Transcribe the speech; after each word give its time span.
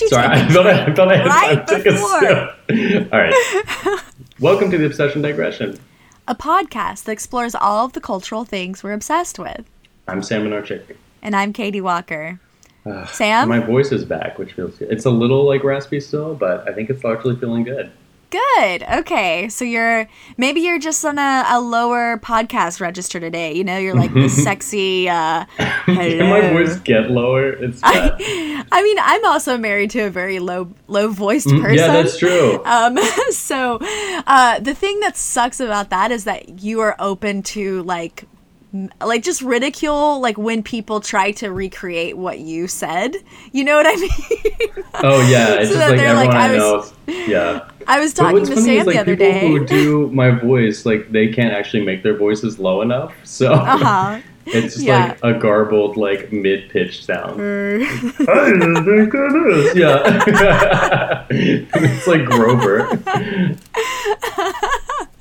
You 0.00 0.08
Sorry, 0.08 0.26
I 0.26 0.48
thought 0.48 0.66
I, 0.66 0.86
I 0.86 0.94
thought 0.94 1.12
I 1.12 1.16
had 1.18 1.26
right 1.26 1.56
time 1.56 1.66
to 1.66 1.74
take 1.74 1.86
a 1.86 1.92
before? 1.92 2.20
sip. 2.20 3.12
All 3.12 3.18
right. 3.20 4.02
Welcome 4.40 4.70
to 4.72 4.78
the 4.78 4.86
Obsession 4.86 5.22
Digression. 5.22 5.78
A 6.26 6.34
podcast 6.34 7.04
that 7.04 7.12
explores 7.12 7.54
all 7.54 7.84
of 7.86 7.92
the 7.92 8.00
cultural 8.00 8.44
things 8.44 8.82
we're 8.82 8.92
obsessed 8.92 9.38
with. 9.38 9.64
I'm 10.08 10.20
Sam 10.22 10.44
Minarchik. 10.44 10.96
And 11.22 11.36
I'm 11.36 11.52
Katie 11.52 11.80
Walker. 11.80 12.40
Sam? 13.06 13.48
My 13.48 13.60
voice 13.60 13.92
is 13.92 14.04
back, 14.04 14.36
which 14.36 14.54
feels 14.54 14.76
good. 14.76 14.90
It's 14.90 15.04
a 15.04 15.10
little 15.10 15.46
like 15.46 15.62
raspy 15.62 16.00
still, 16.00 16.34
but 16.34 16.68
I 16.68 16.72
think 16.72 16.90
it's 16.90 17.04
largely 17.04 17.36
feeling 17.36 17.62
good. 17.62 17.92
Good. 18.34 18.82
Okay. 18.82 19.48
So 19.48 19.64
you're 19.64 20.08
maybe 20.36 20.60
you're 20.60 20.80
just 20.80 21.04
on 21.04 21.18
a, 21.18 21.44
a 21.48 21.60
lower 21.60 22.18
podcast 22.18 22.80
register 22.80 23.20
today. 23.20 23.52
You 23.52 23.62
know, 23.62 23.78
you're 23.78 23.94
like 23.94 24.12
this 24.12 24.42
sexy 24.44 25.08
uh 25.08 25.44
Can 25.84 26.28
my 26.28 26.40
voice 26.50 26.76
get 26.80 27.10
lower? 27.10 27.50
It's 27.50 27.80
bad. 27.80 28.16
I 28.72 28.82
mean, 28.82 28.96
I'm 29.00 29.24
also 29.24 29.56
married 29.56 29.90
to 29.90 30.00
a 30.00 30.10
very 30.10 30.40
low 30.40 30.72
low 30.88 31.08
voiced 31.08 31.46
person. 31.46 31.62
Mm, 31.62 31.76
yeah, 31.76 31.86
that's 31.86 32.18
true. 32.18 32.64
Um, 32.64 32.98
so 33.30 33.78
uh, 34.26 34.58
the 34.58 34.74
thing 34.74 34.98
that 35.00 35.16
sucks 35.16 35.60
about 35.60 35.90
that 35.90 36.10
is 36.10 36.24
that 36.24 36.60
you 36.60 36.80
are 36.80 36.96
open 36.98 37.42
to 37.44 37.82
like 37.84 38.24
like 39.00 39.22
just 39.22 39.40
ridicule 39.42 40.20
like 40.20 40.36
when 40.36 40.62
people 40.62 41.00
try 41.00 41.30
to 41.32 41.48
recreate 41.52 42.16
what 42.16 42.40
you 42.40 42.66
said. 42.68 43.16
You 43.52 43.64
know 43.64 43.76
what 43.76 43.86
I 43.86 43.94
mean? 43.96 44.84
Oh 44.94 45.20
yeah, 45.28 45.54
it's 45.54 45.70
So 45.70 45.76
just 45.76 45.78
that 45.78 45.90
like 45.90 45.98
they're 45.98 46.08
everyone 46.08 46.26
like, 46.26 46.34
I 46.36 46.54
I 46.54 46.56
know. 46.56 46.76
was- 46.76 46.92
Yeah. 47.28 47.68
I 47.86 48.00
was 48.00 48.14
talking 48.14 48.44
to 48.46 48.56
Sam 48.56 48.78
is 48.78 48.86
like 48.86 48.94
the 48.96 49.00
other 49.00 49.16
people 49.16 49.30
day. 49.32 49.48
who 49.48 49.66
do 49.66 50.10
my 50.10 50.30
voice, 50.30 50.86
like 50.86 51.12
they 51.12 51.28
can't 51.28 51.52
actually 51.52 51.84
make 51.84 52.02
their 52.02 52.16
voices 52.16 52.58
low 52.58 52.80
enough, 52.80 53.12
so 53.24 53.52
uh-huh. 53.52 54.20
it's 54.46 54.74
just 54.74 54.86
Yeah. 54.86 55.16
like 55.22 55.36
a 55.36 55.38
garbled, 55.38 55.96
like 55.98 56.32
mid-pitched 56.32 57.04
sound. 57.04 57.32
I 57.40 58.50
didn't 58.50 58.84
think 58.86 59.12
of. 59.14 59.76
Yeah, 59.76 61.26
it's 61.30 62.06
like 62.06 62.24
Grover. 62.24 62.88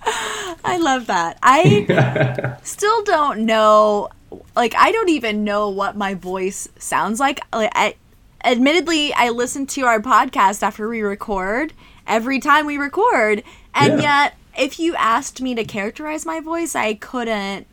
I 0.65 0.77
love 0.81 1.07
that. 1.07 1.37
I 1.43 2.57
still 2.63 3.03
don't 3.03 3.45
know 3.45 4.09
like 4.55 4.73
I 4.75 4.91
don't 4.91 5.09
even 5.09 5.43
know 5.43 5.69
what 5.69 5.95
my 5.95 6.13
voice 6.15 6.67
sounds 6.79 7.19
like. 7.19 7.39
Like 7.53 7.71
I 7.75 7.95
admittedly 8.43 9.13
I 9.13 9.29
listen 9.29 9.65
to 9.67 9.81
our 9.85 9.99
podcast 9.99 10.63
after 10.63 10.87
we 10.89 11.01
record 11.01 11.73
every 12.07 12.39
time 12.39 12.65
we 12.65 12.77
record 12.77 13.43
and 13.73 14.01
Yeah. 14.01 14.23
yet 14.25 14.35
if 14.57 14.79
you 14.79 14.95
asked 14.95 15.41
me 15.41 15.55
to 15.55 15.63
characterize 15.63 16.25
my 16.25 16.39
voice, 16.39 16.75
I 16.75 16.95
couldn't 16.95 17.67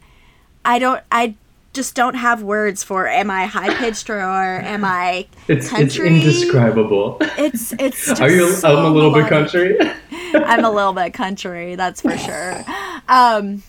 I 0.64 0.78
don't 0.78 1.02
I 1.10 1.34
just 1.72 1.94
don't 1.94 2.14
have 2.14 2.42
words 2.42 2.82
for 2.82 3.06
am 3.06 3.30
I 3.30 3.46
high 3.46 3.74
pitched 3.74 4.10
or 4.10 4.18
am 4.20 4.84
I 4.84 5.26
It's 5.48 5.68
country? 5.68 6.08
it's 6.08 6.24
indescribable. 6.26 7.18
It's 7.38 7.72
it's 7.74 8.08
Are 8.20 8.30
you? 8.30 8.52
so 8.52 8.76
I'm 8.76 8.84
a 8.84 8.90
little 8.90 9.12
bit 9.12 9.28
country. 9.28 9.78
I'm 10.34 10.64
a 10.64 10.70
little 10.70 10.92
bit 10.92 11.12
country, 11.12 11.76
that's 11.76 12.00
for 12.00 12.16
sure. 12.16 12.64
Um, 13.08 13.62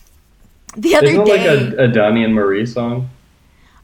the 0.76 0.96
other 0.96 1.08
Isn't 1.08 1.24
day, 1.24 1.46
like 1.48 1.78
a, 1.78 1.84
a 1.84 1.88
Donnie 1.88 2.24
and 2.24 2.34
Marie 2.34 2.66
song? 2.66 3.10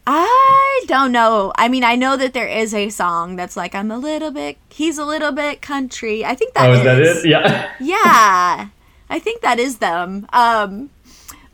I 0.07 0.85
don't 0.87 1.13
know. 1.13 1.53
I 1.57 1.69
mean, 1.69 1.85
I 1.85 1.95
know 1.95 2.17
that 2.17 2.33
there 2.33 2.47
is 2.47 2.73
a 2.73 2.89
song 2.89 3.37
that's 3.37 3.57
like, 3.59 3.75
"I'm 3.75 3.91
a 3.91 3.99
little 3.99 4.31
bit, 4.31 4.57
he's 4.71 4.97
a 4.97 5.05
little 5.05 5.33
bit 5.33 5.61
country." 5.61 6.25
I 6.25 6.35
think 6.35 6.55
that 6.55 6.71
oh, 6.71 6.73
is 6.73 6.83
that 6.85 6.99
it? 7.01 7.27
Yeah. 7.29 7.71
Yeah, 7.81 8.69
I 9.11 9.19
think 9.19 9.43
that 9.43 9.59
is 9.59 9.79
them. 9.79 10.27
Um, 10.33 10.89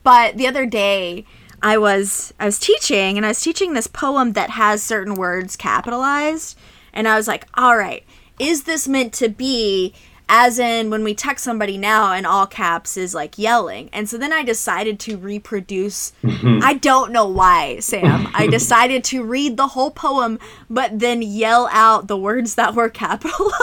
but 0.05 0.37
the 0.37 0.47
other 0.47 0.67
day, 0.67 1.27
I 1.65 1.79
was 1.79 2.35
I 2.39 2.45
was 2.45 2.59
teaching, 2.59 3.17
and 3.17 3.25
I 3.25 3.31
was 3.31 3.41
teaching 3.41 3.73
this 3.73 3.87
poem 3.87 4.35
that 4.35 4.51
has 4.51 4.83
certain 4.83 5.15
words 5.15 5.57
capitalized, 5.57 6.59
and 6.93 7.09
I 7.09 7.17
was 7.17 7.27
like, 7.27 7.47
"All 7.55 7.79
right, 7.79 8.05
is 8.39 8.65
this 8.65 8.87
meant 8.87 9.15
to 9.15 9.31
be?" 9.31 9.95
As 10.27 10.59
in, 10.59 10.89
when 10.89 11.05
we 11.05 11.15
text 11.15 11.45
somebody 11.45 11.77
now, 11.77 12.15
and 12.15 12.27
all 12.27 12.47
caps 12.47 12.97
is 12.97 13.15
like 13.15 13.39
yelling. 13.39 13.91
And 13.93 14.09
so 14.09 14.17
then 14.17 14.33
I 14.33 14.43
decided 14.43 14.99
to 15.01 15.19
reproduce. 15.19 16.15
I 16.25 16.75
don't 16.75 17.13
know 17.13 17.29
why, 17.29 17.81
Sam. 17.81 18.29
I 18.33 18.47
decided 18.47 19.05
to 19.05 19.23
read 19.23 19.59
the 19.59 19.69
whole 19.69 19.91
poem, 19.91 20.39
but 20.71 20.99
then 20.99 21.21
yell 21.21 21.69
out 21.73 22.09
the 22.09 22.17
words 22.17 22.55
that 22.55 22.75
were 22.75 22.89
capitalized. 22.89 23.55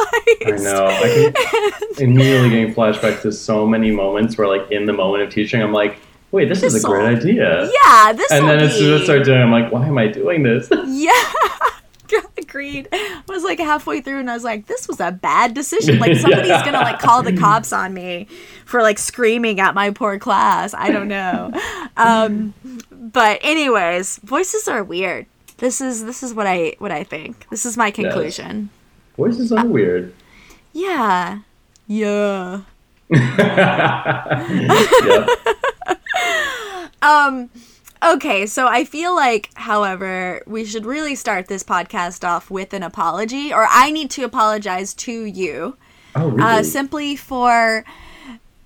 I 0.45 0.57
know. 0.57 0.85
I 0.87 1.93
immediately 1.97 2.49
getting 2.51 2.75
flashbacks 2.75 3.23
to 3.23 3.31
so 3.31 3.65
many 3.65 3.89
moments 3.89 4.37
where, 4.37 4.47
like, 4.47 4.69
in 4.69 4.85
the 4.85 4.93
moment 4.93 5.23
of 5.23 5.31
teaching, 5.31 5.63
I'm 5.63 5.73
like, 5.73 5.97
"Wait, 6.31 6.49
this 6.49 6.63
is 6.63 6.83
a 6.83 6.87
great 6.87 7.17
idea." 7.17 7.69
Yeah, 7.83 8.13
this 8.13 8.31
is 8.31 8.39
And 8.39 8.47
then 8.49 8.59
as 8.59 8.75
soon 8.77 8.93
as 8.93 8.95
I 8.95 8.99
be- 8.99 9.03
start 9.05 9.23
doing, 9.25 9.39
it, 9.39 9.43
I'm 9.43 9.51
like, 9.51 9.71
"Why 9.71 9.87
am 9.87 9.97
I 9.97 10.07
doing 10.07 10.43
this?" 10.43 10.69
Yeah. 10.87 11.11
Agreed. 12.37 12.89
I 12.91 13.21
was 13.29 13.45
like 13.45 13.57
halfway 13.59 14.01
through 14.01 14.19
and 14.19 14.29
I 14.29 14.33
was 14.33 14.43
like, 14.43 14.67
this 14.67 14.85
was 14.85 14.99
a 14.99 15.13
bad 15.13 15.53
decision. 15.53 15.97
Like 15.99 16.17
somebody's 16.17 16.49
Yeah. 16.49 16.65
gonna 16.65 16.81
like 16.81 16.99
call 16.99 17.23
the 17.23 17.31
cops 17.37 17.71
on 17.71 17.93
me 17.93 18.27
for 18.65 18.81
like 18.81 18.99
screaming 18.99 19.61
at 19.61 19.73
my 19.73 19.91
poor 19.91 20.19
class. 20.19 20.73
I 20.73 20.91
don't 20.91 21.07
know. 21.07 21.53
Um 21.95 22.53
but 22.91 23.39
anyways, 23.41 24.17
voices 24.23 24.67
are 24.67 24.83
weird. 24.83 25.25
This 25.59 25.79
is 25.79 26.03
this 26.03 26.21
is 26.21 26.33
what 26.33 26.47
I 26.47 26.75
what 26.79 26.91
I 26.91 27.05
think. 27.05 27.47
This 27.49 27.65
is 27.65 27.77
my 27.77 27.91
conclusion. 27.91 28.71
Voices 29.15 29.53
are 29.53 29.65
weird. 29.65 30.13
Yeah. 30.73 31.39
Yeah. 31.87 32.63
yep. 33.09 35.29
Um 37.01 37.49
okay, 38.03 38.45
so 38.45 38.67
I 38.67 38.83
feel 38.83 39.15
like 39.15 39.49
however, 39.55 40.41
we 40.45 40.65
should 40.65 40.85
really 40.85 41.15
start 41.15 41.47
this 41.47 41.63
podcast 41.63 42.27
off 42.27 42.49
with 42.49 42.73
an 42.73 42.83
apology 42.83 43.53
or 43.53 43.67
I 43.69 43.91
need 43.91 44.09
to 44.11 44.23
apologize 44.23 44.93
to 44.95 45.25
you. 45.25 45.77
Oh, 46.15 46.27
really? 46.29 46.43
uh, 46.43 46.63
simply 46.63 47.15
for 47.15 47.85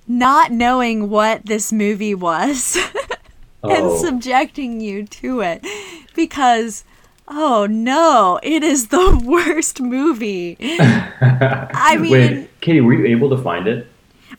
not 0.07 0.51
knowing 0.51 1.09
what 1.09 1.46
this 1.46 1.72
movie 1.72 2.16
was 2.16 2.75
and 3.63 3.85
oh. 3.85 3.97
subjecting 4.03 4.79
you 4.81 5.06
to 5.06 5.41
it 5.41 5.66
because 6.16 6.84
oh 7.28 7.67
no 7.69 8.40
it 8.44 8.63
is 8.63 8.88
the 8.90 9.22
worst 9.25 9.81
movie 9.81 10.57
i 10.62 11.97
mean 12.00 12.12
Wait, 12.12 12.62
Katie, 12.62 12.81
were 12.81 12.94
you 12.94 13.06
able 13.06 13.29
to 13.29 13.38
find 13.38 13.67
it? 13.67 13.88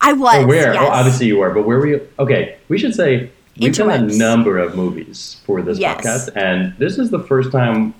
i 0.01 0.13
was 0.13 0.45
Or 0.45 0.47
where? 0.47 0.73
yes. 0.75 0.83
Oh, 0.85 0.89
obviously 0.89 1.27
you 1.27 1.39
were, 1.39 1.53
but 1.53 1.65
where 1.67 1.79
were 1.79 1.87
you? 1.87 2.09
Okay, 2.19 2.57
we 2.69 2.79
should 2.79 2.95
say 2.95 3.31
we've 3.59 3.75
done 3.75 3.91
a 4.11 4.17
number 4.17 4.59
of 4.59 4.77
movies 4.77 5.41
for 5.47 5.63
this 5.63 5.79
Yes. 5.79 5.97
podcast, 6.05 6.37
and 6.37 6.75
this 6.79 6.99
is 6.99 7.11
the 7.11 7.21
first 7.21 7.51
time 7.53 7.95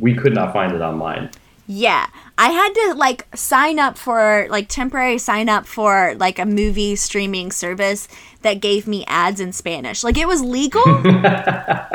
we 0.00 0.14
could 0.14 0.34
not 0.34 0.52
find 0.52 0.72
it 0.74 0.80
online. 0.80 1.30
yeah 1.66 2.06
i 2.36 2.48
had 2.50 2.72
to 2.74 2.94
like 2.94 3.26
sign 3.36 3.78
up 3.78 3.96
for 3.98 4.46
like 4.50 4.66
temporary 4.68 5.18
sign 5.18 5.48
up 5.48 5.66
for 5.66 6.14
like 6.18 6.38
a 6.38 6.44
movie 6.46 6.96
streaming 6.96 7.52
service 7.52 8.08
that 8.42 8.54
gave 8.60 8.86
me 8.88 9.04
ads 9.06 9.38
in 9.40 9.52
spanish 9.52 10.02
like 10.02 10.18
it 10.18 10.26
was 10.26 10.42
legal 10.42 10.82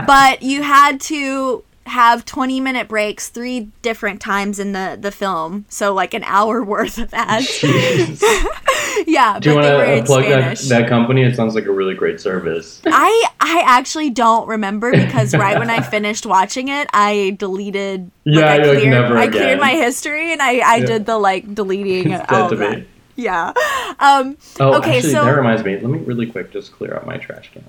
but 0.07 0.41
you 0.41 0.61
had 0.63 1.01
to 1.01 1.61
have 1.85 2.25
20 2.25 2.59
minute 2.61 2.87
breaks 2.87 3.29
three 3.29 3.69
different 3.81 4.19
times 4.19 4.57
in 4.59 4.71
the 4.71 4.97
the 4.99 5.11
film 5.11 5.65
so 5.69 5.93
like 5.93 6.13
an 6.13 6.23
hour 6.25 6.63
worth 6.73 6.97
of 6.97 7.13
ads 7.13 7.61
yeah 9.07 9.39
Do 9.39 9.49
you 9.49 9.55
but 9.55 9.61
they 9.61 9.71
were 9.71 9.77
want 9.77 9.87
to 9.87 9.93
in 9.97 10.03
plug 10.05 10.23
that, 10.23 10.57
spanish 10.57 10.69
that 10.69 10.89
company? 10.89 11.23
It 11.23 11.35
sounds 11.35 11.53
like 11.55 11.65
a 11.65 11.71
really 11.71 11.93
great 11.93 12.19
service. 12.19 12.81
i 12.85 13.25
i 13.39 13.63
actually 13.65 14.09
don't 14.09 14.47
remember 14.47 14.91
because 14.91 15.35
right 15.45 15.59
when 15.59 15.69
i 15.69 15.81
finished 15.81 16.25
watching 16.25 16.69
it 16.69 16.87
i 16.93 17.35
deleted 17.37 18.09
Yeah, 18.23 18.41
like, 18.41 18.49
I 18.49 18.55
you're 18.55 18.65
like, 18.65 18.77
cleared, 18.79 18.89
never 18.89 19.17
I 19.17 19.27
cleared 19.27 19.59
my 19.59 19.71
history 19.71 20.31
and 20.33 20.41
i 20.41 20.57
i 20.59 20.75
Yeah. 20.77 20.85
did 20.85 21.05
the 21.05 21.17
like 21.17 21.53
deleting 21.53 22.11
It's 22.11 22.31
all 22.31 22.51
of 22.51 22.57
that 22.59 22.79
me. 22.79 22.87
yeah 23.15 23.53
um 23.99 24.37
Oh, 24.59 24.77
Okay, 24.79 24.97
actually, 24.97 25.11
so- 25.13 25.23
that 25.25 25.31
reminds 25.37 25.63
me. 25.63 25.73
Let 25.79 25.89
me 25.89 25.99
really 25.99 26.25
quick 26.25 26.51
just 26.51 26.71
clear 26.71 26.95
out 26.95 27.05
my 27.05 27.17
trash 27.17 27.51
can. 27.53 27.63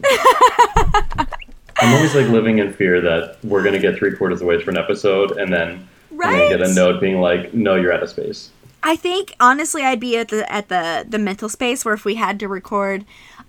I'm 1.81 1.95
always 1.95 2.15
like 2.15 2.29
living 2.29 2.59
in 2.59 2.73
fear 2.73 3.01
that 3.03 3.37
we're 3.45 3.63
gonna 3.63 3.79
get 3.79 3.97
three 3.97 4.15
quarters 4.17 4.37
of 4.37 4.41
the 4.41 4.47
way 4.47 4.63
through 4.63 4.73
an 4.75 4.79
episode, 4.79 5.33
and 5.39 5.53
then 5.53 5.87
I'm 6.13 6.19
gonna 6.19 6.49
get 6.49 6.63
a 6.63 6.73
note 6.75 7.01
being 7.01 7.21
like, 7.21 7.53
"No, 7.55 7.75
you're 7.75 7.93
out 7.93 8.03
of 8.03 8.09
space." 8.09 8.51
I 8.83 8.97
think 8.97 9.35
honestly 9.41 9.83
I'd 9.83 10.01
be 10.01 10.17
at 10.17 10.29
the 10.29 10.51
at 10.51 10.69
the 10.69 11.05
the 11.09 11.19
mental 11.19 11.49
space 11.49 11.85
where 11.85 11.95
if 11.95 12.05
we 12.05 12.15
had 12.15 12.39
to 12.41 12.49
record 12.49 13.05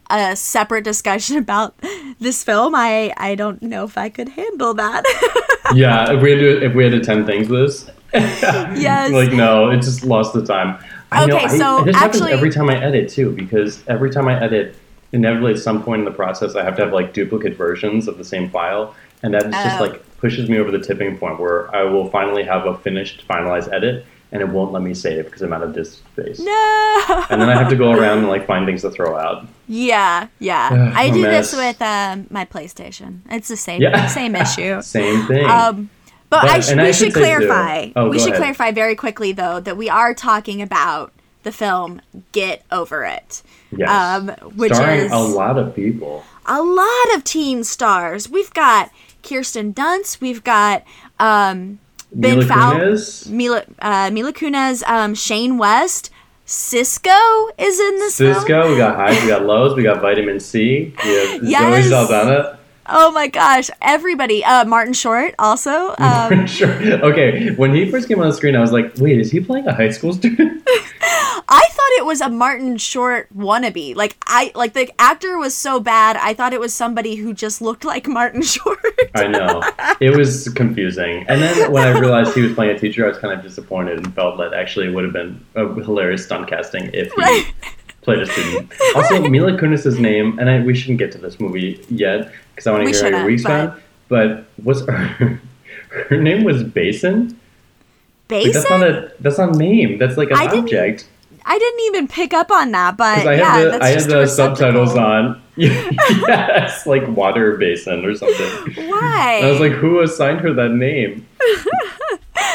a 0.09 0.35
separate 0.35 0.83
discussion 0.83 1.37
about 1.45 1.75
this 2.19 2.43
film, 2.43 2.73
I 2.75 3.13
I 3.17 3.35
don't 3.35 3.61
know 3.61 3.83
if 3.85 3.97
I 3.97 4.09
could 4.09 4.29
handle 4.29 4.73
that. 4.73 5.03
yeah, 5.75 6.11
if 6.11 6.21
we 6.21 6.31
had 6.31 6.39
to, 6.39 6.65
if 6.65 6.73
we 6.73 6.83
had 6.83 6.91
to 6.93 6.99
attend 6.99 7.25
things 7.27 7.47
this, 7.49 7.89
Yes. 8.13 9.11
like 9.11 9.31
no, 9.31 9.69
it 9.69 9.77
just 9.77 10.03
lost 10.03 10.33
the 10.33 10.45
time. 10.45 10.77
I 11.11 11.25
know, 11.25 11.35
Okay, 11.37 11.45
I- 11.45 11.57
so 11.57 11.83
this 11.83 11.95
happens 11.95 12.21
actually- 12.21 12.33
every 12.33 12.49
time 12.51 12.69
I 12.69 12.83
edit 12.83 13.09
too, 13.09 13.31
because 13.31 13.83
every 13.87 14.09
time 14.11 14.27
I 14.27 14.41
edit, 14.41 14.75
inevitably 15.11 15.53
at 15.53 15.59
some 15.59 15.83
point 15.83 15.99
in 15.99 16.05
the 16.05 16.11
process, 16.11 16.55
I 16.55 16.63
have 16.63 16.75
to 16.77 16.83
have 16.83 16.93
like 16.93 17.13
duplicate 17.13 17.55
versions 17.55 18.07
of 18.07 18.17
the 18.17 18.25
same 18.25 18.49
file, 18.49 18.95
and 19.23 19.33
that 19.33 19.49
just 19.51 19.79
Oh. 19.79 19.83
like 19.83 20.03
pushes 20.17 20.49
me 20.49 20.57
over 20.57 20.71
the 20.71 20.79
tipping 20.79 21.17
point 21.17 21.39
where 21.39 21.73
I 21.75 21.83
will 21.83 22.09
finally 22.09 22.43
have 22.43 22.65
a 22.65 22.77
finished, 22.77 23.27
finalized 23.27 23.71
edit, 23.71 24.05
and 24.31 24.41
it 24.41 24.49
won't 24.49 24.71
let 24.73 24.81
me 24.81 24.93
save 24.93 25.25
because 25.25 25.41
I'm 25.41 25.53
out 25.53 25.63
of 25.63 25.73
disk 25.73 25.99
space. 26.13 26.39
no. 26.39 27.25
And 27.29 27.41
then 27.41 27.49
I 27.49 27.55
have 27.57 27.69
to 27.69 27.75
go 27.75 27.91
around 27.91 28.19
and 28.19 28.27
like 28.27 28.45
find 28.47 28.65
things 28.65 28.81
to 28.81 28.89
throw 28.91 29.15
out. 29.17 29.45
Yeah, 29.67 30.27
yeah. 30.39 30.69
Ugh, 30.71 30.93
I 30.95 31.09
do 31.09 31.21
this 31.21 31.55
with 31.55 31.81
um, 31.81 32.27
my 32.29 32.45
PlayStation. 32.45 33.19
It's 33.29 33.47
the 33.47 33.57
same 33.57 33.81
Yeah. 33.81 34.07
same 34.07 34.35
issue. 34.45 34.81
Same 34.81 35.25
thing. 35.27 35.45
Um, 35.45 35.89
But, 36.29 36.41
But- 36.41 36.49
I 36.51 36.59
sh- 36.59 36.73
we 36.73 36.79
I 36.81 36.91
should 36.91 36.95
should 37.05 37.13
clarify. 37.13 37.87
Oh, 37.95 38.09
we 38.09 38.19
should 38.19 38.29
ahead. 38.29 38.39
clarify 38.41 38.71
very 38.71 38.95
quickly 38.95 39.31
though 39.31 39.61
that 39.61 39.77
we 39.77 39.87
are 39.89 40.13
talking 40.13 40.61
about 40.61 41.13
the 41.47 41.51
film 41.53 42.01
Get 42.33 42.61
Over 42.71 43.05
It. 43.05 43.41
Yes. 43.71 43.89
Um, 43.89 44.29
which 44.55 44.73
Starring 44.73 44.99
is 45.05 45.11
a 45.13 45.17
lot 45.17 45.57
of 45.57 45.73
people. 45.73 46.23
a 46.45 46.61
lot 46.61 47.15
of 47.15 47.23
teen 47.23 47.63
stars. 47.63 48.29
We've 48.29 48.53
got 48.53 48.91
Kirsten 49.23 49.73
Dunst. 49.73 50.19
We've 50.21 50.43
got 50.43 50.83
um, 51.19 51.79
Ben 52.11 52.39
Mila 52.39 52.45
Fowl, 52.47 52.73
Kunis, 52.75 53.29
Mila 53.29 53.63
uh, 53.79 54.09
Mila 54.11 54.33
Kunis, 54.33 54.83
um, 54.87 55.15
Shane 55.15 55.57
West, 55.57 56.09
Sisqó 56.45 57.49
is 57.57 57.79
in 57.79 57.95
this 57.99 58.17
film. 58.17 58.35
Sisqó, 58.35 58.69
we 58.71 58.77
got 58.77 58.95
highs, 58.95 59.21
we 59.21 59.27
got 59.27 59.45
lows, 59.45 59.75
we 59.75 59.83
got 59.83 60.01
vitamin 60.01 60.39
C. 60.39 60.93
We 61.03 61.09
have 61.15 61.43
Yes. 61.43 61.83
Zoe 61.85 61.89
Saldana. 61.89 62.56
Oh 62.89 63.11
my 63.11 63.27
gosh, 63.27 63.69
everybody. 63.81 64.43
Uh, 64.45 64.63
Martin 64.65 64.93
Short 64.93 65.35
also. 65.39 65.95
Um, 66.07 66.47
sure. 66.47 66.71
Okay, 67.03 67.51
when 67.55 67.73
he 67.73 67.89
first 67.91 68.07
came 68.07 68.19
on 68.19 68.27
the 68.29 68.33
screen, 68.33 68.55
I 68.55 68.59
was 68.61 68.71
like, 68.71 68.93
wait, 68.97 69.19
is 69.19 69.29
he 69.31 69.39
playing 69.41 69.67
a 69.67 69.73
high 69.73 69.89
school 69.89 70.13
student? 70.13 70.63
I 71.49 71.61
thought 71.71 71.89
it 71.97 72.05
was 72.05 72.21
a 72.21 72.29
Martin 72.29 72.77
Short 72.77 73.27
wannabe. 73.35 73.95
Like 73.95 74.15
I 74.25 74.51
like 74.55 74.73
the 74.73 74.89
actor 74.99 75.37
was 75.37 75.53
so 75.55 75.79
bad. 75.79 76.15
I 76.17 76.33
thought 76.33 76.53
it 76.53 76.59
was 76.59 76.73
somebody 76.73 77.15
who 77.15 77.33
just 77.33 77.61
looked 77.61 77.83
like 77.85 78.07
Martin 78.07 78.41
Short. 78.53 78.79
I 79.15 79.27
know. 79.27 79.61
It 79.99 80.15
was 80.15 80.49
confusing. 80.49 81.25
And 81.27 81.41
then 81.41 81.71
when 81.71 81.83
I 81.87 81.97
realized 81.97 82.33
he 82.35 82.41
was 82.41 82.53
playing 82.53 82.75
a 82.75 82.79
teacher, 82.79 83.05
I 83.05 83.09
was 83.09 83.17
kind 83.17 83.33
of 83.33 83.43
disappointed 83.43 83.97
and 83.97 84.13
felt 84.15 84.37
that 84.37 84.53
actually 84.53 84.87
it 84.87 84.91
would 84.93 85.03
have 85.03 85.13
been 85.13 85.43
a 85.55 85.65
hilarious 85.83 86.23
stunt 86.25 86.47
casting 86.49 86.85
if 86.93 87.11
he 87.13 87.21
Right. 87.21 87.53
played 88.01 88.19
a 88.19 88.25
student. 88.25 88.71
Also, 88.95 89.27
Mila 89.27 89.53
Kunis' 89.57 89.99
name, 89.99 90.39
and 90.39 90.49
I, 90.49 90.61
we 90.61 90.73
shouldn't 90.75 90.99
get 90.99 91.11
to 91.13 91.17
this 91.17 91.39
movie 91.39 91.83
yet 91.89 92.31
because 92.57 92.67
I 92.67 92.71
want 92.71 92.85
to 92.85 92.91
hear 92.91 93.11
how 93.11 93.17
your 93.19 93.27
week's 93.27 93.43
but-. 93.43 93.79
But 94.09 94.45
what's 94.63 94.85
her, 94.85 95.41
her 96.09 96.17
name 96.17 96.43
was 96.43 96.63
Basin? 96.63 97.39
Like, 98.29 98.51
that's 98.51 98.69
not 98.69 98.83
a 98.83 99.11
that's 99.19 99.37
not 99.37 99.55
a 99.55 99.57
name. 99.57 99.97
That's 99.97 100.17
like 100.17 100.31
an 100.31 100.37
I 100.37 100.47
didn't- 100.47 100.65
object. 100.65 101.07
I 101.49 101.57
didn't 101.57 101.79
even 101.85 102.07
pick 102.09 102.33
up 102.33 102.51
on 102.51 102.71
that, 102.71 102.97
but 102.97 103.25
I 103.25 103.35
yeah, 103.35 103.53
had 103.53 103.63
the 103.63 103.69
that's 103.69 103.83
I 103.83 103.87
had 103.87 103.93
just 103.93 104.09
the 104.09 104.25
subtitles 104.25 104.97
on. 104.97 105.41
yes, 105.55 106.85
like 106.85 107.07
water 107.07 107.55
basin 107.55 108.03
or 108.03 108.15
something. 108.15 108.89
Why? 108.89 109.35
And 109.35 109.47
I 109.47 109.51
was 109.51 109.61
like, 109.61 109.71
who 109.71 110.01
assigned 110.01 110.41
her 110.41 110.53
that 110.53 110.71
name? 110.71 111.25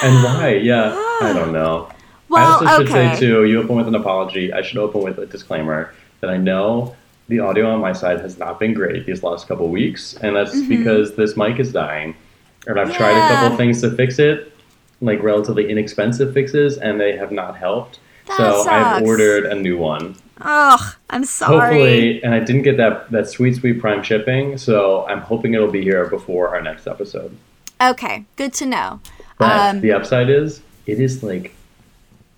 and 0.02 0.22
why? 0.22 0.60
Yeah, 0.62 0.93
I 1.22 1.32
don't 1.34 1.52
know. 1.54 1.88
I 1.90 1.94
well, 2.28 2.52
also 2.52 2.66
should 2.66 2.90
okay. 2.90 3.14
say 3.14 3.20
too, 3.20 3.46
you 3.46 3.62
open 3.62 3.76
with 3.76 3.88
an 3.88 3.94
apology. 3.94 4.52
I 4.52 4.60
should 4.60 4.76
open 4.76 5.00
with 5.00 5.19
a 5.19 5.26
disclaimer 5.26 5.94
that 6.20 6.28
I 6.28 6.37
know 6.37 6.94
the 7.32 7.40
audio 7.40 7.70
on 7.70 7.81
my 7.81 7.93
side 7.93 8.20
has 8.20 8.38
not 8.38 8.61
been 8.61 8.75
great 8.75 9.06
these 9.06 9.23
last 9.23 9.49
couple 9.49 9.69
weeks, 9.69 10.14
and 10.23 10.37
that's 10.37 10.61
because 10.69 11.17
this 11.17 11.37
mic 11.37 11.58
is 11.58 11.73
dying, 11.73 12.14
and 12.67 12.79
I've 12.79 12.94
tried 12.94 13.17
a 13.17 13.20
Mm-hmm. 13.20 13.34
Couple 13.34 13.56
things 13.56 13.81
to 13.81 13.90
fix 13.96 14.19
it, 14.19 14.52
like 15.00 15.23
relatively 15.23 15.69
inexpensive 15.70 16.32
fixes, 16.34 16.79
and 16.79 17.00
they 17.00 17.17
have 17.17 17.32
not 17.32 17.56
helped. 17.56 17.99
That 18.29 18.37
so 18.37 18.69
I've 18.69 19.02
ordered 19.02 19.46
a 19.46 19.55
new 19.55 19.76
one. 19.79 20.17
Ugh, 20.40 20.94
I'm 21.11 21.25
sorry. 21.25 21.61
Hopefully, 21.61 22.23
and 22.25 22.34
I 22.34 22.40
didn't 22.40 22.62
get 22.62 22.76
that 22.76 23.11
that 23.11 23.29
sweet 23.29 23.56
sweet 23.56 23.81
prime 23.81 24.02
shipping, 24.02 24.58
so 24.58 25.06
I'm 25.06 25.20
hoping 25.20 25.55
it'll 25.55 25.70
be 25.70 25.82
here 25.82 26.06
before 26.06 26.49
our 26.55 26.61
next 26.62 26.87
episode. 26.87 27.37
Okay, 27.81 28.25
good 28.37 28.52
to 28.55 28.67
know. 28.67 29.00
But 29.38 29.50
Um, 29.76 29.81
the 29.81 29.93
upside 29.93 30.28
is 30.31 30.61
it 30.87 31.00
is 31.00 31.23
like 31.23 31.55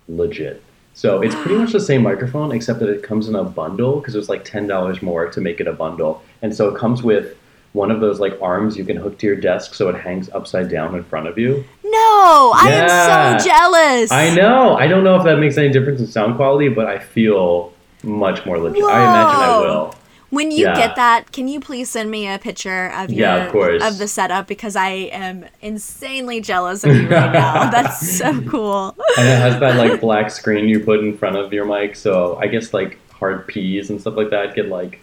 legit. 0.07 0.61
So 0.95 1.21
it's 1.21 1.35
pretty 1.35 1.57
much 1.57 1.71
the 1.73 1.79
same 1.79 2.01
microphone, 2.01 2.51
except 2.51 2.79
that 2.79 2.89
it 2.89 3.03
comes 3.03 3.27
in 3.27 3.35
a 3.35 3.43
bundle 3.43 3.99
because 3.99 4.15
it's 4.15 4.29
like 4.29 4.43
ten 4.43 4.65
dollars 4.65 5.01
more 5.01 5.29
to 5.29 5.41
make 5.41 5.59
it 5.59 5.67
a 5.67 5.73
bundle, 5.73 6.23
and 6.41 6.55
so 6.55 6.67
it 6.69 6.77
comes 6.77 7.03
with 7.03 7.37
one 7.73 7.91
of 7.91 7.99
those 7.99 8.21
like 8.21 8.41
arms 8.41 8.77
you 8.77 8.85
can 8.85 8.95
hook 8.95 9.17
to 9.19 9.27
your 9.27 9.35
desk 9.35 9.73
so 9.73 9.89
it 9.89 9.95
hangs 9.95 10.29
upside 10.29 10.69
down 10.69 10.95
in 10.95 11.03
front 11.03 11.27
of 11.27 11.37
you. 11.37 11.63
No, 11.83 12.53
I 12.55 12.69
am 12.71 13.39
so 13.39 13.45
jealous. 13.45 14.11
I 14.11 14.33
know. 14.33 14.75
I 14.75 14.87
don't 14.87 15.03
know 15.03 15.17
if 15.17 15.23
that 15.25 15.37
makes 15.39 15.57
any 15.57 15.69
difference 15.69 15.99
in 15.99 16.07
sound 16.07 16.37
quality, 16.37 16.69
but 16.69 16.87
I 16.87 16.99
feel 16.99 17.73
much 18.01 18.45
more 18.45 18.57
legit. 18.57 18.83
I 18.83 19.01
imagine 19.01 19.41
I 19.41 19.59
will. 19.59 19.95
When 20.35 20.51
you 20.51 20.65
Yeah. 20.65 20.75
get 20.75 20.97
that, 20.97 21.31
can 21.31 21.47
you 21.47 21.61
please 21.61 21.89
send 21.89 22.11
me 22.11 22.27
a 22.27 22.37
picture 22.37 22.91
of 22.93 23.09
your 23.09 23.27
Yeah, 23.27 23.47
of 23.47 23.81
of 23.81 23.97
the 23.99 24.07
setup 24.07 24.47
because 24.47 24.75
I 24.75 24.89
am 25.13 25.45
insanely 25.61 26.41
jealous 26.41 26.83
of 26.83 26.93
you 26.93 27.07
right 27.07 27.31
now. 27.31 27.69
That's 27.75 28.17
so 28.17 28.41
cool. 28.41 28.95
And 29.17 29.27
it 29.27 29.37
has 29.37 29.59
that 29.61 29.77
like 29.77 30.01
black 30.01 30.29
screen 30.29 30.67
you 30.67 30.81
put 30.81 30.99
in 30.99 31.17
front 31.17 31.37
of 31.37 31.53
your 31.53 31.63
mic, 31.63 31.95
so 31.95 32.37
I 32.41 32.47
guess 32.47 32.73
like 32.73 32.99
hard 33.11 33.47
P's 33.47 33.89
and 33.89 34.01
stuff 34.01 34.17
like 34.17 34.29
that 34.31 34.55
get 34.55 34.67
like. 34.67 34.99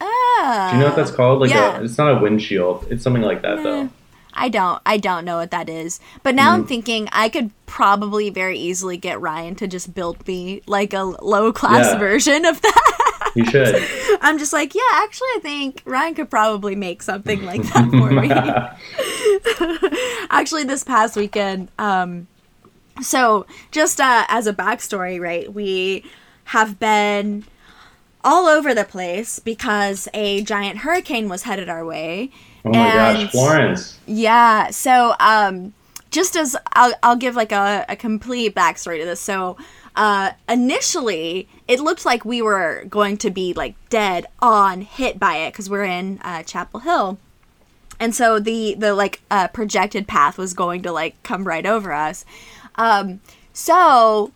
Oh. 0.00 0.68
Do 0.70 0.76
you 0.76 0.82
know 0.82 0.88
what 0.88 0.96
that's 0.96 1.10
called? 1.10 1.40
Like 1.40 1.50
yeah. 1.50 1.78
a, 1.80 1.82
it's 1.82 1.98
not 1.98 2.16
a 2.16 2.20
windshield. 2.20 2.86
It's 2.90 3.02
something 3.02 3.22
like 3.22 3.42
that 3.42 3.62
though. 3.64 3.88
I 4.32 4.48
don't. 4.48 4.80
I 4.86 4.96
don't 4.96 5.24
know 5.24 5.38
what 5.38 5.50
that 5.50 5.68
is. 5.68 6.00
But 6.22 6.34
now 6.34 6.50
Mm. 6.52 6.54
I'm 6.54 6.66
thinking 6.66 7.08
I 7.12 7.28
could 7.28 7.50
probably 7.66 8.30
very 8.30 8.58
easily 8.58 8.96
get 8.96 9.20
Ryan 9.20 9.54
to 9.56 9.66
just 9.66 9.94
build 9.94 10.26
me 10.26 10.62
like 10.66 10.92
a 10.92 11.02
low 11.02 11.52
class 11.52 11.86
Yeah. 11.86 11.98
version 11.98 12.44
of 12.44 12.60
that. 12.62 13.30
You 13.34 13.44
should. 13.44 13.82
I'm 14.22 14.38
just 14.38 14.52
like, 14.52 14.74
yeah, 14.74 14.80
actually, 14.94 15.28
I 15.36 15.38
think 15.42 15.82
Ryan 15.84 16.14
could 16.14 16.30
probably 16.30 16.74
make 16.74 17.02
something 17.02 17.44
like 17.44 17.62
that 17.62 17.90
for 17.90 18.10
me. 18.10 18.28
actually, 20.30 20.64
this 20.64 20.84
past 20.84 21.16
weekend, 21.16 21.68
um, 21.78 22.26
so 23.00 23.46
just 23.70 24.00
uh, 24.00 24.24
as 24.28 24.46
a 24.46 24.52
backstory, 24.52 25.20
right, 25.20 25.52
we 25.52 26.04
have 26.44 26.78
been 26.80 27.44
all 28.22 28.46
over 28.46 28.74
the 28.74 28.84
place 28.84 29.38
because 29.38 30.08
a 30.12 30.42
giant 30.42 30.78
hurricane 30.78 31.28
was 31.28 31.44
headed 31.44 31.68
our 31.68 31.84
way. 31.84 32.30
Oh 32.64 32.70
my 32.70 32.78
And- 32.78 33.18
gosh, 33.22 33.30
Florence. 33.32 33.98
yeah. 34.06 34.70
So, 34.70 35.14
um, 35.20 35.72
just 36.10 36.36
as 36.36 36.56
I'll, 36.74 36.92
I'll 37.02 37.16
give 37.16 37.36
like 37.36 37.52
a, 37.52 37.84
a 37.88 37.96
complete 37.96 38.54
backstory 38.54 38.98
to 38.98 39.04
this. 39.04 39.20
So, 39.20 39.56
uh, 39.96 40.32
initially, 40.48 41.48
it 41.68 41.80
looked 41.80 42.04
like 42.04 42.24
we 42.24 42.42
were 42.42 42.84
going 42.88 43.16
to 43.18 43.30
be 43.30 43.52
like 43.54 43.74
dead 43.90 44.26
on 44.40 44.82
hit 44.82 45.18
by 45.18 45.36
it 45.36 45.52
because 45.52 45.68
we're 45.70 45.84
in 45.84 46.18
uh, 46.22 46.42
Chapel 46.42 46.80
Hill, 46.80 47.18
and 47.98 48.14
so 48.14 48.38
the 48.40 48.74
the 48.78 48.94
like 48.94 49.20
uh, 49.30 49.48
projected 49.48 50.06
path 50.08 50.36
was 50.38 50.52
going 50.54 50.82
to 50.82 50.92
like 50.92 51.20
come 51.22 51.44
right 51.44 51.66
over 51.66 51.92
us. 51.92 52.24
Um, 52.76 53.20
so 53.52 54.32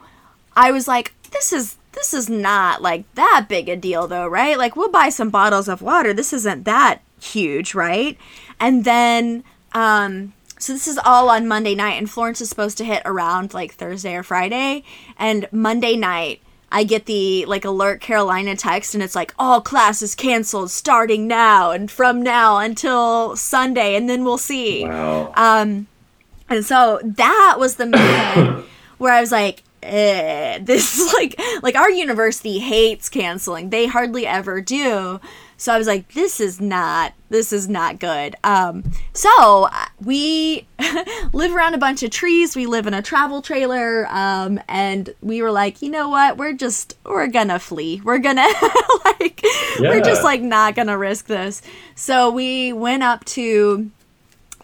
I 0.56 0.70
was 0.70 0.86
like, 0.88 1.12
this 1.30 1.52
is 1.52 1.76
this 1.92 2.12
is 2.14 2.28
not 2.28 2.82
like 2.82 3.04
that 3.14 3.46
big 3.48 3.68
a 3.68 3.76
deal 3.76 4.06
though, 4.08 4.26
right? 4.26 4.58
Like 4.58 4.76
we'll 4.76 4.90
buy 4.90 5.08
some 5.08 5.30
bottles 5.30 5.68
of 5.68 5.82
water. 5.82 6.12
This 6.12 6.32
isn't 6.32 6.64
that 6.64 7.00
huge, 7.24 7.74
right? 7.74 8.18
And 8.60 8.84
then 8.84 9.44
um 9.72 10.32
so 10.58 10.72
this 10.72 10.88
is 10.88 10.98
all 11.04 11.28
on 11.28 11.48
Monday 11.48 11.74
night 11.74 11.94
and 11.94 12.08
Florence 12.08 12.40
is 12.40 12.48
supposed 12.48 12.78
to 12.78 12.84
hit 12.84 13.02
around 13.04 13.52
like 13.52 13.74
Thursday 13.74 14.14
or 14.14 14.22
Friday 14.22 14.84
and 15.18 15.48
Monday 15.52 15.96
night 15.96 16.40
I 16.74 16.82
get 16.82 17.06
the 17.06 17.44
like 17.46 17.64
alert 17.64 18.00
Carolina 18.00 18.56
text 18.56 18.94
and 18.94 19.02
it's 19.02 19.14
like 19.14 19.32
all 19.38 19.60
classes 19.60 20.16
canceled 20.16 20.72
starting 20.72 21.28
now 21.28 21.70
and 21.70 21.88
from 21.88 22.20
now 22.20 22.58
until 22.58 23.36
Sunday 23.36 23.94
and 23.94 24.10
then 24.10 24.24
we'll 24.24 24.38
see. 24.38 24.84
Wow. 24.84 25.32
Um, 25.36 25.86
and 26.48 26.64
so 26.64 27.00
that 27.04 27.56
was 27.58 27.76
the 27.76 27.86
moment 27.86 28.66
where 28.98 29.12
I 29.12 29.20
was 29.20 29.30
like, 29.30 29.62
eh, 29.84 30.58
this 30.62 30.98
is 30.98 31.12
like 31.14 31.40
like 31.62 31.76
our 31.76 31.90
university 31.90 32.58
hates 32.58 33.08
canceling. 33.08 33.70
They 33.70 33.86
hardly 33.86 34.26
ever 34.26 34.60
do. 34.60 35.20
So 35.56 35.72
I 35.72 35.78
was 35.78 35.86
like, 35.86 36.12
this 36.12 36.40
is 36.40 36.60
not 36.60 37.14
this 37.30 37.52
is 37.52 37.68
not 37.68 37.98
good. 37.98 38.36
Um, 38.44 38.84
so 39.12 39.64
uh, 39.64 39.86
we 40.04 40.66
live 41.32 41.54
around 41.54 41.74
a 41.74 41.78
bunch 41.78 42.02
of 42.02 42.10
trees. 42.10 42.54
We 42.54 42.66
live 42.66 42.86
in 42.86 42.94
a 42.94 43.02
travel 43.02 43.42
trailer, 43.42 44.06
um, 44.08 44.60
and 44.68 45.12
we 45.20 45.42
were 45.42 45.50
like, 45.50 45.82
you 45.82 45.90
know 45.90 46.08
what? 46.08 46.36
We're 46.36 46.52
just 46.52 46.96
we're 47.04 47.26
gonna 47.26 47.58
flee. 47.58 48.00
We're 48.04 48.18
gonna 48.20 48.46
like 49.04 49.40
we're 49.80 50.00
just 50.00 50.22
like 50.22 50.42
not 50.42 50.74
gonna 50.74 50.96
risk 50.96 51.26
this. 51.26 51.60
So 51.94 52.30
we 52.30 52.72
went 52.72 53.02
up 53.02 53.24
to 53.26 53.90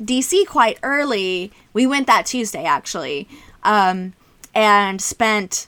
DC 0.00 0.46
quite 0.46 0.78
early. 0.82 1.52
We 1.72 1.86
went 1.86 2.06
that 2.06 2.26
Tuesday 2.26 2.64
actually, 2.64 3.28
um, 3.64 4.12
and 4.54 5.00
spent 5.00 5.66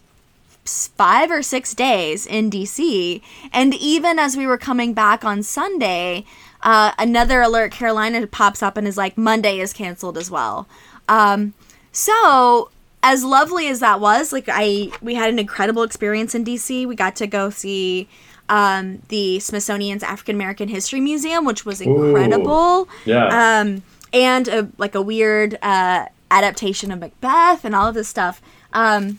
five 0.65 1.31
or 1.31 1.43
six 1.43 1.75
days 1.75 2.27
in 2.27 2.51
DC. 2.51 3.21
And 3.53 3.75
even 3.75 4.19
as 4.19 4.37
we 4.37 4.47
were 4.47 4.59
coming 4.59 4.95
back 4.95 5.25
on 5.25 5.43
Sunday, 5.43 6.25
uh, 6.63 6.93
another 6.99 7.41
alert 7.41 7.73
Carolina 7.73 8.27
pops 8.27 8.63
up 8.63 8.77
and 8.77 8.87
is 8.87 8.97
like, 8.97 9.19
Monday 9.19 9.59
is 9.59 9.73
canceled 9.73 10.17
as 10.17 10.31
well. 10.31 10.69
Um, 11.09 11.55
so 11.91 12.71
as 13.03 13.25
lovely 13.25 13.69
as 13.69 13.81
that 13.81 14.01
was, 14.01 14.33
like 14.33 14.49
I, 14.49 14.91
we 15.03 15.15
had 15.15 15.29
an 15.29 15.39
incredible 15.39 15.83
experience 15.83 16.35
in 16.35 16.45
DC. 16.45 16.87
We 16.87 16.95
got 16.95 17.17
to 17.17 17.27
go 17.27 17.51
see 17.51 18.09
um, 18.49 19.03
the 19.09 19.41
Smithsonian's 19.41 20.03
African 20.03 20.37
American 20.37 20.69
History 20.69 21.01
Museum, 21.01 21.45
which 21.45 21.65
was 21.65 21.81
incredible 21.81 22.89
yeah. 23.05 23.61
um, 23.61 23.83
and 24.13 24.47
a, 24.49 24.69
like 24.79 24.95
a 24.95 25.03
weird 25.03 25.59
uh, 25.63 26.07
adaptation 26.31 26.93
of 26.93 27.01
Macbeth 27.01 27.65
and 27.65 27.75
all 27.75 27.89
of 27.89 27.95
this 27.95 28.09
stuff. 28.09 28.41
Um, 28.73 29.19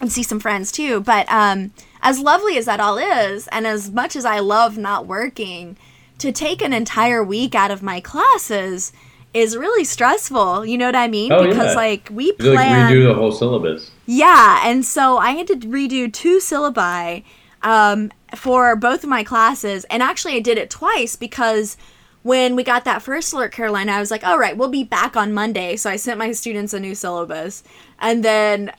and 0.00 0.10
see 0.12 0.22
some 0.22 0.40
friends 0.40 0.70
too. 0.72 1.00
But 1.00 1.30
um, 1.30 1.72
as 2.02 2.18
lovely 2.18 2.56
as 2.58 2.64
that 2.66 2.80
all 2.80 2.98
is, 2.98 3.48
and 3.48 3.66
as 3.66 3.90
much 3.90 4.16
as 4.16 4.24
I 4.24 4.38
love 4.40 4.76
not 4.78 5.06
working, 5.06 5.76
to 6.18 6.32
take 6.32 6.62
an 6.62 6.72
entire 6.72 7.22
week 7.22 7.54
out 7.54 7.70
of 7.70 7.82
my 7.82 8.00
classes 8.00 8.92
is 9.34 9.56
really 9.56 9.84
stressful. 9.84 10.64
You 10.64 10.78
know 10.78 10.86
what 10.86 10.96
I 10.96 11.08
mean? 11.08 11.30
Oh, 11.32 11.46
because 11.46 11.72
yeah. 11.72 11.74
like 11.74 12.08
we 12.10 12.32
You 12.38 12.46
have 12.46 12.54
like 12.54 12.66
plan 12.66 12.92
redo 12.92 13.08
the 13.08 13.14
whole 13.14 13.32
syllabus. 13.32 13.90
yeah, 14.06 14.62
and 14.64 14.84
so 14.84 15.18
I 15.18 15.32
had 15.32 15.46
to 15.48 15.56
redo 15.56 16.10
two 16.12 16.38
syllabi 16.38 17.22
um, 17.62 18.10
for 18.34 18.76
both 18.76 19.02
of 19.02 19.10
my 19.10 19.24
classes, 19.24 19.84
and 19.90 20.02
actually 20.02 20.34
I 20.36 20.40
did 20.40 20.56
it 20.56 20.70
twice 20.70 21.16
because 21.16 21.76
when 22.22 22.56
we 22.56 22.64
got 22.64 22.84
that 22.86 23.02
first 23.02 23.32
alert, 23.32 23.52
Carolina, 23.52 23.92
I 23.92 24.00
was 24.00 24.10
like, 24.10 24.24
"All 24.26 24.38
right, 24.38 24.56
we'll 24.56 24.68
be 24.68 24.84
back 24.84 25.16
on 25.16 25.34
Monday." 25.34 25.76
So 25.76 25.90
I 25.90 25.96
sent 25.96 26.18
my 26.18 26.32
students 26.32 26.72
a 26.72 26.80
new 26.80 26.94
syllabus, 26.94 27.62
and 27.98 28.24
then 28.24 28.72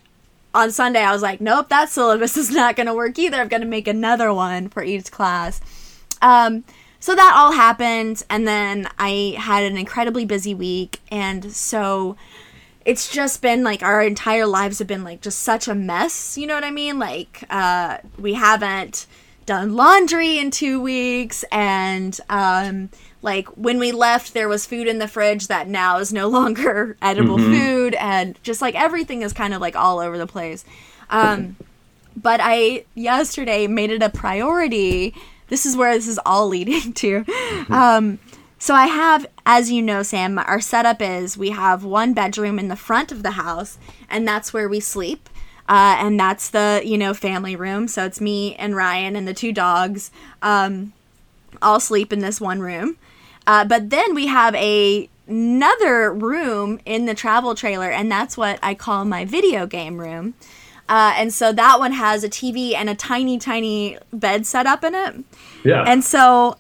on 0.54 0.72
Sunday 0.72 1.02
I 1.02 1.12
was 1.12 1.22
like, 1.22 1.42
"Nope, 1.42 1.70
that 1.70 1.90
syllabus 1.90 2.38
is 2.44 2.52
not 2.52 2.76
going 2.76 2.88
to 2.88 2.94
work 2.94 3.18
either. 3.20 3.38
I'm 3.38 3.48
going 3.48 3.62
to 3.62 3.68
make 3.68 3.88
another 3.88 4.34
one 4.34 4.70
for 4.70 4.84
each 4.84 5.12
class." 5.12 5.62
Um, 6.22 6.64
so 7.00 7.16
that 7.16 7.34
all 7.36 7.52
happened, 7.52 8.24
and 8.30 8.48
then 8.48 8.90
I 8.98 9.36
had 9.38 9.64
an 9.64 9.78
incredibly 9.78 10.26
busy 10.26 10.54
week, 10.54 11.00
and 11.12 11.52
so 11.52 12.18
it's 12.88 13.12
just 13.12 13.42
been 13.42 13.66
like 13.66 13.84
our 13.84 14.02
entire 14.02 14.48
lives 14.48 14.80
have 14.80 14.88
been 14.88 15.04
like 15.04 15.20
just 15.22 15.40
such 15.40 15.68
a 15.68 15.76
mess 15.76 16.38
you 16.38 16.48
know 16.48 16.56
what 16.56 16.64
i 16.64 16.72
mean 16.72 16.98
like 16.98 17.44
uh 17.50 17.98
we 18.18 18.34
haven't 18.34 19.06
done 19.48 19.76
laundry 19.76 20.38
in 20.38 20.52
two 20.52 20.80
weeks 20.80 21.44
and 21.52 22.20
um 22.30 22.90
like 23.22 23.48
when 23.58 23.80
we 23.80 23.92
left 23.94 24.34
there 24.34 24.50
was 24.50 24.66
food 24.66 24.88
in 24.88 25.00
the 25.00 25.08
fridge 25.08 25.48
that 25.48 25.68
now 25.68 25.98
is 25.98 26.14
no 26.14 26.28
longer 26.40 26.96
edible 27.02 27.38
food 27.38 27.96
and 27.96 28.38
just 28.44 28.62
like 28.62 28.76
everything 28.76 29.24
is 29.24 29.34
kind 29.34 29.54
of 29.56 29.62
like 29.62 29.76
all 29.76 30.00
over 30.00 30.18
the 30.18 30.28
place. 30.28 30.64
Um 31.10 31.56
but 32.16 32.40
i 32.44 32.84
yesterday 32.94 33.66
made 33.68 33.90
it 33.90 34.04
a 34.04 34.10
priority. 34.10 35.16
This 35.48 35.66
is 35.66 35.78
where 35.78 35.96
this 35.96 36.10
is 36.10 36.20
all 36.26 36.48
leading 36.56 36.94
to. 36.94 37.26
Um 37.70 38.20
so 38.60 38.74
I 38.74 38.88
have, 38.88 39.28
as 39.46 39.72
you 39.72 39.84
know, 39.84 40.02
Sam, 40.02 40.40
our 40.40 40.60
setup 40.60 41.00
is 41.00 41.38
we 41.38 41.52
have 41.52 41.84
one 41.84 42.14
bedroom 42.14 42.58
in 42.58 42.70
the 42.70 42.76
front 42.76 43.12
of 43.12 43.22
the 43.22 43.32
house, 43.32 43.78
and 44.10 44.28
that's 44.28 44.52
where 44.52 44.68
we 44.68 44.80
sleep. 44.80 45.30
Uh, 45.70 45.98
and 46.00 46.20
that's 46.20 46.50
the, 46.50 46.82
you 46.86 46.98
know, 46.98 47.14
family 47.14 47.56
room. 47.56 47.88
So 47.88 48.06
it's 48.06 48.22
me 48.22 48.56
and 48.56 48.76
Ryan 48.76 49.16
and 49.16 49.28
the 49.28 49.34
two 49.34 49.52
dogs 49.52 50.12
um, 50.42 50.94
all 51.62 51.80
sleep 51.80 52.14
in 52.14 52.20
this 52.20 52.40
one 52.40 52.60
room. 52.60 52.98
Uh, 53.46 53.66
but 53.66 53.90
then 53.90 54.14
we 54.14 54.28
have 54.28 54.56
a 54.56 55.10
another 55.28 56.14
room 56.14 56.80
in 56.86 57.06
the 57.06 57.14
travel 57.14 57.54
trailer, 57.54 57.90
and 57.90 58.10
that's 58.10 58.38
what 58.38 58.60
I 58.64 58.74
call 58.74 59.04
my 59.06 59.26
video 59.26 59.68
game 59.68 60.00
room. 60.00 60.36
Uh, 60.90 61.14
and 61.18 61.34
so 61.34 61.52
that 61.52 61.80
one 61.80 61.92
has 61.92 62.24
a 62.24 62.30
TV 62.30 62.74
and 62.74 62.90
a 62.90 62.96
tiny, 62.96 63.38
tiny 63.38 63.98
bed 64.14 64.46
set 64.46 64.66
up 64.66 64.86
in 64.86 64.96
it. 64.96 65.16
Yeah. 65.66 65.84
And 65.84 66.04
so 66.04 66.58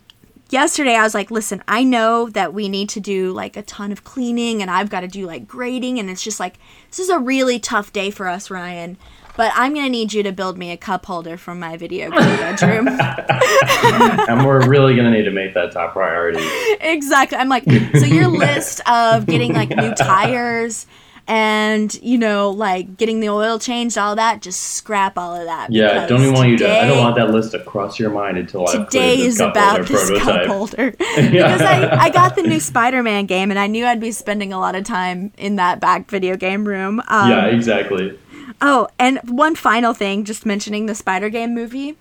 yesterday 0.49 0.95
I 0.95 1.03
was 1.03 1.13
like, 1.13 1.31
listen, 1.31 1.63
I 1.67 1.83
know 1.83 2.29
that 2.29 2.53
we 2.53 2.69
need 2.69 2.89
to 2.89 2.99
do 2.99 3.31
like 3.31 3.57
a 3.57 3.61
ton 3.63 3.91
of 3.91 4.03
cleaning 4.03 4.61
and 4.61 4.71
I've 4.71 4.89
got 4.89 5.01
to 5.01 5.07
do 5.07 5.25
like 5.25 5.47
grading 5.47 5.99
and 5.99 6.09
it's 6.09 6.23
just 6.23 6.39
like 6.39 6.57
this 6.89 6.99
is 6.99 7.09
a 7.09 7.19
really 7.19 7.59
tough 7.59 7.91
day 7.93 8.11
for 8.11 8.27
us, 8.27 8.49
Ryan. 8.49 8.97
But 9.35 9.51
I'm 9.53 9.75
gonna 9.75 9.89
need 9.89 10.13
you 10.13 10.23
to 10.23 10.31
build 10.31 10.57
me 10.57 10.71
a 10.71 10.77
cup 10.77 11.05
holder 11.05 11.37
from 11.37 11.59
my 11.59 11.77
video 11.77 12.09
game 12.09 12.19
bedroom. 12.19 12.87
and 14.27 14.45
we're 14.45 14.67
really 14.67 14.95
gonna 14.95 15.11
need 15.11 15.25
to 15.25 15.31
make 15.31 15.53
that 15.53 15.71
top 15.71 15.93
priority. 15.93 16.43
exactly. 16.81 17.37
I'm 17.37 17.47
like, 17.47 17.63
so 17.65 18.05
your 18.05 18.27
list 18.27 18.81
of 18.89 19.27
getting 19.27 19.53
like 19.53 19.69
new 19.69 19.93
tires 19.95 20.87
and 21.27 21.93
you 22.01 22.17
know 22.17 22.49
like 22.51 22.95
getting 22.97 23.19
the 23.19 23.29
oil 23.29 23.59
changed, 23.59 23.97
all 23.97 24.15
that, 24.15 24.41
just 24.41 24.59
scrap 24.61 25.17
all 25.17 25.35
of 25.35 25.45
that. 25.45 25.71
Yeah, 25.71 25.93
because 25.93 26.09
don't 26.09 26.21
even 26.21 26.33
want 26.33 26.49
you 26.49 26.57
to. 26.59 26.69
I 26.81 26.85
don't 26.87 26.99
want 26.99 27.15
that 27.17 27.31
list 27.31 27.51
to 27.51 27.59
cross 27.63 27.99
your 27.99 28.09
mind 28.09 28.37
until 28.37 28.65
today 28.65 29.19
is 29.19 29.37
cup 29.39 29.51
about 29.51 29.85
this 29.87 30.09
cup 30.09 30.17
prototype. 30.23 30.47
holder 30.47 30.91
because 30.97 31.61
I, 31.61 31.89
I 32.03 32.09
got 32.09 32.35
the 32.35 32.43
new 32.43 32.59
spider-man 32.59 33.25
game 33.25 33.49
and 33.51 33.59
i 33.59 33.67
knew 33.67 33.85
i'd 33.85 33.99
be 33.99 34.11
spending 34.11 34.53
a 34.53 34.59
lot 34.59 34.75
of 34.75 34.83
time 34.83 35.31
in 35.37 35.55
that 35.57 35.79
back 35.79 36.09
video 36.09 36.35
game 36.37 36.67
room 36.67 37.01
um, 37.07 37.29
Yeah, 37.29 37.45
exactly. 37.47 38.17
oh 38.61 38.87
and 38.99 39.19
one 39.29 39.55
final 39.55 39.93
thing 39.93 40.23
just 40.23 40.45
mentioning 40.45 40.85
the 40.85 40.95
spider 40.95 41.29
game 41.29 41.53
movie 41.53 41.97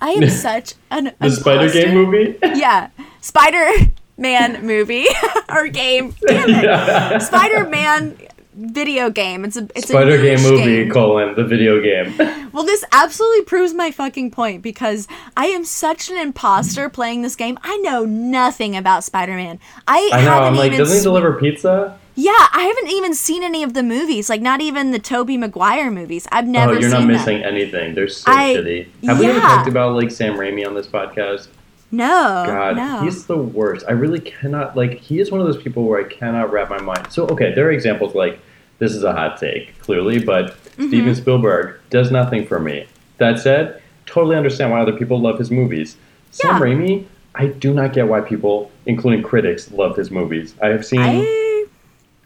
i 0.00 0.10
am 0.10 0.28
such 0.30 0.74
an 0.90 1.12
The 1.20 1.30
Spider 1.30 1.70
Game 1.70 1.94
movie. 1.94 2.38
yeah 2.42 2.90
spider-man 3.20 4.64
movie 4.66 5.06
or 5.48 5.68
game 5.68 6.14
damn 6.26 6.50
it 6.50 6.64
yeah. 6.64 7.18
spider-man 7.18 8.16
video 8.58 9.08
game 9.08 9.44
it's 9.44 9.56
a 9.56 9.68
it's 9.76 9.88
Spider 9.88 10.18
a 10.18 10.22
Game 10.22 10.42
movie 10.42 10.84
game. 10.84 10.90
colon 10.90 11.34
the 11.36 11.44
video 11.44 11.80
game. 11.80 12.14
Well, 12.50 12.64
this 12.64 12.82
absolutely 12.92 13.44
proves 13.44 13.74
my 13.74 13.90
fucking 13.90 14.30
point 14.30 14.62
because 14.62 15.06
I 15.36 15.46
am 15.46 15.64
such 15.64 16.10
an 16.10 16.16
imposter 16.16 16.88
playing 16.88 17.20
this 17.20 17.36
game. 17.36 17.58
I 17.62 17.76
know 17.76 18.06
nothing 18.06 18.74
about 18.74 19.04
Spider-Man. 19.04 19.60
I, 19.86 20.10
I 20.12 20.24
know. 20.24 20.30
haven't 20.30 20.48
I'm 20.48 20.56
like, 20.56 20.66
even 20.68 20.78
doesn't 20.78 20.96
he 20.96 21.02
deliver 21.02 21.34
pizza? 21.34 21.98
Yeah, 22.14 22.32
I 22.32 22.62
haven't 22.62 22.90
even 22.90 23.14
seen 23.14 23.44
any 23.44 23.62
of 23.62 23.74
the 23.74 23.82
movies. 23.82 24.28
Like 24.30 24.40
not 24.40 24.60
even 24.60 24.90
the 24.90 24.98
Tobey 24.98 25.36
Maguire 25.36 25.90
movies. 25.90 26.26
I've 26.32 26.46
oh, 26.46 26.50
never 26.50 26.72
oh, 26.72 26.78
you're 26.78 26.82
seen 26.82 26.90
not 26.90 26.98
them. 27.00 27.08
missing 27.08 27.44
anything. 27.44 27.94
They're 27.94 28.08
so 28.08 28.32
I- 28.32 28.54
shitty. 28.54 28.88
Have 29.04 29.20
we 29.20 29.26
ever 29.26 29.40
talked 29.40 29.68
about 29.68 29.94
like 29.94 30.10
Sam 30.10 30.34
Raimi 30.34 30.66
on 30.66 30.74
this 30.74 30.86
podcast? 30.86 31.48
No, 31.90 32.44
God, 32.46 32.76
no. 32.76 33.00
he's 33.02 33.26
the 33.26 33.36
worst. 33.36 33.86
I 33.88 33.92
really 33.92 34.20
cannot 34.20 34.76
like. 34.76 34.94
He 34.98 35.20
is 35.20 35.30
one 35.30 35.40
of 35.40 35.46
those 35.46 35.62
people 35.62 35.84
where 35.84 36.00
I 36.04 36.08
cannot 36.08 36.52
wrap 36.52 36.68
my 36.70 36.80
mind. 36.80 37.12
So 37.12 37.26
okay, 37.28 37.54
there 37.54 37.68
are 37.68 37.72
examples 37.72 38.14
like 38.14 38.40
this 38.78 38.92
is 38.92 39.04
a 39.04 39.12
hot 39.12 39.38
take, 39.38 39.78
clearly, 39.80 40.18
but 40.24 40.56
Mm-hmm. 40.78 40.88
Steven 40.90 41.14
Spielberg 41.16 41.80
does 41.90 42.12
nothing 42.12 42.46
for 42.46 42.60
me. 42.60 42.86
That 43.16 43.40
said, 43.40 43.82
totally 44.06 44.36
understand 44.36 44.70
why 44.70 44.80
other 44.80 44.92
people 44.92 45.20
love 45.20 45.36
his 45.36 45.50
movies. 45.50 45.96
Sam 46.30 46.60
Raimi, 46.60 47.04
I 47.34 47.48
do 47.48 47.74
not 47.74 47.92
get 47.92 48.06
why 48.06 48.20
people, 48.20 48.70
including 48.86 49.24
critics, 49.24 49.72
love 49.72 49.96
his 49.96 50.12
movies. 50.12 50.54
I 50.62 50.68
have 50.68 50.86
seen 50.86 51.00
I 51.00 51.66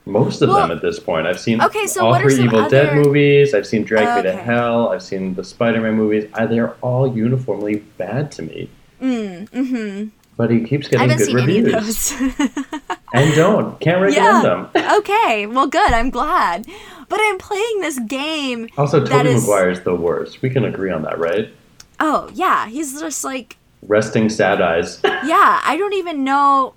most 0.04 0.42
of 0.42 0.50
Well, 0.50 0.68
them 0.68 0.76
at 0.76 0.82
this 0.82 0.98
point. 1.00 1.26
I've 1.26 1.40
seen 1.40 1.62
okay, 1.62 1.86
so 1.86 2.04
all 2.04 2.20
three 2.20 2.42
Evil 2.44 2.68
Dead 2.68 2.94
movies. 2.94 3.54
I've 3.54 3.66
seen 3.66 3.84
Drag 3.84 4.16
Me 4.22 4.30
to. 4.30 4.36
Hell. 4.36 4.90
I've 4.90 5.02
seen 5.02 5.32
the 5.34 5.44
Spider-Man 5.44 5.94
movies. 5.94 6.28
I, 6.34 6.44
they're 6.44 6.74
all 6.82 7.16
uniformly 7.16 7.76
bad 7.96 8.30
to 8.32 8.42
me. 8.42 8.68
mm, 9.00 9.48
mm-hmm. 9.48 10.08
But 10.36 10.50
he 10.50 10.60
keeps 10.64 10.86
I 10.88 10.90
getting 10.90 11.10
haven't 11.10 11.26
good 11.26 11.34
reviews. 11.34 12.12
any 12.12 12.28
of 12.30 12.36
those. 12.46 12.68
And 13.14 13.34
don't. 13.34 13.78
Can't 13.80 14.00
recommend 14.00 14.42
them. 14.44 14.68
okay, 14.98 15.46
well, 15.46 15.66
good. 15.66 15.92
I'm 15.92 16.08
glad. 16.08 16.66
But 17.10 17.20
I'm 17.22 17.36
playing 17.36 17.80
this 17.80 17.98
game. 17.98 18.70
Also, 18.78 19.04
Tobey 19.04 19.28
is- 19.28 19.42
Maguire 19.42 19.68
is 19.68 19.82
the 19.82 19.94
worst. 19.94 20.40
We 20.40 20.48
can 20.48 20.64
agree 20.64 20.90
on 20.90 21.02
that, 21.02 21.18
right? 21.18 21.52
Oh 22.00 22.30
yeah, 22.32 22.68
he's 22.68 22.98
just 22.98 23.22
like 23.22 23.58
Resting 23.86 24.30
sad 24.30 24.62
eyes. 24.62 25.00
yeah. 25.04 25.60
I 25.64 25.76
don't 25.76 25.92
even 25.92 26.24
know 26.24 26.72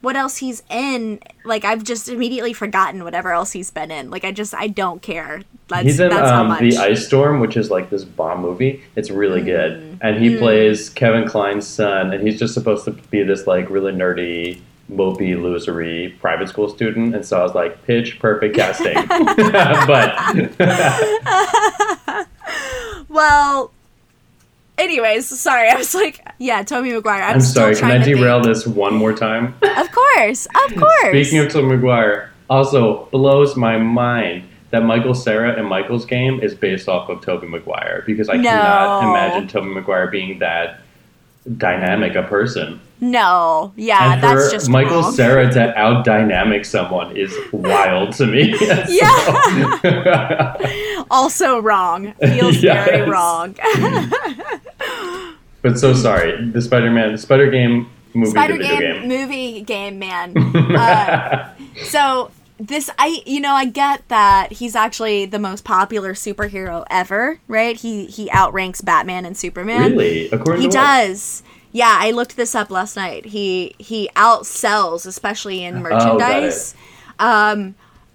what 0.00 0.16
else 0.16 0.38
he's 0.38 0.62
in. 0.70 1.20
Like 1.44 1.64
I've 1.64 1.84
just 1.84 2.08
immediately 2.08 2.52
forgotten 2.52 3.04
whatever 3.04 3.32
else 3.32 3.52
he's 3.52 3.70
been 3.70 3.90
in. 3.90 4.10
Like 4.10 4.24
I 4.24 4.32
just 4.32 4.54
I 4.54 4.68
don't 4.68 5.02
care. 5.02 5.42
That's 5.68 5.84
He's 5.84 6.00
in 6.00 6.10
that's 6.10 6.30
how 6.30 6.44
um. 6.46 6.58
The 6.68 6.76
Ice 6.78 7.06
Storm, 7.06 7.40
which 7.40 7.56
is 7.56 7.70
like 7.70 7.90
this 7.90 8.04
bomb 8.04 8.40
movie. 8.40 8.82
It's 8.96 9.10
really 9.10 9.40
Mm. 9.42 9.46
good. 9.46 9.98
And 10.02 10.22
he 10.22 10.36
plays 10.36 10.88
Kevin 10.90 11.26
Kline's 11.28 11.66
son, 11.66 12.12
and 12.12 12.26
he's 12.26 12.38
just 12.38 12.54
supposed 12.54 12.84
to 12.86 12.90
be 12.92 13.22
this 13.22 13.46
like 13.46 13.70
really 13.70 13.92
nerdy, 13.92 14.60
mopey, 14.90 15.36
losery 15.36 16.18
private 16.20 16.48
school 16.48 16.68
student. 16.68 17.14
And 17.14 17.24
so 17.24 17.38
I 17.38 17.42
was 17.44 17.54
like, 17.54 17.84
pitch 17.86 18.18
perfect 18.18 18.56
casting. 18.56 18.94
but 19.86 20.58
well, 23.08 23.70
anyways, 24.80 25.28
sorry. 25.28 25.68
I 25.68 25.76
was 25.76 25.94
like, 25.94 26.26
yeah, 26.38 26.62
Tobey 26.62 26.92
Maguire. 26.92 27.22
I'm, 27.22 27.34
I'm 27.34 27.40
still 27.40 27.74
sorry, 27.74 27.76
can 27.76 27.90
I 27.90 28.04
derail 28.04 28.42
think. 28.42 28.54
this 28.54 28.66
one 28.66 28.94
more 28.94 29.12
time? 29.12 29.54
Of 29.62 29.92
course, 29.92 30.46
of 30.66 30.76
course. 30.76 31.08
Speaking 31.10 31.38
of 31.38 31.52
Tobey 31.52 31.76
Maguire, 31.76 32.30
also 32.48 33.06
blows 33.06 33.56
my 33.56 33.78
mind 33.78 34.44
that 34.70 34.84
Michael 34.84 35.14
Cera 35.14 35.56
and 35.56 35.66
Molly's 35.66 36.04
Game 36.04 36.40
is 36.40 36.54
based 36.54 36.88
off 36.88 37.08
of 37.08 37.20
Tobey 37.20 37.46
Maguire 37.46 38.02
because 38.06 38.28
I 38.28 38.36
cannot 38.36 39.02
imagine 39.02 39.48
Tobey 39.48 39.68
Maguire 39.68 40.08
being 40.08 40.38
that 40.40 40.80
dynamic 41.56 42.14
a 42.14 42.22
person. 42.22 42.80
no, 43.00 43.72
yeah, 43.76 44.14
and 44.14 44.22
that's 44.22 44.50
just 44.52 44.68
Michael 44.68 45.02
wrong. 45.02 45.12
Cera 45.12 45.50
to 45.52 45.76
out 45.78 46.04
dynamic 46.04 46.64
someone 46.64 47.16
is 47.16 47.34
wild 47.52 48.12
to 48.14 48.26
me. 48.26 48.54
Yeah. 48.88 50.56
also 51.10 51.60
wrong. 51.60 52.12
Feels 52.20 52.56
very 52.58 53.08
wrong. 53.08 53.54
but 55.62 55.78
so 55.78 55.94
sorry. 55.94 56.44
The 56.50 56.60
Spider-Man, 56.60 57.12
the 57.12 57.18
Spider 57.18 57.50
Game 57.50 57.88
movie, 58.14 58.30
Spider 58.30 58.56
game, 58.58 58.80
game. 58.80 59.08
movie 59.08 59.60
game 59.62 59.98
man. 59.98 60.36
Uh, 60.76 61.48
so 61.84 62.30
this 62.60 62.90
I 62.98 63.22
you 63.26 63.40
know 63.40 63.52
I 63.54 63.64
get 63.64 64.06
that 64.08 64.52
he's 64.52 64.76
actually 64.76 65.24
the 65.26 65.38
most 65.38 65.64
popular 65.64 66.12
superhero 66.14 66.84
ever, 66.90 67.40
right? 67.48 67.76
He 67.76 68.06
he 68.06 68.30
outranks 68.30 68.80
Batman 68.80 69.24
and 69.24 69.36
Superman. 69.36 69.92
really? 69.92 70.30
According 70.30 70.62
He 70.62 70.68
to 70.68 70.76
what? 70.76 70.84
does. 70.84 71.42
Yeah, 71.72 71.96
I 72.00 72.10
looked 72.10 72.36
this 72.36 72.54
up 72.54 72.70
last 72.70 72.96
night. 72.96 73.26
He 73.26 73.74
he 73.78 74.10
outsells, 74.16 75.06
especially 75.06 75.62
in 75.64 75.82
merchandise. 75.82 76.04
Oh, 76.04 76.18
merchandise. 76.18 76.74
um, 77.18 77.74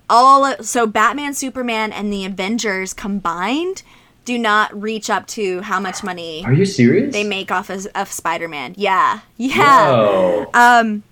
all 0.09 0.61
so 0.63 0.85
Batman, 0.85 1.33
Superman, 1.33 1.91
and 1.91 2.11
the 2.13 2.25
Avengers 2.25 2.93
combined 2.93 3.81
do 4.25 4.37
not 4.37 4.79
reach 4.79 5.09
up 5.09 5.27
to 5.27 5.61
how 5.61 5.79
much 5.79 6.03
money 6.03 6.43
Are 6.45 6.51
you 6.53 6.65
serious? 6.65 7.13
they 7.13 7.23
make 7.23 7.51
off 7.51 7.69
of, 7.69 7.87
of 7.95 8.11
Spider-Man. 8.11 8.73
Yeah, 8.77 9.19
yeah. 9.37 9.87
Whoa. 9.91 10.49
Um, 10.53 11.03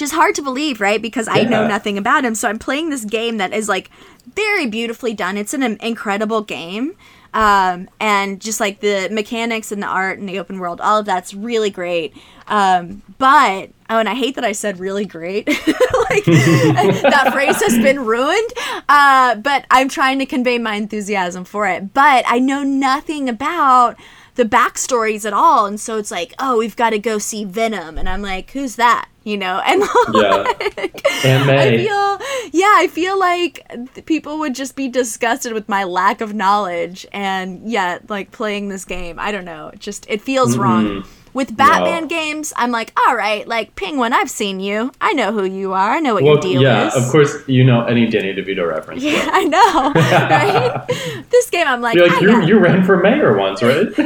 which 0.00 0.06
is 0.06 0.12
hard 0.12 0.34
to 0.34 0.40
believe, 0.40 0.80
right? 0.80 1.02
Because 1.02 1.28
I 1.28 1.42
know 1.42 1.66
nothing 1.66 1.98
about 1.98 2.24
him. 2.24 2.34
So 2.34 2.48
I'm 2.48 2.58
playing 2.58 2.88
this 2.88 3.04
game 3.04 3.36
that 3.36 3.52
is 3.52 3.68
like 3.68 3.90
very 4.34 4.66
beautifully 4.66 5.12
done. 5.12 5.36
It's 5.36 5.52
an 5.52 5.62
incredible 5.62 6.40
game. 6.40 6.96
Um, 7.34 7.90
and 8.00 8.40
just 8.40 8.60
like 8.60 8.80
the 8.80 9.10
mechanics 9.12 9.70
and 9.70 9.82
the 9.82 9.86
art 9.86 10.18
and 10.18 10.26
the 10.26 10.38
open 10.38 10.58
world, 10.58 10.80
all 10.80 11.00
of 11.00 11.04
that's 11.04 11.34
really 11.34 11.68
great. 11.68 12.14
Um, 12.48 13.02
but 13.18 13.68
oh, 13.90 13.98
and 13.98 14.08
I 14.08 14.14
hate 14.14 14.36
that 14.36 14.44
I 14.44 14.52
said 14.52 14.80
really 14.80 15.04
great. 15.04 15.46
like 15.48 16.24
that 16.24 17.28
phrase 17.34 17.60
has 17.60 17.76
been 17.76 18.06
ruined. 18.06 18.50
Uh, 18.88 19.34
but 19.34 19.66
I'm 19.70 19.90
trying 19.90 20.18
to 20.20 20.26
convey 20.26 20.56
my 20.56 20.76
enthusiasm 20.76 21.44
for 21.44 21.68
it. 21.68 21.92
But 21.92 22.24
I 22.26 22.38
know 22.38 22.62
nothing 22.62 23.28
about 23.28 23.98
the 24.40 24.46
backstories 24.46 25.26
at 25.26 25.34
all, 25.34 25.66
and 25.66 25.78
so 25.78 25.98
it's 25.98 26.10
like, 26.10 26.32
oh, 26.38 26.56
we've 26.56 26.74
got 26.74 26.90
to 26.90 26.98
go 26.98 27.18
see 27.18 27.44
Venom, 27.44 27.98
and 27.98 28.08
I'm 28.08 28.22
like, 28.22 28.50
who's 28.52 28.76
that? 28.76 29.06
You 29.22 29.36
know, 29.36 29.60
and 29.66 29.82
Yeah. 30.14 30.46
like, 30.78 31.04
Aunt 31.26 31.50
I 31.50 31.76
feel, 31.76 32.18
yeah, 32.58 32.72
I 32.74 32.88
feel 32.90 33.18
like 33.18 33.62
people 34.06 34.38
would 34.38 34.54
just 34.54 34.76
be 34.76 34.88
disgusted 34.88 35.52
with 35.52 35.68
my 35.68 35.84
lack 35.84 36.22
of 36.22 36.32
knowledge, 36.32 37.06
and 37.12 37.70
yet, 37.70 38.08
like 38.08 38.32
playing 38.32 38.70
this 38.70 38.86
game, 38.86 39.18
I 39.18 39.30
don't 39.30 39.44
know, 39.44 39.68
it 39.68 39.80
just 39.80 40.06
it 40.08 40.22
feels 40.22 40.52
mm-hmm. 40.52 40.62
wrong. 40.62 41.04
With 41.32 41.56
Batman 41.56 42.08
games, 42.08 42.52
I'm 42.56 42.72
like, 42.72 42.92
all 43.06 43.14
right, 43.14 43.46
like 43.46 43.76
Penguin, 43.76 44.12
I've 44.12 44.28
seen 44.30 44.58
you. 44.58 44.90
I 45.00 45.12
know 45.12 45.30
who 45.32 45.44
you 45.44 45.72
are. 45.72 45.90
I 45.92 46.00
know 46.00 46.14
what 46.14 46.24
Well, 46.24 46.32
your 46.34 46.40
deal 46.42 46.62
yeah, 46.62 46.88
is. 46.88 46.96
of 46.96 47.04
course 47.12 47.36
you 47.46 47.62
know 47.62 47.84
any 47.84 48.06
Danny 48.08 48.34
DeVito 48.34 48.68
reference. 48.68 49.02
Yeah, 49.02 49.24
but- 49.26 49.34
I 49.34 49.44
know, 49.44 49.92
right? 49.94 51.24
this 51.30 51.48
game, 51.50 51.68
I'm 51.68 51.80
like, 51.80 51.94
You're 51.94 52.06
I, 52.10 52.12
like 52.14 52.20
you, 52.22 52.28
got, 52.32 52.48
you 52.48 52.58
ran 52.58 52.84
for 52.84 52.96
mayor 52.96 53.36
once, 53.36 53.62
right? 53.62 53.86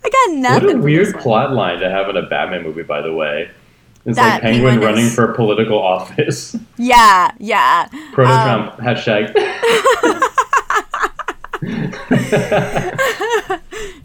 I 0.00 0.10
got 0.10 0.36
nothing. 0.36 0.66
what 0.66 0.76
a 0.76 0.78
weird 0.78 1.18
plot 1.18 1.52
line 1.52 1.80
to 1.80 1.90
have 1.90 2.08
in 2.08 2.16
a 2.16 2.22
Batman 2.22 2.62
movie, 2.62 2.82
by 2.82 3.02
the 3.02 3.12
way. 3.12 3.50
It's 4.06 4.16
That 4.16 4.34
like 4.34 4.42
Penguin, 4.42 4.70
Penguin 4.74 4.88
running 4.90 5.04
is- 5.06 5.14
for 5.14 5.34
political 5.34 5.78
office. 5.78 6.56
Yeah, 6.78 7.30
yeah. 7.38 7.88
Proto 8.14 8.30
Um, 8.32 8.68
Trump 8.70 8.80
hashtag. 8.80 9.34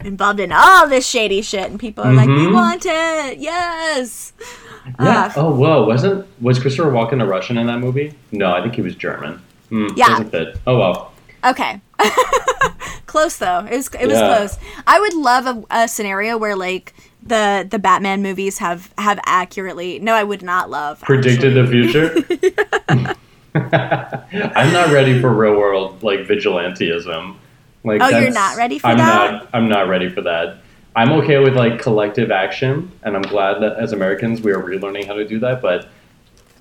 Involved 0.04 0.40
in 0.40 0.52
all 0.52 0.88
this 0.88 1.06
shady 1.06 1.42
shit, 1.42 1.70
and 1.70 1.80
people 1.80 2.04
are 2.04 2.12
like, 2.12 2.28
we 2.28 2.46
Mhm. 2.46 2.52
want 2.54 2.84
it. 2.86 3.38
Yes. 3.38 4.32
yeah. 5.00 5.24
Uh, 5.26 5.32
oh, 5.36 5.54
whoa. 5.54 5.84
Wasn't 5.86 6.26
was 6.40 6.58
Christopher 6.58 6.90
Walken 6.90 7.22
a 7.22 7.26
Russian 7.26 7.56
in 7.58 7.66
that 7.68 7.78
movie? 7.80 8.12
No, 8.32 8.52
I 8.52 8.60
think 8.62 8.74
he 8.74 8.82
was 8.82 8.94
German. 8.94 9.40
Hmm, 9.70 9.88
Yeah. 9.96 10.08
Doesn't 10.08 10.30
fit. 10.30 10.60
Oh 10.66 10.78
well. 10.78 11.12
Okay. 11.44 11.80
close 13.06 13.36
though. 13.38 13.60
It 13.70 13.76
was 13.76 13.88
it 14.00 14.06
was 14.06 14.18
Yeah. 14.18 14.36
close. 14.36 14.58
I 14.86 15.00
would 15.00 15.14
love 15.14 15.46
a, 15.46 15.64
a 15.84 15.88
scenario 15.88 16.36
where 16.36 16.54
like 16.56 16.92
the 17.22 17.66
the 17.68 17.78
Batman 17.78 18.22
movies 18.22 18.58
have 18.58 18.92
have 18.98 19.18
accurately. 19.24 19.98
No, 20.00 20.14
I 20.14 20.22
would 20.24 20.42
not 20.42 20.68
love. 20.70 21.00
Predicted 21.00 21.56
actually. 21.56 21.86
the 21.86 22.26
future. 22.88 23.14
I'm 23.54 24.72
not 24.72 24.92
ready 24.92 25.20
for 25.20 25.32
real 25.32 25.56
world 25.56 26.02
like 26.02 26.20
vigilantism. 26.20 27.36
Like 27.84 28.00
Oh, 28.02 28.08
you're 28.08 28.30
not 28.30 28.56
ready 28.56 28.78
for 28.78 28.88
I'm 28.88 28.98
that? 28.98 29.32
Not, 29.32 29.48
I'm 29.52 29.68
not 29.68 29.88
ready 29.88 30.08
for 30.08 30.22
that. 30.22 30.58
I'm 30.96 31.12
okay 31.12 31.38
with 31.38 31.54
like 31.54 31.80
collective 31.80 32.30
action, 32.30 32.90
and 33.02 33.16
I'm 33.16 33.22
glad 33.22 33.60
that 33.60 33.76
as 33.78 33.92
Americans 33.92 34.40
we 34.40 34.52
are 34.52 34.62
relearning 34.62 35.06
how 35.06 35.14
to 35.14 35.26
do 35.26 35.38
that. 35.40 35.60
But 35.60 35.88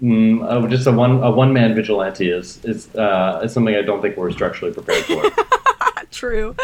mm, 0.01 0.43
uh, 0.43 0.67
just 0.67 0.87
a 0.87 0.91
one 0.91 1.23
a 1.23 1.31
one 1.31 1.53
man 1.53 1.75
vigilante 1.75 2.29
is 2.29 2.63
is 2.65 2.93
uh, 2.95 3.41
is 3.43 3.53
something 3.53 3.75
I 3.75 3.81
don't 3.81 4.01
think 4.01 4.17
we're 4.17 4.31
structurally 4.31 4.73
prepared 4.73 5.05
for. 5.05 5.23
True, 6.11 6.55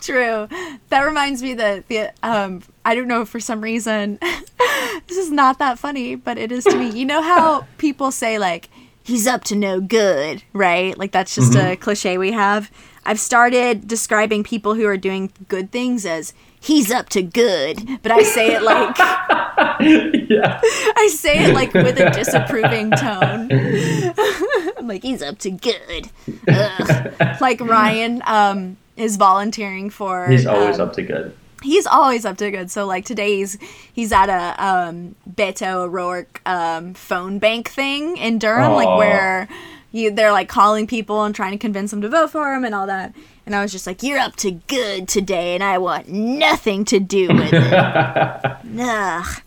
true. 0.00 0.48
That 0.88 1.02
reminds 1.02 1.42
me 1.42 1.52
that 1.54 1.88
the 1.88 2.10
um 2.22 2.62
I 2.86 2.94
don't 2.94 3.06
know 3.06 3.26
for 3.26 3.38
some 3.38 3.60
reason 3.60 4.18
this 5.06 5.18
is 5.18 5.30
not 5.30 5.58
that 5.58 5.78
funny, 5.78 6.14
but 6.14 6.38
it 6.38 6.50
is 6.50 6.64
to 6.64 6.76
me. 6.76 6.88
You 6.88 7.04
know 7.04 7.20
how 7.20 7.66
people 7.78 8.10
say 8.10 8.38
like 8.38 8.70
he's 9.02 9.26
up 9.26 9.44
to 9.44 9.56
no 9.56 9.78
good, 9.80 10.42
right? 10.54 10.96
Like 10.98 11.12
that's 11.12 11.34
just 11.34 11.54
a 11.54 11.76
cliche 11.76 12.16
we 12.16 12.32
have. 12.32 12.70
I've 13.06 13.20
started 13.20 13.86
describing 13.86 14.44
people 14.44 14.74
who 14.74 14.86
are 14.86 14.96
doing 14.96 15.30
good 15.48 15.70
things 15.70 16.06
as 16.06 16.32
he's 16.60 16.90
up 16.90 17.08
to 17.10 17.22
good, 17.22 18.00
but 18.02 18.10
I 18.10 18.22
say 18.22 18.54
it 18.54 18.62
like 18.62 18.98
yeah. 19.80 20.60
I 20.96 21.10
say 21.12 21.44
it 21.44 21.54
like 21.54 21.74
with 21.74 21.98
a 21.98 22.10
disapproving 22.10 22.90
tone. 22.92 23.50
I'm 24.78 24.88
like, 24.88 25.02
he's 25.02 25.22
up 25.22 25.38
to 25.40 25.50
good. 25.50 26.08
Ugh. 26.48 27.38
Like 27.40 27.60
Ryan 27.60 28.22
um, 28.26 28.76
is 28.96 29.16
volunteering 29.16 29.90
for. 29.90 30.28
He's 30.28 30.46
always 30.46 30.80
um, 30.80 30.88
up 30.88 30.94
to 30.94 31.02
good. 31.02 31.36
He's 31.62 31.86
always 31.86 32.24
up 32.24 32.36
to 32.38 32.50
good. 32.50 32.70
So 32.70 32.86
like 32.86 33.04
today 33.04 33.36
he's 33.38 33.58
he's 33.92 34.12
at 34.12 34.28
a 34.28 34.64
um, 34.64 35.14
Beto 35.30 35.84
O'Rourke 35.84 36.40
um, 36.46 36.94
phone 36.94 37.38
bank 37.38 37.70
thing 37.70 38.16
in 38.16 38.38
Durham, 38.38 38.72
Aw. 38.72 38.76
like 38.76 38.98
where 38.98 39.48
you 39.94 40.10
they're 40.10 40.32
like 40.32 40.48
calling 40.48 40.86
people 40.86 41.22
and 41.22 41.34
trying 41.34 41.52
to 41.52 41.58
convince 41.58 41.92
them 41.92 42.02
to 42.02 42.08
vote 42.08 42.30
for 42.30 42.52
him 42.52 42.64
and 42.64 42.74
all 42.74 42.86
that. 42.86 43.14
And 43.46 43.54
I 43.54 43.62
was 43.62 43.70
just 43.70 43.86
like, 43.86 44.02
"You're 44.02 44.18
up 44.18 44.36
to 44.36 44.50
good 44.50 45.06
today, 45.06 45.54
and 45.54 45.62
I 45.62 45.78
want 45.78 46.08
nothing 46.08 46.84
to 46.86 46.98
do 46.98 47.28
with 47.28 47.52
it." 47.52 47.64
Ugh. 48.80 49.42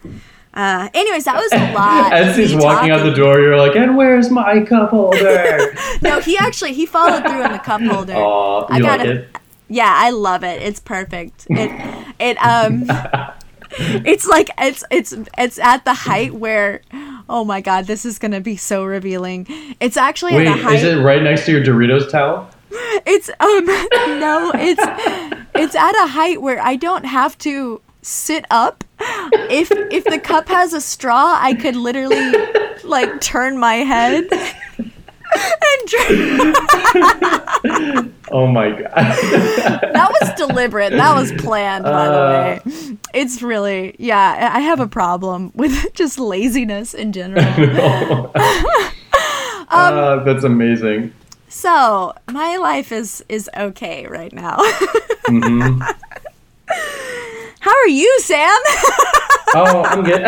Uh, 0.53 0.89
anyways, 0.93 1.25
that 1.25 1.35
was 1.35 1.51
a 1.51 1.73
lot. 1.75 2.13
As 2.13 2.37
he's 2.37 2.55
walking 2.55 2.91
out 2.91 3.03
the 3.03 3.13
door, 3.13 3.41
you're 3.41 3.57
like, 3.57 3.75
"And 3.75 3.97
where's 3.97 4.31
my 4.31 4.61
cup 4.61 4.91
holder?" 4.91 5.75
No, 6.01 6.19
he 6.21 6.37
actually 6.37 6.73
he 6.73 6.85
followed 6.85 7.23
through 7.23 7.43
on 7.43 7.51
the 7.51 7.59
cup 7.59 7.81
holder. 7.81 8.13
Aw, 8.13 8.67
I 8.69 8.77
you 8.77 8.83
like 8.83 9.01
it? 9.01 9.29
Yeah, 9.67 9.91
I 9.93 10.11
love 10.11 10.43
it. 10.43 10.61
It's 10.61 10.79
perfect. 10.79 11.45
It 11.49 11.71
it 12.19 12.37
um 12.37 12.85
it's 13.71 14.25
like 14.25 14.49
it's 14.57 14.83
it's 14.89 15.13
it's 15.37 15.59
at 15.59 15.83
the 15.83 15.93
height 15.93 16.33
where 16.33 16.81
oh 17.29 17.43
my 17.45 17.61
god, 17.61 17.85
this 17.85 18.05
is 18.05 18.19
gonna 18.19 18.41
be 18.41 18.57
so 18.57 18.85
revealing. 18.85 19.47
It's 19.79 19.97
actually 19.97 20.35
Wait, 20.35 20.47
at 20.47 20.57
a 20.57 20.61
height. 20.61 20.75
is 20.75 20.83
it 20.83 20.95
right 21.01 21.21
next 21.21 21.45
to 21.45 21.51
your 21.51 21.63
Doritos 21.63 22.09
towel? 22.09 22.49
It's 23.05 23.29
um 23.39 23.65
no, 24.19 24.51
it's 24.55 24.81
it's 25.55 25.75
at 25.75 26.03
a 26.03 26.07
height 26.07 26.41
where 26.41 26.61
I 26.61 26.75
don't 26.75 27.05
have 27.05 27.37
to 27.39 27.81
sit 28.01 28.45
up. 28.49 28.83
If 29.49 29.71
if 29.71 30.05
the 30.05 30.19
cup 30.19 30.47
has 30.49 30.73
a 30.73 30.81
straw, 30.81 31.37
I 31.39 31.53
could 31.53 31.75
literally 31.75 32.31
like 32.83 33.21
turn 33.21 33.57
my 33.57 33.75
head 33.75 34.27
and 35.33 35.87
drink. 35.87 36.57
Oh 38.29 38.45
my 38.45 38.71
god. 38.71 38.91
That 38.93 40.13
was 40.19 40.33
deliberate. 40.35 40.91
That 40.91 41.15
was 41.15 41.31
planned, 41.33 41.85
by 41.85 42.07
Uh. 42.07 42.59
the 42.59 42.69
way. 42.69 42.97
It's 43.13 43.41
really 43.41 43.95
yeah, 43.99 44.51
I 44.53 44.59
have 44.59 44.79
a 44.81 44.87
problem 44.87 45.51
with 45.55 45.93
just 45.93 46.19
laziness 46.19 46.93
in 46.93 47.13
general. 47.13 48.31
Um, 48.35 48.51
Uh, 49.69 50.23
that's 50.23 50.43
amazing. 50.43 51.13
So, 51.49 52.13
my 52.29 52.57
life 52.57 52.91
is 52.91 53.23
is 53.29 53.49
okay 53.57 54.05
right 54.07 54.33
now. 54.33 54.57
hmm 55.27 55.79
How 57.59 57.71
are 57.71 57.87
you, 57.87 58.19
Sam? 58.21 58.59
Oh, 59.55 59.83
I'm 59.85 60.03
good. 60.03 60.23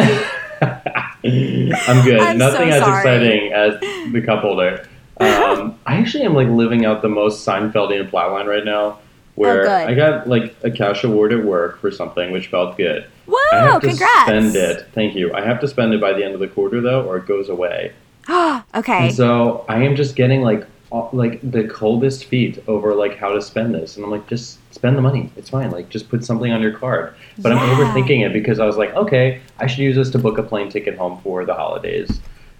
I'm 1.88 2.04
good. 2.06 2.20
I'm 2.20 2.38
Nothing 2.38 2.72
so 2.72 2.78
as 2.78 2.84
sorry. 2.84 3.00
exciting 3.00 3.54
as 3.54 3.80
the 4.14 4.22
cup 4.26 4.42
holder. 4.42 4.88
Um, 5.20 5.78
I 5.86 5.96
actually 5.96 6.24
am 6.24 6.34
like 6.34 6.48
living 6.48 6.86
out 6.86 7.02
the 7.02 7.10
most 7.10 7.46
Seinfeldian 7.46 8.10
plotline 8.10 8.46
right 8.48 8.64
now, 8.66 9.00
where 9.36 9.68
Oh. 9.68 9.74
I 9.88 9.94
got 9.94 10.28
like 10.28 10.56
a 10.64 10.72
cash 10.72 11.04
award 11.04 11.34
at 11.34 11.44
work 11.44 11.80
for 11.80 11.92
something, 11.92 12.32
which 12.32 12.48
felt 12.48 12.78
good. 12.78 13.04
I 13.04 13.32
Whoa, 13.32 13.60
have 13.72 13.82
to 13.82 13.88
congrats. 13.90 14.24
spend 14.24 14.56
it. 14.56 14.88
Thank 14.94 15.16
you. 15.16 15.34
I 15.34 15.42
have 15.42 15.60
to 15.62 15.68
spend 15.68 15.94
it 15.94 16.02
by 16.02 16.14
the 16.14 16.24
end 16.24 16.34
of 16.34 16.40
the 16.40 16.48
quarter 16.48 16.82
though, 16.82 17.04
or 17.06 17.18
it 17.18 17.26
goes 17.28 17.50
away. 17.50 17.94
okay. 18.30 19.08
And 19.08 19.14
so 19.16 19.66
I 19.68 19.84
am 19.84 19.96
just 19.96 20.16
getting 20.16 20.42
like 20.42 20.66
all, 20.92 21.10
like 21.14 21.40
the 21.52 21.66
coldest 21.68 22.26
feet 22.26 22.64
over 22.68 22.96
like 22.96 23.18
how 23.18 23.30
to 23.34 23.42
spend 23.42 23.76
this, 23.76 23.96
and 23.96 24.06
I'm 24.06 24.12
like, 24.12 24.28
just 24.28 24.58
spend 24.74 24.98
the 24.98 25.02
money. 25.02 25.32
It's 25.36 25.50
fine. 25.50 25.70
Like 25.72 25.90
just 25.90 26.10
put 26.10 26.24
something 26.24 26.52
on 26.52 26.62
your 26.62 26.72
card. 26.72 27.14
But 27.38 27.52
I'm 27.52 27.58
overthinking 27.58 28.26
it 28.26 28.34
because 28.34 28.60
I 28.60 28.66
was 28.66 28.78
like, 28.78 28.96
okay, 28.96 29.42
I 29.60 29.68
should 29.68 29.80
use 29.80 29.96
this 29.96 30.10
to 30.12 30.18
book 30.20 30.38
a 30.38 30.44
plane 30.44 30.70
ticket 30.70 30.98
home 30.98 31.20
for 31.22 31.46
the 31.46 31.54
holidays. 31.54 32.20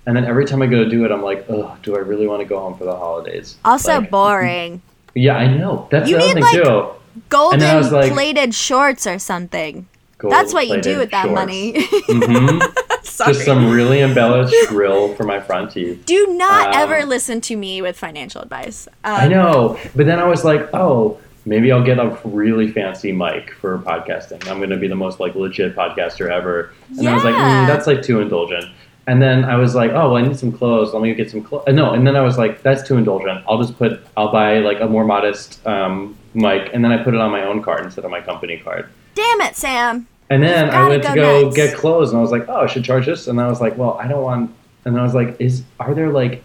And 0.10 0.18
then 0.18 0.26
every 0.26 0.44
time 0.46 0.64
I 0.64 0.66
go 0.66 0.84
to 0.84 0.90
do 0.90 1.06
it, 1.06 1.12
I'm 1.12 1.22
like, 1.22 1.46
oh, 1.50 1.78
do 1.84 1.96
I 1.96 2.00
really 2.00 2.26
want 2.26 2.42
to 2.42 2.46
go 2.46 2.60
home 2.60 2.76
for 2.76 2.84
the 2.84 2.96
holidays? 2.96 3.58
Also 3.64 4.00
Like, 4.00 4.10
boring. 4.10 4.82
yeah, 5.14 5.36
I 5.38 5.46
know. 5.56 5.88
That's 5.92 6.10
You 6.10 6.18
the 6.18 6.24
other 6.24 6.34
thing 6.34 6.42
like, 6.42 6.64
too. 6.64 6.88
Golden 7.30 7.62
I 7.62 7.76
was 7.76 7.92
like- 7.92 8.12
plated 8.12 8.56
shorts 8.56 9.06
or 9.06 9.20
something. 9.20 9.86
That's 10.20 10.52
what 10.52 10.68
you 10.68 10.82
do 10.82 10.98
with 10.98 11.12
that 11.12 11.26
shorts. 11.26 11.36
money. 11.40 11.86
hmm 12.08 12.58
Sorry. 13.04 13.34
Just 13.34 13.46
some 13.46 13.70
really 13.70 14.02
embellished 14.02 14.56
grill 14.70 15.14
for 15.14 15.26
my 15.26 15.40
front 15.40 15.70
teeth. 15.74 16.08
do 16.08 16.26
not 16.32 16.70
Um, 16.74 16.82
ever 16.82 17.06
listen 17.06 17.40
to 17.42 17.56
me 17.56 17.84
with 17.84 17.96
financial 17.96 18.42
advice. 18.42 18.88
Um, 19.04 19.14
I 19.14 19.28
know, 19.28 19.78
but 19.96 20.08
then 20.08 20.18
I 20.18 20.26
was 20.26 20.44
like, 20.44 20.74
oh, 20.74 21.20
maybe 21.46 21.72
I'll 21.72 21.84
get 21.84 22.00
a 22.00 22.18
really 22.24 22.68
fancy 22.72 23.12
mic 23.12 23.52
for 23.54 23.78
podcasting. 23.78 24.48
I'm 24.50 24.58
going 24.58 24.72
to 24.72 24.78
be 24.78 24.88
the 24.88 24.96
most 24.96 25.20
like 25.20 25.36
legit 25.36 25.76
podcaster 25.76 26.32
ever. 26.32 26.72
And 26.98 27.08
I 27.08 27.14
was 27.14 27.24
like, 27.24 27.36
mm, 27.36 27.68
that's 27.68 27.86
like 27.86 28.02
too 28.02 28.22
indulgent. 28.22 28.66
And 29.10 29.20
then 29.20 29.44
I 29.44 29.56
was 29.56 29.74
like, 29.74 29.90
oh, 29.90 30.12
well, 30.12 30.18
I 30.18 30.22
need 30.22 30.38
some 30.38 30.52
clothes. 30.52 30.94
Let 30.94 31.02
me 31.02 31.12
get 31.16 31.32
some 31.32 31.42
clothes. 31.42 31.66
No, 31.70 31.94
and 31.94 32.06
then 32.06 32.16
I 32.16 32.22
was 32.22 32.38
like, 32.38 32.62
that's 32.62 32.88
too 32.88 32.96
indulgent. 32.96 33.44
I'll 33.48 33.58
just 33.58 33.76
put, 33.76 34.00
I'll 34.16 34.32
buy 34.32 34.60
like 34.60 34.82
a 34.82 34.88
more 34.88 35.04
modest 35.04 35.66
um, 35.66 36.16
mic, 36.36 36.70
and 36.76 36.86
then 36.86 36.92
I 36.92 37.04
put 37.04 37.16
it 37.16 37.20
on 37.20 37.32
my 37.32 37.42
own 37.42 37.64
card 37.64 37.84
instead 37.84 38.06
of 38.06 38.12
my 38.12 38.22
company 38.22 38.58
card. 38.58 38.88
Damn 39.16 39.42
it, 39.42 39.56
Sam. 39.56 40.08
And 40.30 40.44
then 40.44 40.70
I 40.70 40.88
went 40.88 41.02
to 41.02 41.10
go 41.10 41.16
go 41.16 41.42
nuts. 41.46 41.56
get 41.56 41.76
clothes, 41.76 42.12
and 42.12 42.20
I 42.20 42.22
was 42.22 42.30
like, 42.30 42.48
"Oh, 42.48 42.58
I 42.58 42.68
should 42.68 42.84
charge 42.84 43.08
this." 43.08 43.26
And 43.26 43.42
I 43.42 43.48
was 43.48 43.60
like, 43.60 43.76
"Well, 43.80 43.98
I 44.00 44.08
don't 44.08 44.22
want." 44.22 44.56
And 44.86 44.96
I 45.00 45.02
was 45.02 45.16
like, 45.16 45.42
"Is 45.42 45.64
are 45.80 45.96
there 45.96 46.12
like, 46.12 46.44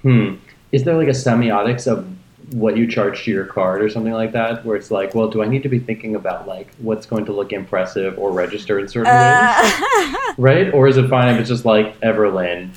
hmm, 0.00 0.36
is 0.72 0.84
there 0.84 0.96
like 0.96 1.08
a 1.08 1.10
semiotics 1.10 1.86
of 1.86 2.08
what 2.52 2.76
you 2.76 2.86
charge 2.86 3.24
to 3.24 3.30
your 3.30 3.44
card 3.44 3.82
or 3.82 3.88
something 3.88 4.12
like 4.12 4.32
that, 4.32 4.64
where 4.64 4.76
it's 4.76 4.90
like, 4.90 5.14
well, 5.14 5.28
do 5.28 5.42
I 5.42 5.48
need 5.48 5.62
to 5.64 5.68
be 5.68 5.78
thinking 5.78 6.14
about 6.14 6.46
like 6.46 6.68
what's 6.78 7.06
going 7.06 7.24
to 7.26 7.32
look 7.32 7.52
impressive 7.52 8.18
or 8.18 8.30
register 8.32 8.78
in 8.78 8.86
certain 8.88 9.12
ways, 9.12 9.20
Uh, 9.20 10.32
right? 10.38 10.72
Or 10.72 10.86
is 10.86 10.96
it 10.96 11.08
fine 11.08 11.34
if 11.34 11.40
it's 11.40 11.48
just 11.48 11.64
like 11.64 11.98
Everlane, 12.00 12.70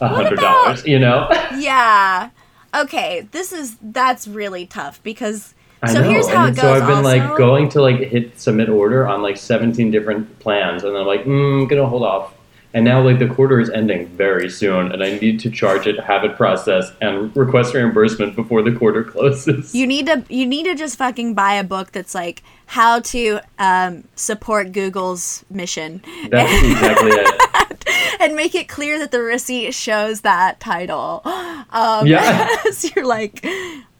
a 0.00 0.08
hundred 0.08 0.38
dollars, 0.40 0.86
you 0.86 0.98
know?" 0.98 1.28
yeah. 1.58 2.30
Okay, 2.74 3.28
this 3.30 3.52
is 3.52 3.76
that's 3.82 4.26
really 4.26 4.66
tough 4.66 5.02
because 5.02 5.54
I 5.82 5.92
so 5.92 6.00
know. 6.00 6.08
here's 6.10 6.28
how 6.28 6.46
and 6.46 6.56
it 6.56 6.60
goes. 6.60 6.78
so 6.78 6.82
I've 6.82 6.88
been 6.88 7.04
like 7.04 7.36
going 7.36 7.68
to 7.70 7.82
like 7.82 8.00
hit 8.00 8.40
submit 8.40 8.68
order 8.68 9.06
on 9.06 9.22
like 9.22 9.36
17 9.36 9.90
different 9.90 10.38
plans, 10.40 10.82
and 10.82 10.94
then 10.94 11.02
I'm 11.02 11.06
like, 11.06 11.24
mm, 11.24 11.62
I'm 11.62 11.68
gonna 11.68 11.86
hold 11.86 12.02
off. 12.02 12.32
And 12.74 12.84
now 12.84 13.00
like 13.00 13.20
the 13.20 13.28
quarter 13.28 13.60
is 13.60 13.70
ending 13.70 14.08
very 14.08 14.50
soon, 14.50 14.90
and 14.90 15.00
I 15.02 15.16
need 15.18 15.38
to 15.40 15.50
charge 15.50 15.86
it, 15.86 15.98
have 16.00 16.24
it 16.24 16.36
processed, 16.36 16.92
and 17.00 17.34
request 17.36 17.72
reimbursement 17.72 18.34
before 18.34 18.62
the 18.62 18.72
quarter 18.72 19.04
closes. 19.14 19.72
You 19.74 19.86
need 19.86 20.06
to 20.06 20.24
you 20.28 20.44
need 20.44 20.64
to 20.64 20.74
just 20.74 20.98
fucking 20.98 21.34
buy 21.34 21.54
a 21.54 21.62
book 21.62 21.92
that's 21.92 22.16
like 22.16 22.42
how 22.66 22.98
to 22.98 23.38
um, 23.60 24.02
support 24.16 24.72
Google's 24.72 25.44
mission 25.50 26.02
That's 26.30 26.50
exactly 26.64 27.10
it. 27.12 28.20
and 28.20 28.34
make 28.34 28.54
it 28.54 28.68
clear 28.68 28.98
that 28.98 29.10
the 29.12 29.20
receipt 29.20 29.72
shows 29.72 30.22
that 30.22 30.60
title. 30.60 31.22
Um, 31.70 32.06
Yeah. 32.06 32.46
so 32.72 32.88
you're 32.94 33.04
like, 33.04 33.44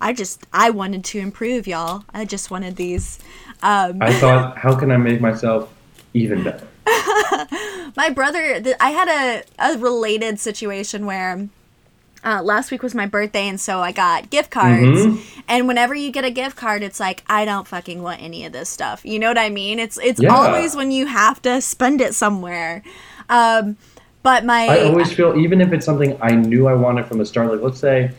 I 0.00 0.12
just 0.12 0.44
I 0.52 0.70
wanted 0.70 1.02
to 1.06 1.18
improve, 1.18 1.66
y'all. 1.66 2.04
I 2.14 2.24
just 2.24 2.48
wanted 2.48 2.76
these. 2.76 3.18
Um, 3.64 4.00
I 4.00 4.12
thought, 4.12 4.58
how 4.58 4.76
can 4.76 4.92
I 4.92 4.96
make 4.96 5.20
myself 5.20 5.72
even 6.12 6.44
better? 6.44 6.68
my 7.96 8.10
brother, 8.14 8.60
th- 8.60 8.76
I 8.80 8.90
had 8.90 9.08
a, 9.08 9.74
a 9.74 9.78
related 9.78 10.38
situation 10.40 11.06
where 11.06 11.48
uh, 12.24 12.42
last 12.42 12.70
week 12.70 12.82
was 12.82 12.94
my 12.94 13.06
birthday, 13.06 13.48
and 13.48 13.60
so 13.60 13.80
I 13.80 13.92
got 13.92 14.30
gift 14.30 14.50
cards. 14.50 14.98
Mhm. 15.06 15.20
And 15.46 15.68
whenever 15.68 15.94
you 15.94 16.10
get 16.10 16.24
a 16.24 16.30
gift 16.30 16.56
card, 16.56 16.82
it's 16.82 16.98
like 16.98 17.22
I 17.28 17.44
don't 17.44 17.66
fucking 17.68 18.02
want 18.02 18.22
any 18.22 18.46
of 18.46 18.52
this 18.52 18.68
stuff. 18.70 19.04
You 19.04 19.18
know 19.18 19.28
what 19.28 19.38
I 19.38 19.50
mean? 19.50 19.78
It's 19.78 19.98
it's 20.02 20.20
Yeah. 20.20 20.34
always 20.34 20.74
when 20.74 20.90
you 20.90 21.06
have 21.06 21.42
to 21.42 21.60
spend 21.60 22.00
it 22.00 22.14
somewhere. 22.14 22.82
Um, 23.28 23.76
but 24.22 24.44
my 24.46 24.66
I 24.68 24.84
always 24.84 25.12
feel, 25.12 25.38
even 25.38 25.60
if 25.60 25.72
it's 25.72 25.84
something 25.84 26.16
I 26.22 26.30
knew 26.34 26.66
I 26.66 26.72
wanted 26.74 27.04
from 27.06 27.18
the 27.18 27.26
start, 27.26 27.50
like 27.52 27.60
let's 27.60 27.78
say 27.78 28.10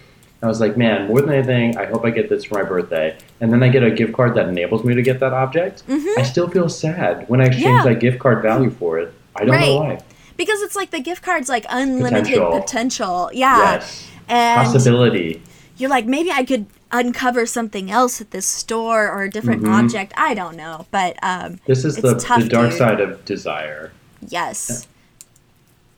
I 0.43 0.47
was 0.47 0.59
like, 0.59 0.77
man, 0.77 1.07
more 1.07 1.21
than 1.21 1.31
anything, 1.33 1.77
I 1.77 1.85
hope 1.85 2.05
I 2.05 2.11
get 2.11 2.29
this 2.29 2.43
for 2.43 2.55
my 2.55 2.63
birthday. 2.63 3.17
And 3.41 3.51
then 3.51 3.63
I 3.63 3.69
get 3.69 3.83
a 3.83 3.89
gift 3.91 4.13
card 4.13 4.35
that 4.35 4.47
enables 4.47 4.83
me 4.83 4.93
to 4.93 5.01
get 5.01 5.19
that 5.21 5.33
object. 5.33 5.83
I 5.89 6.21
still 6.23 6.47
feel 6.49 6.69
sad 6.69 7.27
when 7.29 7.41
I 7.41 7.45
exchange 7.45 7.65
Mm-hmm. 7.65 7.87
Yeah. 7.87 7.93
that 7.93 7.99
gift 7.99 8.19
card 8.19 8.43
value 8.43 8.69
for 8.69 8.99
it. 8.99 9.13
I 9.35 9.45
don't 9.45 9.59
know 9.59 9.77
why. 9.77 9.99
because 10.37 10.61
it's 10.61 10.75
like 10.75 10.91
the 10.91 10.99
gift 10.99 11.23
card's 11.23 11.49
like 11.49 11.65
unlimited 11.69 12.25
Potential. 12.25 12.59
potential. 12.61 13.29
Yeah. 13.33 13.57
Yes. 13.75 14.07
And 14.27 14.65
Possibility. 14.65 15.41
you're 15.77 15.89
like 15.89 16.05
maybe 16.05 16.31
I 16.31 16.43
could 16.43 16.65
uncover 16.91 17.45
something 17.45 17.89
else 17.89 18.21
at 18.21 18.31
this 18.31 18.45
store 18.45 19.09
or 19.09 19.23
a 19.23 19.29
different 19.29 19.63
Mhm. 19.63 19.73
object. 19.83 20.13
I 20.15 20.33
don't 20.33 20.55
know, 20.55 20.85
but 20.91 21.17
um, 21.23 21.59
This 21.65 21.83
is 21.85 21.97
It's 21.97 22.01
the, 22.01 22.13
the 22.43 22.47
dark 22.49 22.69
dude. 22.69 22.77
side 22.77 22.99
of 23.01 23.23
desire. 23.25 23.91
yes, 24.27 24.87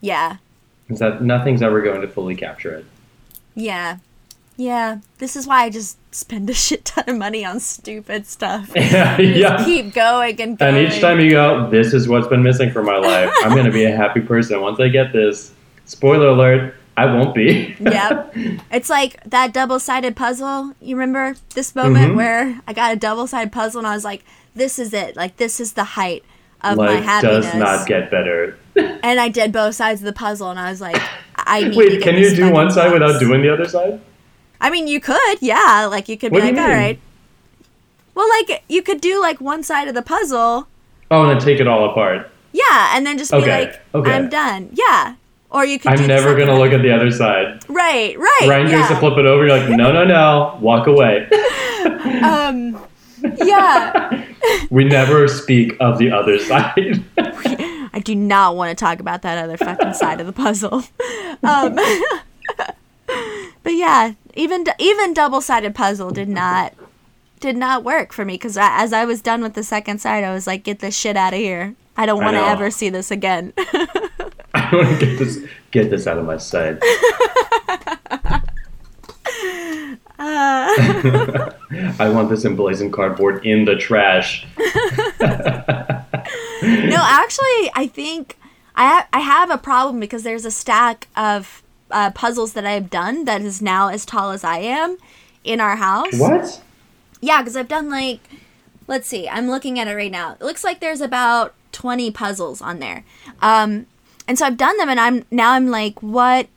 yeah, 0.02 0.38
Is 0.89 1.00
that 1.00 1.21
nothing's 1.21 1.62
ever 1.62 1.82
going 1.82 2.02
to 2.02 2.08
fully 2.08 2.36
capture 2.36 2.73
it. 2.76 2.86
yeah, 3.56 3.97
yeah. 4.58 4.98
This 5.20 5.36
is 5.36 5.48
why 5.48 5.63
I 5.63 5.70
just 5.70 5.98
spend 6.13 6.50
a 6.50 6.54
shit 6.65 6.86
ton 6.86 7.04
of 7.08 7.17
money 7.17 7.46
on 7.46 7.60
stupid 7.60 8.26
stuff. 8.28 8.72
yeah. 8.76 9.17
Just 9.17 9.65
keep 9.65 9.93
going 9.93 10.41
and 10.41 10.58
going. 10.58 10.76
And 10.76 10.91
each 10.93 11.00
time 11.00 11.20
you 11.20 11.30
go, 11.32 11.70
this 11.70 11.93
is 11.93 12.08
what's 12.08 12.28
been 12.28 12.43
missing 12.43 12.72
from 12.72 12.86
my 12.86 12.98
life. 12.98 13.32
I'm 13.43 13.52
going 13.52 13.65
to 13.65 13.72
be 13.72 13.86
a 13.86 13.96
happy 13.96 14.22
person. 14.22 14.60
Once 14.62 14.80
I 14.80 14.89
get 14.89 15.13
this, 15.13 15.54
spoiler 15.86 16.28
alert, 16.30 16.76
I 16.98 17.06
won't 17.06 17.36
be. 17.36 17.76
Yep. 17.80 18.36
It's 18.72 18.89
like 18.89 19.24
that 19.26 19.54
double 19.54 19.80
sided 19.80 20.15
puzzle. 20.15 20.74
You 20.82 20.96
remember 20.96 21.36
this 21.54 21.76
moment 21.76 22.13
Mhm. 22.13 22.15
where 22.15 22.60
I 22.67 22.74
got 22.74 22.91
a 22.91 22.96
double 22.96 23.28
sided 23.28 23.52
puzzle 23.52 23.80
and 23.80 23.88
I 23.88 23.93
was 23.93 24.04
like, 24.04 24.24
this 24.56 24.80
is 24.80 24.91
it. 24.93 25.15
Like, 25.15 25.38
this 25.38 25.60
is 25.60 25.74
the 25.74 25.84
height 25.84 26.24
of 26.62 26.78
my 26.78 26.96
Life 26.96 27.04
happiness. 27.04 27.46
does 27.46 27.54
not 27.56 27.88
get 27.88 28.10
better. 28.10 28.58
and 28.76 29.20
I 29.20 29.30
did 29.30 29.52
both 29.52 29.76
sides 29.76 30.02
of 30.02 30.06
the 30.06 30.13
puzzle 30.13 30.50
and 30.50 30.60
I 30.60 30.72
was 30.72 30.82
like, 30.82 31.00
I 31.36 31.65
need 31.65 31.74
to 31.74 31.78
Wait, 31.78 32.02
can 32.02 32.15
you 32.17 32.36
do 32.36 32.52
one 32.52 32.72
side 32.72 32.91
without 32.91 33.20
doing 33.20 33.43
the 33.43 33.54
other 33.54 33.65
side? 33.65 34.02
I 34.60 34.70
mean, 34.70 34.88
you 34.88 35.00
could, 35.00 35.38
yeah. 35.41 35.88
Like, 35.89 36.10
you 36.10 36.17
could 36.17 36.32
What 36.32 36.41
be 36.41 36.52
like, 36.52 36.58
all 36.62 36.70
right. 36.70 37.00
Well, 38.15 38.28
like, 38.30 38.63
you 38.67 38.82
could 38.82 39.02
do 39.02 39.22
like 39.22 39.39
one 39.39 39.63
side 39.63 39.88
of 39.88 39.96
the 39.96 40.02
puzzle. 40.02 40.67
Oh, 41.12 41.22
and 41.24 41.32
then 41.32 41.39
take 41.39 41.60
it 41.60 41.67
all 41.67 41.89
apart. 41.89 42.30
Yeah. 42.52 42.91
And 42.96 43.06
then 43.06 43.17
just 43.17 43.32
be 43.32 43.38
Okay, 43.38 43.65
like, 43.65 43.82
okay. 43.93 44.12
I'm 44.12 44.30
done. 44.30 44.70
Yeah. 44.74 45.15
Or 45.50 45.63
you 45.65 45.80
could 45.80 45.96
do 45.96 46.02
I'm 46.02 46.08
never 46.08 46.36
going 46.36 46.48
to 46.48 46.58
look 46.58 46.74
at 46.74 46.82
the 46.82 46.91
other 46.91 47.10
side. 47.12 47.63
Right, 47.70 48.17
right. 48.17 48.48
Ryan 48.50 48.67
yeah. 48.67 48.82
goes 48.82 48.89
to 48.89 48.96
flip 48.98 49.17
it 49.17 49.26
over. 49.26 49.46
You're 49.46 49.58
like, 49.58 49.70
no, 49.70 49.91
no, 49.93 50.04
no. 50.04 50.58
Walk 50.62 50.88
away. 50.88 51.30
Um, 52.24 52.78
yeah. 53.46 54.26
we 54.70 54.84
never 54.84 55.28
speak 55.28 55.76
of 55.80 55.98
the 55.98 56.12
other 56.12 56.38
side. 56.43 57.04
I 57.93 58.02
do 58.04 58.13
not 58.15 58.56
want 58.56 58.78
to 58.78 58.84
talk 58.84 59.00
about 59.00 59.22
that 59.22 59.43
other 59.43 59.58
fucking 59.58 59.93
side 59.93 60.20
of 60.20 60.28
the 60.28 60.34
puzzle. 60.34 60.84
Um, 61.43 61.80
but 63.67 63.75
yeah, 63.75 64.13
even 64.34 64.63
even 64.80 65.13
double 65.13 65.41
sided 65.41 65.75
puzzle 65.75 66.12
did 66.12 66.30
not 66.30 66.73
did 67.41 67.58
not 67.58 67.84
work 67.84 68.13
for 68.13 68.23
me 68.23 68.36
because 68.36 68.58
as 68.58 68.93
I 68.93 69.03
was 69.03 69.21
done 69.21 69.41
with 69.41 69.56
the 69.56 69.63
second 69.63 69.99
side, 69.99 70.23
I 70.23 70.34
was 70.34 70.47
like, 70.47 70.63
"Get 70.63 70.80
this 70.80 70.97
shit 70.97 71.17
out 71.17 71.34
of 71.34 71.39
here! 71.39 71.75
I 71.97 72.06
don't 72.06 72.23
want 72.23 72.38
to 72.38 72.41
ever 72.41 72.71
see 72.71 72.88
this 72.88 73.12
again." 73.12 73.51
I 74.53 74.69
want 74.73 74.88
to 74.88 75.06
get 75.06 75.19
this 75.19 75.39
get 75.71 75.89
this 75.89 76.08
out 76.08 76.17
of 76.17 76.25
my 76.25 76.38
sight. 76.38 76.82
Uh, 80.17 81.51
I 81.99 82.10
want 82.10 82.30
this 82.30 82.45
emblazoned 82.45 82.93
cardboard 82.93 83.45
in 83.45 83.65
the 83.65 83.75
trash. 83.75 84.47
no, 85.19 85.27
actually, 87.01 87.69
I 87.75 87.89
think 87.93 88.38
I 88.77 88.88
ha- 88.88 89.08
I 89.12 89.19
have 89.19 89.49
a 89.49 89.58
problem 89.58 89.99
because 89.99 90.23
there's 90.23 90.45
a 90.45 90.51
stack 90.51 91.10
of 91.17 91.63
uh, 91.91 92.12
puzzles 92.12 92.54
that 92.54 92.65
I've 92.65 92.89
done 92.89 93.26
that 93.26 93.41
is 93.41 93.62
now 93.62 93.89
as 93.89 94.06
tall 94.06 94.32
as 94.32 94.43
I 94.43 94.60
am 94.60 94.97
in 95.43 95.62
our 95.62 95.78
house. 95.78 96.17
What? 96.17 96.62
Yeah, 97.21 97.41
because 97.41 97.56
I've 97.56 97.67
done 97.67 97.89
like, 97.89 98.19
let's 98.88 99.08
see, 99.08 99.28
I'm 99.28 99.47
looking 99.47 99.80
at 99.80 99.88
it 99.88 99.95
right 99.95 100.12
now. 100.12 100.34
It 100.34 100.41
looks 100.41 100.63
like 100.63 100.80
there's 100.80 101.02
about 101.02 101.54
20 101.71 102.12
puzzles 102.12 102.62
on 102.62 102.80
there. 102.80 103.04
Um, 103.41 103.88
and 104.28 104.38
so 104.38 104.45
I've 104.45 104.58
done 104.58 104.78
them, 104.78 104.89
and 104.89 105.00
I'm 105.00 105.26
now 105.32 105.54
I'm 105.54 105.69
like, 105.69 106.02
what, 106.04 106.47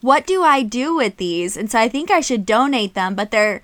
what 0.00 0.26
do 0.26 0.42
I 0.42 0.62
do 0.62 0.96
with 0.96 1.18
these? 1.18 1.56
And 1.56 1.70
so 1.70 1.78
I 1.78 1.88
think 1.88 2.10
I 2.10 2.20
should 2.20 2.44
donate 2.44 2.94
them, 2.94 3.14
but 3.14 3.30
they're, 3.30 3.62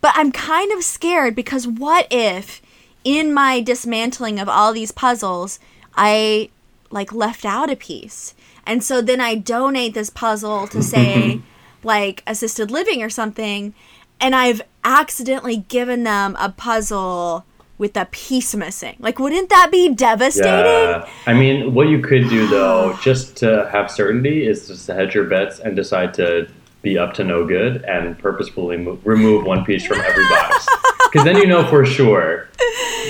but 0.00 0.12
I'm 0.14 0.30
kind 0.30 0.72
of 0.72 0.84
scared 0.84 1.34
because 1.34 1.66
what 1.66 2.06
if, 2.10 2.62
in 3.02 3.34
my 3.34 3.60
dismantling 3.60 4.38
of 4.38 4.48
all 4.48 4.72
these 4.72 4.92
puzzles, 4.92 5.58
I 5.96 6.50
like 6.90 7.12
left 7.12 7.44
out 7.44 7.70
a 7.70 7.76
piece, 7.76 8.34
and 8.66 8.82
so 8.82 9.00
then 9.00 9.20
I 9.20 9.34
donate 9.34 9.94
this 9.94 10.10
puzzle 10.10 10.66
to 10.68 10.82
say, 10.82 11.14
mm-hmm. 11.38 11.86
like 11.86 12.22
assisted 12.26 12.70
living 12.70 13.02
or 13.02 13.10
something, 13.10 13.74
and 14.20 14.34
I've 14.34 14.62
accidentally 14.84 15.58
given 15.58 16.04
them 16.04 16.36
a 16.38 16.50
puzzle 16.50 17.44
with 17.78 17.96
a 17.96 18.06
piece 18.06 18.54
missing. 18.54 18.96
Like, 18.98 19.18
wouldn't 19.18 19.50
that 19.50 19.70
be 19.70 19.94
devastating? 19.94 20.50
Yeah. 20.50 21.08
I 21.26 21.34
mean, 21.34 21.74
what 21.74 21.88
you 21.88 22.00
could 22.00 22.28
do 22.28 22.46
though, 22.46 22.96
just 23.02 23.36
to 23.38 23.68
have 23.70 23.90
certainty, 23.90 24.46
is 24.46 24.68
just 24.68 24.86
to 24.86 24.94
hedge 24.94 25.14
your 25.14 25.24
bets 25.24 25.60
and 25.60 25.76
decide 25.76 26.14
to 26.14 26.48
be 26.82 26.96
up 26.96 27.14
to 27.14 27.24
no 27.24 27.44
good 27.46 27.84
and 27.84 28.18
purposefully 28.18 28.76
mo- 28.76 28.98
remove 29.04 29.44
one 29.44 29.64
piece 29.64 29.84
from 29.84 30.00
every 30.00 30.28
box. 30.28 30.66
Because 31.12 31.24
then 31.24 31.36
you 31.36 31.46
know 31.46 31.66
for 31.68 31.86
sure, 31.86 32.48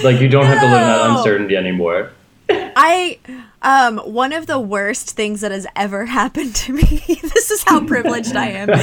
like 0.05 0.21
you 0.21 0.29
don't 0.29 0.45
have 0.45 0.61
to 0.61 0.67
live 0.67 0.83
in 0.83 0.87
that 0.87 1.11
uncertainty 1.11 1.57
anymore. 1.57 2.13
I 2.49 3.19
um 3.67 3.99
one 3.99 4.33
of 4.33 4.47
the 4.47 4.59
worst 4.61 5.11
things 5.11 5.41
that 5.43 5.51
has 5.51 5.67
ever 5.77 6.07
happened 6.21 6.55
to 6.55 6.73
me. 6.73 6.83
this 7.07 7.51
is 7.51 7.63
how 7.65 7.85
privileged 7.85 8.35
I 8.37 8.49
am. 8.49 8.71
Is 8.71 8.79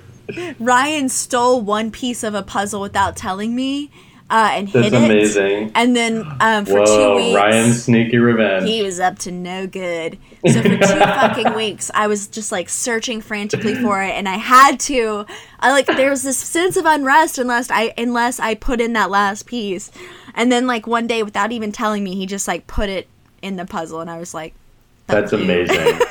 Ryan 0.59 1.09
stole 1.09 1.61
one 1.61 1.91
piece 1.91 2.23
of 2.23 2.33
a 2.33 2.41
puzzle 2.43 2.79
without 2.81 3.15
telling 3.17 3.53
me, 3.55 3.91
uh, 4.33 4.49
and 4.53 4.67
That's 4.67 4.85
hid 4.85 4.93
it. 4.95 5.05
amazing. 5.05 5.71
And 5.75 5.95
then 5.95 6.25
um, 6.39 6.65
for 6.65 6.83
two 6.85 6.91
Whoa, 6.91 7.15
weeks, 7.17 7.35
Ryan's 7.35 7.83
sneaky 7.83 8.17
revenge. 8.17 8.67
he 8.67 8.81
was 8.81 8.99
up 8.99 9.19
to 9.19 9.31
no 9.31 9.67
good. 9.67 10.17
So 10.47 10.59
for 10.61 10.69
two 10.69 10.77
fucking 10.79 11.53
weeks, 11.53 11.91
I 11.93 12.07
was 12.07 12.25
just 12.27 12.51
like 12.51 12.67
searching 12.67 13.21
frantically 13.21 13.75
for 13.75 14.01
it, 14.01 14.09
and 14.09 14.27
I 14.27 14.37
had 14.37 14.79
to. 14.81 15.27
I 15.59 15.71
like 15.71 15.85
there 15.85 16.09
was 16.09 16.23
this 16.23 16.37
sense 16.39 16.77
of 16.77 16.85
unrest 16.85 17.37
unless 17.37 17.69
I 17.69 17.93
unless 17.95 18.39
I 18.39 18.55
put 18.55 18.81
in 18.81 18.93
that 18.93 19.11
last 19.11 19.45
piece, 19.45 19.91
and 20.33 20.51
then 20.51 20.65
like 20.65 20.87
one 20.87 21.05
day 21.05 21.21
without 21.21 21.51
even 21.51 21.71
telling 21.71 22.03
me, 22.03 22.15
he 22.15 22.25
just 22.25 22.47
like 22.47 22.65
put 22.65 22.89
it 22.89 23.07
in 23.43 23.55
the 23.55 23.65
puzzle, 23.65 24.01
and 24.01 24.09
I 24.09 24.17
was 24.17 24.33
like, 24.33 24.55
That's 25.05 25.31
you." 25.31 25.37
amazing. 25.37 25.99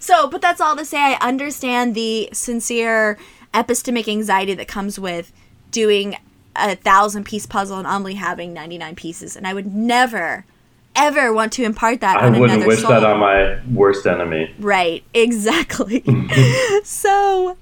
So, 0.00 0.28
but 0.28 0.42
that's 0.42 0.60
all 0.60 0.76
to 0.76 0.84
say, 0.84 0.98
I 0.98 1.16
understand 1.26 1.94
the 1.94 2.28
sincere 2.32 3.16
epistemic 3.54 4.06
anxiety 4.06 4.52
that 4.52 4.68
comes 4.68 4.98
with 4.98 5.32
doing 5.70 6.16
a 6.56 6.76
thousand 6.76 7.24
piece 7.24 7.46
puzzle 7.46 7.78
and 7.78 7.86
only 7.86 8.14
having 8.14 8.52
99 8.52 8.96
pieces. 8.96 9.36
And 9.36 9.46
I 9.46 9.54
would 9.54 9.74
never, 9.74 10.44
ever 10.94 11.32
want 11.32 11.52
to 11.54 11.64
impart 11.64 12.00
that 12.00 12.16
I 12.16 12.26
on 12.26 12.38
wouldn't 12.38 12.66
wish 12.66 12.80
soul. 12.80 12.90
that 12.90 13.04
on 13.04 13.20
my 13.20 13.60
worst 13.72 14.06
enemy. 14.06 14.54
Right, 14.58 15.04
exactly. 15.14 16.04
so, 16.84 17.56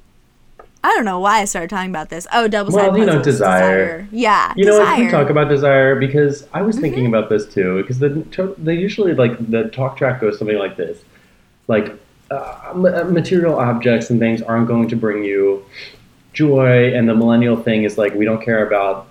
I 0.85 0.89
don't 0.89 1.05
know 1.05 1.21
why 1.21 1.41
I 1.41 1.45
started 1.45 1.71
talking 1.71 1.91
about 1.91 2.09
this. 2.09 2.27
Oh, 2.33 2.49
double 2.49 2.73
sided 2.73 2.91
Well, 2.91 2.99
you 2.99 3.07
know, 3.07 3.19
puzzles, 3.19 3.37
desire. 3.37 4.09
Yeah, 4.11 4.53
You 4.57 4.65
know 4.65 4.73
desire. 4.73 4.87
Mm-hmm. 4.87 5.01
We 5.05 5.11
can 5.11 5.21
talk 5.21 5.31
about 5.31 5.49
desire 5.49 5.99
because 5.99 6.47
I 6.53 6.63
was 6.63 6.79
thinking 6.79 7.07
about 7.07 7.29
this 7.31 7.47
too. 7.47 7.81
Because 7.83 7.99
the 7.99 8.55
they 8.59 8.75
usually 8.75 9.15
like 9.15 9.51
the 9.51 9.69
talk 9.69 9.97
track 9.97 10.21
goes 10.21 10.39
something 10.39 10.59
like 10.59 10.77
this, 10.77 10.99
like 11.69 11.97
uh, 12.33 12.73
material 12.75 13.59
objects 13.59 14.11
and 14.11 14.19
things 14.19 14.43
aren't 14.43 14.67
going 14.67 14.89
to 14.89 14.97
bring 14.97 15.23
you 15.23 15.65
joy, 16.33 16.95
and 16.95 17.09
the 17.09 17.15
millennial 17.15 17.57
thing 17.57 17.85
is 17.85 17.99
like 17.99 18.15
we 18.15 18.25
don't 18.25 18.43
care 18.43 18.67
about 18.67 19.09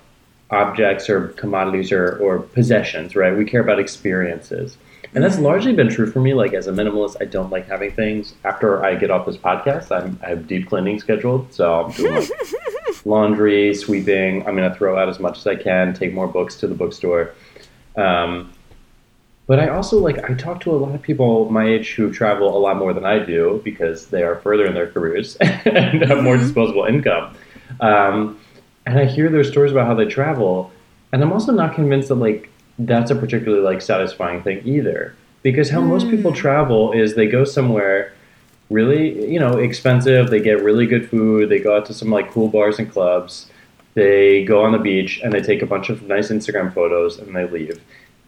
objects 0.50 1.10
or 1.10 1.30
commodities 1.30 1.92
or, 1.92 2.18
or 2.18 2.40
possessions, 2.40 3.16
right? 3.16 3.36
We 3.36 3.46
care 3.46 3.62
about 3.62 3.80
experiences. 3.80 4.78
And 5.14 5.24
that's 5.24 5.40
largely 5.40 5.74
been 5.74 5.90
true 5.90 6.10
for 6.10 6.22
me. 6.22 6.34
Like 6.34 6.54
as 6.54 6.68
a 6.68 6.72
minimalist, 6.72 7.18
I 7.20 7.26
don't 7.26 7.50
like 7.50 7.68
having 7.68 7.92
things. 7.92 8.34
After 8.44 8.84
I 8.84 8.96
get 8.96 9.12
off 9.12 9.26
this 9.26 9.38
podcast, 9.38 9.92
I'm, 9.92 10.20
I 10.24 10.30
have 10.30 10.48
deep 10.48 10.70
cleaning 10.70 11.00
scheduled, 11.00 11.54
so 11.54 11.86
I'm 11.86 11.92
doing 11.92 12.16
like 12.16 12.30
laundry, 13.06 13.74
sweeping. 13.74 14.46
I'm 14.48 14.56
going 14.56 14.70
to 14.70 14.78
throw 14.78 14.98
out 14.98 15.10
as 15.10 15.20
much 15.20 15.38
as 15.38 15.48
I 15.48 15.56
can, 15.56 15.94
take 15.94 16.14
more 16.14 16.28
books 16.28 16.56
to 16.58 16.68
the 16.68 16.76
bookstore. 16.76 17.34
Um, 17.98 18.54
but 19.48 19.60
I 19.60 19.70
also 19.70 20.00
like 20.00 20.30
I 20.30 20.34
talk 20.34 20.62
to 20.62 20.72
a 20.72 20.78
lot 20.78 20.96
of 20.96 21.02
people 21.02 21.50
my 21.50 21.68
age 21.68 21.94
who 21.94 22.12
travel 22.12 22.56
a 22.56 22.60
lot 22.60 22.78
more 22.78 22.94
than 22.94 23.06
I 23.06 23.20
do 23.20 23.62
because 23.64 24.08
they 24.08 24.24
are 24.24 24.36
further 24.38 24.66
in 24.66 24.74
their 24.74 24.90
careers 24.90 25.36
and 25.42 26.04
have 26.04 26.24
more 26.24 26.38
disposable 26.38 26.86
income. 26.86 27.36
Um, 27.80 28.40
and 28.86 29.00
I 29.00 29.06
hear 29.06 29.30
their 29.30 29.44
stories 29.44 29.72
about 29.72 29.88
how 29.88 29.94
they 29.94 30.06
travel, 30.06 30.72
and 31.12 31.22
I'm 31.22 31.32
also 31.32 31.52
not 31.52 31.76
convinced 31.76 32.08
that 32.10 32.16
like 32.16 32.50
that's 32.80 33.12
a 33.12 33.16
particularly 33.16 33.64
like 33.64 33.82
satisfying 33.82 34.42
thing 34.42 34.62
either. 34.66 35.16
Because 35.44 35.70
how 35.72 35.82
most 35.82 36.10
people 36.10 36.34
travel 36.34 36.92
is 36.92 37.16
they 37.16 37.26
go 37.26 37.44
somewhere 37.44 38.14
really, 38.70 39.32
you 39.32 39.40
know, 39.40 39.58
expensive, 39.58 40.30
they 40.30 40.40
get 40.40 40.64
really 40.64 40.86
good 40.86 41.10
food, 41.10 41.50
they 41.50 41.60
go 41.60 41.76
out 41.76 41.86
to 41.88 41.94
some 41.94 42.10
like 42.10 42.32
cool 42.32 42.48
bars 42.48 42.80
and 42.80 42.92
clubs, 42.92 43.48
they 43.94 44.46
go 44.46 44.64
on 44.64 44.72
the 44.72 44.78
beach 44.78 45.20
and 45.24 45.34
they 45.34 45.42
take 45.42 45.62
a 45.62 45.66
bunch 45.66 45.90
of 45.90 46.04
nice 46.04 46.30
Instagram 46.30 46.74
photos 46.74 47.20
and 47.20 47.36
they 47.36 47.46
leave. 47.46 47.82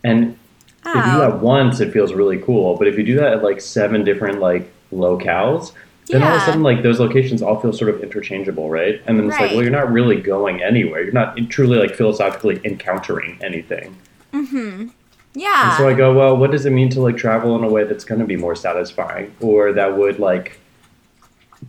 And 0.03 0.37
if 0.85 0.95
you 0.95 1.01
do 1.01 1.17
Oh. 1.17 1.19
that 1.19 1.39
once, 1.41 1.79
it 1.79 1.91
feels 1.93 2.13
really 2.13 2.37
cool. 2.37 2.75
But 2.75 2.87
if 2.87 2.97
you 2.97 3.03
do 3.03 3.15
that 3.15 3.33
at 3.33 3.43
like 3.43 3.61
seven 3.61 4.03
different 4.03 4.39
like 4.39 4.71
locales, 4.93 5.71
then 6.09 6.21
all 6.21 6.33
of 6.35 6.41
a 6.41 6.45
sudden 6.45 6.63
like 6.63 6.83
those 6.83 6.99
locations 6.99 7.41
all 7.41 7.59
feel 7.59 7.71
sort 7.73 7.89
of 7.93 8.03
interchangeable, 8.03 8.69
right? 8.69 9.01
And 9.07 9.17
then 9.17 9.27
it's 9.29 9.39
like, 9.39 9.51
well, 9.51 9.61
you're 9.61 9.71
not 9.71 9.91
really 9.91 10.19
going 10.19 10.61
anywhere. 10.61 11.01
You're 11.03 11.13
not 11.13 11.37
truly 11.49 11.77
like 11.77 11.95
philosophically 11.95 12.59
encountering 12.65 13.39
anything. 13.41 13.95
Mm-hmm. 14.33 14.87
Yeah. 15.35 15.69
And 15.69 15.77
so 15.77 15.87
I 15.87 15.93
go, 15.93 16.13
well, 16.13 16.35
what 16.37 16.51
does 16.51 16.65
it 16.65 16.71
mean 16.71 16.89
to 16.89 17.01
like 17.01 17.17
travel 17.17 17.55
in 17.57 17.63
a 17.63 17.69
way 17.69 17.85
that's 17.85 18.03
going 18.03 18.19
to 18.19 18.27
be 18.27 18.35
more 18.35 18.55
satisfying, 18.55 19.33
or 19.41 19.71
that 19.73 19.97
would 19.97 20.19
like 20.19 20.59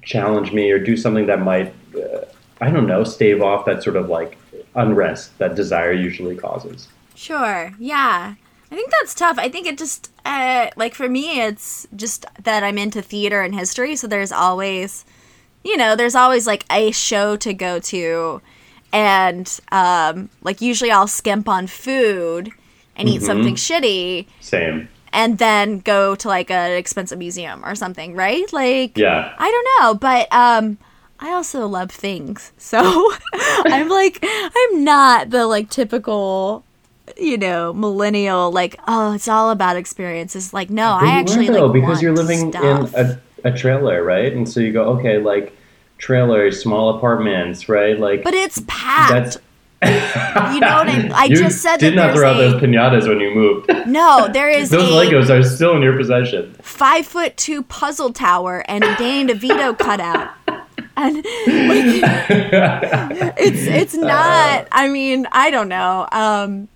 challenge 0.02 0.52
me, 0.52 0.70
or 0.70 0.78
do 0.78 0.96
something 0.96 1.26
that 1.26 1.40
might, 1.40 1.72
uh, 1.96 2.24
I 2.60 2.70
don't 2.70 2.86
know, 2.86 3.04
stave 3.04 3.40
off 3.40 3.64
that 3.66 3.82
sort 3.82 3.96
of 3.96 4.08
like 4.08 4.36
unrest 4.74 5.38
that 5.38 5.54
desire 5.54 5.92
usually 5.92 6.36
causes. 6.36 6.88
Sure. 7.14 7.72
Yeah. 7.78 8.34
I 8.70 8.74
think 8.74 8.90
that's 8.90 9.14
tough. 9.14 9.38
I 9.38 9.48
think 9.48 9.66
it 9.66 9.78
just 9.78 10.10
uh, 10.24 10.70
like 10.76 10.94
for 10.94 11.08
me 11.08 11.40
it's 11.40 11.86
just 11.94 12.26
that 12.42 12.64
I'm 12.64 12.78
into 12.78 13.02
theater 13.02 13.42
and 13.42 13.54
history, 13.54 13.96
so 13.96 14.06
there's 14.06 14.32
always 14.32 15.04
you 15.64 15.76
know, 15.78 15.96
there's 15.96 16.14
always 16.14 16.46
like 16.46 16.64
a 16.70 16.90
show 16.92 17.36
to 17.36 17.54
go 17.54 17.78
to 17.80 18.40
and 18.92 19.58
um 19.72 20.28
like 20.42 20.60
usually 20.60 20.90
I'll 20.90 21.08
skimp 21.08 21.48
on 21.48 21.66
food 21.66 22.50
and 22.96 23.08
eat 23.08 23.22
something 23.22 23.56
shitty 23.56 24.26
Same. 24.40 24.88
and 25.12 25.38
then 25.38 25.80
go 25.80 26.14
to 26.14 26.28
like 26.28 26.48
an 26.50 26.72
expensive 26.72 27.18
museum 27.18 27.64
or 27.64 27.74
something, 27.74 28.14
right? 28.14 28.50
Like 28.52 28.96
Yeah. 28.96 29.34
I 29.36 29.50
don't 29.50 29.68
know, 29.82 29.94
but 29.94 30.32
um 30.32 30.78
I 31.18 31.30
also 31.30 31.66
love 31.66 31.90
things. 31.90 32.52
So 32.58 32.78
I'm 33.32 33.88
like 33.88 34.18
I'm 34.22 34.84
not 34.84 35.30
the 35.30 35.46
like 35.46 35.70
typical 35.70 36.64
you 37.18 37.36
know, 37.38 37.72
millennial 37.72 38.50
like 38.50 38.78
oh, 38.88 39.12
it's 39.14 39.28
all 39.28 39.50
about 39.50 39.76
experiences. 39.76 40.52
Like 40.54 40.70
no, 40.70 40.98
I 41.00 41.06
actually 41.18 41.48
though, 41.48 41.66
like 41.66 41.80
because 41.82 42.00
you're 42.02 42.14
living 42.14 42.50
stuff. 42.50 42.94
in 42.94 43.06
a, 43.06 43.20
a 43.44 43.52
trailer, 43.56 44.02
right? 44.02 44.32
And 44.32 44.48
so 44.48 44.60
you 44.60 44.72
go, 44.72 44.84
okay, 44.98 45.18
like 45.18 45.56
trailers, 45.98 46.60
small 46.62 46.96
apartments, 46.96 47.68
right? 47.68 47.98
Like 47.98 48.22
But 48.24 48.34
it's 48.34 48.62
packed. 48.66 49.12
that's. 49.12 49.36
You 49.84 50.60
know 50.60 50.76
what 50.78 50.88
I- 50.88 51.10
I 51.14 51.24
You 51.26 51.36
just 51.36 51.60
said 51.60 51.76
did 51.78 51.92
that 51.98 52.06
not 52.06 52.16
throw 52.16 52.30
out 52.30 52.38
those 52.38 52.54
pinatas 52.54 53.06
when 53.06 53.20
you 53.20 53.34
moved. 53.34 53.68
no, 53.86 54.28
there 54.32 54.48
is 54.48 54.70
those 54.70 54.88
Legos 54.90 55.28
are 55.28 55.42
still 55.42 55.76
in 55.76 55.82
your 55.82 55.94
possession. 55.96 56.54
five 56.62 57.06
foot 57.06 57.36
two 57.36 57.62
puzzle 57.64 58.10
tower 58.10 58.64
and 58.66 58.82
a 58.82 58.96
Danny 58.96 59.30
DeVito 59.34 59.78
cutout. 59.78 60.30
And 60.96 61.22
it's 63.36 63.66
it's 63.66 63.94
not 63.94 64.66
i 64.72 64.88
mean 64.88 65.26
i 65.32 65.50
don't 65.50 65.68
know 65.68 66.06
um 66.12 66.68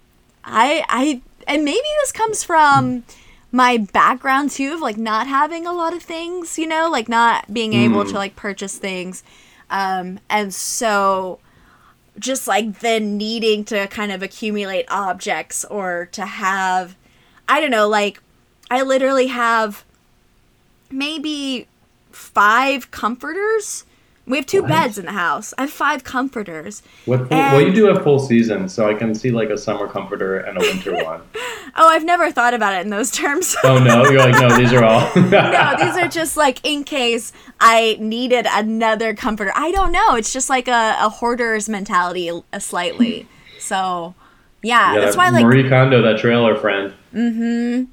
i 0.48 0.84
i 0.88 1.20
and 1.46 1.64
maybe 1.64 1.88
this 2.00 2.12
comes 2.12 2.42
from 2.44 3.04
my 3.50 3.78
background 3.78 4.50
too 4.50 4.74
of 4.74 4.80
like 4.80 4.96
not 4.96 5.26
having 5.26 5.66
a 5.66 5.72
lot 5.72 5.94
of 5.94 6.02
things 6.02 6.58
you 6.58 6.66
know 6.66 6.88
like 6.90 7.08
not 7.08 7.52
being 7.52 7.72
able 7.72 8.04
to 8.04 8.14
like 8.14 8.36
purchase 8.36 8.76
things. 8.78 9.22
Um 9.70 10.20
and 10.28 10.52
so 10.52 11.40
just 12.18 12.48
like 12.48 12.80
the 12.80 13.00
needing 13.00 13.64
to 13.64 13.86
kind 13.88 14.12
of 14.12 14.22
accumulate 14.22 14.86
objects 14.88 15.64
or 15.66 16.08
to 16.12 16.26
have 16.26 16.96
i 17.48 17.60
don't 17.60 17.70
know 17.70 17.88
like 17.88 18.20
i 18.70 18.82
literally 18.82 19.28
have 19.28 19.84
maybe 20.90 21.66
five 22.10 22.90
comforters 22.90 23.84
we 24.28 24.36
have 24.36 24.46
two 24.46 24.62
What? 24.62 24.68
beds 24.68 24.98
in 24.98 25.06
the 25.06 25.12
house 25.12 25.54
i 25.58 25.62
have 25.62 25.70
five 25.70 26.04
comforters 26.04 26.82
What, 27.06 27.30
well, 27.30 27.60
you 27.60 27.72
do 27.72 27.86
have 27.86 28.02
full 28.02 28.18
season, 28.18 28.68
so 28.68 28.88
I 28.88 28.94
can 28.94 29.14
see 29.14 29.30
like 29.30 29.50
a 29.50 29.56
summer 29.58 29.88
comforter 29.88 30.38
and 30.38 30.58
a 30.58 30.60
winter 30.60 30.92
one. 31.04 31.22
oh 31.76 31.88
i've 31.88 32.04
never 32.04 32.30
thought 32.30 32.54
about 32.54 32.74
it 32.74 32.80
in 32.82 32.90
those 32.90 33.10
terms 33.10 33.56
Oh 33.64 33.78
no, 33.82 34.04
you're 34.10 34.18
like 34.20 34.40
no, 34.40 34.56
these 34.56 34.72
are 34.72 34.84
all. 34.84 35.00
no, 35.16 35.74
these 35.78 35.96
are 35.96 36.08
just 36.08 36.36
like 36.36 36.60
in 36.64 36.84
case 36.84 37.32
I 37.60 37.96
needed 38.00 38.46
another 38.50 39.14
comforter. 39.14 39.50
I 39.54 39.70
don't 39.72 39.90
know. 39.92 40.14
It's 40.14 40.32
just 40.32 40.48
like 40.48 40.68
a, 40.68 40.96
a 41.00 41.08
hoarder's 41.08 41.68
mentality, 41.68 42.30
uh, 42.30 42.58
slightly. 42.60 43.26
So, 43.58 44.14
yeah, 44.62 44.94
Yeah, 44.94 45.00
that's 45.00 45.16
that 45.16 45.18
why 45.18 45.30
like 45.30 45.44
Marie 45.44 45.68
Kondo, 45.68 46.00
that 46.02 46.18
trailer 46.18 46.54
friend. 46.56 46.94
Mm-hmm. 47.14 47.84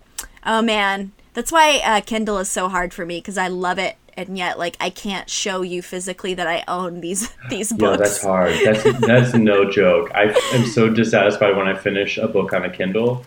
Oh 0.45 0.61
man, 0.61 1.11
that's 1.33 1.51
why 1.51 1.81
uh, 1.83 2.01
Kindle 2.01 2.37
is 2.37 2.49
so 2.49 2.69
hard 2.69 2.93
for 2.93 3.05
me 3.05 3.17
because 3.19 3.37
I 3.37 3.47
love 3.47 3.79
it, 3.79 3.95
and 4.17 4.37
yet 4.37 4.57
like 4.59 4.77
I 4.79 4.89
can't 4.89 5.29
show 5.29 5.61
you 5.61 5.81
physically 5.81 6.33
that 6.35 6.47
I 6.47 6.63
own 6.67 7.01
these 7.01 7.29
these 7.49 7.71
Yeah, 7.71 7.77
books. 7.77 7.99
that's 7.99 8.23
hard. 8.23 8.53
That's 8.63 8.83
that's 9.01 9.33
no 9.33 9.69
joke. 9.69 10.11
I 10.15 10.33
am 10.53 10.65
so 10.65 10.89
dissatisfied 10.89 11.55
when 11.57 11.67
I 11.67 11.75
finish 11.75 12.17
a 12.17 12.27
book 12.27 12.53
on 12.53 12.63
a 12.65 12.69
Kindle. 12.69 13.25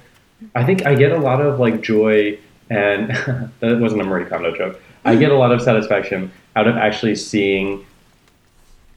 I 0.55 0.65
think 0.65 0.87
I 0.87 0.95
get 0.95 1.13
a 1.13 1.19
lot 1.19 1.41
of 1.41 1.59
like 1.59 1.81
joy, 1.81 2.39
and 2.71 3.11
that 3.61 3.79
wasn't 3.81 4.03
a 4.03 4.05
Marie 4.05 4.25
Kondo 4.27 4.57
joke. 4.57 4.81
I 5.05 5.17
get 5.17 5.31
a 5.33 5.37
lot 5.37 5.53
of 5.53 5.61
satisfaction 5.63 6.31
out 6.57 6.67
of 6.69 6.77
actually 6.77 7.15
seeing 7.17 7.85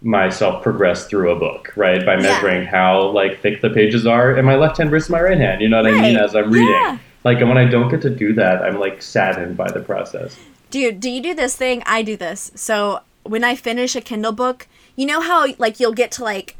myself 0.03 0.63
progress 0.63 1.05
through 1.05 1.31
a 1.31 1.35
book, 1.35 1.73
right? 1.75 2.03
By 2.05 2.15
Yeah. 2.15 2.21
measuring 2.21 2.65
how 2.65 3.09
like 3.09 3.39
thick 3.41 3.61
the 3.61 3.69
pages 3.69 4.07
are 4.07 4.35
in 4.35 4.45
my 4.45 4.55
left 4.55 4.77
hand 4.77 4.89
versus 4.89 5.09
my 5.09 5.21
right 5.21 5.37
hand. 5.37 5.61
You 5.61 5.69
know 5.69 5.77
what 5.81 5.91
I 5.93 6.01
mean? 6.01 6.15
As 6.17 6.35
I'm 6.35 6.51
reading. 6.51 6.69
Yeah. 6.69 6.97
Like, 7.23 7.37
and 7.39 7.47
when 7.49 7.59
I 7.59 7.65
don't 7.65 7.87
get 7.89 8.01
to 8.01 8.09
do 8.09 8.33
that, 8.33 8.63
I'm 8.63 8.79
like 8.79 9.01
saddened 9.03 9.55
by 9.55 9.69
the 9.71 9.79
process. 9.79 10.35
Dude, 10.71 10.99
do 10.99 11.09
you 11.09 11.21
do 11.21 11.35
this 11.35 11.55
thing? 11.55 11.83
I 11.85 12.01
do 12.01 12.17
this. 12.17 12.51
So 12.55 13.01
when 13.23 13.43
I 13.43 13.53
finish 13.55 13.95
a 13.95 14.01
Kindle 14.01 14.31
book, 14.31 14.67
you 14.95 15.05
know 15.05 15.21
how 15.21 15.45
like 15.59 15.79
you'll 15.79 15.93
get 15.93 16.11
to 16.13 16.23
like 16.23 16.55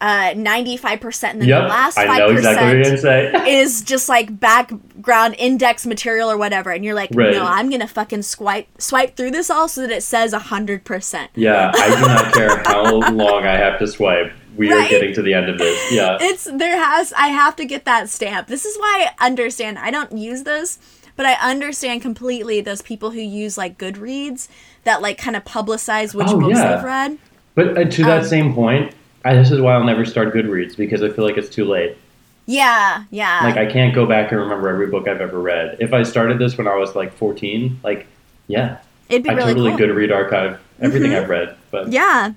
uh 0.00 0.32
95% 0.34 1.30
and 1.30 1.42
then 1.42 1.48
Yep, 1.48 1.62
the 1.62 1.68
last 1.68 1.96
5% 1.96 2.32
exactly 2.36 2.66
what 2.66 2.74
you're 2.74 2.82
gonna 2.82 2.98
say. 2.98 3.32
is 3.60 3.82
just 3.82 4.08
like 4.08 4.40
background 4.40 5.36
index 5.38 5.86
material 5.86 6.28
or 6.28 6.36
whatever 6.36 6.70
and 6.72 6.84
you're 6.84 6.94
like 6.94 7.10
Right. 7.14 7.32
no 7.32 7.44
i'm 7.44 7.70
gonna 7.70 7.86
fucking 7.86 8.22
swipe 8.22 8.66
swipe 8.82 9.14
through 9.16 9.30
this 9.30 9.48
all 9.48 9.68
so 9.68 9.82
that 9.82 9.92
it 9.92 10.02
says 10.02 10.32
100% 10.32 11.28
Yeah, 11.36 11.70
I 11.72 11.94
do 11.94 12.00
not 12.00 12.34
care 12.34 12.62
how 12.64 12.94
long 13.12 13.46
I 13.46 13.54
have 13.56 13.78
to 13.78 13.86
swipe. 13.86 14.32
We 14.56 14.72
are 14.72 14.88
getting 14.88 15.14
to 15.14 15.22
the 15.22 15.34
end 15.34 15.48
of 15.48 15.58
this. 15.58 15.92
Yeah. 15.92 16.18
it's 16.20 16.44
there 16.52 16.76
has 16.76 17.12
i 17.12 17.28
have 17.28 17.54
to 17.56 17.64
get 17.64 17.84
that 17.84 18.10
stamp 18.10 18.48
this 18.48 18.64
is 18.64 18.76
why 18.78 19.06
i 19.20 19.26
understand 19.26 19.78
i 19.78 19.92
don't 19.92 20.10
use 20.18 20.42
this 20.42 20.78
but 21.16 21.26
i 21.26 21.34
understand 21.34 22.00
completely 22.02 22.60
those 22.60 22.82
people 22.82 23.10
who 23.10 23.20
use 23.20 23.56
like 23.58 23.78
goodreads 23.78 24.48
that 24.84 25.02
like 25.02 25.18
kind 25.18 25.36
of 25.36 25.44
publicize 25.44 26.14
which 26.14 26.28
Oh, 26.30 26.40
books 26.40 26.58
yeah. 26.58 26.76
they've 26.76 26.84
read 26.84 27.18
But 27.54 27.76
uh, 27.78 27.84
to 27.84 28.04
that 28.04 28.22
Um, 28.22 28.24
same 28.24 28.54
point, 28.54 28.94
I, 29.24 29.34
this 29.34 29.50
is 29.50 29.60
why 29.60 29.74
I'll 29.74 29.84
never 29.84 30.04
start 30.04 30.32
Goodreads 30.34 30.76
because 30.76 31.02
I 31.02 31.10
feel 31.10 31.24
like 31.24 31.36
it's 31.36 31.48
too 31.50 31.64
late. 31.64 31.96
yeah 32.46 33.04
yeah 33.10 33.40
Like 33.44 33.56
I 33.56 33.66
can't 33.70 33.94
go 33.94 34.06
back 34.06 34.32
and 34.32 34.40
remember 34.40 34.68
every 34.68 34.86
book 34.88 35.06
I've 35.06 35.20
ever 35.20 35.38
read. 35.40 35.76
If 35.80 35.92
I 35.92 36.02
started 36.02 36.38
this 36.38 36.56
when 36.58 36.66
I 36.66 36.74
was 36.76 36.94
like 36.96 37.12
14, 37.12 37.78
like 37.84 38.06
yeah, 38.48 38.78
it'd 39.08 39.22
be 39.22 39.30
I 39.30 39.34
really 39.34 39.54
totally 39.54 39.70
cool 39.76 39.78
Goodread 39.86 40.12
archive 40.14 40.60
everything 40.80 41.12
Mhm. 41.12 41.22
I've 41.22 41.28
read. 41.28 41.56
But 41.70 41.92
Yeah. 41.92 42.32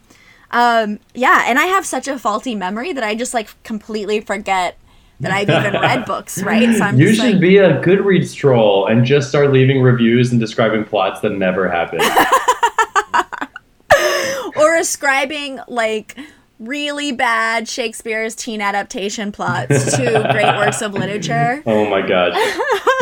Um, 0.51 0.99
yeah, 1.15 1.45
and 1.47 1.57
I 1.59 1.65
have 1.65 1.85
such 1.85 2.07
a 2.07 2.19
faulty 2.19 2.53
memory 2.55 2.93
that 2.93 3.03
I 3.03 3.15
just 3.15 3.33
like 3.33 3.49
completely 3.63 4.19
forget 4.21 4.77
that 5.21 5.31
I've 5.31 5.49
even 5.49 5.81
read 5.81 6.05
books, 6.05 6.41
right? 6.43 6.75
So 6.75 6.83
I'm 6.83 6.99
you 6.99 7.13
should 7.13 7.33
like, 7.33 7.39
be 7.39 7.57
a 7.57 7.81
Goodreads 7.81 8.35
troll 8.35 8.87
and 8.87 9.05
just 9.05 9.29
start 9.29 9.51
leaving 9.51 9.81
reviews 9.81 10.31
and 10.31 10.39
describing 10.39 10.83
plots 10.85 11.21
that 11.21 11.31
never 11.31 11.69
happened. 11.69 12.01
or 14.57 14.75
ascribing 14.75 15.59
like 15.67 16.17
really 16.59 17.11
bad 17.11 17.67
Shakespeare's 17.67 18.35
teen 18.35 18.61
adaptation 18.61 19.31
plots 19.31 19.95
to 19.97 20.29
great 20.31 20.45
works 20.57 20.81
of 20.81 20.93
literature. 20.93 21.61
oh 21.65 21.89
my 21.89 22.05
god. 22.07 22.33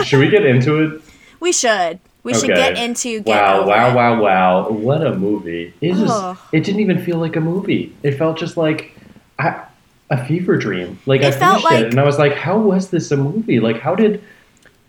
Should 0.06 0.20
we 0.20 0.30
get 0.30 0.46
into 0.46 0.82
it? 0.84 1.02
We 1.40 1.52
should. 1.52 2.00
We 2.24 2.34
should 2.34 2.48
get 2.50 2.78
into 2.78 3.20
get 3.22 3.36
Wow, 3.36 3.68
wow, 3.68 3.92
it. 3.92 3.96
wow, 3.96 4.22
wow. 4.22 4.70
What 4.70 5.06
a 5.06 5.14
movie. 5.14 5.74
It 5.82 5.94
just 5.96 6.06
Oh. 6.08 6.38
it 6.52 6.64
didn't 6.64 6.82
even 6.82 7.04
feel 7.04 7.18
like 7.18 7.36
a 7.36 7.42
movie. 7.42 7.94
It 8.02 8.18
felt 8.18 8.38
just 8.38 8.58
like 8.58 8.96
I, 9.38 9.64
a 10.10 10.26
fever 10.26 10.58
dream. 10.58 11.00
Like 11.06 11.22
I 11.22 11.28
It 11.28 11.36
felt 11.36 11.62
finished 11.62 11.66
like- 11.66 11.82
it 11.86 11.90
and 11.92 12.00
I 12.00 12.04
was 12.04 12.20
like, 12.20 12.34
how 12.34 12.58
was 12.58 12.90
this 12.90 13.12
a 13.12 13.18
movie? 13.18 13.60
Like 13.60 13.80
how 13.80 13.96
did 13.96 14.24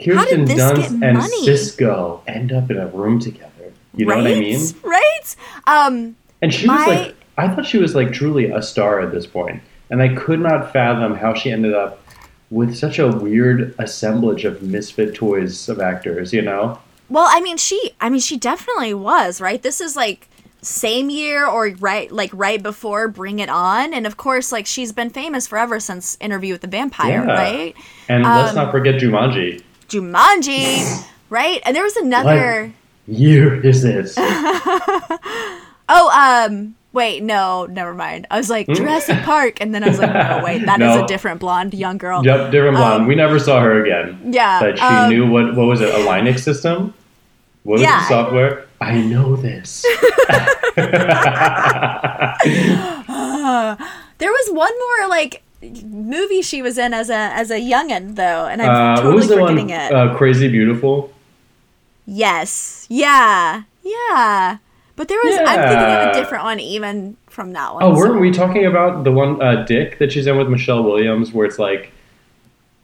Kirsten 0.05 0.44
this 0.44 0.61
Dunst 0.61 0.90
and? 1.03 1.18
Sisqó 1.18 2.20
end 2.27 2.53
up 2.53 2.70
in 2.70 2.79
a 2.79 2.87
room 2.88 3.20
together? 3.20 3.50
You 3.94 4.07
know 4.07 4.14
right? 4.14 4.22
what 4.24 4.33
I 4.33 4.40
mean? 4.40 4.61
Right? 4.83 5.37
Um, 5.66 6.16
And 6.42 6.53
she 6.53 6.66
My- 6.66 6.77
was 6.77 6.87
like, 6.87 7.14
I 7.38 7.48
thought 7.48 7.66
she 7.66 7.79
was 7.79 7.94
like 7.94 8.12
truly 8.12 8.50
a 8.50 8.61
star 8.62 9.00
at 9.00 9.12
this 9.12 9.27
point, 9.27 9.61
and 9.90 10.00
I 10.03 10.14
could 10.14 10.40
not 10.40 10.72
fathom 10.72 11.14
how 11.14 11.35
she 11.35 11.50
ended 11.50 11.74
up 11.74 12.00
with 12.50 12.77
such 12.77 12.98
a 13.00 13.09
weird 13.09 13.74
assemblage 13.79 14.44
of 14.44 14.62
misfit 14.62 15.14
toys 15.14 15.68
of 15.68 15.81
actors. 15.81 16.33
You 16.33 16.42
know? 16.42 16.79
well, 17.09 17.27
I 17.29 17.40
mean, 17.40 17.57
she, 17.57 17.92
I 18.00 18.09
mean, 18.09 18.20
she 18.20 18.37
definitely 18.37 18.94
was 18.94 19.40
right. 19.40 19.61
This 19.62 19.81
is 19.81 19.96
like 19.96 20.29
same 20.64 21.11
year 21.11 21.46
or 21.46 21.68
right, 21.79 22.11
like 22.11 22.31
right 22.33 22.62
before 22.62 23.09
Bring 23.09 23.38
It 23.38 23.48
On, 23.48 23.92
and 23.94 24.07
of 24.07 24.16
course, 24.16 24.50
like 24.50 24.66
she's 24.66 24.92
been 24.92 25.11
famous 25.11 25.46
forever 25.46 25.79
since 25.79 26.16
Interview 26.20 26.53
with 26.55 26.62
the 26.62 26.66
Vampire, 26.68 27.24
Yeah. 27.27 27.33
right? 27.33 27.74
And 28.09 28.24
let's 28.24 28.50
Um, 28.50 28.57
not 28.57 28.70
forget 28.72 28.94
Jumanji. 28.96 29.62
Jumanji, 29.88 31.05
right? 31.31 31.61
And 31.64 31.77
there 31.77 31.85
was 31.85 31.96
another. 31.96 32.72
Year 33.07 33.61
is 33.64 33.83
this? 33.83 34.16
Oh, 35.87 36.46
um, 36.48 36.74
wait, 36.94 37.22
no, 37.22 37.66
never 37.66 37.92
mind. 37.92 38.27
I 38.31 38.38
was 38.38 38.48
like 38.48 38.66
Jurassic 38.68 39.18
Park, 39.22 39.59
and 39.61 39.74
then 39.74 39.85
I 39.85 39.88
was 39.88 39.98
like, 39.98 40.14
no, 40.14 40.40
wait, 40.42 40.64
that 40.64 40.81
is 40.81 40.88
Hmm? 40.92 40.98
No. 41.00 41.05
a 41.05 41.07
different 41.07 41.40
blonde 41.40 41.74
young 41.74 41.98
girl. 41.98 42.24
yep, 42.24 42.50
different 42.50 42.77
blonde. 42.79 43.03
Um, 43.03 43.07
we 43.07 43.14
never 43.14 43.38
saw 43.38 43.61
her 43.61 43.85
again. 43.85 44.18
Yeah, 44.33 44.61
But 44.61 44.79
she 44.79 44.85
um, 44.85 45.11
knew 45.11 45.29
what 45.31 45.55
what 45.55 45.66
was 45.66 45.83
it? 45.83 45.90
A 45.90 45.98
Linux 45.98 46.40
system? 46.40 46.94
What 47.64 47.74
was 47.74 47.83
Yeah. 47.83 48.00
the 48.00 48.07
software? 48.09 48.63
I 48.81 49.01
know 49.01 49.37
this. 49.37 49.85
There 54.19 54.31
was 54.31 54.49
one 54.53 54.73
more 54.79 55.09
like 55.09 55.43
movie 55.63 56.43
she 56.43 56.63
was 56.63 56.79
in 56.79 56.95
as 56.95 57.11
a 57.11 57.15
as 57.15 57.51
a 57.51 57.61
youngin 57.61 58.15
though, 58.17 58.47
and 58.47 58.63
I'm 58.63 58.71
uh, 58.71 58.97
totally 58.97 59.15
was 59.17 59.29
the 59.29 59.35
forgetting 59.37 59.69
one? 59.69 59.81
it. 59.81 59.93
Uh, 59.93 60.15
Crazy 60.17 60.49
Beautiful. 60.49 61.13
yes, 62.07 62.87
yeah, 62.89 63.63
yeah. 63.83 64.59
But 64.97 65.09
there 65.09 65.19
was 65.25 65.37
I'm 65.39 65.47
thinking 65.69 65.79
of 65.79 66.09
a 66.09 66.13
different 66.15 66.45
one 66.45 66.61
even 66.61 67.17
from 67.27 67.53
that 67.55 67.75
one. 67.75 67.83
Oh, 67.83 67.95
so- 67.95 68.01
weren't 68.01 68.21
we 68.21 68.31
talking 68.31 68.65
about 68.67 69.05
the 69.05 69.13
one 69.13 69.43
uh, 69.43 69.65
Dick 69.65 69.99
that 69.99 70.13
she's 70.13 70.27
in 70.27 70.39
with 70.39 70.49
Michelle 70.49 70.85
Williams, 70.85 71.33
where 71.33 71.47
it's 71.47 71.59
like 71.59 71.91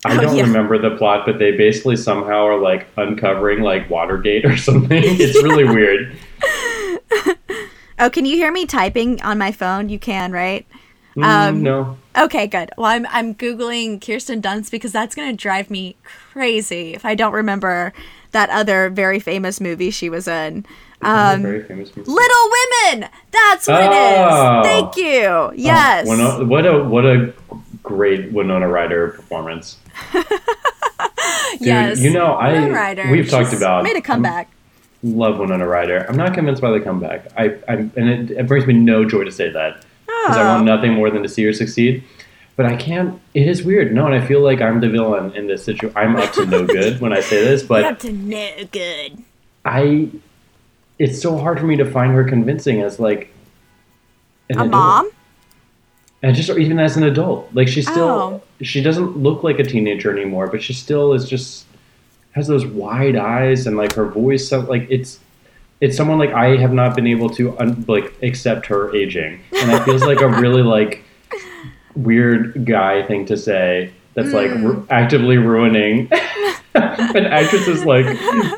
I 0.04 0.16
Oh, 0.16 0.20
don't 0.22 0.36
yeah. 0.36 0.42
remember 0.44 0.78
the 0.78 0.96
plot, 0.96 1.26
but 1.26 1.38
they 1.38 1.52
basically 1.56 1.96
somehow 1.96 2.44
are 2.46 2.58
like 2.58 2.86
uncovering 2.96 3.60
like 3.60 3.90
Watergate 3.90 4.44
or 4.46 4.56
something. 4.56 5.02
It's 5.04 5.42
really 5.42 5.64
weird. 5.64 6.16
Oh, 8.02 8.08
can 8.08 8.24
you 8.24 8.34
hear 8.36 8.50
me 8.50 8.64
typing 8.64 9.20
on 9.20 9.36
my 9.36 9.52
phone? 9.52 9.90
You 9.90 9.98
can, 9.98 10.32
right? 10.32 10.66
Mm, 11.16 11.22
Um, 11.24 11.62
no, 11.62 11.98
Okay, 12.16 12.46
good. 12.46 12.70
Well, 12.78 12.86
I'm 12.86 13.06
I'm 13.10 13.34
googling 13.34 14.00
Kirsten 14.04 14.40
Dunst 14.40 14.70
because 14.70 14.90
that's 14.90 15.14
gonna 15.14 15.34
drive 15.34 15.68
me 15.70 15.96
crazy 16.32 16.94
if 16.94 17.04
I 17.04 17.14
don't 17.14 17.34
remember 17.34 17.92
that 18.30 18.48
other 18.48 18.88
very 18.88 19.20
famous 19.20 19.60
movie 19.60 19.90
she 19.90 20.08
was 20.08 20.26
in. 20.26 20.64
Um, 21.02 21.42
very 21.42 21.62
famous 21.62 21.94
movie. 21.94 22.10
Little 22.10 22.50
Women. 22.94 23.10
That's 23.32 23.68
what 23.68 23.82
Oh. 23.82 23.90
it 23.92 24.60
is. 24.60 24.66
Thank 24.66 24.96
you. 24.96 25.52
Yes. 25.62 26.06
Oh, 26.08 26.44
what 26.46 26.64
a 26.64 26.82
what 26.82 27.04
a 27.04 27.34
great 27.82 28.32
Winona 28.32 28.68
Ryder 28.68 29.08
performance. 29.10 29.78
Dude, 30.12 31.66
yes. 31.66 32.00
you 32.00 32.10
know 32.12 32.32
I 32.34 32.52
Winona 32.52 32.74
Ryder. 32.74 33.10
we've 33.10 33.28
talked 33.28 33.50
She's 33.50 33.58
about 33.60 33.82
made 33.84 33.96
a 33.96 34.00
comeback. 34.00 34.48
love 35.02 35.38
Winona 35.38 35.66
Ryder. 35.66 36.06
I'm 36.08 36.16
not 36.16 36.32
convinced 36.34 36.62
by 36.62 36.70
the 36.70 36.80
comeback. 36.80 37.26
I, 37.36 37.56
I 37.68 37.74
and 37.74 37.96
it, 38.08 38.30
it 38.30 38.46
brings 38.46 38.66
me 38.66 38.74
no 38.74 39.04
joy 39.04 39.24
to 39.24 39.32
say 39.32 39.50
that 39.50 39.84
because 40.06 40.36
I 40.36 40.44
want 40.46 40.62
Oh. 40.68 40.74
nothing 40.76 40.94
more 40.94 41.10
than 41.10 41.22
to 41.22 41.28
see 41.28 41.42
her 41.44 41.52
succeed. 41.52 42.04
But 42.56 42.66
I 42.66 42.76
can't. 42.76 43.20
It 43.34 43.48
is 43.48 43.62
weird. 43.62 43.92
No, 43.94 44.06
and 44.06 44.14
I 44.14 44.24
feel 44.26 44.40
like 44.42 44.60
I'm 44.60 44.80
the 44.80 44.88
villain 44.88 45.32
in 45.34 45.46
this 45.46 45.64
situation. 45.64 45.96
I'm 45.96 46.16
up 46.16 46.32
to 46.34 46.44
no 46.46 46.66
good 46.66 47.00
when 47.00 47.12
I 47.12 47.20
say 47.20 47.42
this, 47.42 47.62
You're 47.62 47.68
but 47.68 47.84
up 47.84 47.98
to 48.00 48.12
no 48.12 48.50
good. 48.70 49.22
I. 49.64 50.08
It's 50.98 51.20
so 51.22 51.38
hard 51.38 51.58
for 51.58 51.66
me 51.66 51.76
to 51.76 51.90
find 51.90 52.12
her 52.12 52.24
convincing 52.24 52.82
as 52.82 53.00
like 53.00 53.32
A 54.50 54.62
adult. 54.62 55.12
And 56.22 56.37
just 56.37 56.50
even 56.50 56.78
as 56.78 56.96
an 56.96 57.02
adult. 57.04 57.48
Like 57.54 57.68
she 57.68 57.83
still, 57.83 58.09
Oh. 58.09 58.42
she 58.62 58.83
doesn't 58.83 59.16
look 59.16 59.42
like 59.42 59.59
a 59.59 59.64
teenager 59.64 60.11
anymore, 60.16 60.46
but 60.48 60.62
she 60.62 60.72
still 60.72 61.12
is 61.14 61.28
just 61.28 61.64
has 62.33 62.46
those 62.46 62.64
wide 62.66 63.16
eyes 63.16 63.66
and 63.66 63.76
like 63.76 63.92
her 63.94 64.06
voice. 64.06 64.48
So, 64.48 64.61
like 64.61 64.87
it's 64.90 65.18
it's 65.80 65.96
someone 65.96 66.18
like 66.18 66.30
I 66.33 66.56
have 66.56 66.72
not 66.74 66.94
been 66.94 67.06
able 67.06 67.30
to 67.30 67.59
un- 67.59 67.85
like 67.88 68.12
accept 68.22 68.66
her 68.66 68.94
aging, 68.94 69.40
and 69.61 69.70
it 69.72 69.83
feels 69.85 70.02
like 70.02 70.20
a 70.20 70.28
really 70.40 70.62
like 70.62 71.02
weird 71.94 72.64
guy 72.66 73.02
thing 73.02 73.24
to 73.26 73.37
say. 73.37 73.92
That's 74.14 74.33
like 74.33 74.50
Mm. 74.50 74.62
ru- 74.64 74.87
actively 74.90 75.38
ruining 75.38 76.09
an 76.74 77.26
actress's 77.26 77.85
like 77.85 78.06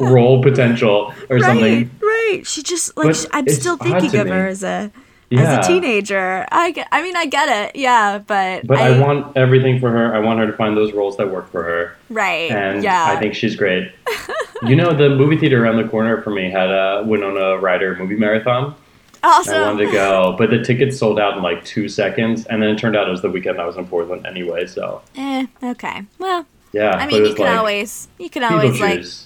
role 0.01 0.43
potential 0.43 1.15
or 1.29 1.37
Right, 1.37 1.43
something. 1.45 1.91
right. 2.01 2.43
She 2.45 2.63
just 2.63 2.97
like 2.97 3.07
But 3.09 3.27
I'm 3.33 3.49
still 3.49 3.77
thinking 3.77 4.17
of 4.19 4.27
me. 4.27 4.33
her 4.33 4.47
as 4.49 4.63
a 4.65 4.91
Yeah. 5.33 5.59
as 5.59 5.65
a 5.65 5.69
teenager. 5.69 6.47
I 6.53 6.71
get, 6.73 6.89
I 6.93 7.03
mean 7.03 7.17
I 7.17 7.27
get 7.27 7.49
it. 7.49 7.77
Yeah, 7.77 8.19
but 8.19 8.67
But 8.67 8.79
I, 8.79 8.99
want 8.99 9.37
everything 9.37 9.81
for 9.81 9.91
her. 9.91 10.15
I 10.15 10.19
want 10.19 10.39
her 10.41 10.47
to 10.47 10.53
find 10.53 10.77
those 10.77 10.93
roles 10.93 11.17
that 11.17 11.31
work 11.31 11.51
for 11.51 11.63
her. 11.63 11.97
right. 12.11 12.51
and 12.51 12.83
yeah. 12.83 13.07
I 13.07 13.17
think 13.19 13.35
she's 13.35 13.57
great. 13.57 13.91
you 14.63 14.77
know, 14.77 14.93
the 14.93 15.09
movie 15.11 15.37
theater 15.39 15.65
around 15.65 15.77
the 15.83 15.89
corner 15.89 16.21
for 16.23 16.31
me 16.31 16.51
had 16.51 16.71
a 16.71 17.03
Winona 17.07 17.59
Ryder 17.59 17.97
movie 17.97 18.17
marathon. 18.17 18.75
awesome. 19.23 19.55
I 19.55 19.67
wanted 19.67 19.87
to 19.87 19.93
go, 19.93 20.35
but 20.39 20.51
the 20.51 20.63
tickets 20.63 20.99
sold 20.99 21.19
out 21.19 21.37
in 21.37 21.43
like 21.43 21.65
two 21.65 21.89
seconds, 21.89 22.45
and 22.47 22.61
then 22.63 22.69
it 22.71 22.79
turned 22.79 22.97
out 22.97 23.09
it 23.09 23.11
was 23.11 23.23
the 23.23 23.31
weekend 23.31 23.61
I 23.61 23.65
was 23.67 23.77
in 23.77 23.87
Portland 23.87 24.27
anyway. 24.27 24.67
So 24.67 25.01
Eh, 25.17 25.47
okay. 25.63 26.03
Well, 26.19 26.45
yeah, 26.73 26.91
I 26.97 27.07
mean 27.07 27.25
you 27.25 27.35
can 27.35 27.47
like 27.47 27.59
always 27.59 28.09
you 28.19 28.29
can 28.31 28.43
always 28.45 28.81
like 28.81 29.01
Beetlejuice, 29.01 29.25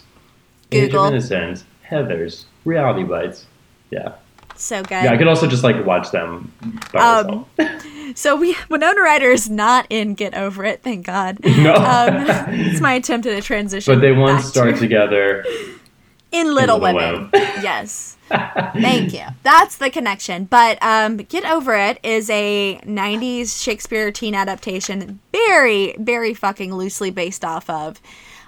Age 0.72 0.90
Google. 0.90 1.04
of 1.04 1.12
Innocence, 1.12 1.64
Heather's, 1.82 2.46
Reality 2.64 3.04
Bites. 3.04 3.46
Yeah, 3.90 4.14
so 4.62 4.82
good. 4.82 4.90
yeah. 5.04 5.12
I 5.12 5.16
could 5.16 5.28
also 5.28 5.46
just 5.46 5.62
like 5.64 5.84
watch 5.84 6.10
them 6.10 6.52
by 6.92 7.00
Um, 7.20 7.46
myself. 7.56 7.82
So 8.14 8.36
we 8.36 8.56
Winona 8.70 9.00
Ryder 9.00 9.30
is 9.30 9.50
not 9.50 9.84
in 9.90 10.14
Get 10.14 10.34
Over 10.34 10.64
It, 10.64 10.82
thank 10.82 11.04
God. 11.06 11.38
no, 11.44 11.74
Um, 11.74 12.24
it's 12.48 12.80
my 12.80 12.94
attempt 12.94 13.26
at 13.26 13.36
a 13.36 13.42
transition. 13.42 13.92
but 13.94 14.00
they 14.00 14.12
once 14.12 14.44
starred 14.46 14.74
to- 14.76 14.80
together. 14.80 15.44
in 16.32 16.54
Little, 16.54 16.78
Little 16.78 16.94
Women. 16.94 17.30
Women. 17.32 17.50
yes. 17.62 18.16
Thank 18.28 19.12
you. 19.12 19.22
That's 19.42 19.76
the 19.78 19.90
connection. 19.90 20.44
But 20.44 20.78
um, 20.82 21.16
Get 21.18 21.44
Over 21.44 21.74
It 21.76 21.98
is 22.02 22.28
a 22.30 22.78
90s 22.84 23.60
Shakespeare 23.62 24.10
teen 24.12 24.34
adaptation, 24.34 25.18
very, 25.32 25.94
very 25.98 26.32
fucking 26.34 26.74
loosely 26.74 27.10
based 27.10 27.44
off 27.44 27.68
of 27.70 28.00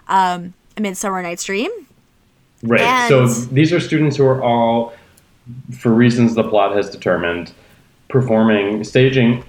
um, 0.08 0.54
A 0.76 0.80
Midsummer 0.80 1.22
Night's 1.22 1.44
Dream. 1.44 1.70
Right. 2.62 2.80
And- 2.80 3.08
so 3.08 3.26
these 3.46 3.72
are 3.72 3.80
students 3.80 4.16
who 4.16 4.24
are 4.24 4.42
all, 4.42 4.92
for 5.78 5.92
reasons 5.92 6.34
the 6.34 6.48
plot 6.48 6.76
has 6.76 6.90
determined, 6.90 7.52
performing, 8.08 8.84
staging, 8.84 9.44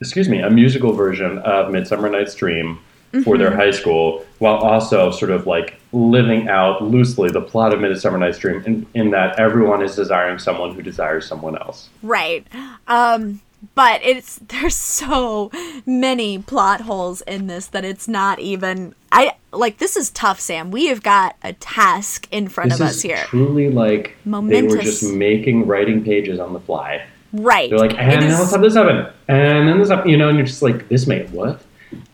excuse 0.00 0.28
me, 0.28 0.40
a 0.40 0.50
musical 0.50 0.92
version 0.92 1.38
of 1.38 1.70
Midsummer 1.70 2.08
Night's 2.08 2.34
Dream 2.34 2.78
for 3.24 3.38
their 3.38 3.54
high 3.54 3.70
school, 3.70 4.26
while 4.40 4.56
also 4.56 5.10
sort 5.10 5.30
of 5.30 5.46
like 5.46 5.80
living 5.92 6.48
out 6.48 6.82
loosely 6.82 7.30
the 7.30 7.40
plot 7.40 7.72
of 7.72 7.80
Midsummer 7.80 8.18
Night's 8.18 8.38
Dream 8.38 8.62
in, 8.66 8.86
in 8.94 9.10
that 9.10 9.38
everyone 9.38 9.82
is 9.82 9.96
desiring 9.96 10.38
someone 10.38 10.74
who 10.74 10.82
desires 10.82 11.26
someone 11.26 11.56
else. 11.56 11.88
Right. 12.02 12.46
Um, 12.88 13.40
but 13.74 14.00
it's 14.02 14.36
there's 14.48 14.76
so 14.76 15.50
many 15.84 16.38
plot 16.38 16.82
holes 16.82 17.20
in 17.22 17.46
this 17.46 17.66
that 17.68 17.84
it's 17.84 18.08
not 18.08 18.38
even 18.38 18.94
I 19.12 19.36
like 19.52 19.78
this 19.78 19.96
is 19.96 20.10
tough, 20.10 20.40
Sam. 20.40 20.70
We 20.70 20.86
have 20.86 21.02
got 21.02 21.36
a 21.42 21.52
task 21.54 22.28
in 22.30 22.48
front 22.48 22.70
This 22.70 22.80
of 22.80 22.86
us 22.86 23.02
here. 23.02 23.24
truly 23.26 23.70
like 23.70 24.16
they 24.24 24.62
were 24.62 24.78
just 24.78 25.02
making 25.12 25.66
writing 25.66 26.04
pages 26.04 26.38
on 26.38 26.52
the 26.52 26.60
fly. 26.60 27.04
Right. 27.32 27.68
They're 27.68 27.78
like, 27.78 27.98
and 27.98 28.26
now 28.26 28.38
let's 28.38 28.52
have 28.52 28.62
this 28.62 28.74
happen, 28.74 29.12
and 29.28 29.68
then 29.68 29.78
this 29.78 29.88
happen, 29.88 30.10
you 30.10 30.16
know, 30.16 30.28
and 30.28 30.38
you're 30.38 30.46
just 30.46 30.62
like, 30.62 30.88
this 30.88 31.06
made 31.06 31.30
what? 31.30 31.60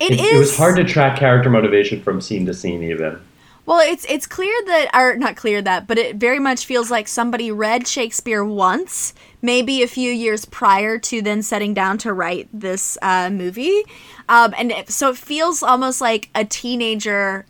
it 0.01 0.13
it, 0.13 0.21
is 0.21 0.33
it 0.33 0.39
was 0.39 0.57
hard 0.57 0.77
to 0.77 0.85
track 0.85 1.19
character 1.19 1.51
motivation 1.51 2.03
from 2.03 2.21
scene 2.21 2.47
to 2.47 2.55
scene 2.55 2.83
even 2.83 3.21
Well, 3.65 3.81
it's 3.81 4.05
it's 4.09 4.27
clear 4.27 4.55
that, 4.67 4.91
or 4.93 5.17
not 5.17 5.37
clear 5.37 5.63
that, 5.63 5.87
but 5.87 5.97
it 5.97 6.17
very 6.17 6.41
much 6.41 6.67
feels 6.67 6.91
like 6.91 7.07
somebody 7.07 7.53
read 7.53 7.87
Shakespeare 7.87 8.45
once, 8.45 9.15
maybe 9.41 9.83
a 9.83 9.87
few 9.87 10.11
years 10.11 10.45
prior 10.45 10.99
to 10.99 11.23
then 11.23 11.43
setting 11.43 11.73
down 11.73 11.99
to 11.99 12.13
write 12.13 12.49
this 12.53 12.99
uh, 13.03 13.31
movie, 13.31 13.83
um, 14.29 14.53
and 14.59 14.73
it, 14.73 14.91
so 14.91 15.11
it 15.11 15.17
feels 15.17 15.63
almost 15.63 16.01
like 16.01 16.29
a 16.35 16.45
teenager. 16.45 17.47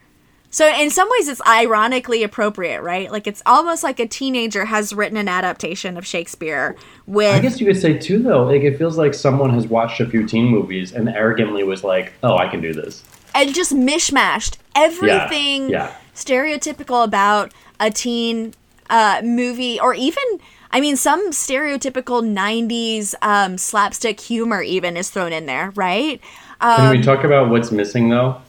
So 0.51 0.69
in 0.69 0.91
some 0.91 1.09
ways, 1.13 1.29
it's 1.29 1.41
ironically 1.47 2.23
appropriate, 2.23 2.83
right? 2.83 3.11
Like 3.11 3.27
it's 3.27 3.43
almost 3.47 3.83
like 3.83 3.99
a 3.99 4.07
teenager 4.07 4.67
has 4.67 4.93
written 4.93 5.17
an 5.17 5.29
adaptation 5.29 5.97
of 5.97 6.07
Shakespeare 6.07 6.77
with. 7.07 7.35
I 7.35 7.41
guess 7.41 7.59
you 7.59 7.65
could 7.65 7.81
say 7.81 7.97
too, 7.97 8.19
though. 8.19 8.45
Like 8.45 8.61
it 8.61 8.77
feels 8.77 8.99
like 8.99 9.15
someone 9.15 9.49
has 9.55 9.67
watched 9.67 9.99
a 10.01 10.07
few 10.07 10.29
teen 10.29 10.45
movies 10.45 10.93
and 10.93 11.09
arrogantly 11.09 11.65
was 11.65 11.83
like, 11.83 12.13
"Oh, 12.23 12.37
I 12.37 12.49
can 12.49 12.61
do 12.61 12.75
this." 12.75 13.03
and 13.35 13.55
just 13.55 13.73
mishmashed 13.73 14.59
everything 14.75 15.71
yeah. 15.71 15.95
Stereotypical 16.15 17.05
about 17.05 17.53
a 17.81 17.91
teen 17.91 18.55
uh, 18.91 19.21
movie 19.25 19.81
or 19.81 19.95
even 19.95 20.23
i 20.71 20.81
mean 20.81 20.97
some 20.97 21.31
stereotypical 21.31 22.23
90s 22.23 23.15
um, 23.23 23.57
slapstick 23.57 24.21
humor 24.21 24.63
even 24.63 24.97
is 24.97 25.09
thrown 25.11 25.33
in 25.33 25.47
there 25.47 25.71
right 25.75 26.21
Can 26.61 26.87
um, 26.91 26.91
we 26.97 27.03
talk 27.03 27.25
about 27.25 27.49
what's 27.51 27.71
missing 27.73 28.09
though? 28.11 28.41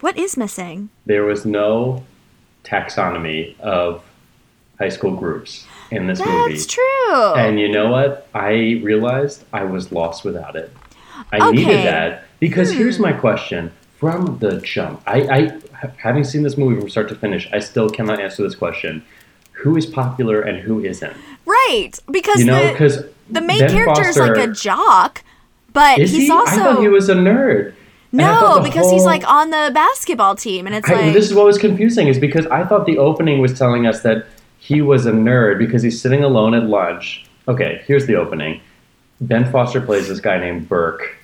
what 0.00 0.16
is 0.18 0.36
missing 0.36 0.90
There 1.06 1.24
was 1.24 1.46
no 1.46 2.04
taxonomy 2.64 3.58
of 3.60 4.02
high 4.78 4.88
school 4.88 5.14
groups 5.14 5.66
in 5.90 6.06
this 6.06 6.18
movie. 6.18 6.52
that's 6.54 6.66
true 6.66 7.34
And 7.36 7.60
you 7.60 7.68
know 7.68 7.90
what? 7.90 8.26
I 8.34 8.80
realized 8.82 9.44
I 9.52 9.64
was 9.64 9.92
lost 9.92 10.24
without 10.24 10.56
it. 10.56 10.72
I 11.32 11.36
Okay. 11.36 11.46
Hmm. 11.48 11.54
needed 11.54 11.86
that 11.86 12.24
because 12.40 12.72
here's 12.72 12.98
my 12.98 13.12
question 13.12 13.70
from 14.04 14.38
the 14.38 14.60
jump. 14.60 15.02
I, 15.06 15.20
I, 15.22 15.86
having 15.96 16.24
seen 16.24 16.42
this 16.42 16.56
movie 16.56 16.80
from 16.80 16.90
start 16.90 17.08
to 17.08 17.14
finish, 17.14 17.48
I 17.52 17.58
still 17.58 17.88
cannot 17.88 18.20
answer 18.20 18.42
this 18.42 18.54
question: 18.54 19.04
Who 19.52 19.76
is 19.76 19.86
popular 19.86 20.40
and 20.40 20.58
who 20.58 20.84
isn't? 20.84 21.16
right 21.46 21.92
because 22.10 22.40
You 22.40 22.46
know, 22.46 22.66
the, 22.66 22.72
because 22.72 23.04
the 23.30 23.40
main 23.40 23.68
character 23.68 24.08
is 24.08 24.16
like 24.16 24.38
a 24.38 24.50
jock 24.50 25.22
but 25.74 25.98
Is 25.98 26.12
he's 26.12 26.22
he? 26.22 26.30
also 26.30 26.52
I 26.52 26.56
thought 26.56 26.80
he 26.80 26.88
was 26.88 27.10
a 27.10 27.14
nerd. 27.14 27.74
And 28.12 28.22
I 28.22 28.38
thought 28.38 28.56
no 28.56 28.62
the 28.62 28.68
because 28.68 28.90
he's 28.90 29.04
like 29.04 29.28
on 29.28 29.50
the 29.50 29.72
basketball 29.74 30.36
team 30.36 30.66
and 30.66 30.74
it's 30.74 30.88
I, 30.88 30.94
like 30.94 31.12
this 31.12 31.26
is 31.26 31.34
what 31.34 31.44
was 31.44 31.58
confusing 31.58 32.06
is 32.06 32.18
because 32.18 32.46
I 32.46 32.64
thought 32.64 32.86
the 32.86 32.96
opening 32.96 33.40
was 33.40 33.58
telling 33.58 33.86
us 33.86 34.02
that 34.02 34.26
he 34.58 34.80
was 34.80 35.04
a 35.04 35.12
nerd 35.12 35.58
because 35.58 35.82
he's 35.82 36.00
sitting 36.00 36.22
alone 36.22 36.54
at 36.54 36.62
lunch. 36.62 37.26
Okay, 37.48 37.82
here's 37.86 38.06
the 38.06 38.14
opening. 38.14 38.60
Ben 39.20 39.50
Foster 39.50 39.80
plays 39.80 40.08
this 40.08 40.20
guy 40.20 40.38
named 40.38 40.68
Burke. 40.68 41.16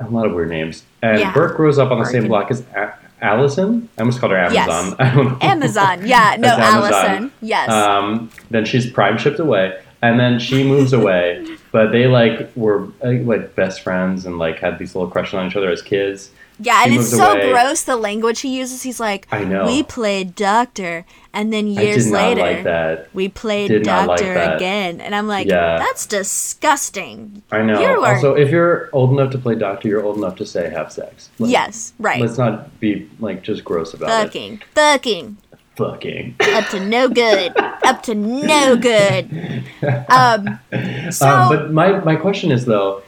A 0.00 0.08
lot 0.08 0.26
of 0.26 0.32
weird 0.32 0.48
names. 0.50 0.82
And 1.02 1.20
Yeah. 1.20 1.32
Burke 1.32 1.56
grows 1.56 1.78
up 1.78 1.90
on 1.90 1.98
the 1.98 2.04
Burke 2.04 2.12
same 2.12 2.28
block 2.28 2.50
as 2.50 2.62
a- 2.74 2.92
Allison. 3.22 3.88
I 3.96 4.02
almost 4.02 4.20
called 4.20 4.32
her 4.32 4.38
Yes. 4.52 4.68
Amazon. 4.68 4.96
I 5.00 5.14
don't 5.14 5.24
know. 5.26 5.38
amazon 5.40 6.06
yeah 6.06 6.36
no 6.38 6.48
Amazon. 6.48 6.92
allison 6.92 7.32
yes 7.40 7.70
Um, 7.70 8.30
then 8.50 8.64
she's 8.66 8.90
prime 8.90 9.16
shipped 9.16 9.38
away, 9.38 9.78
and 10.02 10.18
then 10.20 10.38
she 10.38 10.64
moves 10.64 10.92
away. 10.92 11.46
But 11.72 11.90
they 11.90 12.06
like 12.06 12.50
were 12.54 12.86
like 13.02 13.56
best 13.56 13.80
friends 13.80 14.26
and 14.26 14.38
like 14.38 14.60
had 14.60 14.78
these 14.78 14.94
little 14.94 15.10
crushes 15.10 15.34
on 15.34 15.48
each 15.48 15.56
other 15.56 15.70
as 15.72 15.82
kids. 15.82 16.30
Yeah, 16.60 16.82
and 16.84 16.94
it's 16.94 17.10
so 17.10 17.32
away. 17.32 17.50
gross 17.50 17.82
the 17.82 17.96
language 17.96 18.40
he 18.40 18.56
uses. 18.56 18.82
He's 18.82 19.00
like, 19.00 19.26
I 19.32 19.42
know. 19.44 19.66
We 19.66 19.82
played 19.82 20.34
doctor, 20.36 21.04
and 21.32 21.52
then 21.52 21.66
years 21.66 22.10
later, 22.10 22.40
like 22.42 22.62
that. 22.64 23.08
we 23.12 23.28
played 23.28 23.68
Did 23.68 23.86
like 23.86 24.06
doctor 24.06 24.34
that. 24.34 24.56
again. 24.56 25.00
And 25.00 25.14
I'm 25.14 25.26
like, 25.26 25.48
Yeah. 25.48 25.78
That's 25.78 26.06
disgusting. 26.06 27.42
I 27.50 27.62
know. 27.62 27.80
You 27.80 27.86
are- 28.02 28.14
Also, 28.14 28.34
if 28.34 28.50
you're 28.50 28.88
old 28.92 29.10
enough 29.10 29.30
to 29.32 29.38
play 29.38 29.54
doctor, 29.56 29.88
you're 29.88 30.04
old 30.04 30.16
enough 30.16 30.36
to 30.36 30.46
say 30.46 30.70
have 30.70 30.92
sex. 30.92 31.28
Like, 31.38 31.50
yes, 31.50 31.92
right. 31.98 32.20
Let's 32.20 32.38
not 32.38 32.78
be 32.80 33.08
like 33.20 33.42
just 33.42 33.64
gross 33.64 33.92
about 33.94 34.08
it. 34.08 34.24
Fucking, 34.26 34.62
fucking, 34.74 35.36
Fucking. 35.76 36.36
up 36.40 36.68
to 36.68 36.78
no 36.80 37.08
good, 37.08 37.52
up 37.56 38.02
to 38.04 38.14
no 38.14 38.76
good. 38.76 39.64
Um, 40.08 40.58
so 41.10 41.28
um, 41.28 41.48
but 41.48 41.72
my 41.72 41.98
my 42.04 42.16
question 42.16 42.50
is 42.52 42.64
though, 42.64 43.02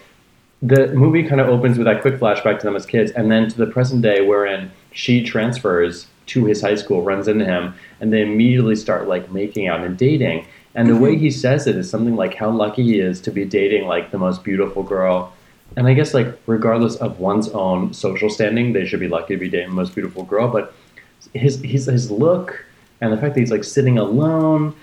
the 0.63 0.89
movie 0.89 1.23
kind 1.23 1.41
of 1.41 1.49
opens 1.49 1.79
with 1.79 1.87
that 1.87 2.01
quick 2.01 2.15
flashback 2.15 2.59
to 2.61 2.67
them 2.67 2.77
as 2.77 2.87
kids, 2.87 3.11
and 3.13 3.31
then 3.31 3.49
to 3.49 3.57
the 3.57 3.67
present 3.67 4.03
day, 4.03 4.21
wherein 4.23 4.71
she 4.93 5.23
transfers 5.23 6.07
to 6.27 6.45
his 6.47 6.61
high 6.61 6.75
school, 6.75 7.03
runs 7.03 7.29
into 7.29 7.45
him, 7.45 7.75
and 8.01 8.13
they 8.13 8.23
immediately 8.23 8.75
start 8.75 9.07
like 9.07 9.31
making 9.31 9.69
out 9.69 9.85
and 9.85 9.97
dating. 9.97 10.47
And 10.75 10.89
the 10.89 10.95
Mm-hmm. 10.95 11.03
way 11.03 11.17
he 11.17 11.31
says 11.31 11.67
it 11.67 11.77
is 11.77 11.89
something 11.89 12.17
like 12.17 12.35
how 12.35 12.51
lucky 12.51 12.83
he 12.83 13.01
is 13.01 13.21
to 13.23 13.31
be 13.31 13.45
dating 13.45 13.87
like 13.87 14.11
the 14.11 14.19
most 14.19 14.45
beautiful 14.45 14.83
girl. 14.83 15.33
And 15.77 15.87
I 15.87 15.95
guess 15.95 16.15
like 16.15 16.39
regardless 16.47 16.97
of 16.97 17.21
one's 17.21 17.49
own 17.51 17.93
social 17.93 18.31
standing, 18.31 18.73
they 18.73 18.87
should 18.87 19.01
be 19.01 19.09
lucky 19.09 19.35
to 19.35 19.41
be 19.41 19.49
dating 19.49 19.69
the 19.69 19.75
most 19.75 19.95
beautiful 19.95 20.25
girl. 20.25 20.49
But 20.49 20.75
his 21.33 21.61
his 21.63 21.87
his 21.87 22.11
look 22.11 22.65
and 23.01 23.13
the 23.13 23.17
fact 23.17 23.35
that 23.35 23.41
he's 23.41 23.51
like 23.51 23.65
sitting 23.65 23.99
alone 23.99 24.75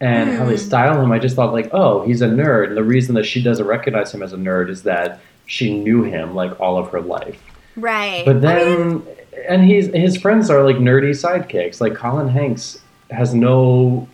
and 0.00 0.30
how 0.36 0.44
they 0.44 0.52
Hmm. 0.56 0.58
style 0.58 1.00
him, 1.02 1.12
I 1.12 1.18
just 1.18 1.36
thought 1.36 1.52
like, 1.52 1.70
oh, 1.72 2.02
he's 2.04 2.20
a 2.22 2.28
nerd. 2.28 2.68
And 2.68 2.76
the 2.76 2.84
reason 2.84 3.14
that 3.14 3.24
she 3.24 3.42
doesn't 3.42 3.66
recognize 3.66 4.12
him 4.12 4.22
as 4.22 4.32
a 4.32 4.36
nerd 4.36 4.68
is 4.70 4.82
that 4.82 5.20
she 5.46 5.78
knew 5.78 6.02
him 6.02 6.34
like 6.34 6.58
all 6.60 6.76
of 6.78 6.88
her 6.90 7.00
life. 7.00 7.40
right. 7.76 8.24
But 8.24 8.36
I 8.36 8.38
then, 8.40 8.88
mean, 8.90 9.06
and 9.48 9.64
he's 9.64 9.86
his 9.88 10.16
friends 10.16 10.48
are 10.50 10.62
like 10.64 10.76
nerdy 10.76 11.10
sidekicks. 11.10 11.80
Like 11.80 11.94
Colin 11.94 12.28
Hanks 12.28 12.80
has 13.10 13.34
no, 13.34 14.08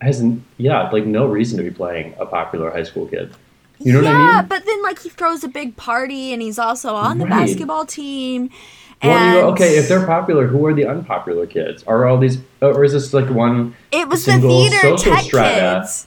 has 0.00 0.22
yeah, 0.58 0.88
like 0.90 1.06
no 1.06 1.26
reason 1.26 1.56
to 1.58 1.64
be 1.64 1.70
playing 1.70 2.14
a 2.18 2.26
popular 2.26 2.70
high 2.70 2.82
school 2.84 3.06
kid. 3.06 3.32
You 3.78 3.94
know 3.94 4.00
yeah, 4.02 4.12
what 4.12 4.20
I 4.20 4.36
mean? 4.40 4.48
but 4.48 4.66
then 4.66 4.82
like 4.82 4.98
he 5.00 5.08
throws 5.08 5.42
a 5.44 5.48
big 5.48 5.76
party, 5.76 6.32
and 6.32 6.42
he's 6.42 6.58
also 6.58 6.94
on 6.94 7.18
the 7.18 7.24
Right. 7.26 7.46
basketball 7.46 7.86
team. 7.86 8.50
Well, 9.02 9.16
And 9.16 9.34
you 9.34 9.40
go, 9.42 9.48
okay, 9.52 9.76
if 9.78 9.88
they're 9.88 10.04
popular, 10.06 10.46
who 10.46 10.64
are 10.66 10.74
the 10.74 10.86
unpopular 10.86 11.46
kids? 11.46 11.82
Are 11.84 12.06
all 12.06 12.18
these, 12.18 12.38
or 12.60 12.84
is 12.84 12.92
this 12.92 13.14
like 13.14 13.30
one? 13.30 13.74
It 13.90 14.08
was 14.08 14.26
the 14.26 14.38
theater 14.38 14.76
social 14.76 15.12
tech 15.14 15.24
strata. 15.24 15.78
kids. 15.80 16.06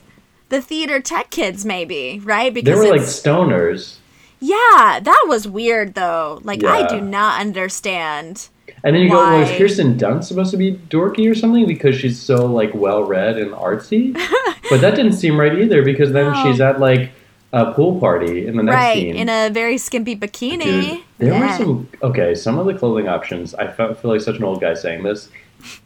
The 0.50 0.62
theater 0.62 1.00
tech 1.00 1.30
kids, 1.30 1.64
maybe, 1.64 2.20
right? 2.22 2.52
Because 2.54 2.78
they 2.80 2.86
were 2.88 2.94
like 2.96 3.06
stoners, 3.06 3.96
yeah, 4.40 5.00
that 5.02 5.24
was 5.26 5.48
weird 5.48 5.94
though. 5.94 6.40
Like 6.44 6.62
I 6.64 6.86
do 6.86 7.00
not 7.00 7.40
understand. 7.40 8.48
and 8.84 8.94
then 8.94 9.02
you 9.02 9.10
go, 9.10 9.16
well, 9.16 9.42
is 9.42 9.56
Kirsten 9.58 9.96
Dunst 9.98 10.24
supposed 10.24 10.50
to 10.50 10.56
be 10.58 10.74
dorky 10.90 11.28
or 11.30 11.34
something 11.34 11.66
because 11.66 11.96
she's 11.96 12.20
so 12.20 12.44
like 12.46 12.72
well 12.74 13.02
read 13.04 13.38
and 13.38 13.52
artsy? 13.52 14.12
but 14.70 14.80
that 14.82 14.94
didn't 14.96 15.14
seem 15.14 15.40
right 15.40 15.58
either 15.58 15.82
because 15.82 16.12
then 16.12 16.32
No. 16.32 16.42
she's 16.44 16.60
at 16.60 16.78
like 16.78 17.10
a 17.54 17.72
pool 17.72 18.00
party 18.00 18.46
in 18.48 18.56
the 18.56 18.62
next 18.64 18.74
right 18.74 18.94
scene. 18.96 19.14
in 19.16 19.28
a 19.28 19.48
very 19.48 19.78
skimpy 19.78 20.16
bikini. 20.16 20.64
Dude, 20.64 21.02
there 21.18 21.40
were 21.40 21.52
some 21.56 21.88
okay. 22.02 22.34
Some 22.34 22.58
of 22.58 22.66
the 22.66 22.74
clothing 22.74 23.08
options, 23.08 23.54
I 23.54 23.68
felt, 23.70 23.98
feel 24.00 24.10
like 24.10 24.20
such 24.20 24.36
an 24.36 24.44
old 24.44 24.60
guy 24.60 24.74
saying 24.74 25.04
this, 25.04 25.28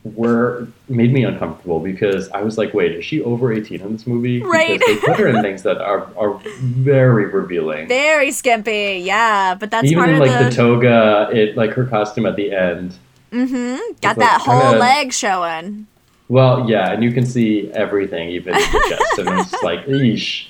were 0.02 0.66
made 0.88 1.12
me 1.12 1.24
uncomfortable 1.24 1.78
because 1.80 2.30
I 2.30 2.40
was 2.42 2.56
like, 2.56 2.72
wait, 2.72 2.92
is 2.96 3.04
she 3.04 3.22
over 3.22 3.52
eighteen 3.52 3.82
in 3.82 3.92
this 3.92 4.06
movie? 4.06 4.42
Right. 4.42 4.78
Because 4.80 5.00
they 5.00 5.06
put 5.06 5.16
her 5.18 5.28
in 5.28 5.42
things 5.42 5.62
that 5.64 5.78
are 5.80 6.08
are 6.16 6.40
very 6.60 7.26
revealing. 7.26 7.86
very 7.86 8.30
skimpy. 8.30 9.02
Yeah, 9.04 9.54
but 9.54 9.70
that's 9.70 9.86
Even 9.90 10.08
in 10.10 10.18
like 10.20 10.36
the, 10.38 10.44
the. 10.48 10.56
toga, 10.56 11.28
it 11.32 11.56
like 11.56 11.72
her 11.72 11.84
costume 11.84 12.24
at 12.26 12.36
the 12.36 12.50
end. 12.52 12.94
mm-hmm. 13.30 13.76
Got 14.00 14.16
like, 14.16 14.26
that 14.26 14.40
whole 14.40 14.60
kinda- 14.60 14.78
leg 14.78 15.12
showing. 15.12 15.86
Well, 16.30 16.68
yeah, 16.68 16.92
and 16.92 17.02
you 17.02 17.10
can 17.12 17.24
see 17.24 17.70
everything, 17.72 18.28
even 18.28 18.52
the 18.52 18.86
chest, 18.90 19.18
and 19.18 19.40
it's 19.40 19.62
like, 19.62 19.86
eesh. 19.86 20.47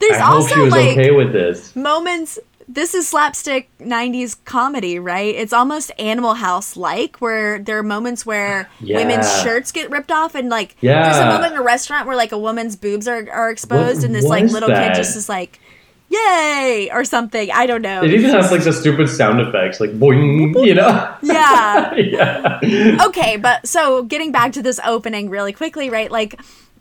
There's 0.00 0.16
I 0.20 0.24
hope 0.24 0.34
also 0.34 0.54
she 0.54 0.60
was 0.60 0.72
like 0.72 0.88
okay 0.98 1.10
with 1.10 1.32
this. 1.32 1.74
moments 1.76 2.38
this 2.68 2.94
is 2.94 3.06
slapstick 3.06 3.70
90s 3.78 4.36
comedy 4.44 4.98
right 4.98 5.34
it's 5.34 5.52
almost 5.52 5.92
animal 5.98 6.34
house 6.34 6.76
like 6.76 7.16
where 7.18 7.60
there 7.60 7.78
are 7.78 7.82
moments 7.82 8.26
where 8.26 8.68
women's 8.80 9.40
shirts 9.42 9.70
get 9.70 9.90
ripped 9.90 10.10
off 10.10 10.34
and 10.34 10.48
like 10.48 10.76
there's 10.80 11.16
a 11.16 11.26
moment 11.26 11.52
in 11.52 11.58
a 11.58 11.62
restaurant 11.62 12.06
where 12.06 12.16
like 12.16 12.32
a 12.32 12.38
woman's 12.38 12.74
boobs 12.76 13.06
are, 13.06 13.30
are 13.30 13.50
exposed 13.50 14.02
and 14.04 14.14
this 14.14 14.24
like 14.24 14.44
little 14.50 14.68
that? 14.68 14.88
kid 14.94 14.96
just 14.96 15.16
is 15.16 15.28
like 15.28 15.60
yay 16.08 16.88
or 16.92 17.04
something 17.04 17.50
i 17.52 17.66
don't 17.66 17.82
know 17.82 18.02
It 18.02 18.12
even 18.12 18.30
has 18.30 18.50
like 18.50 18.62
the 18.62 18.72
stupid 18.72 19.08
sound 19.08 19.40
effects, 19.40 19.80
like 19.80 19.90
boing, 19.98 20.64
you 20.66 20.74
know? 20.74 21.14
yeah 21.22 21.94
yeah. 22.62 23.06
okay 23.06 23.36
but 23.36 23.66
so 23.66 24.02
getting 24.04 24.32
back 24.32 24.52
to 24.52 24.62
this 24.62 24.80
opening 24.84 25.30
really 25.30 25.52
quickly 25.52 25.90
right 25.90 26.10
like 26.10 26.40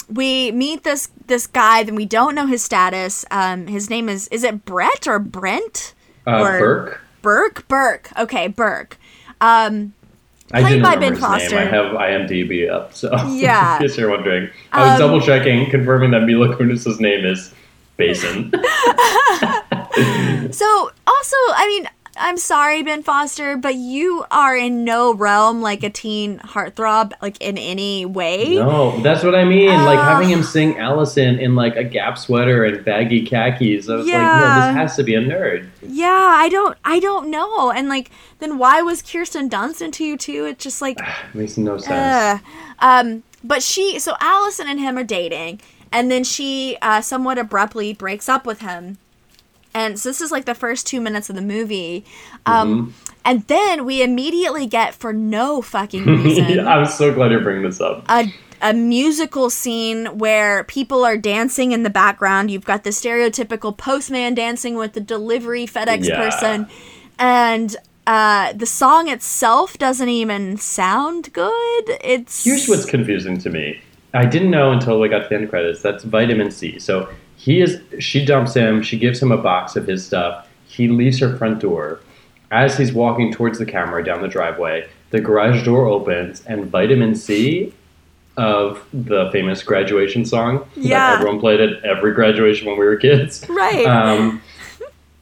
we 0.10 0.52
meet 0.52 0.84
this 0.84 1.10
this 1.28 1.48
guy 1.48 1.84
then 1.84 1.96
we 1.96 2.06
don't 2.06 2.36
know 2.36 2.46
his 2.46 2.64
status 2.64 3.26
um 3.32 3.68
his 3.68 3.90
name 3.90 4.08
is 4.10 4.28
is 4.30 4.44
it 4.44 4.66
brett 4.66 5.08
or 5.08 5.20
brent 5.20 5.94
Uh, 6.28 6.40
Or- 6.42 6.60
Burke. 6.60 7.02
burke 7.22 7.68
burke 7.68 8.12
okay 8.18 8.48
burke 8.48 8.98
um 9.42 9.94
I 10.54 10.62
Played 10.62 10.70
didn't 10.74 10.84
by 10.84 10.96
Ben 10.98 11.14
his 11.14 11.22
name. 11.24 11.32
I 11.32 11.40
Foster. 11.40 11.60
have 11.70 11.86
IMDb 11.98 12.70
up, 12.70 12.94
so 12.94 13.10
Yeah. 13.30 13.78
in 13.78 13.82
case 13.82 13.98
you're 13.98 14.12
wondering, 14.12 14.48
I 14.72 14.82
was 14.84 14.92
Um, 14.92 15.00
double 15.00 15.20
checking, 15.20 15.72
confirming 15.72 16.12
that 16.12 16.22
Mila 16.22 16.56
Kunis's 16.56 17.00
name 17.00 17.26
is 17.26 17.52
Basin. 17.98 18.52
so 20.52 20.92
also 21.08 21.36
i 21.58 21.66
mean 21.68 21.90
I'm 22.18 22.38
sorry, 22.38 22.82
Ben 22.82 23.04
Foster, 23.04 23.58
but 23.58 23.76
you 23.76 24.26
are 24.32 24.56
in 24.56 24.84
no 24.86 25.14
realm 25.14 25.62
like 25.62 25.84
a 25.84 25.90
teen 25.90 26.40
heartthrob, 26.40 27.12
like 27.22 27.40
in 27.42 27.58
any 27.58 28.06
way. 28.06 28.56
No, 28.56 28.98
that's 29.02 29.24
what 29.24 29.36
I 29.36 29.44
mean. 29.44 29.68
like 29.84 30.00
Uh. 30.00 30.04
having 30.04 30.30
him 30.30 30.42
sing 30.44 30.78
Allison 30.78 31.40
in 31.40 31.56
like 31.56 31.76
a 31.76 31.84
Gap 31.84 32.18
sweater 32.18 32.64
and 32.64 32.84
baggy 32.86 33.26
khakis. 33.26 33.90
I 33.90 33.96
was 33.96 34.06
like, 34.08 34.14
no, 34.16 34.40
this 34.40 34.76
has 34.76 34.96
to 34.96 35.04
be 35.04 35.16
a 35.16 35.22
nerd. 35.22 35.68
Yeah, 35.82 36.08
I 36.10 36.48
don't, 36.50 36.78
I 36.86 37.00
don't 37.00 37.30
know. 37.30 37.72
And 37.72 37.90
like, 37.90 38.12
then 38.40 38.58
why 38.58 38.82
was 38.82 39.02
Kirsten 39.02 39.50
Dunst 39.50 39.82
into 39.82 40.06
you 40.06 40.18
too? 40.18 40.46
It's 40.46 40.64
just 40.64 40.82
like, 40.82 41.00
makes 41.34 41.58
no 41.58 41.78
sense. 41.78 42.42
Ugh. 42.42 42.52
Um, 42.80 43.24
but 43.44 43.62
she, 43.62 44.00
so 44.00 44.16
Allison 44.22 44.68
and 44.68 44.80
him 44.80 44.98
are 44.98 45.04
dating, 45.04 45.60
and 45.92 46.10
then 46.10 46.24
she 46.24 46.78
uh, 46.82 47.02
somewhat 47.02 47.38
abruptly 47.38 47.94
breaks 47.94 48.28
up 48.30 48.46
with 48.46 48.62
him. 48.62 48.98
And 49.76 50.00
so 50.00 50.10
this 50.10 50.22
is 50.22 50.32
like 50.32 50.46
the 50.46 50.56
first 50.56 50.88
two 50.88 51.02
minutes 51.02 51.30
of 51.30 51.36
the 51.36 51.42
movie. 51.42 52.06
Um, 52.46 52.94
And 53.26 53.42
then 53.48 53.86
we 53.86 54.02
immediately 54.02 54.66
get, 54.68 54.96
for 54.96 55.12
no 55.12 55.62
fucking 55.62 56.06
reason, 56.24 56.66
I'm 56.68 56.86
so 56.86 57.14
glad 57.14 57.32
you're 57.32 57.42
bringing 57.42 57.64
this 57.64 57.82
up. 57.82 58.06
a, 58.08 58.32
a 58.62 58.74
musical 58.74 59.50
scene 59.50 60.18
where 60.18 60.64
people 60.64 61.04
are 61.04 61.18
dancing 61.18 61.72
in 61.74 61.84
the 61.84 61.90
background. 61.90 62.52
You've 62.52 62.66
got 62.66 62.84
the 62.84 62.92
stereotypical 62.92 63.76
postman 63.76 64.34
dancing 64.36 64.76
with 64.76 64.94
the 64.94 65.02
delivery 65.02 65.66
FedEx 65.68 66.06
Yeah. 66.08 66.16
person. 66.18 66.68
And 67.20 67.76
uh, 68.08 68.54
the 68.54 68.66
song 68.68 69.10
itself 69.10 69.78
doesn't 69.78 70.10
even 70.10 70.58
sound 70.58 71.34
good. 71.34 71.84
It's 72.04 72.44
Here's 72.46 72.68
what's 72.70 72.86
confusing 72.86 73.38
to 73.40 73.50
me. 73.50 73.82
I 74.14 74.26
didn't 74.26 74.52
know 74.52 74.72
until 74.72 75.00
we 75.02 75.10
got 75.10 75.24
to 75.24 75.30
the 75.30 75.36
end 75.36 75.50
credits. 75.50 75.82
That's 75.82 76.04
vitamin 76.06 76.50
C. 76.52 76.80
So 76.80 77.10
he 77.46 77.62
is. 77.62 77.80
She 78.00 78.26
dumps 78.26 78.56
him. 78.56 78.82
She 78.82 78.98
gives 78.98 79.22
him 79.22 79.32
a 79.32 79.38
box 79.38 79.76
of 79.76 79.86
his 79.86 80.04
stuff. 80.04 80.48
He 80.66 80.88
leaves 80.88 81.20
her 81.20 81.38
front 81.38 81.60
door. 81.60 82.00
As 82.52 82.76
he's 82.78 82.92
walking 82.92 83.32
towards 83.32 83.60
the 83.60 83.66
camera 83.68 84.04
down 84.04 84.22
the 84.24 84.28
driveway, 84.28 84.88
the 85.12 85.20
garage 85.22 85.64
door 85.64 85.86
opens, 85.86 86.44
and 86.48 86.66
vitamin 86.66 87.14
C 87.14 87.72
of 88.38 88.84
the 88.94 89.30
famous 89.32 89.62
graduation 89.64 90.26
song 90.26 90.66
Yeah. 90.76 91.12
that 91.12 91.20
everyone 91.20 91.40
played 91.40 91.62
at 91.62 91.84
every 91.86 92.14
graduation 92.14 92.68
when 92.68 92.78
we 92.80 92.86
were 92.86 92.96
kids. 92.98 93.46
right. 93.48 93.86
um, 93.86 94.42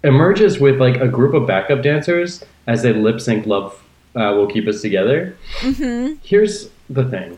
emerges 0.04 0.60
with 0.60 0.80
like 0.80 0.96
a 1.02 1.08
group 1.08 1.34
of 1.34 1.46
backup 1.46 1.82
dancers 1.84 2.44
as 2.68 2.82
they 2.84 2.94
lip 2.94 3.20
sync 3.20 3.46
"Love 3.46 3.74
uh, 4.16 4.32
Will 4.36 4.48
Keep 4.48 4.68
Us 4.70 4.82
Together." 4.82 5.36
Mm-hmm. 5.60 6.16
Here's 6.24 6.70
the 6.90 7.04
thing: 7.10 7.38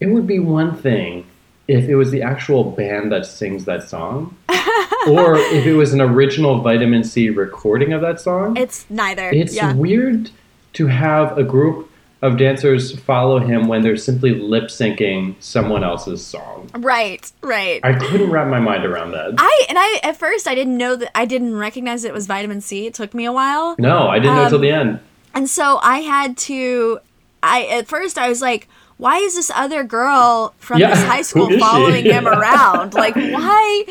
it 0.00 0.06
would 0.06 0.26
be 0.26 0.38
one 0.38 0.76
thing 0.76 1.26
if 1.70 1.88
it 1.88 1.94
was 1.94 2.10
the 2.10 2.20
actual 2.22 2.64
band 2.64 3.12
that 3.12 3.24
sings 3.24 3.64
that 3.66 3.88
song, 3.88 4.36
or 5.08 5.36
if 5.36 5.64
it 5.64 5.74
was 5.74 5.92
an 5.92 6.00
original 6.00 6.60
Vitamin 6.62 7.04
C 7.04 7.30
recording 7.30 7.92
of 7.92 8.00
that 8.00 8.20
song. 8.20 8.56
it's 8.56 8.84
neither. 8.90 9.30
It's 9.30 9.54
yeah. 9.54 9.72
weird 9.74 10.30
to 10.74 10.86
have 10.88 11.38
a 11.38 11.44
group 11.44 11.88
of 12.22 12.36
dancers 12.36 12.98
follow 13.00 13.38
him 13.38 13.66
when 13.66 13.82
they're 13.82 13.96
simply 13.96 14.34
lip 14.34 14.64
syncing 14.64 15.34
someone 15.40 15.82
else's 15.82 16.24
song. 16.26 16.68
Right. 16.76 17.30
Right. 17.40 17.80
I 17.82 17.94
couldn't 17.94 18.30
wrap 18.30 18.48
my 18.48 18.60
mind 18.60 18.84
around 18.84 19.12
that. 19.12 19.34
I 19.38 19.66
and 19.68 19.78
I 19.78 20.00
at 20.02 20.16
first 20.18 20.46
I 20.46 20.54
didn't 20.54 20.76
know 20.76 20.96
that 20.96 21.16
I 21.16 21.24
didn't 21.24 21.56
recognize 21.56 22.04
it 22.04 22.12
was 22.12 22.26
vitamin 22.26 22.60
C. 22.60 22.86
It 22.86 22.94
took 22.94 23.14
me 23.14 23.24
a 23.24 23.32
while. 23.32 23.74
no, 23.78 24.08
I 24.08 24.18
didn't 24.18 24.34
know 24.34 24.40
Um, 24.40 24.46
until 24.46 24.58
the 24.58 24.70
end. 24.70 25.00
And 25.34 25.48
so 25.48 25.78
I 25.82 26.00
had 26.00 26.36
to 26.38 26.98
I 27.42 27.62
at 27.66 27.88
first 27.88 28.18
I 28.18 28.28
was 28.28 28.42
like, 28.42 28.68
why 29.00 29.16
is 29.18 29.34
this 29.34 29.50
other 29.54 29.82
girl 29.82 30.54
from 30.58 30.78
Yeah, 30.80 30.90
this 30.94 31.02
high 31.04 31.22
school 31.22 31.46
who 31.46 31.54
is 31.54 31.56
she? 31.56 31.60
following 31.60 32.04
him 32.04 32.26
around? 32.28 32.94
Like 32.94 33.14
why 33.36 33.84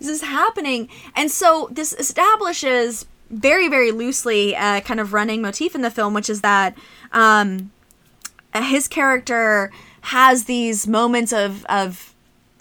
is 0.00 0.06
this 0.06 0.22
happening? 0.22 0.88
And 1.14 1.30
so 1.30 1.68
this 1.70 1.92
establishes 1.94 3.06
very 3.30 3.68
very 3.68 3.90
loosely 3.92 4.54
a 4.54 4.80
kind 4.80 5.00
of 5.00 5.12
running 5.12 5.40
motif 5.42 5.74
in 5.74 5.82
the 5.82 5.90
film 5.90 6.14
which 6.14 6.30
is 6.30 6.40
that 6.42 6.76
um 7.12 7.70
his 8.54 8.86
character 8.88 9.70
has 10.02 10.44
these 10.44 10.86
moments 10.86 11.32
of 11.32 11.64
of 11.66 12.14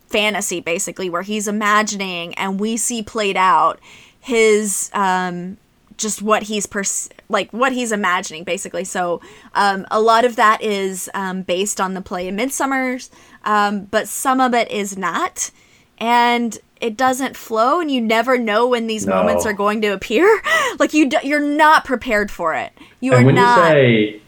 fantasy 0.07 0.61
basically 0.61 1.09
where 1.09 1.21
he's 1.21 1.47
imagining 1.47 2.33
and 2.35 2.59
we 2.59 2.77
see 2.77 3.03
played 3.03 3.37
out 3.37 3.79
his 4.19 4.89
um 4.93 5.57
just 5.97 6.21
what 6.21 6.43
he's 6.43 6.65
pers- 6.65 7.09
like 7.29 7.51
what 7.51 7.71
he's 7.73 7.91
imagining 7.91 8.43
basically. 8.43 8.83
So 8.83 9.21
um, 9.53 9.85
a 9.91 9.99
lot 10.01 10.25
of 10.25 10.35
that 10.35 10.61
is 10.61 11.09
um, 11.13 11.41
based 11.43 11.79
on 11.81 11.93
the 11.93 12.01
play 12.01 12.29
midsummer's 12.31 13.09
um, 13.43 13.85
but 13.85 14.07
some 14.07 14.41
of 14.41 14.53
it 14.53 14.69
is 14.71 14.97
not. 14.97 15.51
And 15.97 16.57
it 16.81 16.97
doesn't 16.97 17.37
flow 17.37 17.79
and 17.79 17.89
you 17.89 18.01
never 18.01 18.37
know 18.37 18.67
when 18.67 18.87
these 18.87 19.05
No. 19.05 19.15
moments 19.15 19.45
are 19.45 19.53
going 19.53 19.81
to 19.81 19.87
appear. 19.89 20.41
Like 20.77 20.93
you 20.93 21.09
d- 21.09 21.17
you're 21.23 21.39
not 21.39 21.85
prepared 21.85 22.29
for 22.29 22.53
it. 22.53 22.73
You 22.99 23.13
are 23.13 23.17
and 23.17 23.25
when 23.27 23.35
not 23.35 23.57
you 23.59 23.63
say 23.63 24.21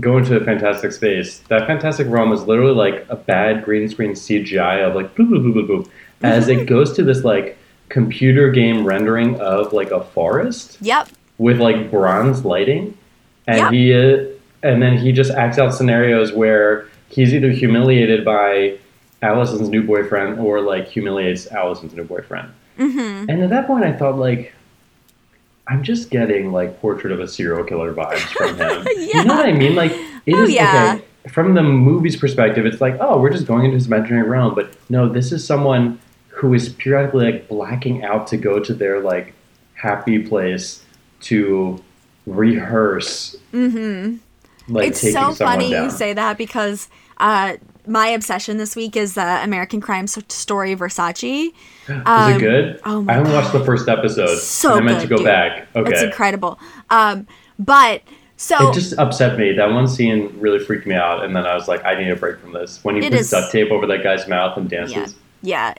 go 0.00 0.18
into 0.18 0.36
a 0.36 0.44
fantastic 0.44 0.92
space, 0.92 1.38
that 1.48 1.66
fantastic 1.66 2.06
realm 2.08 2.30
is 2.32 2.42
literally 2.42 2.74
like 2.74 3.06
a 3.08 3.16
bad 3.16 3.64
green 3.64 3.88
screen 3.88 4.10
CGI 4.12 4.86
of 4.86 4.94
like 4.94 5.14
boop 5.14 5.28
boop 5.30 5.42
boop 5.46 5.54
boop 5.54 5.68
boop. 5.68 5.90
As 6.22 6.48
it 6.48 6.66
goes 6.66 6.92
to 6.94 7.02
this 7.02 7.24
like 7.24 7.56
computer 7.92 8.50
game 8.50 8.84
rendering 8.84 9.38
of 9.40 9.72
like 9.72 9.90
a 9.90 10.02
forest 10.02 10.78
yep 10.80 11.08
with 11.38 11.60
like 11.60 11.90
bronze 11.90 12.44
lighting, 12.44 12.96
and 13.46 13.58
Yep. 13.58 13.72
he 13.72 13.94
uh, 13.94 14.24
and 14.62 14.80
then 14.82 14.96
he 14.96 15.12
just 15.12 15.30
acts 15.32 15.58
out 15.58 15.74
scenarios 15.74 16.32
where 16.32 16.86
he's 17.08 17.34
either 17.34 17.50
humiliated 17.50 18.24
by 18.24 18.78
Allison's 19.20 19.68
new 19.68 19.82
boyfriend 19.82 20.38
or 20.40 20.60
like 20.60 20.88
humiliates 20.88 21.46
Allison's 21.52 21.94
new 21.94 22.04
boyfriend. 22.04 22.48
mm-hmm. 22.78 23.28
And 23.30 23.42
at 23.42 23.50
that 23.50 23.66
point, 23.66 23.84
I 23.84 23.92
thought 23.92 24.16
like, 24.18 24.52
I'm 25.68 25.82
just 25.82 26.10
getting 26.10 26.52
like 26.52 26.80
portrait 26.80 27.12
of 27.12 27.20
a 27.20 27.28
serial 27.28 27.64
killer 27.64 27.92
vibes 27.92 28.18
from 28.36 28.56
him. 28.56 28.86
You 28.96 29.24
know 29.24 29.34
what 29.36 29.46
I 29.46 29.52
mean? 29.52 29.74
Like, 29.74 29.92
it 30.26 30.34
is 30.34 30.40
Oh, 30.40 30.44
yeah. 30.46 30.94
okay. 30.96 31.04
From 31.32 31.54
the 31.54 31.62
movie's 31.62 32.16
perspective, 32.16 32.66
it's 32.66 32.80
like, 32.80 32.96
oh, 33.00 33.20
we're 33.20 33.30
just 33.30 33.46
going 33.46 33.64
into 33.64 33.76
his 33.76 33.86
imaginary 33.86 34.28
realm. 34.28 34.54
But 34.54 34.74
no, 34.88 35.08
this 35.08 35.30
is 35.32 35.44
someone 35.46 36.00
who 36.42 36.52
is 36.54 36.70
periodically 36.70 37.24
like 37.24 37.46
blacking 37.46 38.02
out 38.02 38.26
to 38.26 38.36
go 38.36 38.58
to 38.58 38.74
their 38.74 38.98
like 38.98 39.32
happy 39.74 40.18
place 40.18 40.84
to 41.20 41.80
rehearse. 42.26 43.36
Mm-hmm. 43.52 44.16
Like 44.66 44.88
it's 44.88 45.12
so 45.12 45.34
funny 45.34 45.70
down. 45.70 45.84
you 45.84 45.90
say 45.92 46.12
that 46.14 46.36
because 46.36 46.88
uh, 47.18 47.58
my 47.86 48.08
obsession 48.08 48.56
this 48.56 48.74
week 48.74 48.96
is 48.96 49.16
uh, 49.16 49.40
American 49.44 49.80
Crime 49.80 50.08
Story 50.08 50.74
Versace. 50.74 51.52
is 51.88 52.02
um, 52.06 52.32
it 52.32 52.40
good? 52.40 52.80
oh 52.86 53.02
my 53.02 53.12
I 53.12 53.16
haven't 53.18 53.30
God. 53.30 53.44
watched 53.44 53.52
the 53.52 53.64
first 53.64 53.88
episode. 53.88 54.36
So 54.38 54.72
I 54.74 54.80
meant 54.80 54.98
good, 54.98 55.02
to 55.02 55.08
go 55.10 55.16
dude. 55.18 55.26
back. 55.26 55.68
Okay. 55.76 55.92
It's 55.92 56.02
incredible. 56.02 56.58
Um, 56.90 57.28
but 57.56 58.02
so 58.36 58.70
It 58.70 58.74
just 58.74 58.98
upset 58.98 59.38
me. 59.38 59.52
That 59.52 59.70
one 59.70 59.86
scene 59.86 60.34
really 60.40 60.58
freaked 60.58 60.88
me 60.88 60.96
out, 60.96 61.24
and 61.24 61.36
then 61.36 61.46
I 61.46 61.54
was 61.54 61.68
like, 61.68 61.84
I 61.84 61.94
need 61.94 62.10
a 62.10 62.16
break 62.16 62.40
from 62.40 62.52
this. 62.52 62.82
When 62.82 63.00
he 63.00 63.08
puts 63.08 63.30
duct 63.30 63.52
tape 63.52 63.70
over 63.70 63.86
that 63.86 64.02
guy's 64.02 64.26
mouth 64.26 64.56
and 64.56 64.68
dances. 64.68 64.96
yeah, 64.96 65.06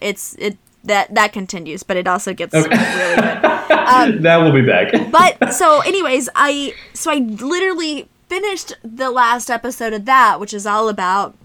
it's 0.01 0.35
it 0.39 0.57
that 0.83 1.13
that 1.15 1.31
continues, 1.33 1.83
but 1.83 1.95
it 1.97 2.07
also 2.07 2.33
gets 2.33 2.53
Okay. 2.53 2.67
really 2.69 3.15
good. 3.15 3.49
Um, 3.73 4.21
that 4.21 4.37
will 4.37 4.51
be 4.51 4.61
back. 4.65 4.91
but 5.11 5.53
so 5.59 5.81
anyways 5.81 6.29
i 6.35 6.73
so 6.93 7.11
i 7.11 7.15
literally 7.17 8.07
finished 8.29 8.73
the 8.83 9.09
last 9.09 9.49
episode 9.49 9.93
of 9.93 10.05
that 10.05 10.39
which 10.39 10.53
is 10.53 10.65
all 10.65 10.89
about 10.89 11.35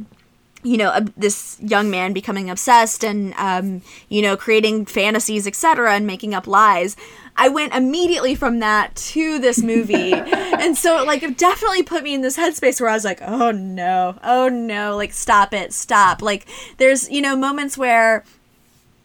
you 0.63 0.77
know 0.77 0.91
ob- 0.91 1.13
this 1.17 1.57
young 1.61 1.91
man 1.91 2.13
becoming 2.13 2.49
obsessed 2.51 3.03
and 3.05 3.35
um, 3.35 3.83
you 4.09 4.21
know 4.23 4.37
creating 4.37 4.85
fantasies 4.87 5.47
etc 5.47 5.95
and 5.95 6.07
making 6.07 6.33
up 6.35 6.47
lies 6.47 6.97
i 7.39 7.49
went 7.49 7.73
immediately 7.75 8.35
from 8.35 8.59
that 8.59 8.95
to 8.97 9.39
this 9.39 9.63
movie 9.63 10.13
and 10.15 10.77
so 10.77 11.03
like 11.05 11.23
it 11.23 11.39
definitely 11.39 11.83
put 11.83 12.03
me 12.03 12.13
in 12.15 12.21
this 12.21 12.37
headspace 12.37 12.81
where 12.81 12.91
i 12.91 12.95
was 12.95 13.05
like 13.05 13.21
oh 13.23 13.51
no 13.51 14.19
oh 14.23 14.49
no 14.49 14.95
like 14.97 15.13
stop 15.13 15.55
it 15.55 15.73
stop 15.73 16.21
like 16.21 16.47
there's 16.77 17.09
you 17.11 17.23
know 17.23 17.35
moments 17.37 17.79
where 17.79 18.25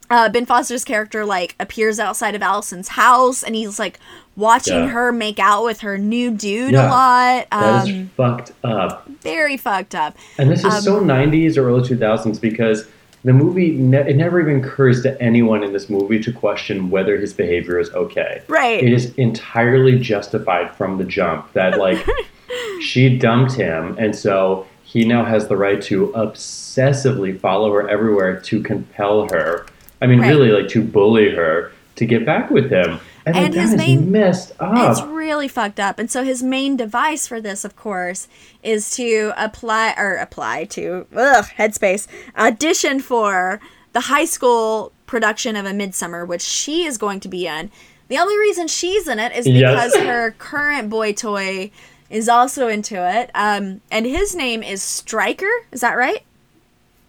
uh, 0.09 0.29
Ben 0.29 0.45
Foster's 0.45 0.83
character 0.83 1.25
like 1.25 1.55
appears 1.59 1.99
outside 1.99 2.35
of 2.35 2.41
Allison's 2.43 2.89
house 2.89 3.41
and 3.41 3.55
he's 3.55 3.79
like 3.79 3.99
watching 4.35 4.73
Yeah. 4.75 4.87
her 4.89 5.11
make 5.11 5.39
out 5.39 5.63
with 5.63 5.79
her 5.79 5.97
new 5.97 6.29
dude 6.29 6.73
Yeah. 6.73 6.87
a 6.87 6.89
lot. 6.89 7.47
That 7.49 7.87
is 7.87 7.95
Um, 7.95 8.11
fucked 8.15 8.51
up. 8.63 9.07
very 9.21 9.57
fucked 9.57 9.95
up. 9.95 10.15
And 10.37 10.51
this 10.51 10.59
is 10.59 10.65
um, 10.65 10.81
so 10.81 10.99
90s 10.99 11.57
or 11.57 11.67
early 11.69 11.87
2000s 11.87 12.39
because 12.39 12.85
the 13.23 13.33
movie, 13.33 13.71
ne- 13.71 14.09
it 14.09 14.15
never 14.17 14.41
even 14.41 14.63
occurs 14.63 15.01
to 15.03 15.21
anyone 15.21 15.63
in 15.63 15.71
this 15.73 15.89
movie 15.89 16.19
to 16.21 16.31
question 16.33 16.89
whether 16.89 17.17
his 17.17 17.33
behavior 17.33 17.79
is 17.79 17.89
okay. 17.91 18.41
Right. 18.47 18.83
It 18.83 18.91
is 18.91 19.13
entirely 19.15 19.97
justified 19.99 20.75
from 20.75 20.97
the 20.97 21.05
jump 21.05 21.51
that, 21.53 21.77
like, 21.79 22.05
she 22.81 23.17
dumped 23.17 23.53
him, 23.53 23.95
and 23.97 24.15
so 24.15 24.67
he 24.83 25.05
now 25.05 25.23
has 25.23 25.47
the 25.47 25.55
right 25.57 25.81
to 25.83 26.07
obsessively 26.15 27.39
follow 27.39 27.71
her 27.73 27.87
everywhere 27.89 28.39
to 28.41 28.61
compel 28.61 29.27
her. 29.31 29.65
I 30.01 30.07
mean, 30.07 30.19
Right. 30.19 30.27
really, 30.29 30.49
like, 30.51 30.67
to 30.69 30.83
bully 30.83 31.33
her 31.33 31.71
to 31.95 32.05
get 32.05 32.25
back 32.25 32.49
with 32.49 32.69
him. 32.69 32.99
And, 33.25 33.35
And 33.37 33.53
his 33.53 33.71
is 33.71 33.77
main- 33.77 34.11
messed 34.11 34.51
It's 34.59 35.01
really 35.01 35.47
fucked 35.47 35.79
up. 35.79 35.97
And 35.99 36.11
so 36.11 36.23
his 36.23 36.43
main 36.43 36.75
device 36.75 37.25
for 37.27 37.39
this, 37.39 37.63
of 37.63 37.75
course, 37.75 38.27
is 38.61 38.91
to 38.97 39.31
apply 39.37 39.93
or 39.97 40.15
apply 40.15 40.65
to 40.65 41.05
ugh, 41.15 41.45
Headspace 41.57 42.07
audition 42.37 42.99
for 42.99 43.59
the 43.93 44.01
high 44.01 44.25
school 44.25 44.91
production 45.05 45.55
of 45.55 45.65
A 45.65 45.73
Midsummer, 45.73 46.25
which 46.25 46.41
she 46.41 46.83
is 46.85 46.97
going 46.97 47.19
to 47.21 47.27
be 47.29 47.47
in. 47.47 47.71
The 48.09 48.17
only 48.17 48.37
reason 48.37 48.67
she's 48.67 49.07
in 49.07 49.19
it 49.19 49.31
is 49.35 49.47
Yes. 49.47 49.93
because 49.93 50.05
her 50.05 50.31
current 50.37 50.89
boy 50.89 51.13
toy 51.13 51.71
is 52.09 52.27
also 52.27 52.67
into 52.67 52.95
it. 52.95 53.31
Um, 53.33 53.81
and 53.89 54.05
his 54.05 54.35
name 54.35 54.61
is 54.61 54.83
Striker. 54.83 55.49
Is 55.71 55.81
that 55.81 55.93
right? 55.93 56.23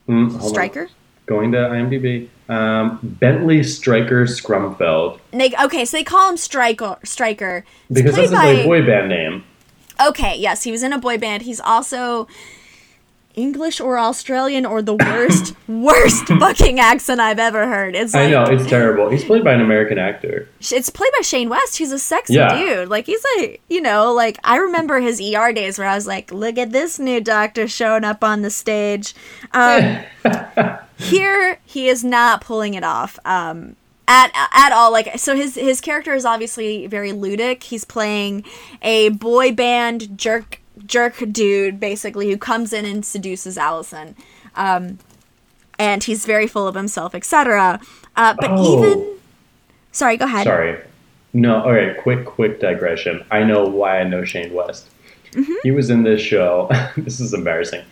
Mm. 0.09 0.41
Striker. 0.43 0.89
Going 1.27 1.53
to 1.53 1.59
IMDb. 1.59 2.29
Um, 2.49 2.99
Bentley 3.03 3.63
Striker 3.63 4.25
Scrumfeld. 4.25 5.19
They, 5.31 5.55
okay, 5.63 5.85
so 5.85 5.97
they 5.97 6.05
call 6.05 6.31
him 6.31 6.37
Striker. 6.37 6.99
Striker. 7.03 7.65
Because 7.91 8.17
that's 8.17 8.29
his 8.29 8.33
like 8.33 8.65
boy 8.65 8.85
band 8.85 9.09
name. 9.09 9.45
Okay, 10.05 10.37
yes, 10.37 10.65
he 10.65 10.71
was 10.71 10.83
in 10.83 10.93
a 10.93 10.99
boy 10.99 11.17
band. 11.17 11.43
He's 11.43 11.61
also 11.61 12.27
English 13.35 13.81
or 13.81 13.99
Australian 13.99 14.65
or 14.67 14.81
the 14.83 14.95
worst, 14.95 15.55
worst 15.69 16.27
fucking 16.29 16.81
accent 16.81 17.21
I've 17.21 17.39
ever 17.39 17.67
heard. 17.67 17.95
It's 17.97 18.15
I 18.15 18.31
know, 18.31 18.45
it's 18.45 18.67
terrible. 18.69 19.09
He's 19.11 19.25
played 19.25 19.45
by 19.45 19.53
an 19.53 19.61
American 19.61 19.99
actor. 19.99 20.49
it's 20.61 20.91
played 20.91 21.11
by 21.17 21.23
Shane 21.23 21.49
West. 21.49 21.77
He's 21.79 21.93
a 21.93 21.99
sexy 21.99 22.35
Yeah. 22.35 22.57
dude. 22.57 22.89
Like 22.89 23.07
he's 23.07 23.25
like, 23.37 23.61
you 23.69 23.81
know, 23.81 24.13
like 24.13 24.39
I 24.45 24.57
remember 24.57 25.01
his 25.01 25.21
ER 25.21 25.53
days 25.53 25.79
where 25.79 25.89
I 25.89 25.95
was 25.95 26.07
like, 26.07 26.33
look 26.33 26.59
at 26.59 26.71
this 26.73 26.99
new 26.99 27.21
doctor 27.21 27.67
showing 27.69 28.05
up 28.05 28.23
on 28.25 28.43
the 28.43 28.51
stage. 28.51 29.15
Um, 29.53 29.99
here 30.99 31.59
he 31.65 31.89
is 31.89 32.05
not 32.05 32.41
pulling 32.41 32.75
it 32.75 32.85
off. 32.85 33.19
Um, 33.25 33.77
at 34.07 34.31
at 34.53 34.71
all 34.71 34.93
like 34.93 35.19
so 35.19 35.35
his 35.35 35.55
his 35.55 35.81
character 35.81 36.13
is 36.13 36.27
obviously 36.27 36.87
very 36.87 37.11
ludic 37.13 37.63
he's 37.63 37.87
playing 37.87 38.45
a 38.83 39.09
boy 39.09 39.51
band 39.51 40.19
jerk 40.19 40.61
jerk 40.87 41.23
dude 41.33 41.79
basically 41.79 42.31
who 42.31 42.37
comes 42.37 42.73
in 42.73 42.85
and 42.85 43.05
seduces 43.05 43.57
allison 43.57 44.17
um 44.57 44.99
and 45.79 46.05
he's 46.05 46.25
very 46.27 46.47
full 46.47 46.67
of 46.67 46.75
himself 46.75 47.15
etc 47.15 47.81
uh 48.17 48.35
but 48.41 48.51
Oh. 48.53 48.79
even 48.85 49.07
sorry 49.93 50.17
go 50.17 50.25
ahead 50.25 50.45
Sorry. 50.45 50.79
No, 51.37 51.65
all 51.65 51.73
right, 51.73 51.97
quick, 52.01 52.25
quick 52.27 52.61
digression. 52.61 53.25
I 53.29 53.43
know 53.43 53.65
why 53.65 53.99
I 53.99 54.05
know 54.05 54.25
Shane 54.25 54.53
West. 54.55 54.87
Mm-hmm. 55.33 55.53
He 55.65 55.73
was 55.73 55.91
in 55.91 56.05
this 56.05 56.21
show. 56.21 56.71
this 56.97 57.19
is 57.19 57.35
embarrassing. 57.35 57.83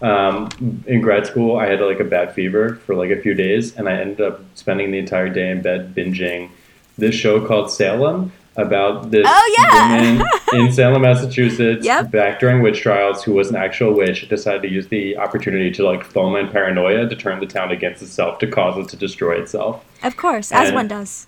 Um, 0.00 0.48
in 0.86 1.02
grad 1.02 1.26
school, 1.26 1.58
I 1.58 1.66
had 1.66 1.80
like 1.82 2.00
a 2.00 2.04
bad 2.04 2.32
fever 2.34 2.76
for 2.86 2.94
like 2.94 3.10
a 3.10 3.20
few 3.20 3.34
days, 3.34 3.76
and 3.76 3.90
I 3.90 3.92
ended 4.00 4.22
up 4.22 4.40
spending 4.54 4.90
the 4.90 4.98
entire 4.98 5.28
day 5.28 5.50
in 5.50 5.60
bed 5.60 5.94
binging 5.94 6.48
this 6.96 7.14
show 7.14 7.46
called 7.46 7.70
Salem 7.70 8.32
about 8.56 9.10
this 9.10 9.26
Oh, 9.28 9.56
yeah. 9.58 10.12
woman 10.12 10.26
in 10.66 10.72
Salem, 10.78 11.02
Massachusetts, 11.02 11.84
Yep. 11.86 12.10
back 12.10 12.38
during 12.40 12.62
witch 12.62 12.80
trials, 12.80 13.22
who 13.24 13.32
was 13.32 13.48
an 13.50 13.56
actual 13.56 13.94
witch, 13.94 14.28
decided 14.28 14.62
to 14.62 14.68
use 14.70 14.88
the 14.88 15.16
opportunity 15.16 15.70
to 15.72 15.84
like 15.84 16.04
foment 16.04 16.52
paranoia 16.52 17.08
to 17.08 17.16
turn 17.16 17.40
the 17.40 17.46
town 17.46 17.70
against 17.70 18.02
itself 18.02 18.38
to 18.40 18.46
cause 18.46 18.76
it 18.78 18.88
to 18.90 18.96
destroy 18.96 19.40
itself. 19.40 19.84
of 20.02 20.16
course 20.16 20.52
as 20.52 20.72
one 20.72 20.88
does 20.88 21.26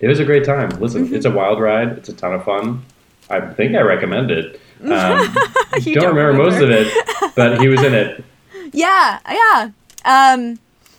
It 0.00 0.08
was 0.08 0.20
a 0.20 0.24
great 0.24 0.44
time. 0.44 0.68
Listen, 0.80 1.06
Mm-hmm. 1.06 1.14
it's 1.14 1.24
a 1.24 1.30
wild 1.30 1.58
ride. 1.60 1.88
It's 1.98 2.08
a 2.10 2.12
ton 2.12 2.34
of 2.34 2.44
fun. 2.44 2.82
I 3.30 3.40
think 3.40 3.74
I 3.74 3.80
recommend 3.80 4.30
it. 4.30 4.60
Um, 4.84 5.34
You 5.80 5.94
don't, 5.94 6.14
remember, 6.14 6.34
most 6.34 6.60
of 6.60 6.68
it, 6.70 6.86
but 7.34 7.58
he 7.62 7.68
was 7.68 7.82
in 7.82 7.94
it. 7.94 8.22
yeah 8.72 9.18
yeah 9.30 9.70
um 10.04 10.58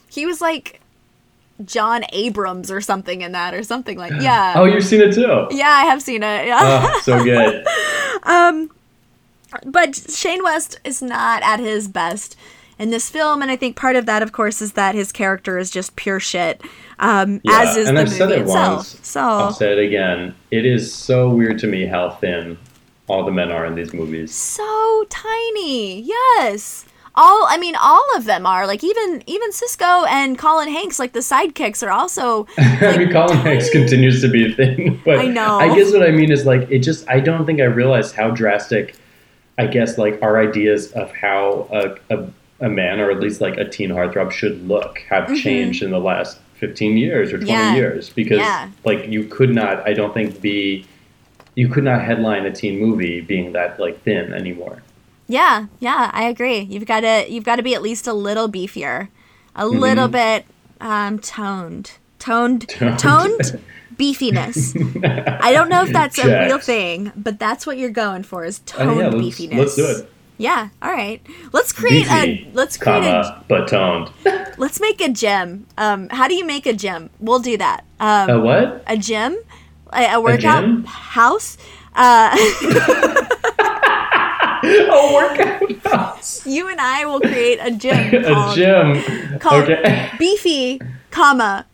he 0.09 0.25
was 0.25 0.41
like 0.41 0.76
john 1.65 2.03
abrams 2.13 2.69
or 2.69 2.79
something 2.81 3.21
in 3.21 3.31
that 3.31 3.53
or 3.53 3.63
something 3.63 3.97
like 3.97 4.11
yeah 4.21 4.53
Oh, 4.55 4.65
you've 4.65 4.83
seen 4.85 5.01
it 5.01 5.13
too. 5.13 5.47
yeah 5.51 5.69
i 5.69 5.85
have 5.85 6.01
seen 6.01 6.21
it 6.23 6.45
yeah 6.47 6.59
Oh, 6.93 6.99
so 7.03 7.23
good. 7.23 7.65
Um 8.23 8.69
but 9.65 9.95
Shane 9.95 10.43
West 10.43 10.79
is 10.83 11.01
not 11.01 11.41
at 11.41 11.59
his 11.59 11.87
best 11.87 12.35
in 12.77 12.89
this 12.91 13.09
film, 13.09 13.41
and 13.41 13.49
I 13.49 13.55
think 13.55 13.75
part 13.77 13.95
of 13.95 14.05
that, 14.05 14.21
of 14.21 14.33
course, 14.33 14.61
is 14.61 14.73
that 14.73 14.93
his 14.93 15.11
character 15.11 15.57
is 15.57 15.71
just 15.71 15.95
pure 15.95 16.19
shit, 16.19 16.61
um, 16.99 17.39
Yeah, 17.43 17.61
as 17.61 17.77
is 17.77 17.87
and 17.87 17.97
the 17.97 18.01
I've 18.01 18.07
movie 18.07 18.17
said 18.17 18.31
it 18.31 18.41
itself. 18.41 18.75
once. 18.75 18.99
So 19.07 19.21
I'll 19.21 19.53
say 19.53 19.71
it 19.71 19.79
again. 19.87 20.35
It 20.51 20.65
is 20.65 20.93
so 20.93 21.29
weird 21.29 21.57
to 21.59 21.67
me 21.67 21.85
how 21.87 22.09
thin 22.11 22.57
all 23.07 23.23
the 23.25 23.31
men 23.31 23.51
are 23.51 23.65
in 23.65 23.73
these 23.73 23.93
movies. 23.93 24.35
so 24.35 25.05
tiny, 25.09 26.01
yes. 26.01 26.85
All 27.17 27.45
I 27.49 27.57
mean, 27.57 27.75
all 27.75 28.05
of 28.15 28.25
them 28.25 28.45
are 28.45 28.65
like 28.67 28.83
even 28.83 29.23
even 29.25 29.51
Sisqó 29.51 30.07
and 30.07 30.37
Colin 30.37 30.69
Hanks, 30.69 30.99
like 30.99 31.13
the 31.13 31.19
sidekicks, 31.19 31.85
are 31.85 31.89
also 31.91 32.47
I 32.57 32.95
mean, 32.97 33.11
Colin 33.11 33.37
Hanks 33.39 33.69
continues 33.71 34.21
to 34.21 34.29
be 34.29 34.53
thin, 34.53 35.01
but 35.05 35.19
I 35.19 35.25
know. 35.25 35.57
I 35.59 35.75
guess 35.75 35.91
what 35.91 36.03
I 36.03 36.11
mean 36.11 36.31
is 36.31 36.45
like 36.45 36.69
it 36.71 36.79
just. 36.79 37.09
I 37.09 37.19
don't 37.19 37.45
think 37.45 37.59
I 37.59 37.65
realized 37.65 38.15
how 38.15 38.29
drastic. 38.29 38.95
I 39.57 39.65
guess 39.65 39.97
like 39.97 40.21
our 40.21 40.39
ideas 40.39 40.91
of 40.91 41.11
how 41.11 41.67
a, 41.71 42.15
a, 42.15 42.29
a 42.59 42.69
man 42.69 42.99
or 42.99 43.09
at 43.09 43.19
least 43.19 43.41
like 43.41 43.57
a 43.57 43.67
teen 43.67 43.89
heartthrob 43.89 44.29
should 44.31 44.67
look 44.67 44.99
have 45.09 45.35
changed 45.35 45.81
in 45.81 45.89
the 45.89 45.99
last 45.99 46.37
15 46.59 46.95
years 46.95 47.33
or 47.33 47.37
20 47.39 47.51
Mm-hmm. 47.51 47.51
Yeah. 47.51 47.75
years 47.75 48.11
because 48.11 48.37
Yeah. 48.37 48.69
like 48.85 49.07
you 49.07 49.23
could 49.23 49.49
not 49.49 49.87
I 49.87 49.93
don't 49.93 50.13
think 50.13 50.41
be 50.41 50.85
you 51.55 51.69
could 51.69 51.83
not 51.83 52.03
headline 52.03 52.45
a 52.45 52.51
teen 52.51 52.79
movie 52.79 53.19
being 53.21 53.53
that 53.53 53.79
like 53.79 54.03
thin 54.03 54.31
anymore. 54.31 54.83
Yeah, 55.27 55.67
yeah, 55.79 56.09
I 56.13 56.23
agree. 56.25 56.59
You've 56.59 56.85
got 56.85 57.01
to 57.01 57.25
you've 57.29 57.43
got 57.43 57.57
to 57.57 57.63
be 57.63 57.75
at 57.75 57.81
least 57.81 58.07
a 58.07 58.13
little 58.13 58.49
beefier, 58.49 59.09
a 59.55 59.67
Mm-hmm. 59.71 59.79
little 59.79 60.07
bit 60.07 60.45
um, 60.79 61.19
toned, 61.19 61.91
toned, 62.19 62.67
Toned. 62.67 62.99
toned, 62.99 63.51
beefiness. 63.95 64.75
I 65.39 65.51
don't 65.51 65.69
know 65.69 65.83
if 65.83 65.91
that's 65.91 66.17
a 66.17 66.29
real 66.29 66.59
thing, 66.59 67.11
but 67.15 67.39
that's 67.39 67.65
what 67.67 67.77
you're 67.77 67.89
going 67.89 68.23
for 68.23 68.45
is 68.45 68.59
Oh, 68.77 68.83
toned 68.83 68.99
yeah, 68.99 69.07
let's, 69.09 69.39
beefiness. 69.39 69.57
let's 69.57 69.75
do 69.75 69.85
it. 69.87 70.11
Yeah, 70.37 70.69
all 70.81 70.91
right. 70.91 71.21
Let's 71.51 71.73
create 71.73 72.07
Beefy, 72.09 72.45
a 72.47 72.49
let's 72.53 72.77
create 72.77 73.03
comma, 73.03 73.45
but 73.49 73.67
toned. 73.67 74.09
a 74.25 74.31
let's 74.57 74.79
make 74.79 75.01
a 75.01 75.09
gym. 75.09 75.67
Um, 75.77 76.09
how 76.09 76.27
do 76.27 76.35
you 76.35 76.45
make 76.45 76.65
a 76.65 76.73
gym? 76.73 77.09
We'll 77.19 77.39
do 77.39 77.57
that. 77.57 77.83
Um, 77.99 78.29
A 78.29 78.39
what? 78.39 78.83
a 78.87 78.97
gym, 78.97 79.35
a, 79.91 80.13
a 80.13 80.21
workout 80.21 80.63
gym? 80.63 80.83
house. 80.85 81.57
Uh, 81.95 82.37
A 84.89 85.13
workout 85.13 85.71
house. 85.85 86.45
you 86.45 86.67
and 86.69 86.79
I 86.81 87.05
will 87.05 87.19
create 87.19 87.59
a 87.61 87.71
gym. 87.71 88.13
A 88.25 88.33
called- 88.33 88.55
gym. 88.55 89.39
called 89.39 89.63
Okay. 89.63 90.09
beefy, 90.19 90.81
comma, 91.11 91.65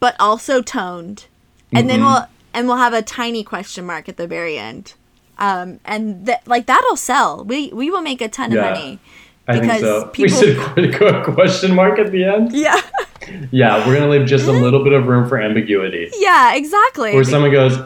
but 0.00 0.14
also 0.20 0.62
toned, 0.62 1.26
and 1.72 1.88
then 1.88 2.00
Mm-hmm. 2.00 2.06
we'll 2.12 2.28
and 2.52 2.68
we'll 2.68 2.76
have 2.76 2.92
a 2.92 3.02
tiny 3.02 3.42
question 3.42 3.84
mark 3.84 4.08
at 4.08 4.16
the 4.16 4.26
very 4.28 4.56
end, 4.58 4.94
um, 5.38 5.80
and 5.84 6.26
that 6.26 6.46
like 6.46 6.66
that'll 6.66 6.96
sell. 6.96 7.44
We 7.44 7.68
we 7.72 7.90
will 7.90 8.02
make 8.02 8.20
a 8.20 8.28
ton 8.28 8.52
Yeah. 8.52 8.64
of 8.66 8.74
money. 8.76 8.98
I 9.46 9.52
think 9.58 9.64
because 9.64 9.80
so. 9.82 10.06
people- 10.08 10.40
We 10.40 10.54
should 10.54 10.94
put 10.96 11.14
a 11.14 11.22
question 11.32 11.74
mark 11.74 11.98
at 11.98 12.10
the 12.12 12.24
end. 12.24 12.52
Yeah, 12.52 12.80
Yeah, 13.50 13.86
we're 13.86 13.94
gonna 13.94 14.08
leave 14.10 14.26
just 14.26 14.46
a 14.46 14.52
little 14.52 14.82
bit 14.82 14.92
of 14.94 15.06
room 15.06 15.28
for 15.28 15.38
ambiguity. 15.40 16.10
yeah, 16.18 16.54
exactly. 16.54 17.14
Where 17.14 17.24
someone 17.24 17.50
goes, 17.52 17.76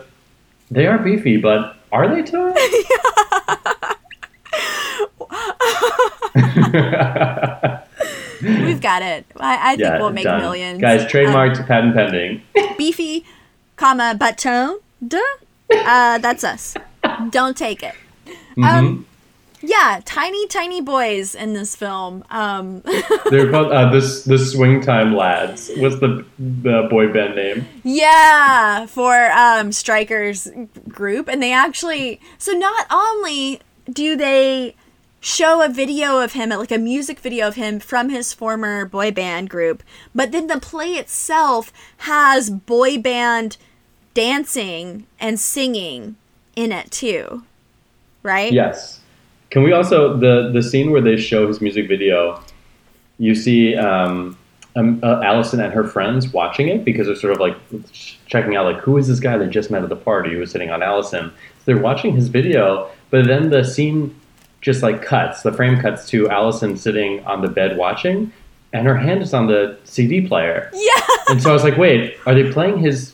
they 0.70 0.86
are 0.86 0.98
beefy, 0.98 1.36
but 1.36 1.76
are 1.90 2.06
they 2.14 2.22
toned? 2.22 2.56
We've 8.40 8.80
got 8.80 9.02
it. 9.02 9.26
I, 9.36 9.72
I 9.72 9.76
think 9.76 9.80
yeah, 9.80 9.98
we'll 9.98 10.10
make 10.12 10.24
done. 10.24 10.40
millions. 10.40 10.80
Guys, 10.80 11.02
Um, 11.02 11.08
trademarked, 11.08 11.66
patent 11.66 11.94
pending. 11.94 12.42
beefy, 12.76 13.24
comma, 13.76 14.14
but 14.18 14.38
toned. 14.38 14.80
Uh, 15.72 16.18
that's 16.18 16.44
us. 16.44 16.74
Don't 17.30 17.56
take 17.56 17.82
it. 17.82 17.94
Mm-hmm. 18.56 18.64
Um, 18.64 19.06
yeah, 19.60 20.00
tiny, 20.04 20.46
tiny 20.46 20.80
boys 20.80 21.34
in 21.34 21.52
this 21.52 21.74
film. 21.74 22.24
Um, 22.30 22.82
They're 23.30 23.50
called 23.50 23.72
uh, 23.72 23.90
this 23.90 24.22
the 24.22 24.38
Swing 24.38 24.80
Time 24.80 25.16
Lads. 25.16 25.70
What's 25.76 25.98
the 25.98 26.24
the 26.38 26.86
boy 26.88 27.12
band 27.12 27.34
name? 27.34 27.66
Yeah, 27.82 28.86
for 28.86 29.30
um 29.32 29.72
Strikers 29.72 30.48
group 30.88 31.28
and 31.28 31.42
they 31.42 31.52
actually 31.52 32.20
so 32.38 32.52
not 32.52 32.86
only 32.90 33.60
do 33.92 34.16
they 34.16 34.76
show 35.20 35.64
a 35.64 35.68
video 35.68 36.20
of 36.20 36.32
him 36.32 36.50
like 36.50 36.70
a 36.70 36.78
music 36.78 37.18
video 37.20 37.48
of 37.48 37.54
him 37.54 37.80
from 37.80 38.08
his 38.08 38.32
former 38.32 38.84
boy 38.84 39.10
band 39.10 39.50
group, 39.50 39.82
but 40.14 40.32
then 40.32 40.46
the 40.46 40.60
play 40.60 40.92
itself 40.92 41.72
has 41.98 42.50
boy 42.50 42.98
band 42.98 43.56
dancing 44.14 45.06
and 45.20 45.38
singing 45.38 46.16
in 46.56 46.72
it 46.72 46.90
too. 46.90 47.44
Right? 48.22 48.52
Yes. 48.52 49.00
Can 49.50 49.62
we 49.62 49.72
also 49.72 50.16
the 50.16 50.50
the 50.52 50.62
scene 50.62 50.90
where 50.90 51.00
they 51.00 51.16
show 51.16 51.46
his 51.48 51.60
music 51.60 51.88
video? 51.88 52.42
You 53.18 53.34
see 53.34 53.74
um, 53.74 54.36
um, 54.76 55.00
uh, 55.02 55.20
Allison 55.22 55.60
and 55.60 55.72
her 55.72 55.84
friends 55.84 56.32
watching 56.32 56.68
it 56.68 56.84
because 56.84 57.06
they're 57.06 57.16
sort 57.16 57.32
of 57.32 57.40
like 57.40 57.56
checking 58.26 58.56
out 58.56 58.64
like 58.64 58.76
who 58.78 58.96
is 58.96 59.08
this 59.08 59.20
guy 59.20 59.36
that 59.36 59.48
just 59.48 59.70
met 59.70 59.82
at 59.82 59.88
the 59.88 59.96
party 59.96 60.32
who 60.32 60.38
was 60.38 60.50
sitting 60.50 60.70
on 60.70 60.82
Allison. 60.82 61.30
So 61.30 61.62
they're 61.64 61.78
watching 61.78 62.14
his 62.14 62.28
video, 62.28 62.90
but 63.10 63.26
then 63.26 63.50
the 63.50 63.64
scene 63.64 64.14
just 64.60 64.82
like 64.82 65.02
cuts. 65.02 65.42
The 65.42 65.52
frame 65.52 65.80
cuts 65.80 66.08
to 66.10 66.28
Allison 66.28 66.76
sitting 66.76 67.24
on 67.26 67.42
the 67.42 67.48
bed 67.48 67.76
watching, 67.76 68.32
and 68.72 68.86
her 68.86 68.96
hand 68.96 69.22
is 69.22 69.32
on 69.34 69.46
the 69.46 69.78
CD 69.84 70.26
player. 70.26 70.70
Yeah. 70.74 71.00
And 71.30 71.42
so 71.42 71.50
I 71.50 71.52
was 71.52 71.62
like, 71.64 71.76
wait, 71.76 72.16
are 72.26 72.34
they 72.34 72.50
playing 72.52 72.78
his 72.78 73.12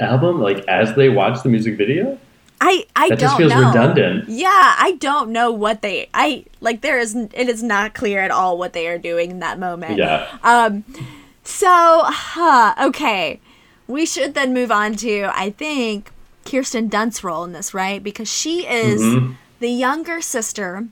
album 0.00 0.40
like 0.42 0.58
as 0.68 0.94
they 0.94 1.08
watch 1.08 1.42
the 1.42 1.48
music 1.48 1.76
video? 1.76 2.18
I 2.60 2.86
I 2.96 3.08
That 3.10 3.18
don't 3.18 3.28
just 3.28 3.36
feels 3.36 3.52
know. 3.52 3.68
redundant. 3.68 4.28
Yeah, 4.28 4.48
I 4.78 4.96
don't 5.00 5.30
know 5.30 5.50
what 5.52 5.82
they 5.82 6.08
I 6.14 6.44
like 6.60 6.80
there 6.80 6.98
is 6.98 7.14
it 7.14 7.48
is 7.48 7.62
not 7.62 7.94
clear 7.94 8.20
at 8.20 8.30
all 8.30 8.56
what 8.56 8.72
they 8.72 8.88
are 8.88 8.96
doing 8.98 9.30
in 9.30 9.38
that 9.40 9.58
moment. 9.58 9.98
Yeah. 9.98 10.26
Um 10.42 10.84
so 11.44 11.66
huh, 12.04 12.74
okay. 12.88 13.40
we 13.88 14.04
should 14.06 14.34
then 14.34 14.52
move 14.54 14.72
on 14.72 14.96
to 14.96 15.30
I 15.34 15.50
think 15.50 16.10
Kirsten 16.44 16.88
Dunst's 16.88 17.22
role 17.22 17.44
in 17.44 17.52
this, 17.52 17.74
right? 17.74 18.02
Because 18.02 18.30
she 18.30 18.66
is 18.66 19.02
Mhm. 19.02 19.36
The 19.60 19.68
younger 19.70 20.20
sister 20.20 20.86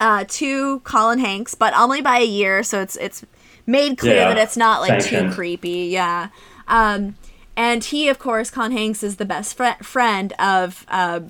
uh, 0.00 0.24
to 0.28 0.80
Colin 0.80 1.18
Hanks, 1.18 1.54
but 1.54 1.74
only 1.74 2.00
by 2.00 2.18
a 2.18 2.24
year, 2.26 2.62
so 2.62 2.80
it's 2.80 2.96
it's 2.96 3.24
made 3.66 3.98
clear 3.98 4.14
Yeah, 4.16 4.28
that 4.28 4.38
it's 4.38 4.56
not 4.56 4.80
like 4.80 4.94
too 5.00 5.08
sanctioned. 5.08 5.34
creepy. 5.34 5.88
Yeah. 5.90 6.28
Um, 6.68 7.16
and 7.56 7.82
he, 7.84 8.08
of 8.08 8.18
course, 8.18 8.50
Colin 8.50 8.72
Hanks 8.72 9.02
is 9.02 9.16
the 9.16 9.24
best 9.24 9.56
fri 9.56 9.72
friend 9.82 10.32
of 10.38 10.84
uh, 10.88 11.20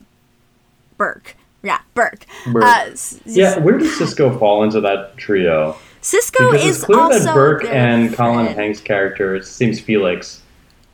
Burke. 0.96 1.36
Yeah, 1.62 1.80
Burke. 1.94 2.26
Burke. 2.52 2.64
Uh, 2.64 2.84
s- 2.92 3.20
Yeah, 3.24 3.58
where 3.58 3.76
does 3.78 3.90
Sisqó 3.98 4.38
fall 4.38 4.62
into 4.62 4.80
that 4.82 5.16
trio? 5.16 5.76
Sisqó 6.02 6.52
Because 6.52 6.64
is 6.66 6.76
it's 6.76 6.84
clear 6.84 7.00
also 7.00 7.18
that 7.20 7.34
Burke 7.34 7.64
and 7.64 8.14
Colin. 8.14 8.46
Hanks' 8.46 8.80
character, 8.80 9.34
it 9.34 9.44
seems 9.44 9.80
Felix, 9.80 10.42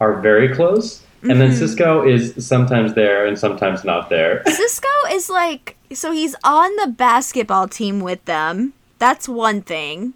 are 0.00 0.14
very 0.20 0.54
close. 0.54 1.02
And 1.22 1.30
Mm-hmm. 1.30 1.38
then 1.38 1.50
Sisqó 1.52 2.08
is 2.10 2.44
sometimes 2.46 2.94
there 2.94 3.26
and 3.26 3.38
sometimes 3.38 3.84
not 3.84 4.08
there. 4.10 4.42
Sisqó 4.46 5.12
is 5.12 5.30
like 5.30 5.76
so 5.92 6.10
he's 6.12 6.34
on 6.42 6.74
the 6.76 6.88
basketball 6.88 7.68
team 7.68 8.00
with 8.00 8.24
them. 8.24 8.72
That's 8.98 9.28
one 9.28 9.62
thing. 9.62 10.14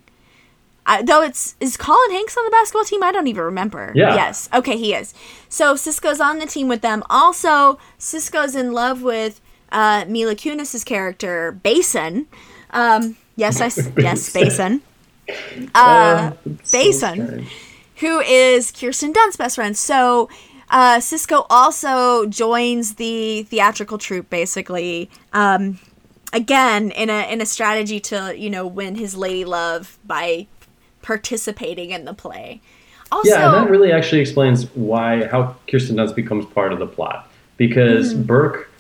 I, 0.89 1.03
though 1.03 1.23
it's 1.23 1.55
is 1.61 1.77
Colin 1.77 2.11
Hanks 2.13 2.37
on 2.37 2.45
the 2.45 2.51
basketball 2.51 2.85
team? 2.85 3.03
I 3.03 3.13
don't 3.13 3.27
even 3.27 3.43
remember. 3.45 3.93
Yeah. 3.95 4.15
Yes. 4.15 4.49
Okay, 4.55 4.77
he 4.77 4.95
is. 4.95 5.15
So 5.49 5.75
Sisqó's 5.75 6.21
on 6.21 6.39
the 6.39 6.47
team 6.47 6.69
with 6.69 6.81
them. 6.83 7.03
Also, 7.11 7.79
Sisqó's 7.99 8.55
in 8.57 8.73
love 8.73 9.03
with 9.03 9.41
uh, 9.73 10.05
Mila 10.09 10.35
Kunis's 10.37 10.85
character 10.85 11.53
Basin. 11.63 12.27
Um, 12.71 13.17
yes, 13.37 13.61
I 13.61 13.67
s- 13.67 13.91
yes 13.97 14.33
Basin. 14.33 14.81
Uh, 15.75 16.33
it's 16.45 16.71
so 16.71 16.79
Basin 16.79 17.27
strange. 17.27 17.53
who 17.97 18.21
is 18.21 18.71
Kirsten 18.73 19.13
Dunst's 19.13 19.37
best 19.37 19.57
friend. 19.57 19.77
So 19.77 20.29
uh, 20.71 20.97
Sisqó 20.99 21.47
also 21.49 22.27
joins 22.27 22.95
the 22.95 23.45
theatrical 23.45 23.99
troupe, 23.99 24.29
basically. 24.31 25.11
Um, 25.33 25.79
again, 26.33 26.91
in 26.91 27.11
a 27.11 27.31
in 27.33 27.41
a 27.41 27.47
strategy 27.47 28.01
to 28.01 28.35
you 28.37 28.51
know 28.51 28.67
win 28.67 28.97
his 28.97 29.17
lady 29.17 29.45
love 29.45 29.99
by 30.05 30.47
participating 31.03 31.91
in 31.91 32.05
the 32.05 32.15
play. 32.15 32.61
Also, 33.13 33.31
Yeah, 33.31 33.47
and 33.47 33.67
that 33.67 33.71
really 33.71 33.93
actually 33.93 34.21
explains 34.21 34.65
why 34.75 35.27
how 35.27 35.55
Kirsten 35.71 35.97
Dunst 35.97 36.15
becomes 36.15 36.45
part 36.47 36.73
of 36.73 36.79
the 36.79 36.87
plot. 36.87 37.31
Because 37.57 38.13
Mm-hmm. 38.13 38.25
Burke 38.25 38.71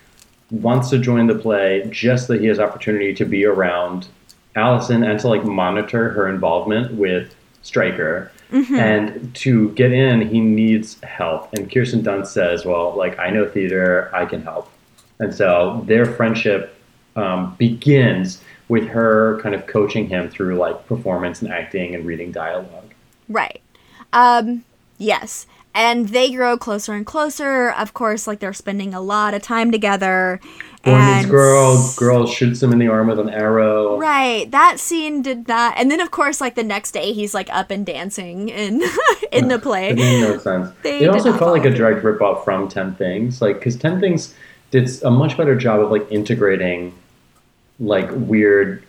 wants 0.51 0.91
to 0.91 0.99
join 0.99 1.27
the 1.27 1.35
play 1.35 1.89
just 1.91 2.29
that 2.29 2.41
he 2.41 2.47
has 2.47 2.59
opportunity 2.59 3.15
to 3.15 3.25
be 3.25 3.45
around 3.45 4.09
Allison 4.55 5.03
and 5.03 5.19
to 5.21 5.29
like 5.29 5.45
monitor 5.45 6.11
her 6.11 6.29
involvement 6.29 6.95
with 6.95 7.35
Striker. 7.63 8.31
Mm-hmm. 8.51 8.75
And 8.75 9.35
to 9.37 9.71
get 9.73 9.93
in, 9.93 10.21
he 10.21 10.41
needs 10.41 11.01
help. 11.03 11.53
And 11.55 11.71
Kirsten 11.73 12.03
Dunst 12.03 12.29
says, 12.29 12.65
"Well, 12.65 12.95
like 12.97 13.19
I 13.19 13.31
know 13.31 13.49
theater, 13.49 14.11
I 14.15 14.25
can 14.27 14.43
help." 14.43 14.71
And 15.19 15.35
so 15.35 15.83
their 15.87 16.07
friendship 16.07 16.77
um, 17.17 17.55
begins 17.57 18.43
with 18.69 18.87
her 18.89 19.41
kind 19.41 19.55
of 19.55 19.67
coaching 19.67 20.09
him 20.09 20.29
through 20.29 20.57
like 20.57 20.87
performance 20.87 21.43
and 21.43 21.53
acting 21.53 21.95
and 21.95 22.05
reading 22.05 22.33
dialogue. 22.33 22.93
Right. 23.29 23.61
Um, 24.13 24.65
yes. 24.99 25.47
And 25.77 26.09
they 26.09 26.33
grow 26.33 26.57
closer 26.57 26.95
and 26.95 27.05
closer. 27.05 27.71
Of 27.71 27.93
course, 27.95 28.27
like 28.27 28.41
they're 28.41 28.53
spending 28.55 28.95
a 28.95 29.01
lot 29.01 29.35
of 29.35 29.43
time 29.43 29.71
together. 29.71 30.41
And 30.85 31.29
girl, 31.29 31.93
girl 31.97 32.27
shoots 32.27 32.63
him 32.63 32.73
in 32.73 32.79
the 32.79 32.87
arm 32.89 33.09
with 33.09 33.19
an 33.19 33.29
arrow. 33.29 33.99
Right. 33.99 34.49
That 34.53 34.79
scene 34.81 35.21
did 35.21 35.49
not. 35.49 35.75
And 35.77 35.91
then, 35.91 36.01
of 36.01 36.13
course, 36.13 36.41
like 36.41 36.55
the 36.55 36.63
next 36.63 36.93
day, 36.93 37.13
he's 37.13 37.35
like 37.35 37.49
up 37.53 37.71
and 37.71 37.85
dancing 37.85 38.49
in 38.49 38.83
in 39.33 39.49
the 39.49 39.57
It 39.57 39.63
play. 39.63 39.93
made 39.95 40.21
no 40.23 40.39
sense. 40.39 40.71
They 40.83 41.01
it 41.01 41.11
also 41.11 41.37
felt 41.37 41.51
like 41.53 41.65
a 41.65 41.71
direct 41.71 42.05
ripoff 42.05 42.45
from 42.45 42.69
Ten 42.69 42.95
Things, 42.95 43.43
like 43.43 43.59
because 43.59 43.77
Ten 43.77 44.01
Things 44.01 44.33
did 44.71 44.89
a 45.03 45.11
much 45.11 45.37
better 45.37 45.57
job 45.57 45.81
of 45.81 45.91
like 45.91 46.11
integrating 46.11 46.95
like 47.79 48.09
weird 48.13 48.83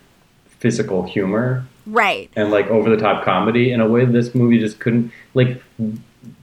physical 0.60 1.04
humor 1.04 1.66
Right. 1.86 2.30
and 2.36 2.52
like 2.52 2.68
over 2.68 2.90
the 2.90 2.98
top 2.98 3.24
comedy 3.24 3.72
in 3.72 3.80
a 3.82 3.88
way 3.88 4.06
this 4.06 4.34
movie 4.34 4.60
just 4.60 4.80
couldn't 4.80 5.12
like 5.34 5.62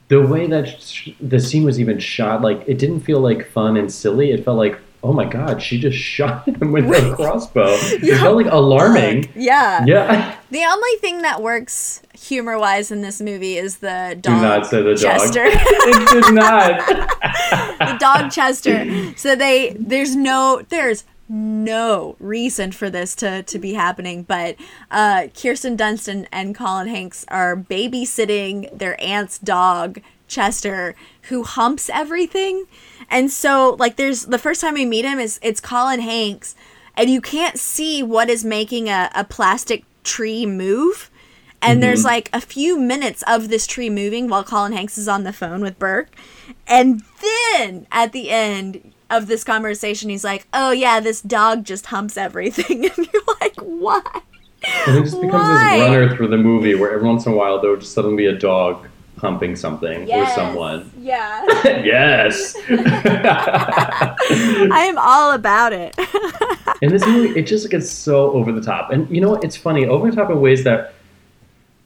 the 0.08 0.20
way 0.20 0.46
that 0.46 0.80
sh- 0.80 1.10
the 1.20 1.40
scene 1.40 1.64
was 1.64 1.80
even 1.80 1.98
shot 1.98 2.42
like 2.42 2.62
it 2.66 2.78
didn't 2.78 3.00
feel 3.00 3.20
like 3.20 3.46
fun 3.50 3.76
and 3.76 3.90
silly 3.92 4.30
it 4.32 4.44
felt 4.44 4.58
like 4.58 4.78
oh 5.02 5.12
my 5.12 5.24
god 5.24 5.62
she 5.62 5.78
just 5.78 5.96
shot 6.16 6.46
him 6.48 6.72
with 6.72 6.84
a 6.86 7.14
crossbow 7.14 7.66
it 7.68 8.18
felt 8.20 8.36
like 8.36 8.46
alarming 8.46 9.28
Yeah. 9.34 9.84
yeah 9.86 10.36
The 10.50 10.62
only 10.64 10.96
thing 11.00 11.22
that 11.22 11.42
works 11.42 12.02
humor 12.18 12.58
wise 12.58 12.90
in 12.90 13.02
this 13.02 13.20
movie 13.20 13.56
is 13.58 13.78
the 13.78 14.12
do 14.20 14.30
dog. 14.30 14.42
not 14.42 14.66
say 14.66 14.82
the 14.82 14.94
dog 14.94 14.98
Chester. 15.00 15.44
it 15.46 16.08
did 16.24 16.34
not 16.34 16.86
the 17.78 17.96
dog 17.98 18.30
Chester. 18.30 18.86
So 19.16 19.34
they 19.36 19.76
there's 19.78 20.14
no 20.16 20.62
there's 20.68 21.04
no 21.34 22.14
reason 22.20 22.70
for 22.70 22.88
this 22.88 23.16
to, 23.16 23.42
to 23.42 23.58
be 23.58 23.74
happening, 23.74 24.22
but 24.22 24.54
uh, 24.90 25.26
Kirsten 25.34 25.76
Dunst 25.76 26.06
and, 26.06 26.28
and 26.30 26.54
Colin 26.54 26.86
Hanks 26.86 27.24
are 27.28 27.56
babysitting 27.56 28.76
their 28.76 29.00
aunt's 29.02 29.38
dog, 29.38 30.00
Chester, 30.28 30.94
who 31.22 31.42
humps 31.42 31.90
everything. 31.90 32.66
And 33.10 33.32
so 33.32 33.76
like 33.80 33.96
there's 33.96 34.26
the 34.26 34.38
first 34.38 34.60
time 34.60 34.74
we 34.74 34.84
meet 34.84 35.04
him 35.04 35.18
is 35.18 35.40
it's 35.42 35.60
Colin 35.60 36.00
Hanks 36.00 36.54
and 36.96 37.10
you 37.10 37.20
can't 37.20 37.58
see 37.58 38.02
what 38.02 38.30
is 38.30 38.44
making 38.44 38.88
a, 38.88 39.10
a 39.14 39.24
plastic 39.24 39.84
tree 40.04 40.46
move. 40.46 41.10
And 41.60 41.82
there's 41.82 42.04
like 42.04 42.28
a 42.32 42.42
few 42.42 42.78
minutes 42.78 43.24
of 43.26 43.48
this 43.48 43.66
tree 43.66 43.88
moving 43.88 44.28
while 44.28 44.44
Colin 44.44 44.72
Hanks 44.72 44.98
is 44.98 45.08
on 45.08 45.24
the 45.24 45.32
phone 45.32 45.62
with 45.62 45.78
Burke. 45.78 46.14
And 46.66 47.02
then 47.22 47.86
at 47.90 48.12
the 48.12 48.30
end 48.30 48.92
of 49.16 49.26
this 49.26 49.44
conversation, 49.44 50.10
he's 50.10 50.24
like, 50.24 50.46
Oh, 50.52 50.70
yeah, 50.70 51.00
this 51.00 51.20
dog 51.20 51.64
just 51.64 51.86
humps 51.86 52.16
everything. 52.16 52.84
And 52.96 53.08
you're 53.12 53.22
like, 53.40 53.56
Why? 53.60 54.02
and 54.86 54.96
it 54.96 55.02
just 55.04 55.20
becomes 55.20 55.42
Why? 55.44 55.78
this 55.78 55.88
runner 55.88 56.16
through 56.16 56.28
the 56.28 56.36
movie 56.38 56.74
where 56.74 56.92
every 56.92 57.06
once 57.06 57.26
in 57.26 57.32
a 57.32 57.36
while 57.36 57.60
there 57.60 57.70
would 57.70 57.80
just 57.80 57.92
suddenly 57.92 58.16
be 58.16 58.26
a 58.26 58.38
dog 58.38 58.88
humping 59.18 59.54
something 59.56 60.10
or 60.10 60.26
someone 60.30 60.90
Yeah. 60.98 61.44
yes 61.64 62.56
I 62.68 64.14
am 64.88 64.98
all 64.98 65.32
about 65.32 65.72
it. 65.72 65.94
In 66.82 66.90
this 66.90 67.06
movie, 67.06 67.38
it 67.38 67.46
just 67.46 67.70
gets 67.70 67.90
so 67.90 68.32
over 68.32 68.52
the 68.52 68.60
top. 68.60 68.90
And 68.90 69.08
you 69.10 69.20
know 69.20 69.30
what? 69.30 69.44
It's 69.44 69.56
funny, 69.56 69.86
over 69.86 70.10
the 70.10 70.16
top 70.16 70.30
in 70.30 70.40
ways 70.40 70.64
that 70.64 70.94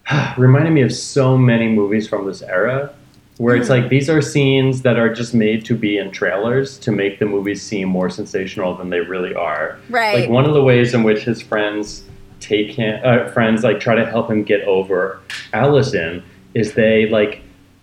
reminded 0.39 0.70
me 0.70 0.83
of 0.83 0.93
so 0.93 1.37
many 1.37 1.68
movies 1.68 2.09
from 2.09 2.26
this 2.26 2.43
era, 2.43 2.95
where 3.39 3.57
it's 3.57 3.68
like 3.68 3.89
these 3.89 4.11
are 4.11 4.20
scenes 4.20 4.82
that 4.82 4.99
are 4.99 5.12
just 5.12 5.32
made 5.32 5.64
to 5.64 5.74
be 5.74 5.97
in 5.97 6.11
trailers 6.11 6.76
to 6.78 6.93
make 6.93 7.18
the 7.18 7.24
movies 7.24 7.62
seem 7.62 7.89
more 7.89 8.11
sensational 8.11 8.74
than 8.76 8.91
they 8.91 9.01
really 9.01 9.34
are. 9.34 9.78
right. 9.89 10.20
Like 10.20 10.28
one 10.30 10.45
of 10.45 10.55
the 10.55 10.62
ways 10.62 10.93
in 10.93 11.05
which 11.05 11.22
his 11.22 11.41
friends 11.41 12.05
take 12.41 12.72
him, 12.72 13.01
uh, 13.05 13.30
friends 13.30 13.62
like 13.64 13.80
try 13.80 13.95
to 13.95 14.05
help 14.05 14.30
him 14.30 14.43
get 14.43 14.62
over 14.62 15.20
Allison 15.53 16.22
is 16.55 16.74
they 16.74 17.09
like 17.09 17.41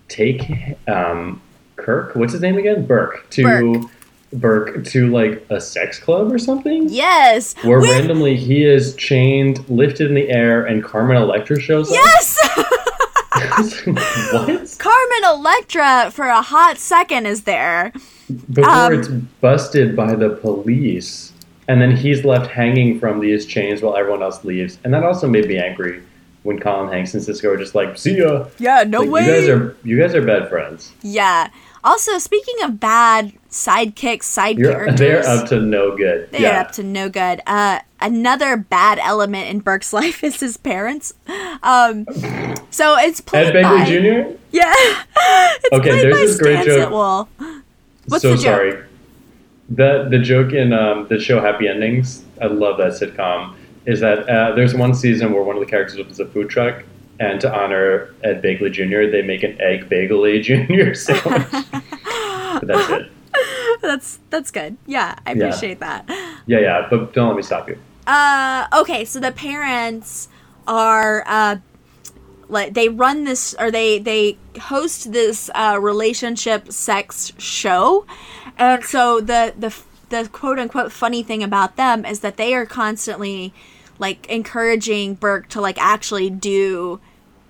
take 0.09 0.43
um, 0.87 1.41
Kirk, 1.77 2.15
what's 2.15 2.33
his 2.33 2.41
name 2.41 2.57
again? 2.57 2.85
Burke 2.85 3.29
to. 3.31 3.43
Burke. 3.43 3.91
Burke 4.33 4.83
to 4.85 5.07
like 5.11 5.45
a 5.49 5.61
sex 5.61 5.97
club 5.97 6.29
or 6.29 6.37
something 6.37 6.89
yes. 6.89 7.55
where 7.63 7.79
With- 7.79 7.89
randomly 7.91 8.35
he 8.35 8.65
is 8.65 8.93
chained, 8.95 9.69
lifted 9.69 10.09
in 10.09 10.15
the 10.15 10.29
air, 10.29 10.65
and 10.65 10.83
Carmen 10.83 11.15
Electra 11.15 11.57
shows 11.57 11.89
up. 11.89 11.93
Yes! 11.95 12.37
what? 13.55 14.75
Carmen 14.79 15.23
Electra, 15.25 16.11
for 16.11 16.25
a 16.25 16.41
hot 16.41 16.77
second, 16.77 17.25
is 17.25 17.43
there. 17.43 17.91
Before 18.51 18.69
Um, 18.71 18.93
it's 18.93 19.07
busted 19.07 19.95
by 19.95 20.15
the 20.15 20.29
police, 20.29 21.31
and 21.67 21.81
then 21.81 21.95
he's 21.95 22.25
left 22.25 22.49
hanging 22.51 22.99
from 22.99 23.19
these 23.19 23.45
chains 23.45 23.81
while 23.81 23.95
everyone 23.95 24.23
else 24.23 24.43
leaves, 24.43 24.77
and 24.83 24.93
that 24.93 25.03
also 25.03 25.27
made 25.27 25.47
me 25.47 25.57
angry 25.57 26.01
when 26.43 26.59
Colin 26.59 26.91
Hanks 26.91 27.13
and 27.13 27.23
Sisqó 27.23 27.53
are 27.53 27.57
just 27.57 27.75
like, 27.75 27.97
"See 27.97 28.17
ya." 28.17 28.45
Yeah, 28.59 28.83
no 28.87 29.01
Like, 29.01 29.09
way. 29.09 29.21
You 29.25 29.31
guys 29.31 29.49
are 29.49 29.75
you 29.83 29.99
guys 29.99 30.15
are 30.15 30.21
bad 30.21 30.49
friends. 30.49 30.91
Yeah. 31.01 31.49
Also, 31.85 32.17
speaking 32.17 32.55
of 32.63 32.79
bad 32.79 33.31
sidekicks, 33.51 34.23
side 34.23 34.57
You're 34.57 34.71
characters, 34.71 34.99
they're 34.99 35.23
up 35.23 35.47
to 35.49 35.59
no 35.59 35.95
good. 35.95 36.31
They're 36.31 36.41
yeah. 36.41 36.61
up 36.61 36.71
to 36.73 36.83
no 36.83 37.09
good. 37.09 37.41
Uh, 37.45 37.79
another 38.01 38.57
bad 38.57 38.97
element 38.97 39.49
in 39.49 39.59
Burke's 39.59 39.93
life 40.01 40.23
is 40.23 40.39
his 40.39 40.57
parents. 40.57 41.13
Um, 41.61 42.07
so 42.71 42.97
it's 42.97 43.21
played 43.21 43.55
Ed 43.55 43.63
Begley 43.63 43.79
by 43.79 43.85
Jr. 43.85 44.37
yeah. 44.51 44.73
it's 44.75 45.77
Okay, 45.77 46.01
there's 46.01 46.15
this 46.15 46.37
great 46.39 46.65
joke. 46.65 46.89
Sitwell. 46.89 47.27
What's 48.07 48.23
so 48.23 48.31
the 48.31 48.37
joke? 48.37 48.43
sorry. 48.43 48.83
The 49.69 50.07
the 50.09 50.19
joke 50.19 50.53
in 50.53 50.73
um, 50.73 51.07
the 51.07 51.19
show 51.19 51.39
Happy 51.39 51.67
Endings, 51.67 52.23
I 52.41 52.47
love 52.47 52.77
that 52.77 52.93
sitcom, 52.93 53.55
is 53.85 53.99
that 53.99 54.27
uh, 54.27 54.55
there's 54.55 54.73
one 54.73 54.95
season 54.95 55.31
where 55.31 55.43
one 55.43 55.55
of 55.55 55.59
the 55.59 55.69
characters 55.69 55.99
opens 55.99 56.19
a 56.19 56.25
food 56.25 56.49
truck, 56.49 56.83
and 57.19 57.39
to 57.41 57.53
honor 57.53 58.13
Ed 58.23 58.41
Begley 58.41 58.71
Jr., 58.71 59.09
they 59.11 59.21
make 59.21 59.43
an 59.43 59.59
egg 59.61 59.89
Begley 59.89 60.41
Jr. 60.47 60.93
sandwich. 60.93 61.47
that's 62.63 62.89
it. 62.89 63.11
That's 63.81 64.19
that's 64.29 64.51
good. 64.51 64.77
Yeah, 64.85 65.15
I 65.25 65.33
Yeah. 65.33 65.45
appreciate 65.45 65.79
that. 65.79 66.05
Yeah, 66.47 66.59
yeah, 66.59 66.87
but 66.89 67.13
don't 67.13 67.27
let 67.27 67.35
me 67.37 67.43
stop 67.43 67.67
you. 67.69 67.77
Uh, 68.07 68.67
okay, 68.73 69.03
so 69.05 69.19
the 69.19 69.31
parents 69.31 70.29
are 70.67 71.23
uh, 71.27 71.57
like 72.49 72.73
they 72.73 72.89
run 72.89 73.23
this 73.25 73.53
or 73.59 73.71
they 73.71 73.99
they 73.99 74.37
host 74.61 75.11
this 75.11 75.49
uh, 75.55 75.77
relationship 75.81 76.71
sex 76.71 77.33
show, 77.37 78.05
and 78.57 78.83
so 78.83 79.19
the 79.19 79.53
the 79.57 79.75
the 80.09 80.29
quote 80.31 80.59
unquote 80.59 80.91
funny 80.91 81.23
thing 81.23 81.43
about 81.43 81.75
them 81.75 82.05
is 82.05 82.19
that 82.21 82.37
they 82.37 82.53
are 82.53 82.65
constantly 82.65 83.53
like 83.99 84.25
encouraging 84.27 85.15
Burke 85.15 85.49
to 85.49 85.61
like 85.61 85.77
actually 85.81 86.29
do 86.29 86.99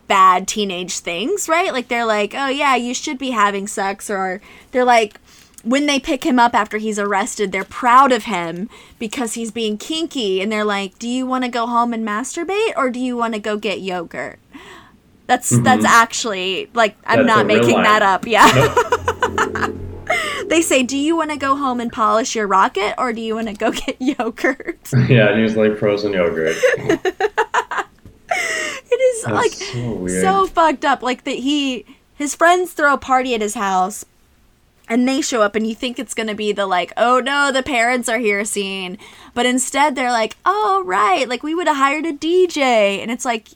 bad 0.08 0.48
teenage 0.48 1.00
things, 1.00 1.50
right? 1.50 1.72
Like 1.74 1.88
they're 1.88 2.06
like, 2.06 2.34
"Oh 2.36 2.48
yeah, 2.48 2.76
you 2.76 2.94
should 2.94 3.18
be 3.18 3.32
having 3.32 3.68
sex," 3.68 4.10
or 4.10 4.42
they're 4.72 4.86
like 4.86 5.20
when 5.64 5.88
they 5.88 6.00
pick 6.00 6.24
him 6.24 6.38
up 6.38 6.54
after 6.54 6.78
he's 6.78 7.00
arrested, 7.00 7.52
they're 7.52 7.64
proud 7.64 8.12
of 8.12 8.26
him 8.26 8.70
because 9.00 9.34
he's 9.34 9.50
being 9.50 9.78
kinky 9.78 10.42
and 10.42 10.52
they're 10.52 10.64
like, 10.64 11.00
"Do 11.00 11.10
you 11.10 11.26
want 11.26 11.44
to 11.44 11.50
go 11.50 11.66
home 11.66 11.94
and 11.94 12.08
masturbate 12.08 12.74
or 12.78 12.90
do 12.90 13.00
you 13.00 13.18
want 13.18 13.34
to 13.34 13.40
go 13.40 13.58
get 13.58 13.82
yogurt?" 13.82 14.40
That's 15.28 15.50
that's 15.50 15.84
mm-hmm. 15.84 15.86
actually 15.86 16.70
like 16.74 16.96
I'm 17.06 17.26
That's 17.26 17.38
not 17.38 17.46
making 17.48 17.76
line. 17.76 17.84
that 17.84 18.02
up. 18.02 18.28
Yeah. 18.28 18.46
Nope. 19.56 19.76
they 20.48 20.62
say, 20.62 20.84
"Do 20.84 20.98
you 20.98 21.16
want 21.16 21.32
to 21.32 21.38
go 21.38 21.56
home 21.56 21.80
and 21.80 21.92
polish 21.92 22.36
your 22.36 22.48
rocket 22.48 22.96
or 22.98 23.14
do 23.14 23.22
you 23.22 23.36
want 23.36 23.48
to 23.48 23.54
go 23.54 23.72
get 23.86 24.02
yogurt?" 24.02 24.80
yeah, 25.10 25.30
and 25.30 25.38
he 25.38 25.44
was 25.44 25.56
like 25.56 25.78
frozen 25.78 26.14
yogurt. 26.14 26.58
It 28.92 29.02
is 29.02 29.24
That's 29.24 29.36
like 29.36 29.52
so 29.52 30.08
so 30.08 30.48
fucked 30.48 30.86
up. 30.86 31.02
Like 31.02 31.24
that 31.24 31.36
he 31.36 31.86
his 32.16 32.36
friends 32.36 32.74
throw 32.74 32.94
a 32.94 32.98
party 32.98 33.34
at 33.36 33.42
his 33.42 33.56
house 33.56 34.06
and 34.88 35.08
they 35.08 35.22
show 35.22 35.42
up 35.42 35.56
and 35.56 35.66
you 35.68 35.76
think 35.76 35.98
it's 36.00 36.14
gonna 36.14 36.36
be 36.36 36.52
the 36.52 36.66
like, 36.66 36.94
oh 36.96 37.20
no, 37.20 37.52
the 37.52 37.64
parents 37.64 38.08
are 38.08 38.20
here 38.20 38.46
scene. 38.46 38.98
But 39.34 39.46
instead 39.46 39.96
they're 39.96 40.12
like, 40.12 40.38
Oh 40.46 40.84
right, 40.86 41.28
like 41.28 41.44
we 41.44 41.56
would 41.56 41.68
have 41.68 41.78
hired 41.78 42.06
a 42.06 42.14
DJ 42.14 43.02
and 43.02 43.12
it's 43.12 43.26
like 43.26 43.50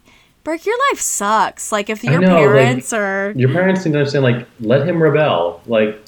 Burke, 0.44 0.66
your 0.66 0.78
life 0.90 1.00
sucks. 1.00 1.72
Like 1.72 1.90
if 1.90 2.04
your 2.04 2.20
know, 2.20 2.28
like, 2.28 2.38
parents 2.38 2.94
are 2.94 3.34
Your 3.36 3.52
parents 3.52 3.86
need 3.86 3.92
to 3.92 4.00
understand, 4.00 4.24
like, 4.24 4.48
let 4.60 4.88
him 4.88 5.02
rebel. 5.02 5.62
Like, 5.68 6.02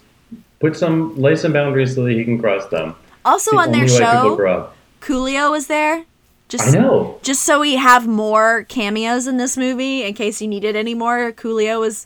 put 0.62 0.78
some, 0.78 1.20
lay 1.20 1.36
some 1.36 1.52
boundaries 1.52 1.96
so 1.96 2.04
that 2.06 2.14
he 2.14 2.24
can 2.24 2.40
cross 2.40 2.66
them. 2.68 2.96
also 3.26 3.52
The 3.52 3.58
on 3.58 3.72
their 3.72 3.82
only 3.82 3.94
way 3.94 4.00
people 4.00 4.38
show. 4.38 4.70
Coolio 5.02 5.52
was 5.52 5.68
there. 5.68 6.06
Just 6.48 6.76
I 6.76 6.80
know. 6.80 7.18
just 7.24 7.44
so 7.44 7.62
we 7.62 7.76
have 7.76 8.08
more 8.08 8.64
cameos 8.66 9.26
in 9.26 9.38
this 9.38 9.56
movie 9.58 10.04
in 10.04 10.14
case 10.14 10.42
you 10.42 10.48
needed 10.48 10.76
any 10.76 10.94
more. 10.94 11.32
Coolio 11.32 11.80
was 11.80 12.06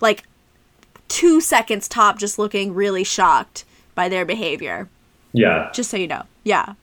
like 0.00 0.24
two 1.08 1.40
seconds 1.40 1.86
top, 1.88 2.18
just 2.18 2.38
looking 2.38 2.74
really 2.74 3.04
shocked 3.04 3.64
by 3.94 4.08
their 4.08 4.24
behavior. 4.24 4.88
Yeah. 5.32 5.70
Just 5.72 5.90
so 5.90 5.96
you 5.96 6.08
know. 6.08 6.24
Yeah. 6.42 6.74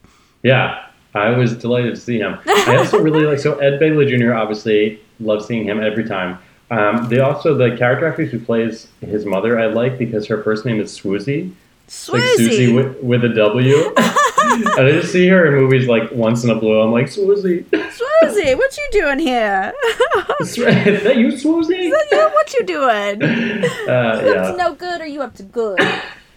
Yeah, 0.44 0.88
I 1.14 1.32
was 1.32 1.56
delighted 1.56 1.96
to 1.96 2.02
see 2.02 2.18
him. 2.18 2.40
I 2.48 2.78
also 2.78 3.00
really 3.04 3.24
like 3.26 3.40
so 3.40 3.58
Ed 3.60 3.80
Begley 3.80 4.08
Jr. 4.08 4.34
Obviously, 4.34 5.00
love 5.20 5.44
seeing 5.46 5.66
him 5.66 5.82
every 5.82 6.06
time. 6.06 6.40
Um, 6.72 7.10
they 7.10 7.20
also 7.20 7.54
the 7.54 7.76
character 7.76 8.08
actress 8.08 8.32
who 8.32 8.40
plays 8.40 8.88
his 9.02 9.26
mother 9.26 9.60
I 9.60 9.68
like 9.68 9.98
because 9.98 10.26
her 10.28 10.42
first 10.42 10.66
name 10.66 10.80
is 10.80 10.98
Swoosie, 10.98 11.50
like 11.50 11.58
Susie 11.88 12.68
Swoosie. 12.68 12.76
with, 12.76 13.04
with 13.04 13.26
a 13.26 13.30
W. 13.30 13.76
and 13.98 14.88
I 14.88 14.92
just 14.92 15.12
see 15.12 15.28
her 15.28 15.46
in 15.48 15.54
movies 15.54 15.88
like 15.90 16.10
once 16.12 16.46
in 16.46 16.50
a 16.50 16.56
blue. 16.56 16.80
I'm 16.80 16.94
like 16.94 17.08
Swoosie, 17.08 17.66
Swoosie, 17.66 18.58
what 18.58 18.78
you 18.78 18.88
doing 18.94 19.20
here? 19.20 19.74
is 20.40 20.56
that 20.56 21.18
you 21.18 21.28
Swoosie? 21.34 21.92
Yeah, 22.10 22.28
what 22.32 22.54
you 22.54 22.64
doing? 22.66 23.22
Uh, 23.92 23.92
Up 23.92 24.52
to 24.52 24.58
no 24.58 24.74
good 24.74 25.02
or 25.02 25.06
you 25.06 25.22
up 25.22 25.36
to 25.36 25.44
good? 25.44 25.80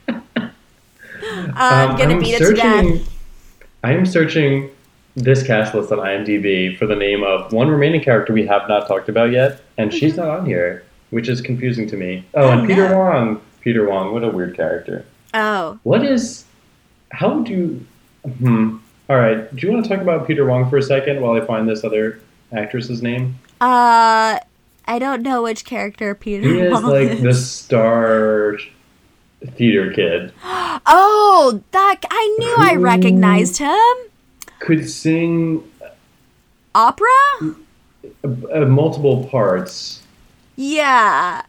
Um, 0.08 0.52
I'm 1.56 1.96
gonna 1.96 2.14
I'm 2.14 2.18
beat 2.20 2.34
it 2.34 2.38
to 2.38 2.54
death. 2.54 3.08
I 3.84 3.92
am 3.92 4.04
searching 4.04 4.70
this 5.16 5.42
cast 5.46 5.74
list 5.74 5.92
on 5.92 5.98
IMDb 5.98 6.76
for 6.76 6.86
the 6.86 6.96
name 6.96 7.22
of 7.22 7.52
one 7.52 7.68
remaining 7.68 8.02
character 8.02 8.32
we 8.32 8.46
have 8.46 8.68
not 8.68 8.86
talked 8.88 9.08
about 9.08 9.30
yet, 9.30 9.60
and 9.78 9.92
she's 9.92 10.16
not 10.16 10.28
on 10.28 10.46
here, 10.46 10.84
which 11.10 11.28
is 11.28 11.40
confusing 11.40 11.86
to 11.88 11.96
me. 11.96 12.24
Oh, 12.34 12.42
Oh, 12.48 12.50
and 12.50 12.66
Peter 12.66 12.88
no. 12.88 12.98
Wong. 12.98 13.40
Peter 13.60 13.88
Wong, 13.88 14.12
what 14.12 14.24
a 14.24 14.28
weird 14.28 14.56
character. 14.56 15.04
Oh. 15.32 15.78
What 15.84 16.04
is? 16.04 16.44
How 17.12 17.40
do? 17.42 17.84
Hmm. 18.38 18.78
All 19.08 19.16
right. 19.16 19.54
Do 19.54 19.66
you 19.66 19.72
want 19.72 19.84
to 19.84 19.88
talk 19.88 20.00
about 20.00 20.26
Peter 20.26 20.44
Wong 20.46 20.68
for 20.68 20.78
a 20.78 20.82
second 20.82 21.20
while 21.20 21.40
I 21.40 21.44
find 21.46 21.68
this 21.68 21.84
other 21.84 22.20
actress's 22.52 23.02
name? 23.02 23.38
Uh 23.60 24.38
I 24.86 24.98
don't 24.98 25.22
know 25.22 25.42
which 25.42 25.64
character 25.64 26.14
Peter 26.14 26.46
He 26.48 26.60
is 26.60 26.72
Wong 26.72 26.84
like 26.84 27.08
is. 27.08 27.22
the 27.22 27.34
star 27.34 28.58
theater 29.56 29.92
kid. 29.92 30.32
Oh, 30.86 31.62
that 31.70 32.00
I 32.10 32.36
knew 32.38 32.54
I 32.58 32.74
recognized 32.76 33.58
him. 33.58 33.94
Could 34.64 34.88
sing 34.88 35.62
Opera? 36.74 37.06
uh, 38.24 38.60
multiple 38.66 39.26
parts. 39.30 40.02
Yeah. 40.56 41.42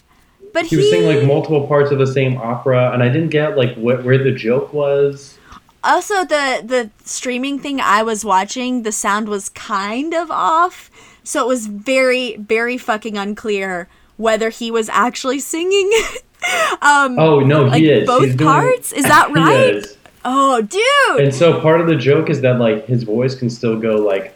But 0.54 0.64
he 0.66 0.70
he, 0.70 0.78
was 0.78 0.90
saying 0.90 1.06
like 1.18 1.26
multiple 1.28 1.68
parts 1.68 1.92
of 1.92 1.98
the 2.00 2.08
same 2.08 2.38
opera, 2.38 2.92
and 2.94 3.04
I 3.04 3.10
didn't 3.10 3.30
get 3.30 3.58
like 3.58 3.74
wh- 3.76 4.04
where 4.06 4.18
the 4.18 4.32
joke 4.32 4.72
was. 4.74 5.38
also 5.84 6.24
the 6.26 6.62
the 6.66 6.90
streaming 7.04 7.60
thing 7.60 7.80
I 7.82 8.04
was 8.04 8.24
watching, 8.24 8.84
the 8.84 8.92
sound 8.92 9.28
was 9.28 9.50
kind 9.50 10.14
of 10.14 10.32
off, 10.32 10.90
so 11.24 11.42
it 11.44 11.48
was 11.48 11.68
very 11.68 12.38
very 12.38 12.78
fucking 12.78 13.18
unclear 13.18 13.90
whether 14.18 14.50
he 14.50 14.72
was 14.72 14.88
actually 14.90 15.40
singing. 15.40 15.92
um, 16.82 17.20
Oh 17.20 17.42
no, 17.42 17.64
like 17.64 17.82
he 17.82 17.90
is. 17.90 18.08
both 18.08 18.24
He's 18.26 18.36
doing- 18.36 18.48
parts. 18.50 18.94
Is 18.94 19.04
that 19.14 19.28
He 19.28 19.34
right? 19.36 19.95
Oh, 20.26 20.62
dude. 20.62 21.24
And 21.24 21.34
so 21.34 21.62
part 21.62 21.80
of 21.80 21.88
the 21.88 21.96
joke 21.96 22.30
is 22.30 22.42
that 22.42 22.60
like 22.60 22.88
his 22.88 23.04
voice 23.04 23.36
can 23.36 23.50
still 23.50 23.80
go 23.80 23.96
like 23.98 24.36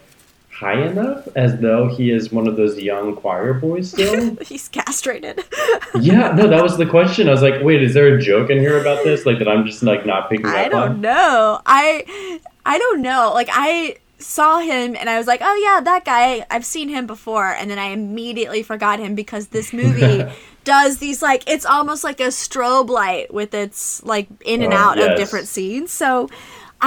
high 0.60 0.80
enough, 0.86 1.26
as 1.36 1.58
though 1.58 1.88
he 1.88 2.10
is 2.10 2.30
one 2.30 2.46
of 2.46 2.56
those 2.56 2.78
young 2.78 3.16
choir 3.16 3.54
boys 3.54 3.90
still. 3.90 4.36
He's 4.42 4.68
castrated. 4.68 5.42
yeah, 6.00 6.32
no, 6.32 6.46
that 6.46 6.62
was 6.62 6.76
the 6.76 6.86
question. 6.86 7.28
I 7.28 7.32
was 7.32 7.42
like, 7.42 7.62
wait, 7.62 7.82
is 7.82 7.94
there 7.94 8.14
a 8.14 8.20
joke 8.20 8.50
in 8.50 8.58
here 8.58 8.78
about 8.78 9.02
this? 9.02 9.26
Like 9.26 9.38
that 9.38 9.48
I'm 9.48 9.66
just 9.66 9.82
like 9.82 10.06
not 10.06 10.30
picking 10.30 10.46
I 10.46 10.50
up 10.50 10.54
on. 10.54 10.64
I 10.64 10.68
don't 10.68 10.90
on. 10.90 11.00
know. 11.00 11.60
I 11.66 12.40
I 12.64 12.78
don't 12.78 13.02
know. 13.02 13.32
Like 13.34 13.48
I 13.50 13.96
saw 14.18 14.58
him 14.58 14.94
and 14.96 15.08
I 15.08 15.16
was 15.18 15.26
like, 15.26 15.40
"Oh 15.42 15.54
yeah, 15.56 15.80
that 15.80 16.04
guy. 16.04 16.46
I've 16.50 16.64
seen 16.64 16.88
him 16.88 17.06
before." 17.06 17.48
And 17.48 17.70
then 17.70 17.78
I 17.78 17.86
immediately 17.86 18.62
forgot 18.62 18.98
him 18.98 19.14
because 19.14 19.48
this 19.48 19.72
movie 19.72 20.24
does 20.64 20.98
these 20.98 21.22
like 21.22 21.42
it's 21.46 21.64
almost 21.66 22.04
like 22.04 22.20
a 22.20 22.28
strobe 22.28 22.88
light 22.88 23.32
with 23.32 23.54
its 23.54 24.02
like 24.04 24.28
in 24.44 24.62
and 24.62 24.72
Oh, 24.72 24.76
out 24.76 24.98
of 24.98 25.16
different 25.16 25.48
scenes. 25.48 25.90
So 25.90 26.28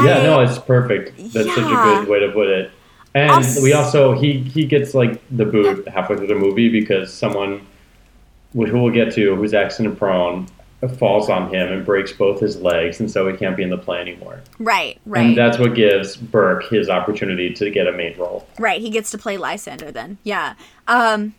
Yeah, 0.01 0.17
I 0.19 0.23
no, 0.23 0.39
it's 0.41 0.57
perfect. 0.59 1.17
That's 1.33 1.47
such 1.47 1.57
a 1.57 1.61
good 1.61 2.07
way 2.07 2.19
to 2.19 2.31
put 2.31 2.47
it. 2.49 2.71
And 3.15 3.29
Also- 3.31 3.61
we 3.61 3.73
also 3.73 4.13
he 4.13 4.39
he 4.39 4.65
gets 4.65 4.93
like 4.93 5.21
the 5.35 5.45
boot 5.45 5.87
halfway 5.87 6.17
through 6.17 6.27
the 6.27 6.35
movie 6.35 6.69
because 6.69 7.13
someone, 7.13 7.65
which 8.53 8.71
we'll 8.71 8.89
get 8.91 9.13
to, 9.15 9.35
who's 9.35 9.53
accident 9.53 9.97
prone, 9.99 10.47
falls 10.97 11.29
on 11.29 11.49
him 11.53 11.71
and 11.71 11.85
breaks 11.85 12.11
both 12.11 12.39
his 12.41 12.59
legs, 12.61 12.99
and 12.99 13.09
so 13.09 13.27
he 13.29 13.37
can't 13.37 13.55
be 13.55 13.63
in 13.63 13.69
the 13.69 13.77
play 13.77 13.99
anymore. 14.01 14.41
right, 14.59 14.99
right. 15.05 15.25
And 15.27 15.37
that's 15.37 15.57
what 15.57 15.75
gives 15.75 16.17
Burke 16.17 16.65
his 16.69 16.89
opportunity 16.89 17.53
to 17.53 17.69
get 17.69 17.87
a 17.87 17.91
main 17.93 18.17
role. 18.17 18.47
Right, 18.59 18.81
he 18.81 18.89
gets 18.89 19.09
to 19.11 19.17
play 19.17 19.37
Lysander 19.37 19.91
then. 19.91 20.17
Yeah. 20.23 20.55
Um 20.87 21.35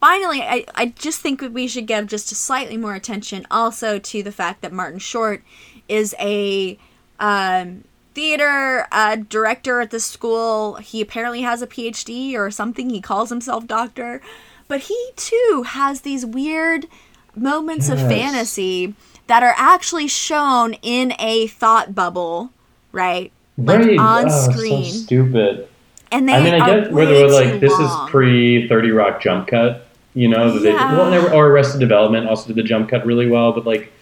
finally, 0.00 0.42
I, 0.42 0.64
I 0.74 0.86
just 0.86 1.20
think 1.20 1.40
that 1.40 1.52
we 1.52 1.68
should 1.68 1.86
give 1.86 2.06
just 2.06 2.32
a 2.32 2.34
slightly 2.34 2.76
more 2.76 2.94
attention 2.94 3.46
also 3.50 3.98
to 3.98 4.22
the 4.22 4.32
fact 4.32 4.62
that 4.62 4.72
Martin 4.72 4.98
Short 4.98 5.42
is 5.88 6.14
a 6.18 6.78
um 7.18 7.84
theater 8.14 8.86
uh, 8.90 9.16
director 9.16 9.80
at 9.80 9.90
the 9.90 10.00
school. 10.00 10.76
He 10.76 11.00
apparently 11.00 11.42
has 11.42 11.62
a 11.62 11.66
PhD 11.66 12.34
or 12.34 12.50
something. 12.50 12.90
He 12.90 13.00
calls 13.00 13.30
himself 13.30 13.66
doctor. 13.66 14.20
But 14.68 14.82
he 14.82 15.10
too 15.16 15.64
has 15.66 16.02
these 16.02 16.24
weird 16.24 16.86
moments 17.34 17.88
of 17.88 17.98
fantasy 17.98 18.94
that 19.26 19.42
are 19.42 19.54
actually 19.56 20.08
shown 20.08 20.74
in 20.74 21.12
a 21.18 21.48
thought 21.48 21.94
bubble, 21.94 22.50
right? 22.92 23.32
Like 23.56 23.80
right? 23.80 23.98
on 23.98 24.24
oh, 24.28 24.50
screen. 24.50 24.84
So 24.84 24.98
stupid. 24.98 25.68
And 26.12 26.28
they 26.28 26.34
I 26.34 26.42
mean, 26.42 26.54
I 26.54 26.66
get 26.66 26.92
where 26.92 27.06
they 27.06 27.22
were 27.22 27.30
like, 27.30 27.60
this 27.60 27.72
is 27.72 27.90
pre 28.08 28.68
Thirty 28.68 28.90
Rock 28.90 29.20
jump 29.20 29.48
cut. 29.48 29.86
You 30.14 30.28
know, 30.28 30.50
that 30.52 30.60
they 30.60 30.72
Yeah. 30.72 30.96
well, 30.96 31.10
never, 31.10 31.32
or 31.32 31.48
Arrested 31.48 31.78
Development 31.80 32.28
also 32.28 32.48
did 32.48 32.56
the 32.56 32.62
jump 32.64 32.88
cut 32.90 33.06
really 33.06 33.28
well, 33.28 33.52
but 33.52 33.64
like, 33.64 33.92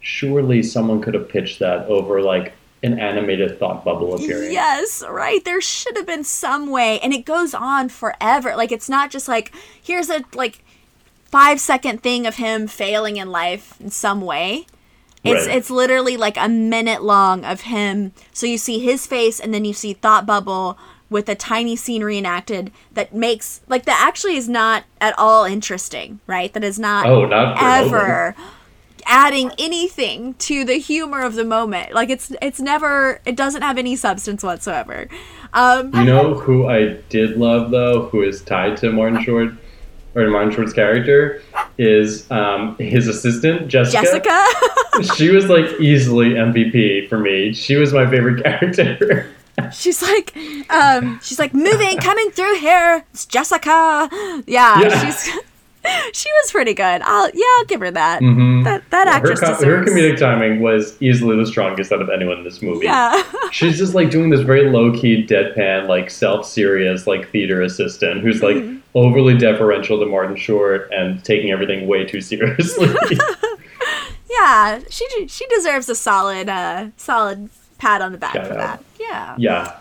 surely 0.00 0.62
someone 0.62 1.00
could 1.00 1.14
have 1.14 1.28
pitched 1.28 1.58
that 1.58 1.86
over 1.86 2.22
like 2.22 2.52
an 2.82 2.98
animated 2.98 3.58
thought 3.58 3.84
bubble 3.84 4.14
appearing. 4.14 4.52
Yes, 4.52 5.02
right. 5.10 5.44
There 5.44 5.60
should 5.60 5.96
have 5.96 6.06
been 6.06 6.24
some 6.24 6.70
way, 6.70 7.00
and 7.00 7.12
it 7.12 7.24
goes 7.24 7.52
on 7.52 7.88
forever. 7.88 8.54
Like 8.56 8.70
it's 8.72 8.88
not 8.88 9.10
just 9.10 9.26
like 9.28 9.52
here's 9.82 10.08
a 10.08 10.22
like 10.34 10.62
five 11.26 11.60
second 11.60 12.02
thing 12.02 12.26
of 12.26 12.36
him 12.36 12.66
failing 12.68 13.16
in 13.16 13.30
life 13.30 13.74
in 13.80 13.90
some 13.90 14.20
way. 14.22 14.66
It's 15.24 15.46
Right. 15.48 15.56
it's 15.56 15.68
literally 15.70 16.16
like 16.16 16.36
a 16.38 16.48
minute 16.48 17.02
long 17.02 17.44
of 17.44 17.62
him. 17.62 18.12
So 18.32 18.46
you 18.46 18.56
see 18.56 18.78
his 18.78 19.06
face, 19.06 19.40
and 19.40 19.52
then 19.52 19.64
you 19.64 19.74
see 19.74 19.92
Thought 19.92 20.24
Bubble 20.24 20.78
with 21.10 21.28
a 21.28 21.34
tiny 21.34 21.74
scene 21.76 22.04
reenacted 22.04 22.70
that 22.92 23.14
makes 23.14 23.60
like 23.68 23.84
that 23.86 24.04
actually 24.06 24.36
is 24.36 24.48
not 24.48 24.84
at 25.00 25.14
all 25.18 25.44
interesting, 25.44 26.20
right? 26.26 26.52
That 26.52 26.64
is 26.64 26.78
not 26.78 27.06
Oh, 27.06 27.24
not 27.26 27.56
ever 27.62 28.34
adding 29.06 29.50
anything 29.58 30.34
to 30.34 30.64
the 30.64 30.74
humor 30.74 31.22
of 31.22 31.34
the 31.34 31.44
moment. 31.44 31.92
Like 31.94 32.10
it's 32.10 32.32
it's 32.42 32.60
never 32.60 33.20
it 33.24 33.36
doesn't 33.36 33.62
have 33.62 33.78
any 33.78 33.96
substance 33.96 34.42
whatsoever. 34.42 35.08
Um 35.54 35.94
You 35.94 36.04
know 36.04 36.34
who 36.34 36.68
I 36.68 36.98
did 37.08 37.38
love 37.38 37.70
though, 37.70 38.06
who 38.08 38.22
is 38.22 38.42
tied 38.42 38.76
to 38.78 38.92
Martin 38.92 39.22
Short, 39.22 39.52
or 40.14 40.28
Martin 40.28 40.52
Short's 40.52 40.72
character 40.72 41.42
is 41.78 42.30
um, 42.30 42.76
his 42.78 43.06
assistant 43.08 43.68
Jessica. 43.68 44.02
Jessica. 44.02 45.14
she 45.16 45.30
was 45.30 45.48
like 45.48 45.80
easily 45.80 46.30
MVP 46.30 47.08
for 47.08 47.18
me. 47.18 47.52
She 47.54 47.76
was 47.76 47.92
my 47.92 48.08
favorite 48.10 48.42
character. 48.44 49.30
She's 49.70 50.02
like, 50.02 50.36
um, 50.70 51.20
she's 51.22 51.38
like 51.38 51.54
moving, 51.54 51.98
coming 51.98 52.30
through 52.30 52.58
here. 52.58 53.04
It's 53.12 53.26
Jessica. 53.26 54.08
Yeah, 54.46 54.80
Yeah. 54.80 55.04
she's. 55.04 55.30
She 56.12 56.28
was 56.42 56.50
pretty 56.50 56.74
good. 56.74 57.00
I'll 57.02 57.30
yeah, 57.32 57.44
I'll 57.58 57.64
give 57.64 57.80
her 57.80 57.90
that. 57.92 58.20
Mhm. 58.20 58.64
That 58.64 58.82
that 58.90 59.06
her, 59.06 59.12
actress 59.14 59.40
co- 59.40 59.54
her 59.64 59.84
comedic 59.84 60.18
timing 60.18 60.60
was 60.60 61.00
easily 61.00 61.34
the 61.36 61.46
strongest 61.46 61.92
out 61.92 62.02
of 62.02 62.10
anyone 62.10 62.36
in 62.38 62.44
this 62.44 62.60
movie. 62.60 62.84
Yeah. 62.84 63.22
She's 63.52 63.78
just 63.78 63.94
like 63.94 64.10
doing 64.10 64.28
this 64.28 64.40
very 64.40 64.68
low 64.68 64.92
key, 64.92 65.24
deadpan, 65.24 65.88
like 65.88 66.10
self 66.10 66.44
serious, 66.46 67.06
like 67.06 67.30
theater 67.30 67.62
assistant 67.62 68.20
who's 68.20 68.42
like 68.42 68.56
Mm-hmm. 68.56 68.78
overly 68.96 69.38
deferential 69.38 69.98
to 70.00 70.04
Martin 70.04 70.36
Short 70.36 70.90
and 70.92 71.24
taking 71.24 71.52
everything 71.52 71.86
way 71.86 72.04
too 72.04 72.20
seriously. 72.20 72.88
yeah, 74.30 74.80
she 74.90 75.06
she 75.28 75.46
deserves 75.46 75.88
a 75.88 75.94
solid 75.94 76.48
uh 76.48 76.88
solid 76.96 77.48
pat 77.78 78.02
on 78.02 78.12
the 78.12 78.18
back 78.18 78.34
Shout 78.34 78.46
for 78.46 78.54
out. 78.54 78.58
that. 78.58 78.84
Yeah. 79.00 79.34
yeah. 79.38 79.76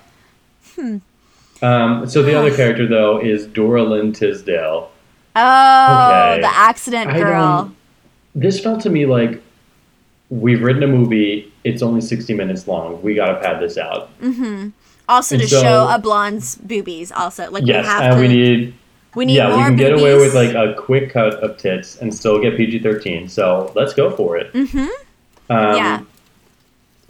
Hmm. 0.75 0.97
Um, 1.63 2.07
so 2.07 2.21
the 2.23 2.37
other 2.37 2.55
character 2.55 2.87
though 2.87 3.19
is 3.19 3.47
Dora 3.47 3.83
Lynn 3.83 4.13
Tisdale. 4.13 4.91
Oh, 5.35 6.31
Okay. 6.33 6.41
the 6.41 6.47
accident 6.47 7.13
girl. 7.13 7.71
This 8.35 8.59
felt 8.59 8.81
to 8.81 8.89
me 8.89 9.05
like 9.05 9.41
we've 10.29 10.61
written 10.61 10.83
a 10.83 10.87
movie. 10.87 11.51
It's 11.63 11.81
only 11.81 12.01
sixty 12.01 12.33
minutes 12.33 12.67
long. 12.67 13.01
We 13.01 13.15
gotta 13.15 13.35
pad 13.39 13.59
this 13.61 13.77
out. 13.77 14.09
Also 15.09 15.35
And 15.35 15.41
to 15.41 15.47
so- 15.47 15.61
show 15.61 15.87
a 15.89 15.99
blonde's 15.99 16.55
boobies. 16.55 17.11
Also, 17.11 17.49
like 17.51 17.65
yes, 17.65 17.83
we 17.83 17.87
have 17.89 18.01
and 18.03 18.13
to. 18.15 18.19
we 18.21 18.27
need 18.27 18.73
we 19.15 19.25
need 19.25 19.35
yeah, 19.35 19.49
we 19.55 19.63
can 19.63 19.75
get 19.75 19.93
away 19.93 20.15
with 20.15 20.35
like 20.35 20.53
a 20.53 20.75
quick 20.77 21.11
cut 21.11 21.35
of 21.35 21.57
tits 21.57 21.97
and 21.97 22.13
still 22.13 22.39
get 22.41 22.55
PG 22.57 22.79
thirteen. 22.79 23.27
So 23.29 23.71
let's 23.75 23.93
go 23.93 24.09
for 24.11 24.37
it. 24.37 24.53
Mhm. 24.53 24.87
Um, 25.49 25.75
Yeah. 25.75 26.01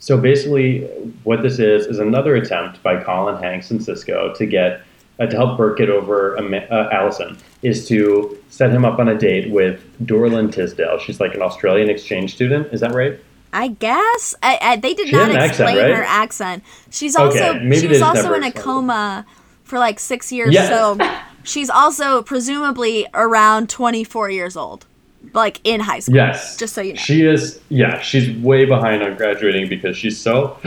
So 0.07 0.17
basically, 0.17 0.85
what 1.25 1.41
this 1.41 1.59
is 1.59 1.85
is 1.85 1.99
another 1.99 2.37
attempt 2.37 2.81
by 2.81 3.03
Colin 3.03 3.43
Hanks 3.43 3.71
and 3.71 3.79
Sisqó 3.81 4.33
to 4.37 4.45
get 4.45 4.79
uh, 5.19 5.25
to 5.25 5.35
help 5.35 5.57
Berke 5.57 5.79
get 5.79 5.89
over 5.89 6.37
Ama- 6.37 6.65
uh, 6.71 6.87
Allison 6.93 7.37
is 7.61 7.85
to 7.89 8.37
set 8.47 8.71
him 8.71 8.85
up 8.85 8.99
on 8.99 9.09
a 9.09 9.17
date 9.17 9.51
with 9.51 9.83
Dora 10.05 10.29
Lynn 10.29 10.49
Tisdale. 10.49 10.97
She's 10.99 11.19
like 11.19 11.35
an 11.35 11.41
Australian 11.41 11.89
exchange 11.89 12.33
student. 12.33 12.71
Is 12.71 12.79
that 12.79 12.93
right? 12.93 13.19
I 13.51 13.67
guess 13.67 14.33
I, 14.41 14.57
I, 14.61 14.75
they 14.77 14.93
did 14.93 15.09
She 15.09 15.13
not 15.13 15.29
an 15.29 15.35
accent, 15.35 15.71
explain 15.71 15.77
right? 15.77 15.97
her 15.97 16.03
accent. 16.03 16.63
She's 16.89 17.17
Okay, 17.17 17.45
also 17.49 17.59
maybe 17.59 17.81
she 17.81 17.87
was 17.87 18.01
also 18.01 18.33
in 18.33 18.43
a 18.45 18.51
coma 18.53 19.25
for 19.65 19.77
like 19.77 19.99
six 19.99 20.31
years. 20.31 20.53
Yeah. 20.53 20.69
So 20.69 21.19
she's 21.43 21.69
also 21.69 22.21
presumably 22.21 23.07
around 23.13 23.69
twenty 23.69 24.05
four 24.05 24.29
years 24.29 24.55
old, 24.55 24.85
like 25.33 25.59
in 25.63 25.79
high 25.79 25.99
school. 25.99 26.15
Yes. 26.15 26.57
Just 26.57 26.73
so 26.73 26.81
you 26.81 26.93
know. 26.93 26.97
She 26.99 27.25
is. 27.25 27.59
Yeah, 27.69 27.99
she's 28.01 28.35
way 28.43 28.65
behind 28.65 29.03
on 29.03 29.15
graduating 29.17 29.69
because 29.69 29.97
she's 29.97 30.19
so. 30.19 30.57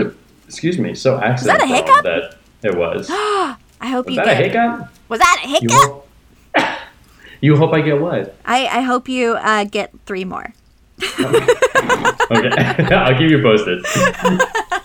Excuse 0.46 0.78
me. 0.78 0.94
So 0.94 1.18
accident 1.20 1.60
that 1.60 1.64
a 1.64 1.72
hiccup? 1.74 2.02
that 2.04 2.36
it 2.62 2.76
was. 2.76 3.08
I 3.12 3.56
hope 3.88 4.06
Was 4.06 4.16
you 4.16 4.22
that 4.24 4.28
a 4.28 4.42
get. 4.42 4.44
hiccup? 4.52 4.88
Was 5.08 5.18
that 5.20 5.42
a 5.44 5.48
You 5.48 5.54
hiccup? 5.54 5.72
hope, 5.72 6.08
you 7.40 7.56
hope 7.56 7.72
I 7.72 7.80
get 7.80 8.00
what? 8.00 8.34
I, 8.44 8.66
I 8.66 8.80
hope 8.82 9.08
you 9.08 9.34
uh, 9.34 9.64
get 9.64 9.92
three 10.06 10.24
more. 10.24 10.52
Okay, 11.02 11.14
I'll 12.94 13.16
keep 13.16 13.30
you 13.30 13.40
posted. 13.42 13.84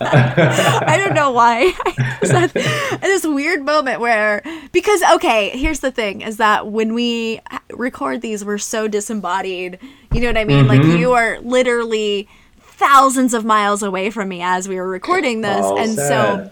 I 0.00 0.96
don't 1.02 1.14
know 1.14 1.30
why. 1.30 1.72
I 1.86 2.18
was 2.22 2.52
this 3.00 3.26
weird 3.26 3.64
moment 3.64 4.00
where 4.00 4.42
because 4.72 5.02
okay, 5.14 5.50
here's 5.50 5.80
the 5.80 5.90
thing: 5.90 6.20
is 6.20 6.36
that 6.38 6.68
when 6.68 6.94
we 6.94 7.40
record 7.70 8.20
these, 8.22 8.44
we're 8.44 8.58
so 8.58 8.88
disembodied. 8.88 9.78
You 10.12 10.20
know 10.20 10.28
what 10.28 10.36
I 10.38 10.44
mean? 10.44 10.66
Like 10.66 10.80
Mhm. 10.82 10.98
you 10.98 11.12
are 11.12 11.38
literally 11.40 12.28
thousands 12.60 13.32
of 13.34 13.44
miles 13.44 13.82
away 13.82 14.10
from 14.10 14.28
me 14.28 14.42
as 14.42 14.68
we 14.68 14.76
were 14.76 14.88
recording 14.88 15.40
this, 15.40 15.64
Oh, 15.64 15.76
and 15.78 15.94
so 15.94 16.50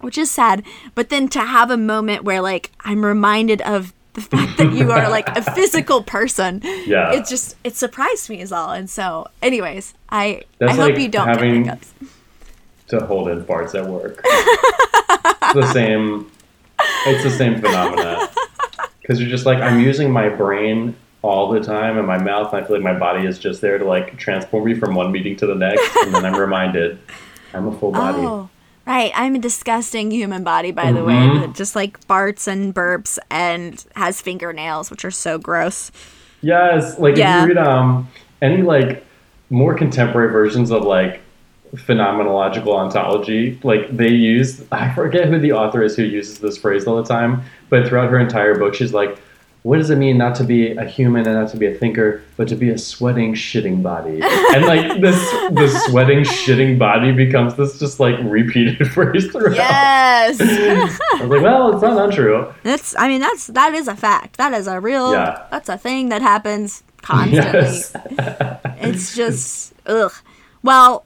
which 0.00 0.18
is 0.18 0.30
sad. 0.30 0.64
But 0.96 1.08
then 1.10 1.28
to 1.28 1.40
have 1.40 1.70
a 1.70 1.76
moment 1.76 2.24
where 2.24 2.40
like 2.40 2.72
I'm 2.84 3.04
reminded 3.04 3.60
of 3.62 3.92
the 4.14 4.20
fact 4.20 4.58
that 4.58 4.72
you 4.74 4.90
are 4.90 5.08
like 5.08 5.26
a 5.28 5.40
physical 5.54 6.02
person, 6.02 6.60
Yeah. 6.84 7.12
it 7.12 7.26
just 7.26 7.56
it 7.64 7.76
surprised 7.76 8.28
me 8.28 8.40
as 8.40 8.52
all. 8.52 8.70
And 8.70 8.90
so, 8.90 9.28
anyways, 9.40 9.94
I 10.10 10.42
That's 10.58 10.72
I 10.72 10.74
hope 10.76 10.90
like 10.92 10.98
you 11.00 11.08
don't 11.08 11.28
having- 11.28 11.62
get 11.62 11.78
hiccups. 11.78 11.92
To 12.92 13.04
hold 13.06 13.28
in 13.28 13.42
farts 13.44 13.74
at 13.74 13.86
work. 13.86 14.20
it's 14.24 15.54
the 15.54 15.70
same. 15.72 16.30
It's 17.06 17.22
the 17.24 17.30
same 17.30 17.60
phenomena. 17.60 18.28
Because 19.00 19.20
you're 19.20 19.30
just 19.30 19.46
like 19.46 19.58
I'm 19.58 19.80
using 19.80 20.10
my 20.10 20.28
brain 20.28 20.94
all 21.22 21.50
the 21.50 21.60
time 21.60 21.98
and 21.98 22.06
my 22.06 22.18
mouth. 22.18 22.52
And 22.52 22.62
I 22.62 22.66
feel 22.66 22.76
like 22.76 22.84
my 22.84 22.98
body 22.98 23.26
is 23.26 23.38
just 23.38 23.60
there 23.60 23.78
to 23.78 23.84
like 23.84 24.16
transport 24.18 24.64
me 24.64 24.74
from 24.74 24.94
one 24.94 25.10
meeting 25.10 25.36
to 25.36 25.46
the 25.46 25.54
next, 25.54 25.90
and 26.04 26.14
then 26.14 26.24
I'm 26.24 26.38
reminded 26.38 26.98
I'm 27.54 27.66
a 27.68 27.78
full 27.78 27.92
body. 27.92 28.18
Oh, 28.22 28.48
right. 28.86 29.10
I'm 29.14 29.34
a 29.34 29.38
disgusting 29.38 30.10
human 30.10 30.44
body, 30.44 30.70
by 30.70 30.92
the 30.92 31.04
way, 31.04 31.14
Mhm. 31.14 31.40
that 31.40 31.54
just 31.54 31.74
like 31.76 31.98
farts 32.06 32.46
and 32.46 32.74
burps 32.74 33.18
and 33.30 33.84
has 33.96 34.20
fingernails, 34.20 34.90
which 34.90 35.04
are 35.04 35.10
so 35.10 35.38
gross. 35.38 35.90
Yes, 36.42 36.98
like 36.98 37.16
Yeah. 37.16 37.42
if 37.44 37.48
you 37.48 37.54
read 37.54 37.66
um 37.66 38.08
any 38.42 38.62
like 38.62 39.04
more 39.50 39.74
contemporary 39.74 40.30
versions 40.32 40.70
of 40.70 40.82
like 40.84 41.20
phenomenological 41.74 42.68
ontology, 42.74 43.58
like 43.62 43.94
they 43.96 44.08
use 44.10 44.62
I 44.72 44.92
forget 44.94 45.28
who 45.28 45.38
the 45.38 45.52
author 45.52 45.82
is 45.82 45.96
who 45.96 46.02
uses 46.04 46.38
this 46.38 46.58
phrase 46.58 46.86
all 46.86 46.96
the 46.96 47.04
time, 47.08 47.42
but 47.68 47.86
throughout 47.88 48.10
her 48.10 48.18
entire 48.18 48.58
book 48.58 48.74
she's 48.74 48.92
like, 48.92 49.18
what 49.62 49.76
does 49.76 49.90
it 49.90 49.96
mean 49.96 50.18
not 50.18 50.34
to 50.34 50.42
be 50.44 50.72
a 50.72 50.84
human 50.84 51.24
and 51.24 51.36
not 51.36 51.48
to 51.52 51.56
be 51.56 51.66
a 51.66 51.74
thinker, 51.78 52.20
but 52.36 52.48
to 52.48 52.56
be 52.56 52.70
a 52.70 52.76
sweating 52.76 53.32
shitting 53.32 53.80
body? 53.80 54.20
and 54.54 54.64
like 54.66 55.00
this 55.00 55.14
the 55.52 55.68
sweating 55.88 56.24
shitting 56.24 56.78
body 56.78 57.12
becomes 57.12 57.54
this 57.54 57.78
just 57.78 58.00
like 58.00 58.16
repeated 58.24 58.86
phrase 58.92 59.30
throughout. 59.30 59.54
Yes. 59.56 60.40
I 60.40 61.20
was 61.22 61.30
like, 61.30 61.42
well, 61.42 61.72
it's 61.72 61.82
not 61.82 61.96
untrue. 61.96 62.52
that's 62.64 62.96
I 62.98 63.06
mean 63.08 63.20
that's 63.20 63.46
that 63.48 63.72
is 63.72 63.86
a 63.88 63.94
fact. 63.96 64.36
That 64.36 64.52
is 64.52 64.66
a 64.66 64.80
real 64.80 65.12
Yeah. 65.12 65.46
that's 65.50 65.68
a 65.68 65.78
thing 65.78 66.08
that 66.08 66.22
happens 66.22 66.82
constantly. 67.00 67.60
Yes. 67.60 67.92
It's 68.80 69.14
just 69.14 69.74
ugh. 69.86 70.12
Well, 70.64 71.04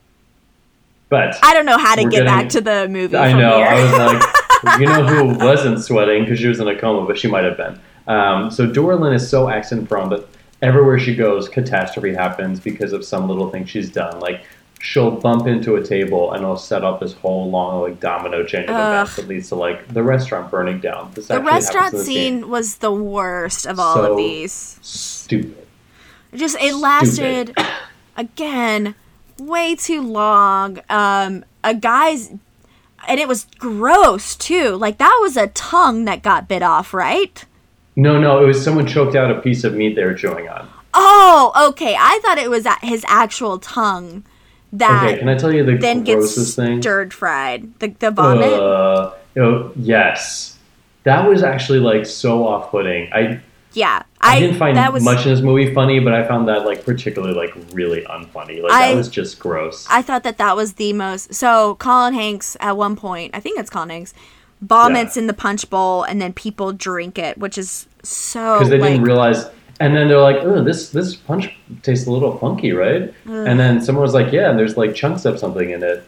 But 1.08 1.36
I 1.42 1.54
don't 1.54 1.66
know 1.66 1.78
how 1.78 1.94
to 1.94 2.08
get 2.08 2.24
back 2.24 2.48
to 2.50 2.60
the 2.60 2.88
movie 2.88 3.16
I 3.16 3.30
from 3.30 3.40
know. 3.40 3.56
here. 3.56 3.66
I 3.66 3.82
was 3.82 3.92
like, 3.92 4.80
you 4.80 4.86
know 4.86 5.06
who 5.06 5.44
wasn't 5.44 5.82
sweating 5.82 6.24
because 6.24 6.38
she 6.40 6.48
was 6.48 6.58
in 6.58 6.66
a 6.66 6.78
coma, 6.78 7.06
but 7.06 7.18
she 7.18 7.28
might 7.28 7.44
have 7.44 7.56
been. 7.56 7.78
Um, 8.08 8.50
so 8.50 8.66
Dora 8.66 8.96
Lynn 8.96 9.12
is 9.12 9.28
so 9.28 9.48
accident 9.48 9.88
prone 9.88 10.10
that 10.10 10.26
everywhere 10.62 10.98
she 10.98 11.14
goes, 11.14 11.48
catastrophe 11.48 12.14
happens 12.14 12.60
because 12.60 12.92
of 12.92 13.04
some 13.04 13.28
little 13.28 13.50
thing 13.50 13.66
she's 13.66 13.90
done. 13.90 14.18
Like 14.20 14.42
she'll 14.80 15.10
bump 15.10 15.46
into 15.46 15.76
a 15.76 15.84
table 15.84 16.32
and 16.32 16.42
it'll 16.42 16.56
set 16.56 16.84
up 16.84 17.00
this 17.00 17.12
whole 17.12 17.50
long 17.50 17.82
like 17.82 18.00
domino 18.00 18.44
chain 18.44 18.64
of 18.64 18.70
events 18.70 19.16
that 19.16 19.28
leads 19.28 19.48
to 19.48 19.54
like 19.54 19.92
the 19.92 20.02
restaurant 20.02 20.50
burning 20.50 20.80
down. 20.80 21.12
This 21.14 21.28
the 21.28 21.40
restaurant 21.40 21.92
the 21.92 22.04
scene 22.04 22.48
was 22.48 22.76
the 22.76 22.92
worst 22.92 23.66
of 23.66 23.78
all 23.78 23.94
So 23.94 24.12
of 24.12 24.16
these. 24.16 24.78
Stupid. 24.82 25.66
Just 26.34 26.56
it 26.60 26.74
lasted 26.74 27.56
again 28.16 28.94
way 29.38 29.74
too 29.74 30.02
long. 30.02 30.80
Um, 30.88 31.44
a 31.62 31.74
guy's 31.74 32.32
and 33.08 33.20
it 33.20 33.28
was 33.28 33.46
gross 33.58 34.34
too. 34.36 34.70
Like 34.76 34.98
that 34.98 35.18
was 35.20 35.36
a 35.36 35.48
tongue 35.48 36.04
that 36.06 36.22
got 36.22 36.48
bit 36.48 36.62
off, 36.62 36.92
right? 36.92 37.44
No, 37.94 38.20
no, 38.20 38.42
it 38.42 38.46
was 38.46 38.62
someone 38.62 38.86
choked 38.86 39.16
out 39.16 39.30
a 39.30 39.40
piece 39.40 39.64
of 39.64 39.74
meat 39.74 39.94
they 39.94 40.04
were 40.04 40.14
chewing 40.14 40.48
on. 40.48 40.68
Oh, 40.92 41.68
okay. 41.70 41.96
I 41.98 42.20
thought 42.22 42.38
it 42.38 42.50
was 42.50 42.66
his 42.82 43.04
actual 43.08 43.58
tongue 43.58 44.24
that 44.72 45.04
Okay, 45.04 45.18
can 45.18 45.28
I 45.28 45.36
tell 45.36 45.52
you 45.52 45.64
the 45.64 45.76
then 45.76 46.04
gets 46.04 46.34
grossest 46.34 46.56
thing? 46.56 46.82
stirred 46.82 47.14
fried. 47.14 47.78
The 47.78 47.88
the 47.88 48.10
vomit. 48.10 48.52
Uh, 48.52 49.12
oh, 49.38 49.72
yes. 49.76 50.58
That 51.04 51.28
was 51.28 51.42
actually 51.42 51.78
like 51.78 52.04
so 52.04 52.46
off 52.46 52.70
putting. 52.70 53.12
I 53.12 53.40
yeah, 53.76 54.02
I, 54.22 54.40
didn't 54.40 54.58
find 54.58 54.76
that 54.76 54.92
was 54.92 55.04
much 55.04 55.26
in 55.26 55.32
this 55.32 55.42
movie 55.42 55.72
funny, 55.74 56.00
but 56.00 56.14
I 56.14 56.26
found 56.26 56.48
that 56.48 56.64
like 56.64 56.84
particularly 56.84 57.34
like 57.34 57.54
really 57.72 58.02
unfunny. 58.02 58.62
Like 58.62 58.72
I- 58.72 58.90
that 58.92 58.96
was 58.96 59.08
just 59.08 59.38
gross. 59.38 59.86
I 59.90 60.02
thought 60.02 60.22
that 60.24 60.38
that 60.38 60.56
was 60.56 60.74
the 60.74 60.92
most. 60.94 61.34
So 61.34 61.74
Colin 61.76 62.14
Hanks 62.14 62.56
at 62.60 62.76
one 62.76 62.96
point, 62.96 63.34
I 63.34 63.40
think 63.40 63.58
it's 63.60 63.70
Colin 63.70 63.90
Hanks, 63.90 64.14
vomits 64.62 65.16
Yeah. 65.16 65.20
in 65.22 65.26
the 65.26 65.34
punch 65.34 65.68
bowl, 65.68 66.02
and 66.02 66.20
then 66.20 66.32
people 66.32 66.72
drink 66.72 67.18
it, 67.18 67.36
which 67.38 67.58
is 67.58 67.86
so 68.02 68.54
Because 68.54 68.70
they 68.70 68.78
like 68.78 68.92
didn't 68.92 69.04
realize, 69.04 69.44
and 69.78 69.94
then 69.94 70.08
they're 70.08 70.20
like, 70.20 70.38
"Oh, 70.42 70.64
this 70.64 70.88
this 70.88 71.14
punch 71.14 71.54
tastes 71.82 72.06
a 72.06 72.10
little 72.10 72.38
funky, 72.38 72.72
right?" 72.72 73.12
And 73.26 73.60
then 73.60 73.82
someone 73.82 74.02
was 74.02 74.14
like, 74.14 74.32
"Yeah, 74.32 74.48
and 74.48 74.58
there's 74.58 74.76
like 74.78 74.94
chunks 74.94 75.24
of 75.26 75.38
something 75.38 75.68
in 75.70 75.82
it." 75.82 76.02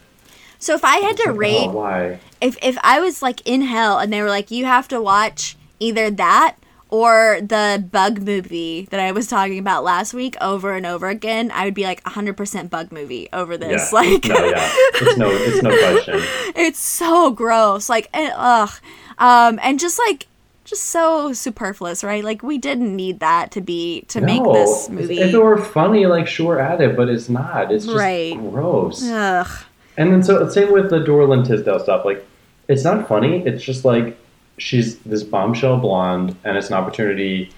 So 0.58 0.74
if 0.74 0.84
I 0.84 0.96
had 0.96 1.16
to 1.18 1.22
like, 1.24 1.34
oh, 1.34 1.38
rate, 1.38 1.66
oh, 1.68 1.70
why? 1.70 2.18
if 2.40 2.56
if 2.62 2.78
I 2.82 2.98
was 3.00 3.20
like 3.22 3.46
in 3.46 3.60
hell 3.62 3.98
and 3.98 4.10
they 4.12 4.22
were 4.22 4.30
like, 4.30 4.50
you 4.50 4.64
have 4.64 4.88
to 4.88 5.00
watch 5.02 5.56
either 5.78 6.10
that 6.10 6.56
or 6.90 7.38
the 7.42 7.84
bug 7.90 8.22
movie 8.22 8.86
that 8.90 9.00
I 9.00 9.12
was 9.12 9.26
talking 9.26 9.58
about 9.58 9.84
last 9.84 10.14
week 10.14 10.36
over 10.40 10.74
and 10.74 10.86
over 10.86 11.08
again, 11.08 11.50
I 11.52 11.64
would 11.64 11.74
be 11.74 11.84
like 11.84 12.02
100% 12.04 12.70
bug 12.70 12.92
movie 12.92 13.28
over 13.32 13.56
this. 13.56 13.92
Yeah. 13.92 13.98
Like, 14.08 14.24
no, 14.24 14.44
yeah, 14.44 14.70
it's 14.70 15.18
no, 15.18 15.28
it's 15.30 15.62
no 15.62 15.70
question. 15.70 16.14
it's 16.56 16.78
so 16.78 17.30
gross. 17.30 17.88
Like, 17.88 18.08
and, 18.14 18.32
ugh. 18.36 18.70
Um, 19.18 19.58
and 19.62 19.80
just 19.80 19.98
like 19.98 20.26
just 20.64 20.84
so 20.84 21.32
superfluous, 21.32 22.04
right? 22.04 22.22
Like 22.22 22.42
we 22.42 22.58
didn't 22.58 22.94
need 22.94 23.20
that 23.20 23.50
to 23.52 23.60
be 23.60 24.02
to 24.08 24.20
make 24.20 24.42
this 24.44 24.88
movie. 24.88 25.18
If 25.18 25.34
it 25.34 25.38
were 25.38 25.56
funny, 25.56 26.06
like 26.06 26.26
sure, 26.28 26.60
add 26.60 26.80
it, 26.80 26.96
but 26.96 27.08
it's 27.08 27.28
not. 27.28 27.72
It's 27.72 27.86
just 27.86 27.96
Right. 27.96 28.36
gross. 28.36 29.02
Ugh. 29.02 29.48
And 29.96 30.12
then 30.12 30.22
so 30.22 30.48
same 30.48 30.70
with 30.70 30.90
the 30.90 31.00
Dorland 31.00 31.46
Tisdale 31.46 31.80
stuff. 31.80 32.04
Like, 32.04 32.24
it's 32.68 32.84
not 32.84 33.08
funny. 33.08 33.44
It's 33.46 33.64
just 33.64 33.84
like 33.84 34.16
she's 34.58 34.98
this 35.00 35.22
bombshell 35.22 35.78
blonde, 35.78 36.36
and 36.44 36.56
it's 36.56 36.68
an 36.68 36.74
opportunity 36.74 37.50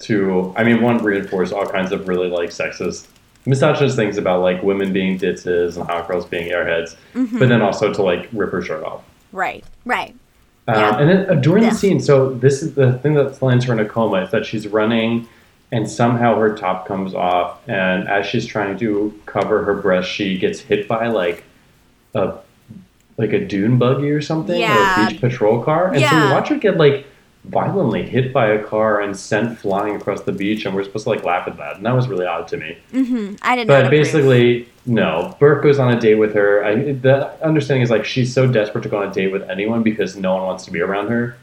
to. 0.00 0.52
I 0.56 0.64
mean, 0.64 0.82
one 0.82 0.98
reinforce 0.98 1.52
all 1.52 1.66
kinds 1.66 1.92
of 1.92 2.08
really 2.08 2.28
like 2.28 2.50
sexist, 2.50 3.06
misogynist 3.46 3.96
things 3.96 4.16
about 4.16 4.40
like 4.42 4.62
women 4.62 4.92
being 4.92 5.18
ditzes 5.18 5.76
and 5.76 5.86
hot 5.86 6.08
girls 6.08 6.26
being 6.26 6.50
airheads, 6.50 6.96
Mm-hmm. 7.14 7.38
but 7.38 7.48
then 7.48 7.62
also 7.62 7.92
to 7.92 8.02
like 8.02 8.28
rip 8.32 8.50
her 8.52 8.62
shirt 8.62 8.82
off. 8.84 9.02
Right. 9.32 9.64
Right. 9.84 10.14
Um, 10.68 10.74
Yeah. 10.74 10.98
And 10.98 11.08
then 11.10 11.30
uh, 11.30 11.34
during 11.40 11.64
Yeah. 11.64 11.70
the 11.70 11.76
scene, 11.76 12.00
so 12.00 12.30
this 12.34 12.62
is 12.62 12.74
the 12.74 12.94
thing 12.98 13.14
that 13.14 13.40
lands 13.42 13.64
her 13.66 13.72
in 13.72 13.80
a 13.80 13.84
coma 13.88 14.22
is 14.24 14.30
that 14.30 14.44
she's 14.46 14.66
running, 14.68 15.28
and 15.72 15.88
somehow 15.88 16.36
her 16.36 16.56
top 16.56 16.86
comes 16.88 17.14
off, 17.14 17.60
and 17.68 18.08
as 18.08 18.26
she's 18.26 18.44
trying 18.46 18.78
to 18.78 19.14
cover 19.26 19.64
her 19.64 19.74
breast, 19.74 20.08
she 20.10 20.36
gets 20.38 20.60
hit 20.60 20.88
by 20.88 21.06
like 21.08 21.44
a 22.14 22.34
like 23.20 23.32
a 23.32 23.38
dune 23.44 23.78
buggy 23.78 24.10
or 24.10 24.20
something, 24.22 24.60
or 24.62 24.66
a 24.66 25.06
beach 25.08 25.20
patrol 25.20 25.62
car, 25.62 25.88
and 25.88 25.96
so 25.96 26.00
Yeah. 26.00 26.26
we 26.26 26.32
watch 26.32 26.48
her 26.48 26.56
get 26.56 26.76
like 26.78 27.06
violently 27.44 28.02
hit 28.02 28.32
by 28.34 28.48
a 28.48 28.62
car 28.62 29.00
and 29.00 29.16
sent 29.16 29.58
flying 29.58 29.96
across 29.96 30.22
the 30.22 30.32
beach, 30.32 30.64
and 30.66 30.74
we're 30.74 30.84
supposed 30.84 31.04
to 31.04 31.10
like 31.10 31.24
laugh 31.24 31.46
at 31.46 31.56
that, 31.58 31.76
and 31.76 31.86
that 31.86 31.94
was 31.94 32.08
really 32.08 32.26
odd 32.26 32.48
to 32.48 32.56
me. 32.56 32.76
hmm 32.90 33.34
I 33.42 33.56
did 33.56 33.66
not. 33.68 33.82
But 33.82 33.90
basically, 33.90 34.68
no. 34.86 35.36
Berke 35.38 35.62
goes 35.62 35.78
on 35.78 35.92
a 35.92 36.00
date 36.00 36.16
with 36.16 36.34
her. 36.34 36.64
I, 36.64 36.92
the 36.92 37.30
understanding 37.44 37.82
is 37.82 37.90
like 37.90 38.04
she's 38.04 38.32
so 38.32 38.46
desperate 38.46 38.82
to 38.82 38.88
go 38.88 39.02
on 39.02 39.08
a 39.08 39.12
date 39.12 39.32
with 39.32 39.48
anyone 39.50 39.82
because 39.82 40.16
no 40.16 40.34
one 40.34 40.42
wants 40.44 40.64
to 40.64 40.70
be 40.70 40.80
around 40.80 41.08
her 41.08 41.36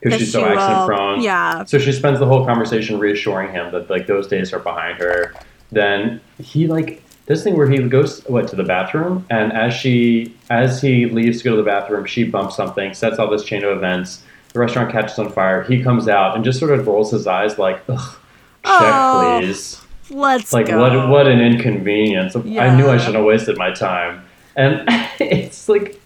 because 0.00 0.18
she's 0.20 0.32
so 0.32 0.40
she 0.40 0.46
accident 0.46 0.86
prone. 0.86 1.20
Yeah. 1.22 1.64
So 1.64 1.78
she 1.78 1.92
spends 1.92 2.18
the 2.18 2.26
whole 2.26 2.44
conversation 2.44 2.98
reassuring 2.98 3.52
him 3.52 3.72
that 3.72 3.88
like 3.90 4.06
those 4.06 4.26
days 4.28 4.52
are 4.52 4.58
behind 4.60 4.98
her. 4.98 5.34
Then 5.72 6.20
he 6.40 6.66
like 6.68 7.02
this 7.26 7.42
thing 7.44 7.56
where 7.56 7.68
he 7.68 7.78
goes 7.88 8.22
what 8.26 8.48
to 8.48 8.56
the 8.56 8.64
bathroom, 8.64 9.26
and 9.30 9.52
as 9.52 9.74
she 9.74 10.34
as 10.50 10.80
he 10.80 11.06
leaves 11.06 11.38
to 11.38 11.44
go 11.44 11.50
to 11.50 11.56
the 11.56 11.62
bathroom, 11.62 12.04
she 12.06 12.24
bumps 12.24 12.56
something, 12.56 12.94
sets 12.94 13.18
all 13.18 13.28
this 13.30 13.44
chain 13.44 13.64
of 13.64 13.76
events. 13.76 14.22
The 14.52 14.60
restaurant 14.60 14.90
catches 14.92 15.18
on 15.18 15.30
fire. 15.32 15.62
He 15.64 15.82
comes 15.82 16.08
out 16.08 16.34
and 16.34 16.44
just 16.44 16.58
sort 16.58 16.70
of 16.78 16.86
rolls 16.86 17.10
his 17.10 17.26
eyes 17.26 17.58
like, 17.58 17.82
"Ugh, 17.88 17.98
check 17.98 18.20
Oh. 18.64 19.38
please." 19.40 19.80
Let's 20.08 20.52
like 20.52 20.66
go. 20.66 20.78
what 20.80 21.08
what 21.08 21.26
an 21.26 21.40
inconvenience. 21.40 22.36
I 22.36 22.74
knew 22.76 22.88
I 22.88 22.96
shouldn't 22.96 23.16
have 23.16 23.24
wasted 23.24 23.58
my 23.58 23.72
time. 23.72 24.22
And 24.54 24.84
it's 25.20 25.68
like 25.68 26.00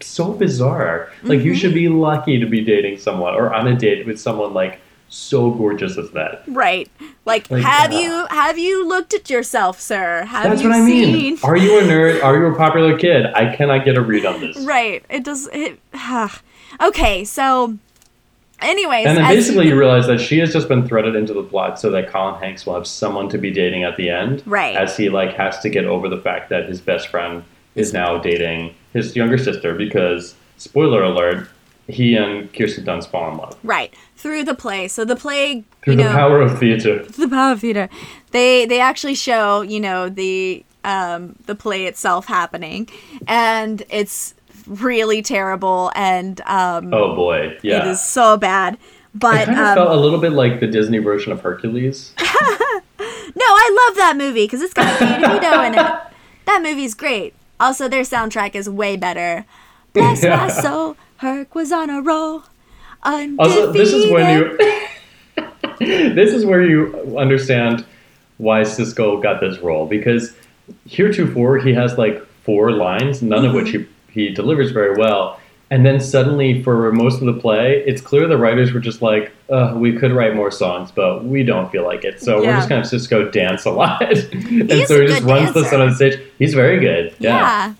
so 0.00 0.32
bizarre. 0.32 1.10
Like 1.24 1.40
you 1.40 1.50
Mm-hmm. 1.52 1.58
should 1.60 1.74
be 1.74 1.88
lucky 1.88 2.38
to 2.38 2.46
be 2.46 2.60
dating 2.64 2.98
someone 2.98 3.34
or 3.34 3.52
on 3.52 3.66
a 3.66 3.74
date 3.76 4.06
with 4.06 4.20
someone 4.20 4.54
like 4.54 4.80
so 5.14 5.50
gorgeous 5.50 5.96
as 5.96 6.10
that. 6.10 6.42
Right. 6.46 6.90
Like, 7.24 7.50
Like, 7.50 7.62
have 7.62 7.92
uh, 7.92 7.96
you 7.96 8.26
have 8.30 8.58
you 8.58 8.86
looked 8.86 9.14
at 9.14 9.30
yourself, 9.30 9.80
sir? 9.80 10.24
Have 10.24 10.44
That's 10.50 10.62
you 10.62 10.68
what 10.70 10.78
I 10.78 10.84
mean. 10.84 11.36
seen? 11.36 11.38
Are 11.48 11.56
you 11.56 11.78
a 11.78 11.82
nerd? 11.92 12.22
Are 12.22 12.36
you 12.36 12.46
a 12.46 12.56
popular 12.56 12.98
kid? 12.98 13.26
I 13.26 13.54
cannot 13.56 13.84
get 13.84 13.96
a 13.96 14.00
read 14.02 14.26
on 14.26 14.40
this. 14.40 14.56
Right. 14.58 15.04
It 15.08 15.24
does. 15.24 15.48
It, 15.52 15.78
okay. 16.80 17.24
So, 17.24 17.78
anyways, 18.60 19.06
And 19.06 19.16
then 19.18 19.24
as- 19.24 19.36
basically 19.36 19.68
you 19.68 19.78
realize 19.78 20.06
that 20.06 20.20
she 20.20 20.38
has 20.38 20.52
just 20.52 20.68
been 20.68 20.86
threaded 20.86 21.14
into 21.16 21.32
the 21.32 21.42
plot 21.42 21.78
so 21.80 21.90
that 21.90 22.08
Colin 22.08 22.40
Hanks 22.40 22.66
will 22.66 22.74
have 22.74 22.86
someone 22.86 23.28
to 23.30 23.38
be 23.38 23.50
dating 23.50 23.84
at 23.84 23.96
the 23.96 24.10
end. 24.10 24.42
Right. 24.46 24.76
As 24.76 24.96
he 24.96 25.08
like 25.10 25.34
has 25.34 25.58
to 25.60 25.68
get 25.68 25.84
over 25.84 26.08
the 26.08 26.18
fact 26.20 26.50
that 26.50 26.68
his 26.68 26.80
best 26.80 27.08
friend 27.08 27.44
is 27.74 27.92
now 27.92 28.18
dating 28.18 28.74
his 28.92 29.16
younger 29.16 29.38
sister 29.38 29.74
because 29.74 30.34
spoiler 30.56 31.02
alert, 31.02 31.48
he 31.88 32.16
and 32.16 32.52
Kirsten 32.54 32.84
Dunst 32.84 33.08
fall 33.10 33.30
in 33.30 33.36
love. 33.36 33.58
right 33.62 33.92
through 34.24 34.42
the 34.44 34.54
play. 34.54 34.88
So 34.88 35.04
the 35.04 35.16
play, 35.16 35.64
Through 35.82 35.92
you 35.92 35.96
the 35.98 36.04
know, 36.04 36.12
power 36.12 36.40
of 36.40 36.58
theater. 36.58 37.04
the 37.04 37.28
power 37.28 37.52
of 37.52 37.60
theater. 37.60 37.88
They 38.32 38.64
they 38.66 38.80
actually 38.80 39.14
show 39.14 39.60
you 39.60 39.80
know 39.80 40.08
the 40.08 40.64
um 40.82 41.36
the 41.46 41.54
play 41.54 41.84
itself 41.86 42.26
happening, 42.26 42.88
and 43.28 43.82
it's 43.90 44.34
really 44.66 45.20
terrible 45.22 45.92
and 45.94 46.40
um 46.46 46.92
Oh 46.94 47.14
boy. 47.14 47.58
Yeah. 47.62 47.84
it 47.86 47.90
is 47.90 48.00
so 48.02 48.36
bad. 48.38 48.74
it 48.74 48.80
But 49.14 49.44
kind 49.46 49.58
of 49.60 49.66
um, 49.66 49.74
felt 49.76 49.90
a 49.92 50.00
little 50.00 50.18
bit 50.26 50.32
like 50.32 50.58
the 50.60 50.66
Disney 50.66 50.98
version 51.10 51.30
of 51.32 51.40
Hercules. 51.42 52.14
no, 52.20 53.46
I 53.64 53.86
love 53.88 53.96
that 53.98 54.14
movie 54.16 54.44
because 54.46 54.62
it's 54.62 54.74
got 54.74 54.98
Danny 54.98 55.22
DeVito 55.24 55.66
in 55.68 55.74
it. 55.78 55.92
That 56.46 56.60
movie's 56.62 56.94
great. 56.94 57.32
Also, 57.58 57.88
their 57.88 58.02
soundtrack 58.02 58.54
is 58.54 58.68
way 58.68 58.96
better. 58.98 59.44
Bless 59.94 60.22
my 60.22 60.28
Yeah. 60.28 60.48
soul, 60.48 60.96
Herc 61.18 61.54
was 61.54 61.72
on 61.72 61.88
a 61.88 62.02
roll. 62.02 62.42
Undefeated. 63.04 63.40
Also, 63.40 63.72
this 63.72 63.92
is 63.92 64.10
when 64.10 64.38
you 64.38 64.58
this 66.14 66.32
is 66.32 66.44
where 66.44 66.62
you 66.62 67.16
understand 67.18 67.84
why 68.38 68.62
Sisqó 68.62 69.22
got 69.22 69.40
this 69.40 69.58
role 69.58 69.86
because 69.86 70.34
heretofore 70.86 71.58
he 71.58 71.72
has 71.74 71.98
like 71.98 72.24
four 72.42 72.72
lines, 72.72 73.22
none 73.22 73.44
of 73.44 73.54
which 73.54 73.70
he 73.70 73.86
he 74.10 74.30
delivers 74.32 74.70
very 74.70 74.96
well. 74.96 75.38
And 75.70 75.84
then 75.84 75.98
suddenly, 75.98 76.62
for 76.62 76.92
most 76.92 77.20
of 77.20 77.26
the 77.26 77.40
play, 77.40 77.82
it's 77.86 78.00
clear 78.00 78.28
the 78.28 78.36
writers 78.36 78.72
were 78.72 78.80
just 78.80 79.02
like, 79.02 79.32
uh, 79.50 79.72
"We 79.76 79.96
could 79.96 80.12
write 80.12 80.36
more 80.36 80.50
songs, 80.50 80.92
but 80.92 81.24
we 81.24 81.42
don't 81.42 81.72
feel 81.72 81.84
like 81.84 82.04
it." 82.04 82.20
So 82.22 82.38
we're 82.40 82.54
just 82.54 82.68
gonna 82.68 82.82
Sisqó 82.82 83.32
dance 83.32 83.64
a 83.64 83.70
lot, 83.70 84.02
and 84.32 84.70
He's 84.70 84.88
so 84.88 85.00
he 85.00 85.06
just 85.08 85.22
runs 85.22 85.52
the 85.52 85.62
dancer. 85.62 85.70
son 85.70 85.80
on 85.80 85.94
stage. 85.94 86.20
He's 86.38 86.54
very 86.54 86.78
good. 86.78 87.14
Yeah. 87.18 87.72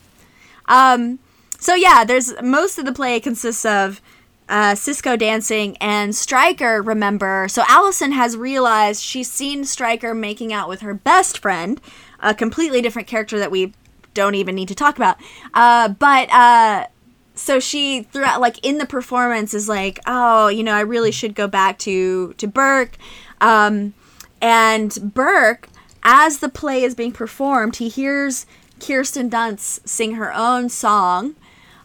Yeah. 0.68 0.92
Um. 0.94 1.18
So 1.58 1.74
yeah, 1.74 2.04
there's 2.04 2.32
most 2.42 2.78
of 2.78 2.84
the 2.84 2.92
play 2.92 3.20
consists 3.20 3.64
of 3.64 4.00
uh, 4.48 4.74
Sisqó 4.74 5.18
dancing 5.18 5.76
and 5.78 6.14
Striker. 6.14 6.82
Remember, 6.82 7.46
so 7.48 7.62
Allison 7.68 8.12
has 8.12 8.36
realized 8.36 9.02
she's 9.02 9.30
seen 9.30 9.64
Striker 9.64 10.14
making 10.14 10.52
out 10.52 10.68
with 10.68 10.80
her 10.80 10.94
best 10.94 11.38
friend, 11.38 11.80
a 12.20 12.34
completely 12.34 12.82
different 12.82 13.08
character 13.08 13.38
that 13.38 13.50
we 13.50 13.72
don't 14.12 14.34
even 14.34 14.54
need 14.54 14.68
to 14.68 14.74
talk 14.74 14.96
about. 14.96 15.16
Uh, 15.52 15.88
but 15.88 16.30
uh, 16.32 16.86
so 17.34 17.58
she 17.58 18.02
throughout 18.02 18.40
like 18.40 18.64
in 18.64 18.78
the 18.78 18.86
performance 18.86 19.54
is 19.54 19.68
like, 19.68 19.98
oh, 20.06 20.48
you 20.48 20.62
know, 20.62 20.74
I 20.74 20.80
really 20.80 21.10
should 21.10 21.34
go 21.34 21.48
back 21.48 21.78
to 21.80 22.32
to 22.34 22.46
Berke. 22.46 22.96
Um, 23.40 23.94
and 24.40 24.90
Berke, 25.14 25.68
as 26.02 26.38
the 26.38 26.48
play 26.48 26.82
is 26.82 26.94
being 26.94 27.12
performed, 27.12 27.76
he 27.76 27.88
hears 27.88 28.46
Kirsten 28.78 29.30
Dunst 29.30 29.86
sing 29.88 30.14
her 30.14 30.32
own 30.34 30.68
song, 30.68 31.34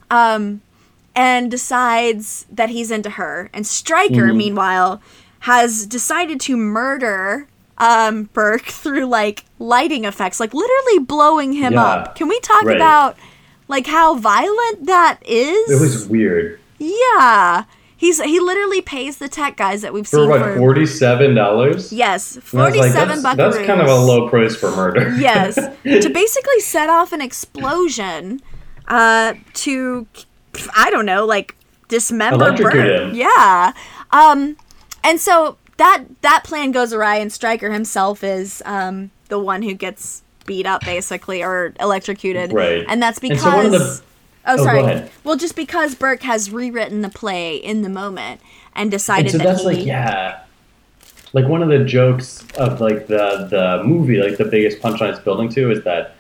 um, 0.10 0.62
and 1.16 1.50
decides 1.52 2.46
that 2.52 2.70
he's 2.70 2.92
into 2.92 3.12
her. 3.12 3.50
And 3.54 3.66
Striker, 3.68 4.34
meanwhile, 4.34 5.02
has 5.40 5.86
decided 5.86 6.40
to 6.42 6.56
murder 6.58 7.48
um, 7.78 8.30
Berke 8.34 8.66
through 8.68 9.06
like 9.06 9.46
lighting 9.58 10.06
effects, 10.06 10.40
like 10.40 10.54
literally 10.54 11.00
blowing 11.00 11.54
him 11.54 11.74
Yeah, 11.74 11.84
up. 11.86 12.16
Can 12.16 12.28
we 12.28 12.40
talk 12.42 12.64
right. 12.64 12.76
about 12.76 13.18
like 13.68 13.88
how 13.88 14.16
violent 14.16 14.86
that 14.88 15.20
is? 15.26 15.70
It 15.72 15.80
was 15.82 16.08
weird. 16.08 16.60
yeah. 16.78 17.64
He's 17.96 18.22
he 18.24 18.40
literally 18.40 18.80
pays 18.80 19.18
the 19.18 19.28
tech 19.28 19.58
guys 19.58 19.82
that 19.82 19.92
we've 19.94 20.08
For 20.08 20.20
seen 20.20 20.30
what, 20.30 20.42
for 20.42 20.58
forty-seven 20.58 21.36
dollars? 21.36 21.92
yes, 21.92 22.36
And 22.36 22.42
I 22.42 22.46
was 22.46 22.50
forty 22.50 22.80
like, 22.80 22.94
that's, 22.94 23.22
that's 23.36 23.58
kind 23.66 23.82
of 23.82 23.88
a 23.90 23.96
low 23.96 24.30
price 24.30 24.56
for 24.56 24.72
murder. 24.74 25.14
yes, 25.18 25.56
to 25.84 26.10
basically 26.10 26.60
set 26.62 26.90
off 26.90 27.12
an 27.12 27.20
explosion, 27.20 28.40
uh, 28.88 29.34
to 29.56 30.08
I 30.76 30.90
don't 30.90 31.06
know, 31.06 31.26
like 31.26 31.56
dismember 31.88 32.38
Bert. 32.58 33.14
Yeah, 33.14 33.74
um, 34.12 34.58
and 35.04 35.20
so 35.20 35.58
that 35.78 36.04
that 36.22 36.44
plan 36.44 36.72
goes 36.72 36.94
awry, 36.94 37.18
and 37.18 37.32
Striker 37.32 37.72
himself 37.72 38.24
is 38.24 38.62
um 38.66 39.12
the 39.30 39.40
one 39.40 39.62
who 39.62 39.74
gets 39.74 40.24
beat 40.46 40.66
up 40.66 40.84
basically 40.84 41.44
or 41.44 41.74
electrocuted, 41.80 42.52
Right. 42.52 42.84
And 42.88 43.02
that's 43.02 43.20
because. 43.20 43.44
And 43.44 43.52
so 43.52 43.56
one 43.56 43.66
of 43.68 43.72
the- 43.74 44.02
Oh, 44.46 44.56
go 44.58 44.64
sorry. 44.64 45.10
Well, 45.24 45.36
just 45.36 45.56
because 45.56 45.94
Berke 45.96 46.24
has 46.24 46.50
rewritten 46.50 47.02
the 47.02 47.10
play 47.10 47.58
in 47.58 47.82
the 47.84 47.90
moment 47.90 48.42
and 48.74 48.84
and 48.84 48.92
decided 48.92 49.32
so 49.32 49.38
that 49.38 49.44
that's 49.44 49.60
he, 49.62 49.66
like 49.68 49.86
yeah 49.86 50.40
like 51.34 51.48
one 51.48 51.62
of 51.62 51.68
the 51.70 51.84
jokes 51.84 52.44
of 52.58 52.80
like 52.82 53.08
the 53.08 53.48
the 53.52 53.84
movie 53.84 54.18
like 54.18 54.38
the 54.38 54.46
biggest 54.46 54.80
punchline 54.80 55.12
it's 55.12 55.20
building 55.20 55.50
to 55.50 55.70
is 55.70 55.84
that 55.84 56.16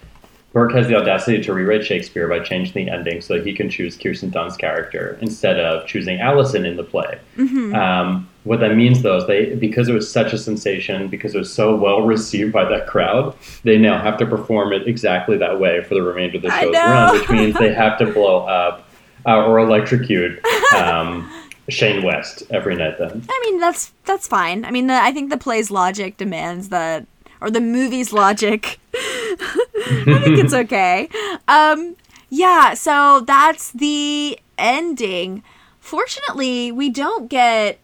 Berke 0.52 0.74
has 0.74 0.88
the 0.88 0.96
audacity 0.96 1.42
to 1.44 1.54
rewrite 1.54 1.86
Shakespeare 1.86 2.28
by 2.28 2.40
changing 2.40 2.86
the 2.86 2.92
ending 2.92 3.22
so 3.22 3.36
that 3.36 3.46
he 3.46 3.54
can 3.54 3.70
choose 3.70 3.96
Kirsten 3.96 4.32
Dunst's 4.32 4.58
character 4.58 5.18
instead 5.22 5.60
of 5.60 5.86
choosing 5.86 6.20
Allison 6.20 6.66
in 6.66 6.76
the 6.76 6.84
play. 6.84 7.20
Mm-hmm. 7.38 7.76
Um, 7.76 8.28
what 8.46 8.60
that 8.62 8.76
means, 8.76 9.04
though, 9.04 9.18
is 9.18 9.28
they 9.28 9.54
because 9.56 9.90
it 9.90 9.94
was 9.94 10.12
such 10.12 10.34
a 10.34 10.38
sensation, 10.38 11.08
because 11.08 11.36
it 11.36 11.38
was 11.38 11.54
so 11.54 11.76
well 11.76 12.02
received 12.02 12.52
by 12.52 12.66
that 12.66 12.88
crowd, 12.88 13.36
they 13.64 13.78
now 13.78 14.02
have 14.02 14.18
to 14.18 14.26
perform 14.26 14.74
it 14.74 14.88
exactly 14.88 15.38
that 15.38 15.60
way 15.60 15.84
for 15.84 15.94
the 15.94 16.02
remainder 16.02 16.38
of 16.38 16.44
the 16.44 16.50
show's 16.50 16.74
run, 16.74 17.20
which 17.20 17.30
means 17.30 17.56
they 17.60 17.74
have 17.74 18.00
to 18.00 18.06
blow 18.12 18.38
up 18.48 18.90
uh, 19.28 19.46
or 19.46 19.60
electrocute 19.60 20.44
um, 20.76 21.32
Shane 21.70 22.04
West 22.04 22.44
every 22.50 22.76
night. 22.76 22.98
Then 22.98 23.24
I 23.30 23.40
mean, 23.46 23.60
that's 23.60 23.94
that's 24.06 24.28
fine. 24.28 24.66
I 24.66 24.72
mean, 24.72 24.88
the, 24.88 24.96
I 24.96 25.12
think 25.12 25.30
the 25.30 25.38
play's 25.38 25.70
logic 25.70 26.18
demands 26.18 26.70
that, 26.70 27.06
or 27.42 27.50
the 27.50 27.62
movie's 27.62 28.12
logic. 28.14 28.80
I 28.96 30.22
think 30.24 30.40
it's 30.40 30.54
okay. 30.66 31.10
Um, 31.48 31.96
yeah. 32.30 32.74
So 32.74 33.22
that's 33.22 33.72
the 33.72 34.40
ending 34.58 35.44
fortunately, 35.90 36.72
we 36.72 36.90
don't 36.90 37.28
get. 37.30 37.80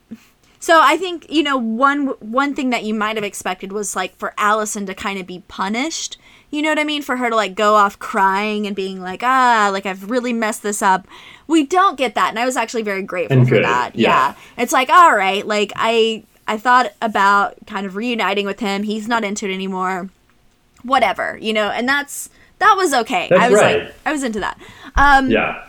So 0.59 0.79
I 0.81 0.97
think 0.97 1.25
you 1.29 1.43
know 1.43 1.57
one 1.57 2.07
one 2.19 2.53
thing 2.55 2.69
that 2.69 2.83
you 2.83 2.93
might 2.93 3.15
have 3.17 3.23
expected 3.23 3.71
was 3.71 3.95
like 3.95 4.15
for 4.17 4.33
Allison 4.37 4.85
to 4.85 4.93
kind 4.93 5.19
of 5.19 5.25
be 5.27 5.43
punished. 5.47 6.17
You 6.51 6.61
know 6.61 6.69
what 6.69 6.79
I 6.79 6.83
mean? 6.83 7.01
For 7.01 7.17
her 7.17 7.29
to 7.29 7.35
like 7.35 7.55
go 7.55 7.73
off 7.75 7.97
crying 7.99 8.65
and 8.67 8.75
being 8.75 9.01
like, 9.01 9.23
ah, 9.23 9.69
like 9.73 9.85
I've 9.85 10.09
really 10.09 10.33
messed 10.33 10.63
this 10.63 10.81
up. 10.81 11.07
We 11.47 11.65
don't 11.65 11.97
get 11.97 12.15
that, 12.15 12.29
and 12.29 12.39
I 12.39 12.45
was 12.45 12.55
actually 12.55 12.83
very 12.83 13.01
grateful 13.03 13.37
And 13.39 13.47
for 13.47 13.55
good, 13.55 13.65
that. 13.65 13.95
yeah. 13.95 14.09
yeah, 14.29 14.35
it's 14.57 14.71
like 14.73 14.89
all 14.89 15.15
right, 15.15 15.45
like 15.45 15.73
I 15.75 16.23
I 16.47 16.57
thought 16.57 16.93
about 17.01 17.55
kind 17.65 17.85
of 17.85 17.95
reuniting 17.95 18.45
with 18.45 18.59
him. 18.59 18.83
He's 18.83 19.07
not 19.07 19.23
into 19.23 19.49
it 19.49 19.53
anymore. 19.53 20.09
Whatever, 20.83 21.37
you 21.41 21.53
know, 21.53 21.69
and 21.69 21.87
that's 21.89 22.29
that 22.59 22.75
was 22.77 22.93
okay. 22.93 23.27
That's 23.29 23.41
I 23.41 23.49
was 23.49 23.59
right. 23.59 23.83
like 23.85 23.95
I 24.05 24.11
was 24.11 24.23
into 24.23 24.39
that. 24.39 24.59
Um 24.95 25.31
Yeah. 25.31 25.65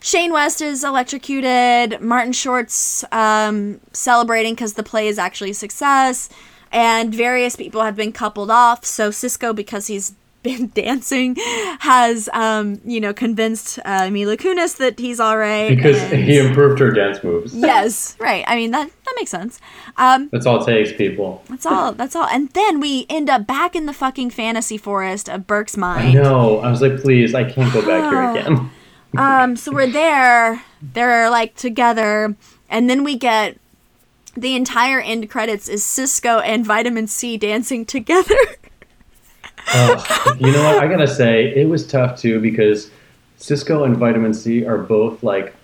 Shane 0.00 0.32
West 0.32 0.62
is 0.62 0.84
electrocuted. 0.84 2.00
Martin 2.00 2.32
Short's 2.32 3.04
um, 3.10 3.80
celebrating 3.92 4.54
because 4.54 4.74
the 4.74 4.84
play 4.84 5.08
is 5.08 5.18
actually 5.18 5.50
a 5.50 5.54
success, 5.54 6.28
and 6.70 7.12
various 7.12 7.56
people 7.56 7.82
have 7.82 7.96
been 7.96 8.12
coupled 8.12 8.48
off. 8.48 8.84
So 8.84 9.10
Sisqó, 9.10 9.52
because 9.52 9.88
he's 9.88 10.14
been 10.46 10.70
dancing, 10.74 11.34
has 11.80 12.28
um, 12.32 12.80
you 12.84 13.00
know 13.00 13.12
convinced 13.12 13.78
uh, 13.84 14.08
Mila 14.10 14.36
Kunis 14.36 14.76
that 14.78 14.98
he's 14.98 15.18
all 15.20 15.36
right. 15.36 15.68
Because 15.74 15.96
and- 16.12 16.22
he 16.24 16.38
improved 16.38 16.78
her 16.78 16.90
dance 16.90 17.22
moves. 17.24 17.54
yes, 17.70 18.16
right. 18.20 18.44
I 18.46 18.56
mean 18.56 18.70
that 18.70 18.90
that 19.04 19.14
makes 19.16 19.30
sense. 19.30 19.60
Um, 19.96 20.28
That's 20.32 20.46
all 20.46 20.62
it 20.62 20.66
takes, 20.66 20.96
people. 20.96 21.42
that's 21.48 21.64
all. 21.66 21.92
That's 21.92 22.14
all. 22.14 22.26
And 22.26 22.50
then 22.50 22.80
we 22.80 23.06
end 23.08 23.30
up 23.30 23.46
back 23.46 23.74
in 23.74 23.86
the 23.86 23.92
fucking 23.92 24.30
fantasy 24.30 24.76
forest 24.76 25.28
of 25.28 25.46
Berke's 25.46 25.76
mind. 25.76 26.18
I 26.18 26.22
know. 26.22 26.58
I 26.60 26.70
was 26.70 26.82
like, 26.82 27.00
please, 27.00 27.34
I 27.34 27.44
can't 27.50 27.72
go 27.72 27.80
back 27.86 28.12
here 28.12 28.30
again. 28.54 28.70
um 29.18 29.56
so 29.56 29.72
we're 29.72 29.86
there 29.90 30.62
they're 30.82 31.30
like 31.30 31.54
together 31.54 32.36
and 32.68 32.90
then 32.90 33.02
we 33.02 33.16
get 33.16 33.56
the 34.36 34.54
entire 34.54 35.00
end 35.00 35.30
credits 35.30 35.68
is 35.70 35.82
Sisqó 35.82 36.42
and 36.44 36.66
vitamin 36.66 37.06
c 37.06 37.38
dancing 37.38 37.86
together 37.86 38.36
Oh, 39.68 40.36
you 40.38 40.52
know 40.52 40.62
what? 40.62 40.78
I 40.78 40.88
gotta 40.88 41.08
say, 41.08 41.54
it 41.54 41.68
was 41.68 41.86
tough 41.86 42.20
too 42.20 42.40
because 42.40 42.90
Sisqó 43.38 43.84
and 43.84 43.96
Vitamin 43.96 44.32
C 44.32 44.64
are 44.64 44.78
both 44.78 45.22
like 45.22 45.54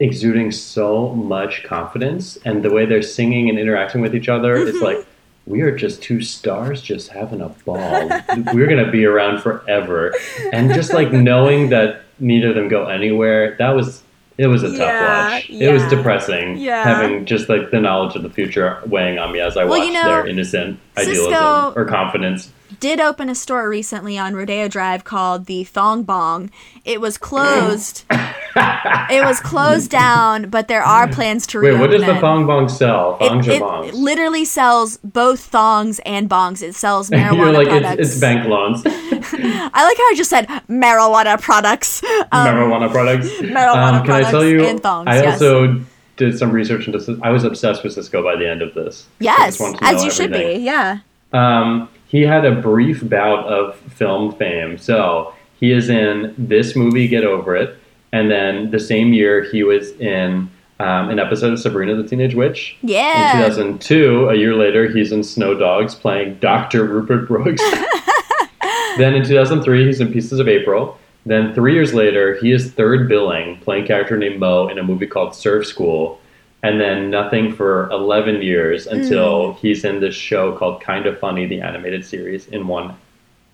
exuding 0.00 0.52
so 0.52 1.08
much 1.14 1.64
confidence, 1.64 2.38
and 2.44 2.62
the 2.62 2.70
way 2.70 2.86
they're 2.86 3.02
singing 3.02 3.48
and 3.48 3.58
interacting 3.58 4.00
with 4.00 4.14
each 4.14 4.28
other 4.28 4.54
is 4.54 4.76
mm-hmm. 4.76 4.84
like 4.84 5.06
we 5.46 5.62
are 5.62 5.74
just 5.74 6.02
two 6.02 6.20
stars 6.20 6.80
just 6.82 7.08
having 7.08 7.40
a 7.40 7.48
ball. 7.48 8.08
We're 8.52 8.68
gonna 8.68 8.90
be 8.90 9.04
around 9.04 9.40
forever, 9.42 10.14
and 10.52 10.72
just 10.72 10.92
like 10.92 11.12
knowing 11.12 11.70
that 11.70 12.02
neither 12.20 12.50
of 12.50 12.54
them 12.54 12.68
go 12.68 12.86
anywhere, 12.86 13.56
that 13.58 13.70
was. 13.70 14.02
It 14.36 14.46
was 14.46 14.62
a 14.62 14.68
tough 14.68 14.78
Yeah, 14.78 15.30
watch. 15.32 15.50
It 15.50 15.72
was 15.72 15.82
depressing 15.88 16.58
yeah. 16.58 16.84
having 16.84 17.26
just 17.26 17.48
like 17.48 17.72
the 17.72 17.80
knowledge 17.80 18.14
of 18.14 18.22
the 18.22 18.30
future 18.30 18.80
weighing 18.86 19.18
on 19.18 19.32
me 19.32 19.40
as 19.40 19.56
I 19.56 19.64
Well, 19.64 19.80
watched 19.80 19.86
you 19.88 19.92
know, 19.94 20.04
their 20.04 20.26
innocent 20.28 20.78
Sisqó- 20.94 21.08
idealism 21.08 21.72
or 21.74 21.84
confidence. 21.86 22.52
Did 22.80 23.00
open 23.00 23.28
a 23.28 23.34
store 23.34 23.68
recently 23.68 24.18
on 24.18 24.34
rodeo 24.34 24.68
drive 24.68 25.02
called 25.04 25.46
the 25.46 25.64
thong 25.64 26.02
bong 26.02 26.50
it 26.84 27.00
was 27.00 27.16
closed 27.18 28.04
it 28.10 29.24
was 29.24 29.40
closed 29.40 29.90
down 29.90 30.48
but 30.50 30.68
there 30.68 30.82
are 30.82 31.08
plans 31.08 31.46
to 31.48 31.60
Wait, 31.60 31.68
reopen 31.70 31.80
what 31.80 31.90
does 31.90 32.06
the 32.06 32.20
thong 32.20 32.46
bong 32.46 32.68
sell? 32.68 33.16
it, 33.20 33.28
Thongs 33.28 33.48
or 33.48 33.50
it 33.52 33.62
bongs? 33.62 33.92
literally 33.94 34.44
sells 34.44 34.98
both 34.98 35.40
thongs 35.40 35.98
and 36.00 36.28
bongs. 36.28 36.62
It 36.62 36.74
sells 36.74 37.10
marijuana 37.10 37.36
You're 37.36 37.52
like 37.52 37.68
products. 37.68 38.00
it's, 38.00 38.10
it's 38.12 38.20
bank 38.20 38.46
loans, 38.48 38.82
I 38.86 39.84
like 39.84 39.96
how 39.96 40.10
I 40.10 40.14
just 40.16 40.30
said 40.30 40.46
marijuana 40.68 41.40
products. 41.40 42.02
Um, 42.04 42.46
marijuana 42.46 42.90
products. 42.90 43.28
marijuana 43.40 44.00
Um, 44.00 44.04
can 44.04 44.10
I 44.14 44.22
tell 44.22 44.30
products 44.40 44.44
you? 44.52 44.64
and 44.64 44.80
thongs, 44.82 45.06
I 45.08 45.22
yes. 45.22 45.40
also 45.42 45.80
did 46.16 46.38
some 46.38 46.50
research 46.50 46.86
into. 46.86 47.18
I 47.22 47.30
was 47.30 47.44
obsessed 47.44 47.82
with 47.84 47.96
Sisqó 47.96 48.22
by 48.22 48.36
the 48.36 48.48
end 48.48 48.60
of 48.62 48.74
this. 48.74 49.06
Yes, 49.20 49.58
just 49.58 49.60
wanted 49.60 49.78
to 49.78 49.84
as 49.86 50.04
you 50.04 50.10
should 50.10 50.32
be. 50.32 50.56
Yeah. 50.58 50.98
Um, 51.32 51.88
he 52.08 52.22
had 52.22 52.44
a 52.44 52.60
brief 52.60 53.08
bout 53.08 53.46
of 53.46 53.76
film 53.76 54.34
fame. 54.34 54.78
So 54.78 55.32
he 55.60 55.72
is 55.72 55.88
in 55.88 56.34
this 56.36 56.74
movie, 56.74 57.06
Get 57.06 57.24
Over 57.24 57.54
It, 57.54 57.76
and 58.12 58.30
then 58.30 58.70
the 58.70 58.80
same 58.80 59.12
year 59.12 59.44
he 59.44 59.62
was 59.62 59.92
in 59.92 60.50
um, 60.80 61.10
an 61.10 61.18
episode 61.18 61.52
of 61.52 61.58
Sabrina 61.58 61.94
the 61.94 62.08
Teenage 62.08 62.34
Witch. 62.34 62.76
Yeah. 62.82 63.46
In 63.46 63.78
2002, 63.78 64.28
a 64.28 64.34
year 64.34 64.54
later, 64.54 64.88
he's 64.88 65.12
in 65.12 65.22
Snow 65.22 65.54
Dogs 65.54 65.94
playing 65.94 66.36
Dr. 66.36 66.84
Rupert 66.84 67.28
Brooks. 67.28 67.62
then 68.96 69.14
in 69.14 69.24
2003, 69.24 69.86
he's 69.86 70.00
in 70.00 70.12
Pieces 70.12 70.38
of 70.38 70.48
April. 70.48 70.98
Then 71.26 71.52
three 71.52 71.74
years 71.74 71.92
later, 71.92 72.36
he 72.36 72.52
is 72.52 72.72
third 72.72 73.08
billing, 73.08 73.58
playing 73.58 73.84
a 73.84 73.86
character 73.86 74.16
named 74.16 74.38
Mo 74.38 74.68
in 74.68 74.78
a 74.78 74.82
movie 74.82 75.06
called 75.06 75.34
Surf 75.34 75.66
School. 75.66 76.20
And 76.62 76.80
then 76.80 77.08
nothing 77.10 77.52
for 77.54 77.88
11 77.90 78.42
years 78.42 78.86
until 78.88 79.52
he's 79.54 79.84
in 79.84 80.00
this 80.00 80.14
show 80.16 80.56
called 80.56 80.80
Kind 80.82 81.06
of 81.06 81.18
Funny, 81.20 81.46
the 81.46 81.60
animated 81.60 82.04
series, 82.04 82.48
in 82.48 82.66
one 82.66 82.96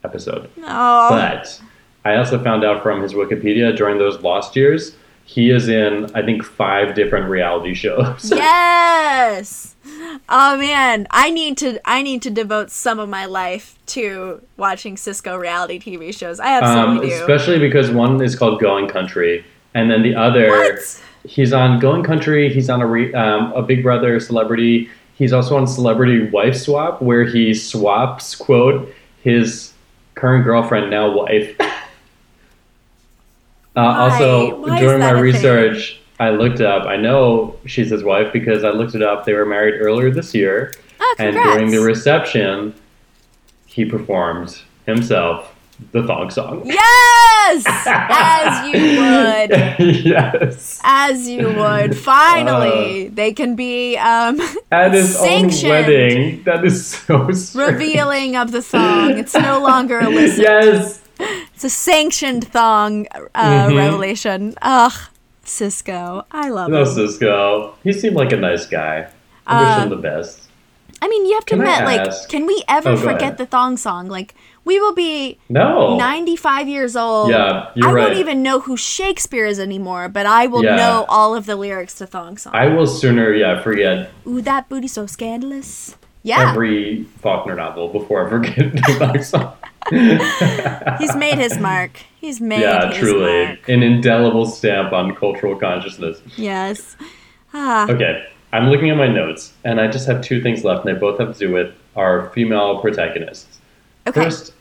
episode. 0.05 0.49
Oh. 0.63 1.09
But 1.11 1.61
I 2.07 2.17
also 2.17 2.43
found 2.43 2.65
out 2.65 2.83
from 2.83 3.03
his 3.03 3.13
Wikipedia 3.13 3.77
during 3.77 3.99
those 3.99 4.21
lost 4.23 4.57
years, 4.57 4.97
he 5.27 5.51
is 5.51 5.69
in, 5.69 6.11
I 6.15 6.23
think, 6.23 6.43
five 6.45 6.95
different 6.95 7.29
reality 7.29 7.75
shows. 7.85 8.31
yes. 8.31 9.75
Oh 10.29 10.57
man, 10.57 11.07
I 11.11 11.29
need 11.31 11.59
to 11.59 11.79
I 11.85 12.01
need 12.03 12.23
to 12.23 12.31
devote 12.31 12.71
some 12.71 12.99
of 12.99 13.09
my 13.11 13.27
life 13.27 13.79
to 13.87 14.41
watching 14.57 14.97
Sisqó 14.97 15.39
reality 15.39 15.79
TV 15.79 16.17
shows. 16.17 16.41
I 16.41 16.57
Um, 16.57 16.65
absolutely 16.65 17.09
do. 17.11 17.21
especially 17.21 17.59
because 17.59 17.91
one 17.91 18.23
is 18.23 18.35
called 18.35 18.61
Going 18.61 18.89
Country, 18.89 19.45
and 19.75 19.91
then 19.91 20.03
the 20.03 20.15
other, 20.15 20.49
What? 20.49 21.03
He's 21.25 21.53
on 21.53 21.79
Going 21.81 22.03
Country. 22.03 22.53
He's 22.53 22.71
on 22.71 22.81
a 22.81 22.87
re, 22.87 23.13
um, 23.15 23.53
a 23.53 23.63
Big 23.63 23.83
Brother 23.83 24.21
celebrity. 24.21 24.91
He's 25.15 25.33
also 25.33 25.57
on 25.57 25.67
Celebrity 25.67 26.29
Wife 26.31 26.57
Swap, 26.57 27.01
where 27.01 27.25
he 27.25 27.55
swaps 27.55 28.35
quote 28.35 28.93
his 29.23 29.73
current 30.15 30.45
girlfriend, 30.45 30.91
now 30.91 31.11
wife. 31.11 31.57
Uh, 33.77 33.81
also, 33.81 34.61
Why 34.61 34.79
during 34.79 35.01
my 35.01 35.11
a 35.11 35.15
thing? 35.15 35.23
research, 35.23 36.01
I 36.21 36.31
looked 36.31 36.61
up. 36.61 36.87
I 36.87 36.97
know 36.97 37.59
she's 37.67 37.91
his 37.91 38.05
wife 38.05 38.33
because 38.33 38.63
I 38.63 38.71
looked 38.71 38.95
it 38.95 39.03
up. 39.03 39.25
They 39.25 39.33
were 39.33 39.45
married 39.45 39.81
earlier 39.81 40.13
this 40.13 40.33
year, 40.33 40.73
oh, 41.01 41.15
and 41.19 41.35
during 41.35 41.73
the 41.73 41.81
reception, 41.81 42.73
he 43.67 43.85
performed 43.85 44.61
himself 44.87 45.54
the 45.93 46.03
thong 46.07 46.31
song. 46.31 46.63
yes, 46.65 47.65
as 47.87 48.67
you 48.69 48.81
would. 49.01 50.05
yes. 50.05 50.81
As 50.85 51.29
you 51.29 51.49
would. 51.53 51.97
Finally, 51.97 53.09
they 53.09 53.33
can 53.33 53.57
be 53.57 53.97
um, 53.97 54.41
At 54.71 54.93
his 54.93 55.17
own 55.17 55.23
Sanctioned. 55.51 55.71
wedding. 55.71 56.43
That 56.45 56.65
is 56.65 56.87
so 56.87 57.31
strange. 57.33 57.73
revealing 57.73 58.37
of 58.37 58.53
the 58.53 58.63
song. 58.63 59.19
It's 59.19 59.35
no 59.35 59.61
longer 59.61 60.01
illicit. 60.01 60.41
Yes. 60.45 61.01
It's 61.19 61.65
a 61.65 61.71
sanctioned 61.71 62.49
thong 62.49 63.07
uh, 63.35 63.69
Mhm. 63.69 63.77
revelation. 63.77 64.55
Ugh, 64.63 64.93
Sisqó. 65.45 66.25
I 66.33 66.49
love 66.49 66.71
No, 66.71 66.81
him. 66.83 66.87
Sisqó. 66.87 67.73
He 67.85 67.93
seemed 67.93 68.17
like 68.17 68.33
a 68.33 68.37
nice 68.37 68.67
guy. 68.67 69.07
I 69.47 69.57
Uh, 69.57 69.65
wish 69.77 69.83
him 69.85 69.91
the 69.91 69.97
best. 69.97 70.41
I 71.03 71.09
mean, 71.09 71.27
you 71.27 71.35
have 71.35 71.45
to 71.47 71.57
Can 71.57 71.61
admit, 71.67 71.85
like, 71.85 72.29
can 72.29 72.47
we 72.47 72.65
ever 72.67 72.91
Oh, 72.91 72.97
forget 72.97 73.23
ahead. 73.23 73.39
the 73.39 73.47
thong 73.47 73.77
song? 73.77 74.09
Like, 74.09 74.35
we 74.65 74.81
will 74.81 74.95
be 74.95 75.39
No. 75.49 75.97
95 75.97 76.69
years 76.69 76.97
old. 76.97 77.31
Yeah, 77.31 77.69
you're 77.75 77.89
I 77.89 77.93
right. 77.93 78.05
won't 78.09 78.19
even 78.19 78.43
know 78.43 78.61
who 78.61 78.77
Shakespeare 78.77 79.47
is 79.47 79.59
anymore, 79.61 80.09
but 80.09 80.27
I 80.27 80.47
will 80.47 80.65
Yeah. 80.65 80.77
know 80.77 81.07
all 81.09 81.35
of 81.35 81.47
the 81.47 81.57
lyrics 81.57 81.95
to 81.99 82.07
thong 82.07 82.39
song. 82.39 82.53
I 82.55 82.69
will 82.69 82.87
sooner, 82.87 83.33
yeah, 83.35 83.61
forget 83.61 84.11
Ooh, 84.27 84.41
that 84.43 84.69
booty 84.69 84.89
so 84.89 85.07
scandalous. 85.07 85.97
Yeah, 86.23 86.51
every 86.53 87.05
Faulkner 87.21 87.55
novel 87.55 87.89
before 87.89 88.27
I 88.27 88.31
forget 88.31 88.73
the 88.73 88.97
thong 88.99 89.23
song. 89.23 89.53
he's 90.99 91.15
made 91.17 91.37
his 91.37 91.59
mark. 91.59 92.01
He's 92.19 92.41
made 92.41 92.61
his 92.61 92.67
mark. 92.73 92.95
yeah, 92.95 92.99
truly. 93.01 93.45
mark. 93.47 93.69
An 93.69 93.83
indelible 93.83 94.47
stamp 94.47 94.95
on 94.95 95.15
cultural 95.15 95.57
consciousness. 95.57 96.23
Yes. 96.37 96.97
Ah. 97.53 97.87
Okay, 97.91 98.25
I'm 98.55 98.71
looking 98.71 98.89
at 98.89 98.97
my 98.97 99.09
notes, 99.09 99.53
and 99.65 99.79
I 99.79 99.89
just 99.89 100.07
have 100.07 100.23
two 100.23 100.41
things 100.43 100.65
left, 100.65 100.87
and 100.87 100.97
they 100.97 100.99
both 100.99 101.19
have 101.21 101.35
to 101.35 101.39
do 101.39 101.53
with 101.53 101.75
our 101.97 102.31
female 102.31 102.81
protagonists. 102.81 103.59
Okay. 104.07 104.25
First, 104.25 104.54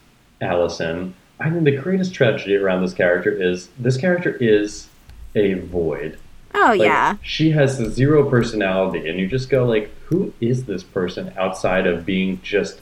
Allison. 0.43 1.13
I 1.39 1.49
think 1.49 1.63
the 1.63 1.75
greatest 1.77 2.13
tragedy 2.13 2.55
around 2.55 2.81
this 2.83 2.93
character 2.93 3.31
is 3.31 3.69
this 3.79 3.97
character 3.97 4.31
is 4.39 4.87
a 5.35 5.53
void. 5.55 6.17
oh 6.53 6.67
Like, 6.69 6.81
yeah. 6.81 7.15
She 7.23 7.51
has 7.51 7.77
zero 7.77 8.29
personality, 8.29 9.09
and 9.09 9.19
you 9.19 9.27
just 9.27 9.49
go 9.49 9.65
like, 9.65 9.89
who 10.05 10.33
is 10.39 10.65
this 10.65 10.83
person 10.83 11.33
outside 11.37 11.87
of 11.87 12.05
being 12.05 12.39
just 12.43 12.79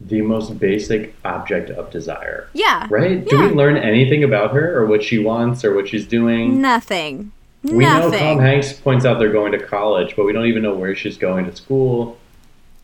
the 0.00 0.22
most 0.22 0.58
basic 0.58 1.14
object 1.24 1.70
of 1.70 1.90
desire? 1.90 2.48
Yeah. 2.52 2.86
Right? 2.90 3.26
Do 3.28 3.36
Yeah. 3.36 3.48
we 3.48 3.54
learn 3.54 3.76
anything 3.76 4.22
about 4.22 4.52
her, 4.52 4.76
or 4.78 4.86
what 4.86 5.02
she 5.02 5.18
wants, 5.18 5.64
or 5.64 5.74
what 5.74 5.88
she's 5.88 6.06
doing? 6.06 6.60
Nothing. 6.62 7.32
We 7.64 7.78
know 7.78 8.10
Tom 8.10 8.38
Hanks 8.40 8.74
points 8.74 9.04
out 9.06 9.18
they're 9.18 9.32
going 9.32 9.52
to 9.52 9.58
college, 9.58 10.14
but 10.16 10.24
we 10.26 10.32
don't 10.32 10.46
even 10.46 10.62
know 10.62 10.74
where 10.74 10.94
she's 10.94 11.16
going 11.16 11.46
to 11.46 11.56
school. 11.56 12.18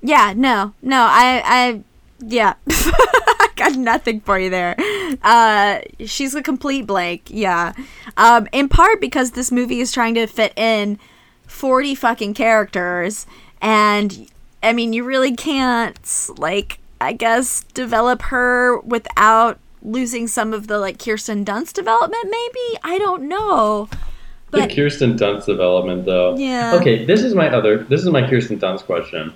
Yeah, 0.03 0.33
no, 0.35 0.73
no. 0.83 1.03
I, 1.03 1.43
I, 1.45 1.83
Yeah. 2.21 2.55
I 2.69 3.49
got 3.57 3.75
nothing 3.77 4.21
for 4.21 4.39
you 4.39 4.51
there. 4.51 4.77
Uh, 5.23 5.81
she's 6.07 6.35
a 6.35 6.43
complete 6.43 6.87
blank. 6.87 7.23
Yeah. 7.27 7.73
Um, 8.17 8.49
in 8.53 8.69
part 8.69 9.01
because 9.01 9.33
this 9.33 9.51
movie 9.51 9.81
is 9.81 9.93
trying 9.93 10.15
to 10.15 10.27
fit 10.27 10.53
in 10.57 10.99
40 11.47 11.95
fucking 11.95 12.35
characters. 12.35 13.27
And, 13.61 14.29
I 14.63 14.73
mean, 14.73 14.93
you 14.93 15.05
really 15.05 15.35
can't, 15.37 15.99
like, 16.39 16.79
I 17.01 17.13
guess, 17.13 17.65
develop 17.75 18.23
her 18.23 18.79
without 18.81 19.59
losing 19.83 20.29
some 20.29 20.53
of 20.55 20.67
the, 20.67 20.79
like, 20.79 20.99
Kirsten 20.99 21.45
Dunst 21.45 21.73
development, 21.75 22.25
maybe? 22.25 22.79
I 22.83 22.99
don't 22.99 23.29
know. 23.29 23.89
The 24.51 24.61
But, 24.61 24.75
Kirsten 24.75 25.17
Dunst 25.17 25.47
development, 25.47 26.07
though. 26.07 26.37
Yeah. 26.37 26.75
Okay, 26.75 27.05
this 27.05 27.23
is 27.23 27.35
my 27.35 27.49
other. 27.55 27.85
This 27.85 28.01
is 28.03 28.09
my 28.11 28.29
Kirsten 28.29 28.59
Dunst 28.59 28.85
question. 28.85 29.33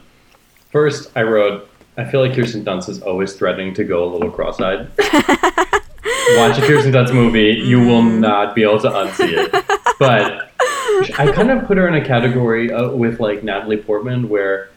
First, 0.73 1.11
I 1.17 1.23
wrote. 1.23 1.69
I 1.97 2.05
feel 2.05 2.21
like 2.21 2.35
Kirsten 2.35 2.65
Dunst 2.65 2.89
is 2.89 3.01
always 3.03 3.35
threatening 3.35 3.73
to 3.75 3.85
go 3.85 4.05
a 4.05 4.11
little 4.13 4.31
cross-eyed. 4.31 4.89
Watch 6.37 6.59
a 6.59 6.63
Kirsten 6.67 6.93
Dunst 6.93 7.15
movie, 7.15 7.53
you 7.53 7.79
will 7.81 8.03
Mm. 8.03 8.19
not 8.21 8.55
be 8.55 8.63
able 8.63 8.81
to 8.81 8.89
unsee 8.91 9.33
it. 9.33 9.51
But 9.99 10.51
I 11.19 11.31
kind 11.33 11.51
of 11.51 11.67
put 11.67 11.77
her 11.77 11.87
in 11.87 11.95
a 11.95 12.05
category 12.05 12.73
uh, 12.73 12.91
with 12.91 13.21
like 13.21 13.43
Natalie 13.45 13.77
Portman, 13.77 14.29
where 14.29 14.71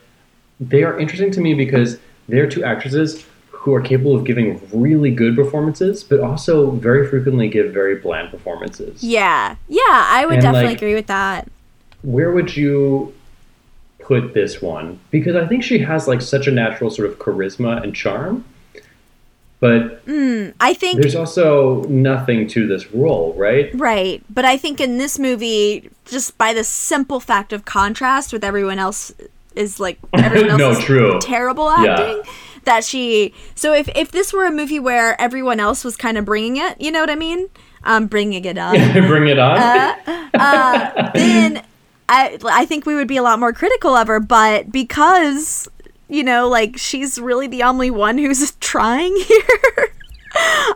they 0.60 0.84
are 0.84 0.98
interesting 1.00 1.32
to 1.32 1.42
me 1.42 1.54
because 1.54 1.98
they're 2.30 2.48
two 2.48 2.64
actresses 2.64 3.26
who 3.50 3.74
are 3.74 3.82
capable 3.82 4.16
of 4.16 4.24
giving 4.24 4.62
really 4.74 5.12
good 5.12 5.36
performances, 5.36 6.04
but 6.04 6.20
also 6.20 6.72
very 6.72 7.08
frequently 7.08 7.48
give 7.50 7.74
very 7.74 7.96
bland 7.96 8.30
performances. 8.32 9.04
yeah. 9.04 9.56
Yeah, 9.68 9.82
I 9.90 10.26
would 10.26 10.36
And, 10.36 10.42
definitely 10.44 10.68
like- 10.70 10.78
agree 10.78 10.94
with 10.96 11.08
that. 11.08 11.48
where 12.04 12.32
would 12.32 12.56
you 12.56 13.14
put 14.08 14.34
this 14.34 14.62
one? 14.62 15.00
Because 15.12 15.36
I 15.36 15.46
think 15.48 15.64
she 15.64 15.80
has 15.80 16.08
like 16.08 16.22
such 16.22 16.48
a 16.48 16.52
natural 16.52 16.90
sort 16.90 17.10
of 17.10 17.20
charisma 17.20 17.84
and 17.84 17.94
charm, 17.96 18.46
but 19.60 20.02
I 20.08 20.74
think 20.74 21.02
there's 21.02 21.16
also 21.16 21.82
nothing 21.84 22.48
to 22.50 22.68
this 22.68 22.92
role, 22.92 23.34
right? 23.34 23.70
Right. 23.74 24.24
But 24.30 24.46
I 24.46 24.56
think 24.58 24.80
in 24.80 24.98
this 24.98 25.18
movie, 25.18 25.90
just 26.06 26.38
by 26.38 26.54
the 26.54 26.64
simple 26.64 27.20
fact 27.20 27.52
of 27.54 27.66
contrast 27.66 28.32
with 28.32 28.44
everyone 28.44 28.80
else 28.80 29.12
is 29.56 29.80
like 29.80 29.98
everyone 30.14 30.52
else 30.52 30.60
No, 30.60 30.72
is 30.72 30.80
true. 30.80 31.20
terrible 31.22 31.66
Yeah. 31.84 31.94
acting. 31.94 32.22
That 32.66 32.84
she 32.84 33.34
so 33.56 33.74
if 33.74 33.88
if 33.96 34.12
this 34.12 34.32
were 34.34 34.46
a 34.46 34.52
movie 34.52 34.80
where 34.80 35.20
everyone 35.22 35.60
else 35.60 35.84
was 35.84 35.96
kind 35.96 36.18
of 36.18 36.26
bringing 36.26 36.58
it, 36.58 36.80
you 36.80 36.92
know 36.92 37.00
what 37.02 37.10
I 37.10 37.16
mean? 37.16 37.50
Um, 37.84 38.08
bringing 38.08 38.44
it 38.46 38.58
up. 38.58 38.74
Bring 38.94 39.28
it 39.28 39.40
on. 39.40 39.58
uh, 40.34 41.12
then 41.16 41.64
I 42.10 42.38
I 42.46 42.66
think 42.66 42.86
we 42.86 42.96
would 42.96 43.08
be 43.08 43.18
a 43.18 43.24
lot 43.24 43.40
more 43.40 43.54
critical 43.54 43.96
of 43.96 44.08
her. 44.08 44.20
But 44.20 44.72
because 44.72 45.68
you 46.10 46.24
know, 46.24 46.48
like 46.48 46.78
she's 46.78 47.20
really 47.20 47.48
the 47.48 47.64
only 47.64 47.92
one 47.92 48.18
who's 48.18 48.52
trying 48.60 49.16
here, 49.28 49.94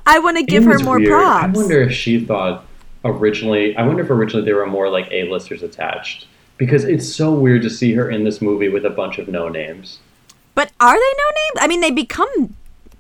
I 0.06 0.20
want 0.20 0.38
to 0.38 0.44
give 0.44 0.64
her 0.66 0.80
more 0.80 0.98
weird. 0.98 1.10
props. 1.12 1.44
I 1.58 1.62
wonder 1.62 1.82
if 1.82 1.94
she 1.94 2.24
thought 2.24 2.66
originally. 3.06 3.76
I 3.78 3.86
wonder 3.86 4.04
if 4.04 4.10
originally 4.10 4.46
there 4.46 4.56
were 4.56 4.68
more 4.68 4.90
like 4.90 5.08
A-listers 5.12 5.64
attached 5.64 6.28
because 6.58 6.84
it's 6.84 7.08
so 7.08 7.32
weird 7.34 7.62
to 7.64 7.70
see 7.70 7.94
her 7.94 8.10
in 8.10 8.24
this 8.24 8.42
movie 8.42 8.70
with 8.70 8.86
a 8.86 8.90
bunch 8.90 9.18
of 9.18 9.28
no 9.28 9.48
names. 9.50 10.00
But 10.54 10.72
are 10.80 10.94
they 10.94 11.00
no 11.00 11.30
names? 11.30 11.58
I 11.60 11.68
mean, 11.68 11.82
they 11.82 11.92
become 11.92 12.56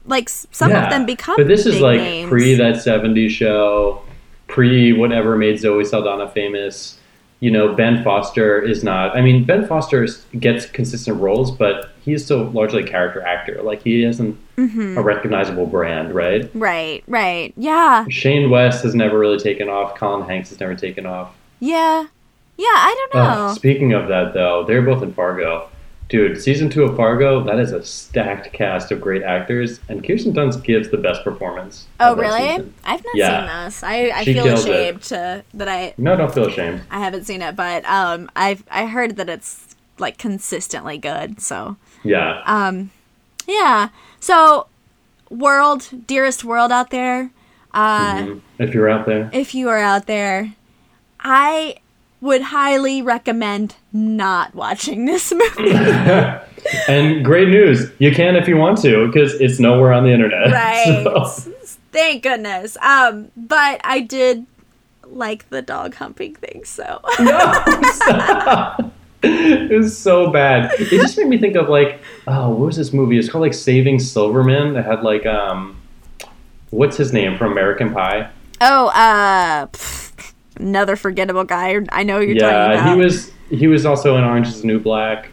like 0.06 0.30
some 0.30 0.72
Yeah. 0.72 0.86
of 0.86 0.90
them 0.90 1.06
become. 1.06 1.36
But 1.36 1.48
this 1.48 1.66
is 1.66 1.80
like 1.82 2.00
names. 2.00 2.30
pre 2.30 2.56
that 2.56 2.76
70s 2.76 3.30
show, 3.30 4.02
pre 4.48 4.94
whatever 4.94 5.36
made 5.38 5.60
Zoe 5.60 5.84
Saldana 5.86 6.28
famous. 6.30 6.98
You 7.42 7.52
know, 7.52 7.74
Ben 7.74 8.04
Foster 8.04 8.62
is 8.62 8.84
not. 8.84 9.18
I 9.18 9.22
mean, 9.22 9.44
Ben 9.46 9.68
Foster 9.68 10.08
gets 10.40 10.66
consistent 10.68 11.20
roles, 11.20 11.52
but 11.52 11.90
he's 12.06 12.24
still 12.24 12.46
largely 12.52 12.84
a 12.84 12.88
character 12.88 13.22
actor. 13.24 13.62
Like 13.64 13.82
he 13.84 14.04
isn't 14.04 14.38
Mm-hmm. 14.58 14.96
a 14.96 15.02
recognizable 15.02 15.66
brand, 15.66 16.14
right? 16.14 16.48
Right, 16.54 17.04
right, 17.08 17.52
yeah, 17.58 18.06
Shane 18.10 18.52
West 18.52 18.84
has 18.84 18.94
never 18.94 19.18
really 19.18 19.40
taken 19.40 19.70
off. 19.70 19.96
Colin 19.96 20.28
Hanks 20.30 20.50
has 20.50 20.60
never 20.60 20.76
taken 20.76 21.08
off. 21.08 21.34
yeah, 21.60 22.06
yeah. 22.58 22.68
I 22.68 23.08
don't 23.12 23.16
know. 23.24 23.30
Ugh, 23.48 23.56
speaking 23.56 23.94
of 23.94 24.08
that, 24.10 24.36
though, 24.36 24.64
they're 24.64 24.84
both 24.84 25.02
in 25.02 25.14
Fargo. 25.14 25.68
Dude, 26.12 26.42
season 26.42 26.70
two 26.70 26.84
of 26.84 26.98
Fargo, 26.98 27.42
that 27.46 27.58
is 27.58 27.72
a 27.72 27.82
stacked 27.86 28.52
cast 28.52 28.92
of 28.92 29.00
great 29.00 29.24
actors, 29.24 29.80
and 29.88 30.06
Kirsten 30.06 30.34
Dunst 30.34 30.62
gives 30.62 30.90
the 30.90 30.98
best 30.98 31.24
performance. 31.24 31.88
oh, 32.02 32.18
really? 32.18 32.50
I've 32.84 33.02
not 33.06 33.16
Yeah. 33.16 33.40
seen 33.48 33.66
this. 33.66 33.82
I, 33.82 34.10
I 34.14 34.24
She 34.26 34.34
feel 34.34 34.48
ashamed 34.54 35.04
to 35.04 35.46
that 35.54 35.70
I 35.70 35.94
No, 35.98 36.18
don't 36.18 36.34
feel 36.34 36.48
ashamed. 36.48 36.82
I 36.92 37.00
haven't 37.00 37.24
seen 37.24 37.42
it, 37.42 37.56
but 37.56 37.86
um, 37.86 38.30
I've 38.36 38.66
I 38.70 38.88
heard 38.88 39.16
that 39.16 39.30
it's 39.30 39.74
like 40.00 40.18
consistently 40.18 40.98
good. 40.98 41.40
So 41.42 41.78
Yeah. 42.04 42.42
um, 42.46 42.92
yeah. 43.48 43.88
So, 44.20 44.68
world, 45.30 45.88
dearest 46.08 46.44
world 46.44 46.74
out 46.74 46.90
there, 46.90 47.32
uh, 47.74 48.16
Mhm. 48.16 48.42
If 48.60 48.74
you're 48.74 48.90
out 48.90 49.06
there. 49.06 49.30
if 49.32 49.56
you 49.56 49.70
are 49.70 49.78
out 49.80 50.08
there, 50.08 50.56
I 51.22 51.78
would 52.22 52.42
highly 52.42 53.02
recommend 53.02 53.76
not 53.92 54.54
watching 54.56 55.06
this 55.06 55.32
movie. 55.58 55.72
and 56.88 57.26
great 57.26 57.50
news. 57.50 57.92
You 58.00 58.12
can 58.14 58.36
if 58.36 58.48
you 58.48 58.56
want 58.58 58.78
to, 58.84 59.08
because 59.08 59.34
it's 59.42 59.60
nowhere 59.60 59.92
on 59.92 60.04
the 60.04 60.12
internet. 60.12 60.52
right. 60.52 61.02
So- 61.04 61.52
Thank 61.92 62.24
goodness. 62.24 62.78
Um, 62.78 63.32
but 63.36 63.82
I 63.84 64.00
did 64.00 64.46
like 65.08 65.50
the 65.50 65.62
dog 65.62 65.96
humping 65.96 66.36
thing, 66.36 66.64
so 66.64 67.02
no, 67.20 67.52
stop. 67.96 68.94
It 69.24 69.78
was 69.78 69.98
so 69.98 70.32
bad. 70.32 70.72
It 70.80 70.90
just 70.90 71.18
made 71.18 71.28
me 71.28 71.38
think 71.38 71.56
of 71.58 71.68
like, 71.68 72.00
oh, 72.28 72.50
what 72.50 72.60
was 72.68 72.78
this 72.78 72.94
movie? 72.94 73.20
It's 73.20 73.30
called 73.30 73.42
like 73.42 73.54
Saving 73.54 74.00
Silverman. 74.00 74.74
That 74.76 74.86
had 74.86 75.04
like, 75.04 75.26
um, 75.26 75.82
what's 76.70 76.96
his 76.96 77.12
name 77.12 77.38
from 77.38 77.52
American 77.52 77.94
Pie? 77.94 78.30
oh, 78.62 78.88
uh, 78.88 79.66
pff, 79.68 80.01
another 80.62 80.96
forgettable 80.96 81.44
guy. 81.44 81.80
I 81.92 82.04
know 82.04 82.20
you're 82.20 82.36
talking 82.36 82.48
Yeah, 82.50 82.72
about. 82.74 82.98
he 82.98 83.04
was. 83.04 83.32
He 83.50 83.68
was 83.68 83.86
also 83.86 84.16
in 84.16 84.24
Orange 84.24 84.48
Is 84.48 84.62
the 84.62 84.68
New 84.68 84.80
Black. 84.80 85.28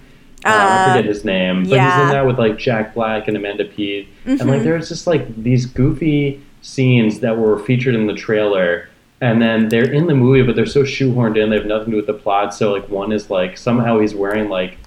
Uh, 0.44 0.48
I 0.48 0.52
Uh, 0.52 0.88
forget 0.88 1.04
his 1.04 1.24
name, 1.24 1.62
but 1.64 1.80
he's 1.80 2.02
in 2.02 2.08
that 2.10 2.26
with 2.26 2.38
like 2.38 2.58
Jack 2.58 2.94
Black 2.94 3.28
and 3.28 3.36
Amanda 3.36 3.64
Peet, 3.64 4.08
and 4.24 4.38
Mm-hmm. 4.40 4.48
like 4.48 4.62
there's 4.62 4.88
just 4.88 5.06
like 5.06 5.40
these 5.42 5.66
goofy 5.66 6.40
scenes 6.62 7.20
that 7.20 7.36
were 7.38 7.58
featured 7.58 7.94
in 7.94 8.06
the 8.06 8.14
trailer, 8.14 8.88
and 9.20 9.40
then 9.42 9.68
they're 9.68 9.90
in 9.90 10.06
the 10.06 10.14
movie, 10.14 10.42
but 10.42 10.54
they're 10.56 10.66
so 10.66 10.82
shoehorned 10.82 11.36
in, 11.40 11.50
they 11.50 11.56
have 11.56 11.66
nothing 11.66 11.86
to 11.86 11.90
do 11.92 11.96
with 11.96 12.06
the 12.06 12.14
plot. 12.14 12.54
So 12.54 12.72
like 12.72 12.88
one 12.88 13.12
is 13.12 13.30
like 13.30 13.56
somehow 13.56 13.98
he's 14.00 14.14
wearing 14.14 14.48
like 14.48 14.78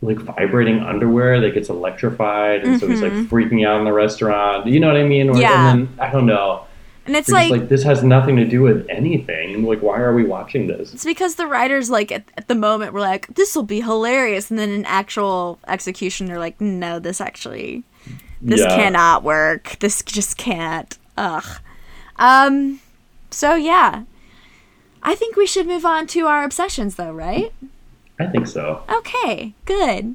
like 0.00 0.18
vibrating 0.18 0.78
underwear 0.80 1.40
that 1.40 1.54
gets 1.54 1.68
electrified, 1.68 2.62
and 2.64 2.78
so 2.78 2.86
he's 2.88 3.02
like 3.02 3.12
freaking 3.12 3.66
out 3.66 3.78
in 3.80 3.84
the 3.84 3.92
restaurant. 3.92 4.66
You 4.66 4.78
know 4.80 4.86
what 4.88 4.96
I 4.96 5.02
mean? 5.04 5.28
Or, 5.28 5.32
Mm-hmm. 5.32 5.40
Yeah. 5.40 5.70
And 5.72 5.88
then 5.88 5.98
I 5.98 6.10
don't 6.12 6.26
know. 6.26 6.64
And 7.08 7.16
it's 7.16 7.30
like, 7.30 7.50
like, 7.50 7.68
this 7.68 7.82
has 7.82 8.04
nothing 8.04 8.36
to 8.36 8.44
do 8.44 8.60
with 8.62 8.86
anything. 8.90 9.64
Like, 9.64 9.82
why 9.82 9.98
are 9.98 10.14
we 10.14 10.24
watching 10.24 10.66
this? 10.66 10.92
it's 10.92 11.04
because 11.04 11.34
the 11.36 11.46
writers 11.46 11.88
like 11.90 12.12
at, 12.12 12.24
at 12.36 12.46
the 12.48 12.54
moment 12.54 12.92
were 12.92 13.00
like, 13.00 13.26
this 13.34 13.56
will 13.56 13.62
be 13.64 13.80
hilarious, 13.80 14.50
and 14.50 14.58
then 14.58 14.68
in 14.70 14.84
actual 14.84 15.58
execution, 15.66 16.26
they're 16.26 16.38
like, 16.38 16.60
no, 16.60 16.98
this 16.98 17.20
actually, 17.20 17.82
this 18.42 18.60
Yeah. 18.60 18.76
cannot 18.76 19.24
work. 19.24 19.76
This 19.80 20.02
just 20.02 20.36
can't. 20.36 20.96
Ugh. 21.16 21.44
Um. 22.16 22.80
So 23.30 23.54
yeah, 23.54 24.04
I 25.02 25.14
think 25.14 25.34
we 25.36 25.46
should 25.46 25.66
move 25.66 25.84
on 25.86 26.06
to 26.08 26.26
our 26.26 26.44
obsessions, 26.44 26.96
though, 26.96 27.12
right? 27.12 27.52
I 28.20 28.26
think 28.26 28.46
so. 28.46 28.82
Okay. 28.92 29.54
Good. 29.64 30.14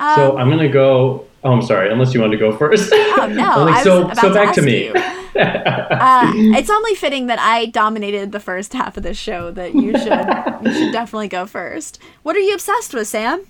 Um, 0.00 0.14
So 0.16 0.38
I'm 0.38 0.48
gonna 0.50 0.68
go. 0.68 1.26
Oh, 1.44 1.52
I'm 1.52 1.62
sorry. 1.62 1.92
Unless 1.92 2.14
you 2.14 2.20
want 2.20 2.32
to 2.32 2.38
go 2.38 2.56
first. 2.56 2.90
Oh 2.92 3.26
no! 3.30 3.64
Like, 3.70 3.84
so 3.84 4.08
so 4.14 4.28
to 4.28 4.34
back 4.34 4.48
ask 4.48 4.54
to 4.56 4.62
me. 4.62 4.92
Uh, 5.36 6.30
it's 6.34 6.70
only 6.70 6.94
fitting 6.94 7.26
that 7.26 7.40
I 7.40 7.66
dominated 7.66 8.30
the 8.30 8.38
first 8.38 8.72
half 8.72 8.96
of 8.96 9.02
this 9.02 9.16
show. 9.18 9.50
That 9.50 9.74
you 9.74 9.90
should 9.98 10.64
you 10.64 10.72
should 10.72 10.92
definitely 10.92 11.26
go 11.26 11.44
first. 11.44 11.98
What 12.22 12.36
are 12.36 12.40
you 12.40 12.54
obsessed 12.54 12.94
with, 12.94 13.08
Sam? 13.08 13.44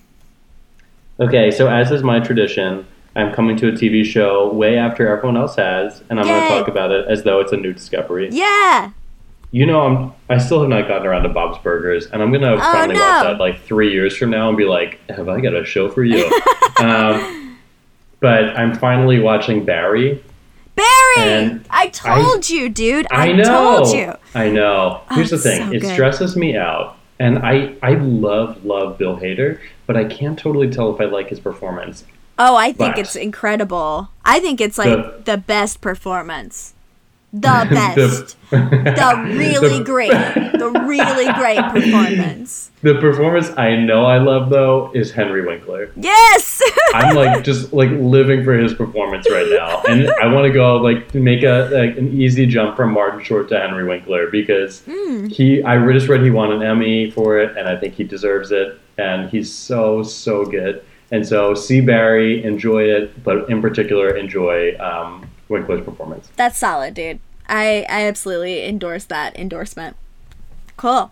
okay, 1.19 1.51
so 1.51 1.67
as 1.69 1.91
is 1.91 2.01
my 2.03 2.19
tradition, 2.19 2.85
I'm 3.15 3.31
coming 3.33 3.55
to 3.57 3.67
a 3.69 3.71
TV 3.71 4.03
show 4.03 4.51
way 4.51 4.77
after 4.79 5.07
everyone 5.07 5.37
else 5.37 5.55
has, 5.57 6.01
and 6.09 6.19
I'm 6.19 6.25
gonna 6.25 6.47
talk 6.49 6.67
about 6.67 6.91
it 6.91 7.05
as 7.07 7.21
though 7.23 7.39
it's 7.39 7.51
a 7.51 7.57
new 7.57 7.71
discovery. 7.71 8.29
Yeah. 8.31 8.89
You 9.55 9.65
know, 9.65 9.79
I'm. 9.83 10.13
I 10.29 10.37
still 10.37 10.59
have 10.59 10.67
not 10.67 10.85
gotten 10.89 11.07
around 11.07 11.23
to 11.23 11.29
Bob's 11.29 11.57
Burgers, 11.59 12.07
and 12.07 12.21
I'm 12.21 12.29
gonna 12.29 12.57
finally 12.57 12.95
no. 12.95 12.99
watch 12.99 13.23
that 13.23 13.39
like 13.39 13.61
three 13.61 13.93
years 13.93 14.13
from 14.17 14.29
now 14.31 14.49
and 14.49 14.57
be 14.57 14.65
like, 14.65 14.99
"Have 15.09 15.29
I 15.29 15.39
got 15.39 15.55
a 15.55 15.63
show 15.63 15.87
for 15.87 16.03
you?" 16.03 16.25
um, 16.79 17.57
but 18.19 18.49
I'm 18.57 18.77
finally 18.77 19.21
watching 19.21 19.63
Barry. 19.63 20.21
Barry, 20.75 21.15
And 21.19 21.65
I 21.69 21.87
told 21.87 22.49
you, 22.49 22.67
dude. 22.67 23.07
I, 23.09 23.29
I 23.29 23.31
know. 23.31 23.43
told 23.77 23.95
you. 23.95 24.13
I 24.33 24.49
know. 24.49 25.03
Here's 25.11 25.29
the 25.29 25.37
thing. 25.37 25.67
so 25.67 25.71
it 25.71 25.79
good. 25.79 25.93
stresses 25.93 26.35
me 26.35 26.57
out. 26.57 26.97
And 27.19 27.39
I, 27.39 27.75
I 27.81 27.93
love, 27.93 28.65
love 28.65 28.97
Bill 28.97 29.15
Hader, 29.15 29.61
but 29.87 29.95
I 29.95 30.03
can't 30.03 30.37
totally 30.37 30.69
tell 30.69 30.93
if 30.93 30.99
I 30.99 31.05
like 31.05 31.29
his 31.29 31.39
performance. 31.39 32.03
Oh, 32.37 32.57
I 32.57 32.73
think 32.73 32.95
But- 32.95 32.99
it's 32.99 33.15
incredible. 33.15 34.09
I 34.25 34.41
think 34.41 34.59
it's 34.59 34.77
like 34.77 34.89
The- 34.89 35.21
the 35.23 35.37
best 35.37 35.79
performance 35.79 36.73
the 37.41 37.67
best, 37.69 38.37
The- 38.49 38.57
the 38.59 39.35
really 39.37 39.79
the- 39.79 39.83
great, 39.83 40.11
the 40.53 40.83
really 40.87 41.31
great 41.33 41.59
performance. 41.71 42.71
The 42.81 42.95
performance 42.95 43.49
I 43.57 43.75
know 43.75 44.05
I 44.05 44.19
love 44.19 44.49
though 44.49 44.91
is 44.93 45.11
Henry 45.11 45.43
Winkler. 45.45 45.91
Yes. 45.95 46.61
I'm 46.93 47.15
like 47.15 47.43
just 47.43 47.73
like 47.73 47.89
living 47.91 48.43
for 48.43 48.53
his 48.53 48.73
performance 48.73 49.27
right 49.29 49.47
now, 49.49 49.81
and 49.89 50.09
I 50.21 50.27
want 50.31 50.45
to 50.45 50.53
go 50.53 50.77
like 50.77 51.13
make 51.15 51.43
a 51.43 51.69
like 51.73 51.97
an 51.97 52.19
easy 52.19 52.45
jump 52.45 52.75
from 52.77 52.91
Martin 52.93 53.23
Short 53.23 53.49
to 53.49 53.59
Henry 53.59 53.83
Winkler 53.85 54.27
because 54.29 54.81
Hmm. 54.87 55.27
he 55.27 55.63
I 55.63 55.77
just 55.91 56.07
read 56.07 56.21
he 56.21 56.29
won 56.29 56.51
an 56.51 56.61
Emmy 56.61 57.09
for 57.11 57.39
it, 57.39 57.57
and 57.57 57.67
I 57.67 57.75
think 57.75 57.95
he 57.95 58.03
deserves 58.03 58.51
it, 58.51 58.79
and 58.97 59.29
he's 59.29 59.51
so 59.53 60.03
so 60.03 60.45
good. 60.45 60.83
And 61.11 61.25
so 61.27 61.53
see 61.55 61.81
Barry, 61.81 62.43
enjoy 62.43 62.83
it, 62.83 63.23
but 63.23 63.49
in 63.49 63.61
particular 63.61 64.15
enjoy 64.15 64.75
um, 64.79 65.24
Winkler's 65.49 65.83
performance. 65.85 66.29
That's 66.35 66.57
solid, 66.57 66.93
dude. 66.93 67.19
I 67.47 67.85
I 67.89 68.07
absolutely 68.07 68.65
endorse 68.65 69.05
that 69.05 69.37
endorsement. 69.37 69.95
Cool. 70.77 71.11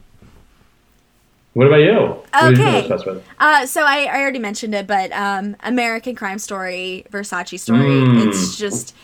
What 1.53 1.67
about 1.67 1.77
you? 1.77 1.91
You 1.91 2.23
Okay. 2.53 2.87
with? 2.89 3.23
Uh, 3.39 3.65
so 3.67 3.83
I, 3.83 4.05
I 4.05 4.19
already 4.21 4.39
mentioned 4.39 4.73
it, 4.73 4.87
but 4.87 5.11
um, 5.11 5.55
American 5.63 6.15
Crime 6.15 6.39
Story, 6.39 7.05
Versace 7.11 7.59
story. 7.59 7.79
Mm. 7.79 8.25
It's 8.27 8.57
just 8.57 8.95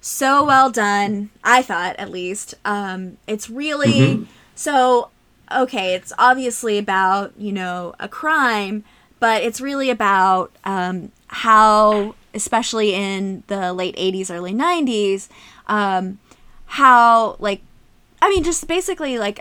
so 0.00 0.44
well 0.44 0.70
done. 0.70 1.30
I 1.42 1.62
thought, 1.62 1.96
at 1.96 2.10
least. 2.12 2.54
Um, 2.64 3.16
it's 3.26 3.50
really 3.50 3.92
Mhm. 4.18 4.26
so 4.54 5.10
okay. 5.52 5.94
It's 5.94 6.12
obviously 6.16 6.78
about 6.78 7.32
you 7.36 7.50
know 7.52 7.94
a 7.98 8.08
crime, 8.08 8.84
but 9.18 9.42
it's 9.42 9.60
really 9.60 9.90
about 9.90 10.52
um, 10.64 11.10
how, 11.26 12.14
especially 12.36 12.94
in 12.94 13.42
the 13.48 13.72
late 13.72 13.96
'80s, 13.96 14.30
early 14.30 14.52
'90s, 14.54 15.28
um, 15.66 16.18
how 16.66 17.36
like 17.40 17.62
I 18.22 18.28
mean, 18.30 18.44
just 18.44 18.66
basically 18.68 19.18
like 19.18 19.40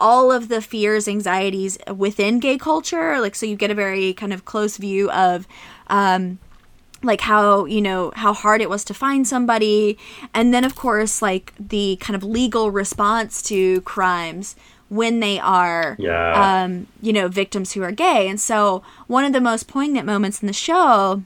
all 0.00 0.32
of 0.32 0.48
the 0.48 0.60
fears, 0.60 1.06
anxieties 1.06 1.78
within 1.94 2.40
gay 2.40 2.58
culture. 2.58 3.20
Like, 3.20 3.34
so 3.36 3.46
you 3.46 3.54
get 3.56 3.70
a 3.70 3.74
very 3.74 4.12
kind 4.12 4.32
of 4.32 4.44
close 4.44 4.76
view 4.76 5.10
of, 5.12 5.46
um, 5.88 6.38
like 7.02 7.20
how 7.20 7.66
you 7.66 7.80
know 7.80 8.12
how 8.16 8.32
hard 8.32 8.60
it 8.60 8.68
was 8.68 8.84
to 8.84 8.94
find 8.94 9.26
somebody, 9.28 9.96
and 10.34 10.52
then 10.52 10.64
of 10.64 10.74
course 10.74 11.22
like 11.22 11.52
the 11.60 11.96
kind 12.00 12.16
of 12.16 12.24
legal 12.24 12.70
response 12.70 13.42
to 13.42 13.80
crimes 13.82 14.56
when 14.88 15.20
they 15.20 15.38
are 15.38 15.96
Yeah. 15.98 16.62
um, 16.64 16.86
you 17.02 17.12
know 17.12 17.28
victims 17.28 17.72
who 17.72 17.82
are 17.82 17.92
gay. 17.92 18.28
And 18.28 18.40
so 18.40 18.82
one 19.06 19.24
of 19.24 19.32
the 19.32 19.40
most 19.40 19.68
poignant 19.68 20.06
moments 20.06 20.40
in 20.42 20.46
the 20.46 20.52
show 20.52 21.22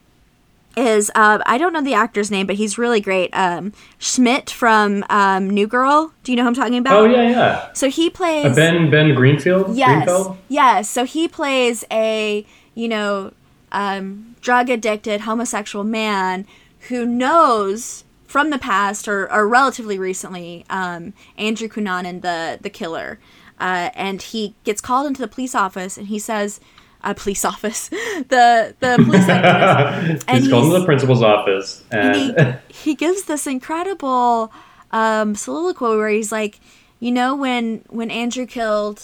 is 0.76 1.10
uh, 1.14 1.40
I 1.46 1.58
don't 1.58 1.72
know 1.72 1.82
the 1.82 1.94
actor's 1.94 2.30
name, 2.30 2.46
but 2.46 2.56
he's 2.56 2.78
really 2.78 3.00
great. 3.00 3.30
Um, 3.32 3.72
Schmidt 3.98 4.50
from 4.50 5.04
um, 5.10 5.50
New 5.50 5.66
Girl. 5.66 6.12
Do 6.22 6.32
you 6.32 6.36
know 6.36 6.42
who 6.42 6.48
I'm 6.48 6.54
talking 6.54 6.78
about? 6.78 6.94
oh 6.94 7.04
yeah, 7.04 7.28
yeah. 7.30 7.72
So 7.72 7.90
he 7.90 8.06
Uh, 8.08 8.10
plays. 8.10 8.56
Ben 8.56 8.90
Ben 8.90 9.14
Greenfield. 9.14 9.76
yes. 9.76 10.08
Greenfeld? 10.08 10.36
Yes. 10.48 10.88
So 10.88 11.04
he 11.04 11.26
plays 11.28 11.84
a 11.90 12.46
you 12.74 12.88
know 12.88 13.32
um, 13.72 14.36
drug 14.40 14.70
addicted 14.70 15.22
homosexual 15.22 15.84
man 15.84 16.46
who 16.88 17.04
knows 17.04 18.04
from 18.26 18.50
the 18.50 18.58
past 18.58 19.08
or, 19.08 19.30
or 19.32 19.48
relatively 19.48 19.98
recently 19.98 20.64
um, 20.70 21.12
Andrew 21.36 21.68
Cunanan 21.68 22.22
the 22.22 22.58
the 22.62 22.70
killer, 22.70 23.18
uh, 23.58 23.90
and 23.94 24.22
he 24.22 24.54
gets 24.64 24.80
called 24.80 25.06
into 25.08 25.20
the 25.20 25.28
police 25.28 25.54
office 25.54 25.96
and 25.98 26.06
he 26.06 26.18
says. 26.18 26.60
Uh, 27.02 27.14
police 27.14 27.44
office, 27.46 27.88
the 28.28 28.74
the 28.80 28.96
police 29.02 29.26
And 29.28 30.38
he's 30.42 30.50
called 30.50 30.64
he's- 30.64 30.74
to 30.74 30.78
the 30.80 30.84
principal's 30.84 31.22
office, 31.22 31.82
and, 31.90 32.38
and 32.38 32.58
he, 32.68 32.74
he 32.90 32.94
gives 32.94 33.22
this 33.24 33.46
incredible 33.46 34.52
um, 34.92 35.34
soliloquy 35.34 35.96
where 35.96 36.10
he's 36.10 36.30
like, 36.30 36.60
you 36.98 37.10
know, 37.10 37.34
when 37.34 37.82
when 37.88 38.10
Andrew 38.10 38.44
killed 38.44 39.02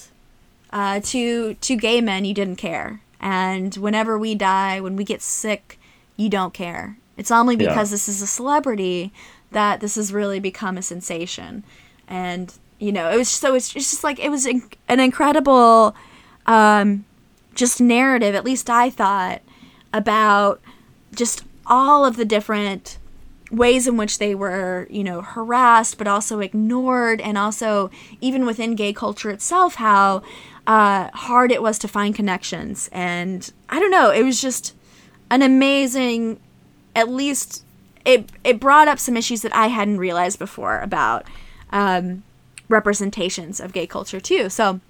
uh, 0.72 1.00
two 1.02 1.54
two 1.62 1.76
gay 1.76 2.02
men, 2.02 2.26
you 2.26 2.34
didn't 2.34 2.56
care, 2.56 3.00
and 3.18 3.74
whenever 3.76 4.18
we 4.18 4.34
die, 4.34 4.78
when 4.80 4.94
we 4.96 5.04
get 5.04 5.22
sick, 5.22 5.78
you 6.18 6.28
don't 6.28 6.52
care. 6.52 6.98
It's 7.16 7.30
only 7.30 7.54
Yeah. 7.56 7.68
because 7.70 7.90
this 7.90 8.10
is 8.10 8.20
a 8.20 8.26
celebrity 8.26 9.10
that 9.52 9.80
this 9.80 9.94
has 9.94 10.12
really 10.12 10.38
become 10.38 10.76
a 10.76 10.82
sensation, 10.82 11.64
and 12.06 12.52
you 12.78 12.92
know, 12.92 13.08
it 13.10 13.16
was 13.16 13.30
so 13.30 13.54
it's, 13.54 13.74
it's 13.74 13.90
just 13.90 14.04
like 14.04 14.18
it 14.18 14.28
was 14.28 14.44
an 14.44 15.00
incredible 15.00 15.96
um, 16.44 17.06
just 17.56 17.80
narrative. 17.80 18.34
At 18.34 18.44
least 18.44 18.70
I 18.70 18.90
thought 18.90 19.42
about 19.92 20.60
just 21.14 21.42
all 21.66 22.04
of 22.04 22.16
the 22.16 22.24
different 22.24 22.98
ways 23.50 23.86
in 23.86 23.96
which 23.96 24.18
they 24.18 24.34
were, 24.34 24.86
you 24.90 25.04
know, 25.04 25.22
harassed, 25.22 25.98
but 25.98 26.06
also 26.06 26.40
ignored, 26.40 27.20
and 27.20 27.38
also 27.38 27.90
even 28.20 28.44
within 28.46 28.74
gay 28.74 28.92
culture 28.92 29.30
itself, 29.30 29.76
how 29.76 30.22
uh, 30.66 31.10
hard 31.14 31.52
it 31.52 31.62
was 31.62 31.78
to 31.78 31.88
find 31.88 32.14
connections. 32.14 32.88
And 32.92 33.52
I 33.68 33.78
don't 33.80 33.90
know, 33.90 34.10
it 34.10 34.24
was 34.24 34.40
just 34.40 34.74
an 35.30 35.42
amazing, 35.42 36.40
at 36.94 37.08
least 37.08 37.64
it 38.04 38.30
it 38.44 38.60
brought 38.60 38.88
up 38.88 38.98
some 38.98 39.16
issues 39.16 39.42
that 39.42 39.54
I 39.54 39.66
hadn't 39.68 39.98
realized 39.98 40.38
before 40.38 40.80
about 40.80 41.24
um, 41.70 42.22
representations 42.68 43.60
of 43.60 43.72
gay 43.72 43.86
culture 43.86 44.20
too. 44.20 44.48
So 44.48 44.80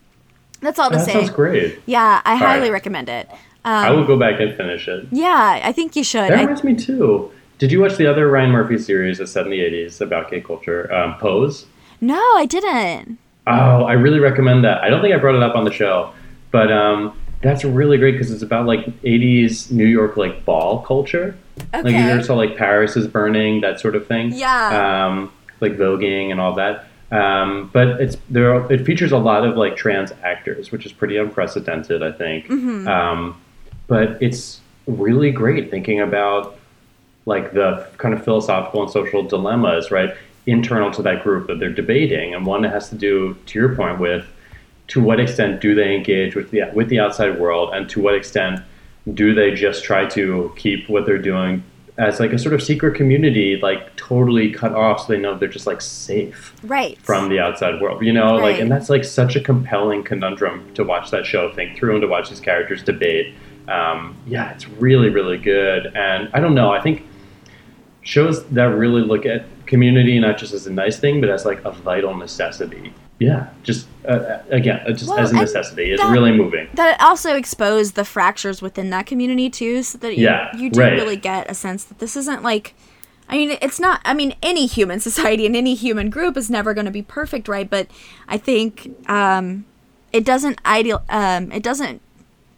that's 0.67 0.79
all 0.79 0.91
to 0.91 0.97
that 0.97 1.05
say. 1.07 1.13
sounds 1.13 1.31
great. 1.31 1.81
Yeah, 1.87 2.21
I 2.25 2.37
highly 2.37 2.63
right. 2.69 2.73
recommend 2.73 3.09
it. 3.09 3.29
I 3.65 3.89
Um, 3.89 3.97
will 3.97 4.05
go 4.07 4.19
back 4.19 4.39
and 4.41 4.55
finish 4.57 4.87
it. 4.89 5.07
yeah, 5.11 5.61
I 5.65 5.73
think 5.73 5.97
you 5.97 6.05
should. 6.05 6.31
That 6.31 6.39
I, 6.39 6.41
reminds 6.43 6.63
me 6.65 6.75
too. 6.75 7.31
Did 7.59 7.73
you 7.73 7.81
watch 7.81 7.97
the 7.97 8.07
other 8.07 8.29
Ryan 8.31 8.51
Murphy 8.51 8.79
series 8.79 9.19
that's 9.19 9.33
set 9.33 9.45
in 9.45 9.51
the 9.51 9.61
'80s 9.61 10.01
about 10.01 10.31
gay 10.31 10.41
culture, 10.41 10.93
um, 10.93 11.15
Pose? 11.19 11.67
no, 12.01 12.21
I 12.37 12.45
didn't. 12.47 13.19
Oh, 13.47 13.85
I 13.85 13.93
really 13.95 14.19
recommend 14.19 14.65
that. 14.65 14.83
I 14.83 14.91
don't 14.91 15.01
think 15.01 15.15
I 15.15 15.19
brought 15.19 15.37
it 15.37 15.43
up 15.43 15.55
on 15.57 15.65
the 15.65 15.73
show, 15.73 16.13
but 16.51 16.71
um, 16.73 17.17
that's 17.43 17.65
really 17.65 17.97
great 17.97 18.13
because 18.13 18.31
it's 18.31 18.43
about 18.43 18.67
like 18.67 18.85
'80s 19.03 19.71
New 19.71 19.87
York 19.87 20.17
like 20.17 20.45
ball 20.45 20.83
culture. 20.83 21.37
Like 21.73 21.85
you 21.87 21.91
Okay. 21.91 22.11
ever 22.11 22.23
saw 22.23 22.35
like 22.35 22.57
Paris 22.57 22.97
is 22.97 23.07
burning, 23.07 23.63
that 23.63 23.81
sort 23.81 23.97
of 23.97 24.07
thing. 24.07 24.33
Yeah. 24.35 25.07
Um, 25.07 25.33
like 25.61 25.77
voguing 25.79 26.31
and 26.31 26.39
all 26.41 26.53
that. 26.57 26.85
Um, 27.17 27.71
but 27.73 28.01
it's 28.01 28.17
there. 28.29 28.55
Are, 28.55 28.73
it 28.73 28.85
features 28.85 29.13
a 29.13 29.19
lot 29.19 29.45
of 29.45 29.57
like 29.57 29.77
trans 29.77 30.13
actors, 30.23 30.71
which 30.71 30.85
is 30.87 30.93
pretty 30.93 31.17
unprecedented, 31.17 32.03
I 32.03 32.13
think. 32.13 32.47
Mm-hmm. 32.47 32.87
Um, 32.89 33.41
but 33.87 34.21
it's 34.21 34.61
really 34.87 35.31
great 35.31 35.71
thinking 35.71 36.01
about 36.01 36.59
like 37.25 37.53
the 37.53 37.89
kind 37.99 38.15
of 38.15 38.23
philosophical 38.25 38.83
and 38.83 38.91
social 38.91 39.23
dilemmas, 39.23 39.91
right, 39.91 40.15
internal 40.47 40.91
to 40.93 41.03
that 41.03 41.23
group 41.23 41.49
that 41.49 41.59
they're 41.59 41.73
debating, 41.73 42.35
and 42.35 42.47
one 42.47 42.63
that 42.63 42.73
has 42.73 42.89
to 42.91 42.95
do, 42.95 43.37
to 43.47 43.59
your 43.59 43.75
point, 43.75 43.99
with 43.99 44.27
to 44.89 45.03
what 45.03 45.19
extent 45.19 45.61
do 45.61 45.75
they 45.75 45.95
engage 45.95 46.35
with 46.35 46.51
the 46.51 46.63
with 46.75 46.89
the 46.89 47.01
outside 47.01 47.39
world, 47.39 47.71
and 47.73 47.89
to 47.91 48.01
what 48.01 48.15
extent 48.15 48.61
do 49.15 49.35
they 49.35 49.55
just 49.55 49.85
try 49.85 50.05
to 50.07 50.53
keep 50.57 50.89
what 50.89 51.07
they're 51.07 51.19
doing 51.19 51.63
as 51.99 52.21
like 52.21 52.33
a 52.33 52.39
sort 52.39 52.55
of 52.55 52.63
secret 52.63 52.95
community, 52.95 53.59
like 53.63 53.95
totally 53.97 54.53
cut 54.53 54.73
off, 54.73 55.01
so 55.07 55.13
they 55.13 55.19
know 55.19 55.37
they're 55.37 55.49
just 55.49 55.67
like 55.67 55.81
safe 55.81 56.55
Right. 56.63 56.99
from 56.99 57.29
the 57.31 57.39
outside 57.41 57.81
world, 57.81 58.05
you 58.05 58.13
know, 58.13 58.35
like, 58.37 58.59
and 58.59 58.71
that's 58.71 58.91
like 58.91 59.03
such 59.05 59.35
a 59.35 59.41
compelling 59.41 60.03
conundrum 60.03 60.73
to 60.75 60.85
watch 60.85 61.11
that 61.11 61.25
show, 61.25 61.51
think 61.53 61.79
through, 61.79 61.95
and 61.95 62.03
to 62.03 62.07
watch 62.09 62.29
these 62.29 62.41
characters 62.41 62.83
debate. 62.83 63.35
Um, 63.69 64.15
yeah, 64.27 64.53
it's 64.53 64.69
really, 64.69 65.09
really 65.09 65.39
good, 65.39 65.87
and 65.97 66.29
I 66.35 66.41
don't 66.41 66.55
know, 66.55 66.71
I 66.71 66.81
think 66.83 67.03
shows 68.03 68.47
that 68.49 68.65
really 68.65 69.03
look 69.03 69.27
at 69.27 69.47
community 69.67 70.21
not 70.21 70.39
just 70.39 70.53
as 70.53 70.67
a 70.67 70.73
nice 70.73 70.99
thing, 70.99 71.21
but 71.21 71.31
as 71.31 71.45
like 71.45 71.65
a 71.65 71.73
vital 71.73 72.15
necessity. 72.15 72.93
Yeah, 73.19 73.49
just 73.63 73.87
uh, 74.07 74.39
again, 74.51 74.81
uh, 74.87 74.93
just 74.93 75.09
Well, 75.09 75.19
as 75.19 75.33
a 75.33 75.37
necessity, 75.37 75.91
it's 75.93 76.03
that- 76.03 76.13
really 76.13 76.33
moving. 76.33 76.69
that 76.75 77.01
also 77.01 77.35
exposed 77.35 77.95
the 77.95 78.05
fractures 78.05 78.61
within 78.61 78.91
that 78.91 79.07
community 79.07 79.49
too, 79.49 79.83
so 79.83 79.97
that 79.99 80.17
you, 80.19 80.25
Yeah, 80.25 80.55
you 80.57 80.69
do 80.71 80.81
right. 80.81 80.93
really 80.93 81.17
get 81.17 81.51
a 81.51 81.55
sense 81.55 81.85
that 81.85 81.99
this 81.99 82.17
isn't 82.17 82.43
like. 82.43 82.75
I 83.29 83.39
mean, 83.39 83.57
it's 83.63 83.81
not. 83.81 84.01
I 84.05 84.13
mean, 84.15 84.35
any 84.43 84.67
human 84.67 85.01
society 85.09 85.47
and 85.47 85.57
any 85.57 85.75
human 85.75 86.11
group 86.11 86.37
is 86.37 86.51
never 86.51 86.75
going 86.75 86.85
to 86.85 86.93
be 86.93 87.03
perfect, 87.03 87.49
right? 87.49 87.69
But 87.69 87.89
I 88.29 88.37
think 88.37 88.95
um, 89.09 89.65
it 90.13 90.25
doesn't 90.25 90.61
ideal. 90.67 91.03
Um, 91.09 91.51
it 91.53 91.63
doesn't. 91.63 92.03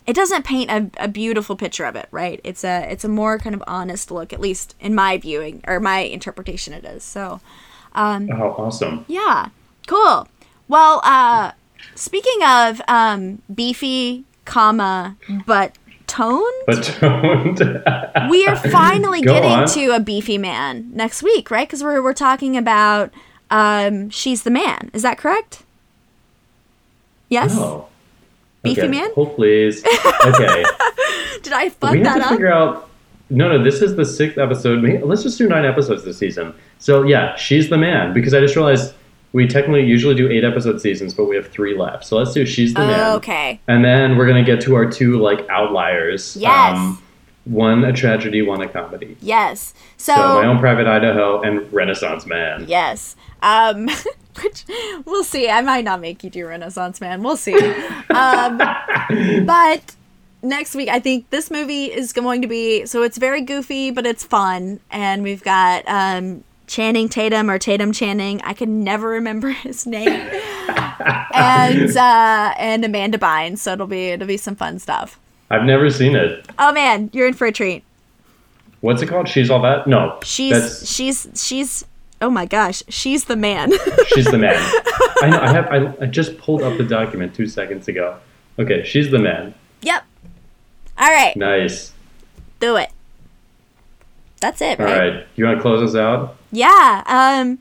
It 0.09 0.15
doesn't 0.17 0.45
paint 0.45 0.71
a, 0.71 0.91
a 1.05 1.07
beautiful 1.09 1.55
picture 1.55 1.85
of 1.85 1.95
it, 1.95 2.09
right? 2.11 2.41
It's 2.43 2.65
a 2.65 2.91
it's 2.91 3.05
a 3.05 3.09
more 3.09 3.39
kind 3.39 3.55
of 3.55 3.63
honest 3.67 4.11
look, 4.11 4.33
at 4.33 4.41
least 4.41 4.75
in 4.81 4.95
my 4.95 5.19
viewing 5.19 5.63
or 5.69 5.79
my 5.81 6.01
interpretation. 6.01 6.73
It 6.75 6.85
is 6.85 7.05
so. 7.05 7.41
Oh, 7.95 8.55
awesome! 8.59 9.05
Yeah, 9.07 9.49
cool. 9.87 10.27
Well, 10.69 11.01
uh, 11.05 11.53
speaking 11.95 12.43
of 12.45 12.81
um, 12.89 13.43
beefy, 13.55 14.25
comma, 14.45 15.17
but 15.47 15.77
toned, 16.07 16.45
But 16.67 16.97
don't. 17.01 18.31
we 18.31 18.47
are 18.47 18.57
finally 18.71 19.21
Go 19.23 19.33
getting 19.33 19.51
on. 19.53 19.69
to 19.69 19.91
a 19.91 20.01
beefy 20.01 20.39
man 20.39 20.91
next 20.95 21.23
week, 21.23 21.51
right? 21.51 21.67
Because 21.67 21.83
we're 21.83 22.03
we're 22.03 22.15
talking 22.15 22.57
about 22.57 23.13
um, 23.51 24.11
she's 24.11 24.43
the 24.43 24.51
man. 24.51 24.91
Is 24.93 25.03
that 25.03 25.19
correct? 25.19 25.63
Yes. 27.29 27.55
Oh. 27.57 27.89
Beefy 28.63 28.83
okay. 28.83 28.91
man? 28.91 29.11
Hold 29.15 29.37
please. 29.37 29.85
Okay. 30.25 30.65
Did 31.43 31.53
I 31.53 31.69
fuck 31.69 31.93
we 31.93 32.01
have 32.01 32.17
to 32.17 32.25
up? 32.25 32.31
figure 32.31 32.53
out. 32.53 32.91
No, 33.31 33.49
no, 33.49 33.63
this 33.63 33.83
is 33.83 33.95
the 33.95 34.05
sixth 34.07 34.39
episode. 34.39 34.83
Let's 35.05 35.23
just 35.23 35.37
do 35.39 35.47
nine 35.49 35.65
episodes 35.67 36.03
this 36.03 36.17
season. 36.19 36.55
So 36.79 37.03
yeah, 37.03 37.37
she's 37.37 37.69
the 37.69 37.77
man 37.77 38.13
because 38.15 38.33
I 38.35 38.41
just 38.41 38.57
realized 38.57 38.95
we 39.33 39.47
technically 39.47 39.85
usually 39.85 40.15
do 40.15 40.29
eight 40.31 40.45
episode 40.45 40.81
seasons, 40.81 41.13
but 41.15 41.25
we 41.25 41.37
have 41.37 41.49
three 41.49 41.77
left. 41.77 42.05
So 42.07 42.17
let's 42.17 42.33
do 42.33 42.47
she's 42.47 42.73
the 42.75 42.81
man. 42.81 43.17
Okay. 43.17 43.61
And 43.69 43.85
then 43.85 44.17
we're 44.17 44.27
gonna 44.27 44.43
get 44.45 44.61
to 44.63 44.75
our 44.75 44.91
two 44.91 45.19
like 45.19 45.47
outliers. 45.51 46.37
Um, 46.37 46.43
Yes. 46.43 46.99
one 47.45 47.85
a 47.85 47.93
tragedy, 47.93 48.43
one 48.43 48.61
a 48.61 48.69
comedy. 48.69 49.17
Yes. 49.21 49.75
So, 49.97 50.15
So 50.15 50.21
my 50.41 50.47
own 50.47 50.59
private 50.59 50.87
Idaho 50.87 51.41
and 51.43 51.71
Renaissance 51.73 52.27
Man. 52.27 52.65
yes. 52.69 53.17
Um 53.43 53.89
which 54.43 54.65
we'll 55.05 55.25
see. 55.25 55.49
I 55.51 55.61
might 55.63 55.85
not 55.85 56.01
make 56.01 56.23
you 56.23 56.31
do 56.31 56.47
Renaissance 56.47 57.01
Man. 57.01 57.23
We'll 57.23 57.37
see. 57.37 57.55
Um 58.11 58.59
but 59.47 59.95
next 60.43 60.75
week 60.75 60.89
I 60.89 61.01
think 61.01 61.29
this 61.31 61.51
movie 61.51 61.87
is 61.87 62.13
going 62.13 62.43
to 62.43 62.49
be 62.49 62.87
so 62.87 63.03
it's 63.03 63.19
very 63.19 63.41
goofy 63.43 63.91
but 63.91 64.07
it's 64.07 64.23
fun 64.25 64.79
and 64.91 65.23
we've 65.23 65.43
got 65.43 65.83
um 65.89 66.45
Channing 66.69 67.09
Tatum 67.09 67.51
or 67.51 67.59
Tatum 67.59 67.93
Channing. 67.93 68.41
I 68.45 68.53
can 68.53 68.85
never 68.85 69.09
remember 69.09 69.49
his 69.65 69.87
name. 69.87 70.09
and 71.35 71.97
uh 71.97 72.55
and 72.59 72.85
Amanda 72.85 73.19
Bynes, 73.19 73.59
so 73.59 73.73
it'll 73.73 73.87
be 73.87 74.09
it'll 74.11 74.29
be 74.29 74.37
some 74.37 74.55
fun 74.57 74.79
stuff. 74.79 75.19
I've 75.51 75.65
never 75.65 75.91
seen 75.91 76.15
it. 76.15 76.47
Oh 76.59 76.73
man, 76.73 77.11
you're 77.13 77.27
in 77.27 77.35
for 77.35 77.47
a 77.47 77.53
treat. 77.53 77.83
What's 78.81 79.03
it 79.03 79.09
called? 79.09 79.29
She's 79.29 79.51
all 79.51 79.63
that? 79.63 79.87
No. 79.87 80.19
She's 80.23 80.53
that's 80.53 80.89
she's 80.89 81.27
she's 81.35 81.85
oh 82.21 82.31
my 82.31 82.47
gosh, 82.47 82.83
she's 82.89 83.25
the 83.25 83.37
man. 83.37 83.73
she's 84.09 84.27
the 84.27 84.39
man. 84.39 84.55
I 85.23 85.31
know. 85.31 85.41
I 85.41 85.49
have. 85.53 85.67
I, 85.69 86.05
I 86.05 86.07
just 86.07 86.39
pulled 86.39 86.63
up 86.63 86.77
the 86.79 86.85
document 86.85 87.35
two 87.35 87.47
seconds 87.47 87.89
ago. 87.89 88.19
Okay, 88.59 88.85
she's 88.85 89.11
the 89.11 89.19
man. 89.19 89.55
yep. 89.83 90.05
All 90.99 91.09
right, 91.11 91.37
Nice. 91.37 91.93
do 92.59 92.75
it. 92.77 92.91
That's 94.41 94.61
it, 94.61 94.81
All 94.81 94.87
right? 94.87 94.99
right. 95.15 95.27
You 95.37 95.45
want 95.45 95.59
to 95.59 95.63
close 95.63 95.81
us 95.81 95.95
out? 95.97 96.37
Yeah. 96.53 97.03
Um 97.07 97.59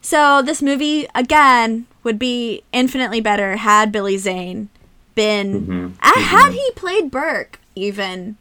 so 0.00 0.42
this 0.42 0.60
movie 0.62 1.06
again 1.14 1.86
would 2.02 2.18
be 2.18 2.62
infinitely 2.72 3.20
better 3.20 3.56
had 3.56 3.90
Billy 3.92 4.18
Zane 4.18 4.68
been 5.14 5.66
Mhm. 5.66 5.92
uh, 6.02 6.20
had 6.20 6.52
he 6.52 6.70
played 6.76 7.10
Berke 7.10 7.58
even 7.74 8.36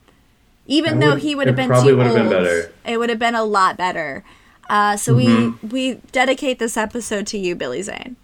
even 0.68 1.00
though 1.00 1.16
he 1.16 1.36
would 1.36 1.48
have 1.48 1.56
been 1.56 1.68
probably 1.70 1.92
too 1.92 1.98
would 1.98 2.06
have 2.08 2.16
been 2.16 2.30
better. 2.30 2.72
It 2.86 2.98
would 2.98 3.10
have 3.10 3.20
been 3.20 3.36
a 3.36 3.44
lot 3.44 3.76
better. 3.78 4.24
Uh, 4.70 4.96
so 4.96 5.14
Mm-hmm. 5.14 5.68
we 5.68 5.94
we 5.94 6.02
dedicate 6.12 6.58
this 6.60 6.78
episode 6.78 7.28
to 7.28 7.38
you, 7.38 7.54
Billy 7.56 7.82
Zane. 7.82 8.16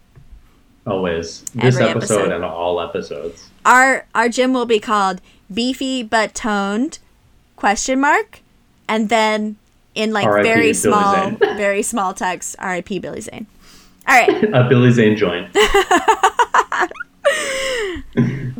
Always. 0.87 1.41
This 1.53 1.75
Every 1.75 1.89
episode, 1.89 2.15
episode. 2.19 2.31
and 2.31 2.43
all 2.45 2.79
episodes. 2.81 3.49
Our 3.65 4.05
our 4.15 4.29
gym 4.29 4.53
will 4.53 4.65
be 4.65 4.79
called 4.79 5.21
Beefy 5.53 6.01
but 6.03 6.33
Toned 6.33 6.99
question 7.55 7.99
mark 7.99 8.39
and 8.87 9.09
then 9.09 9.57
in 9.99 10.13
like 10.13 10.25
R.I.P. 10.25 10.47
very 10.47 10.73
small 10.73 11.29
very 11.57 11.83
small 11.83 12.13
text 12.13 12.55
R.I.P. 12.57 12.99
Billy 12.99 13.21
Zane. 13.21 13.45
All 14.07 14.15
right. 14.15 14.43
A 14.53 14.63
Billy 14.67 14.91
Zane 14.91 15.17
joint. 15.17 15.51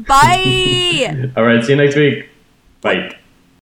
Bye. 0.05 1.31
all 1.35 1.43
right. 1.43 1.63
See 1.63 1.71
you 1.71 1.77
next 1.77 1.95
week. 1.95 2.29
Bye. 2.81 3.15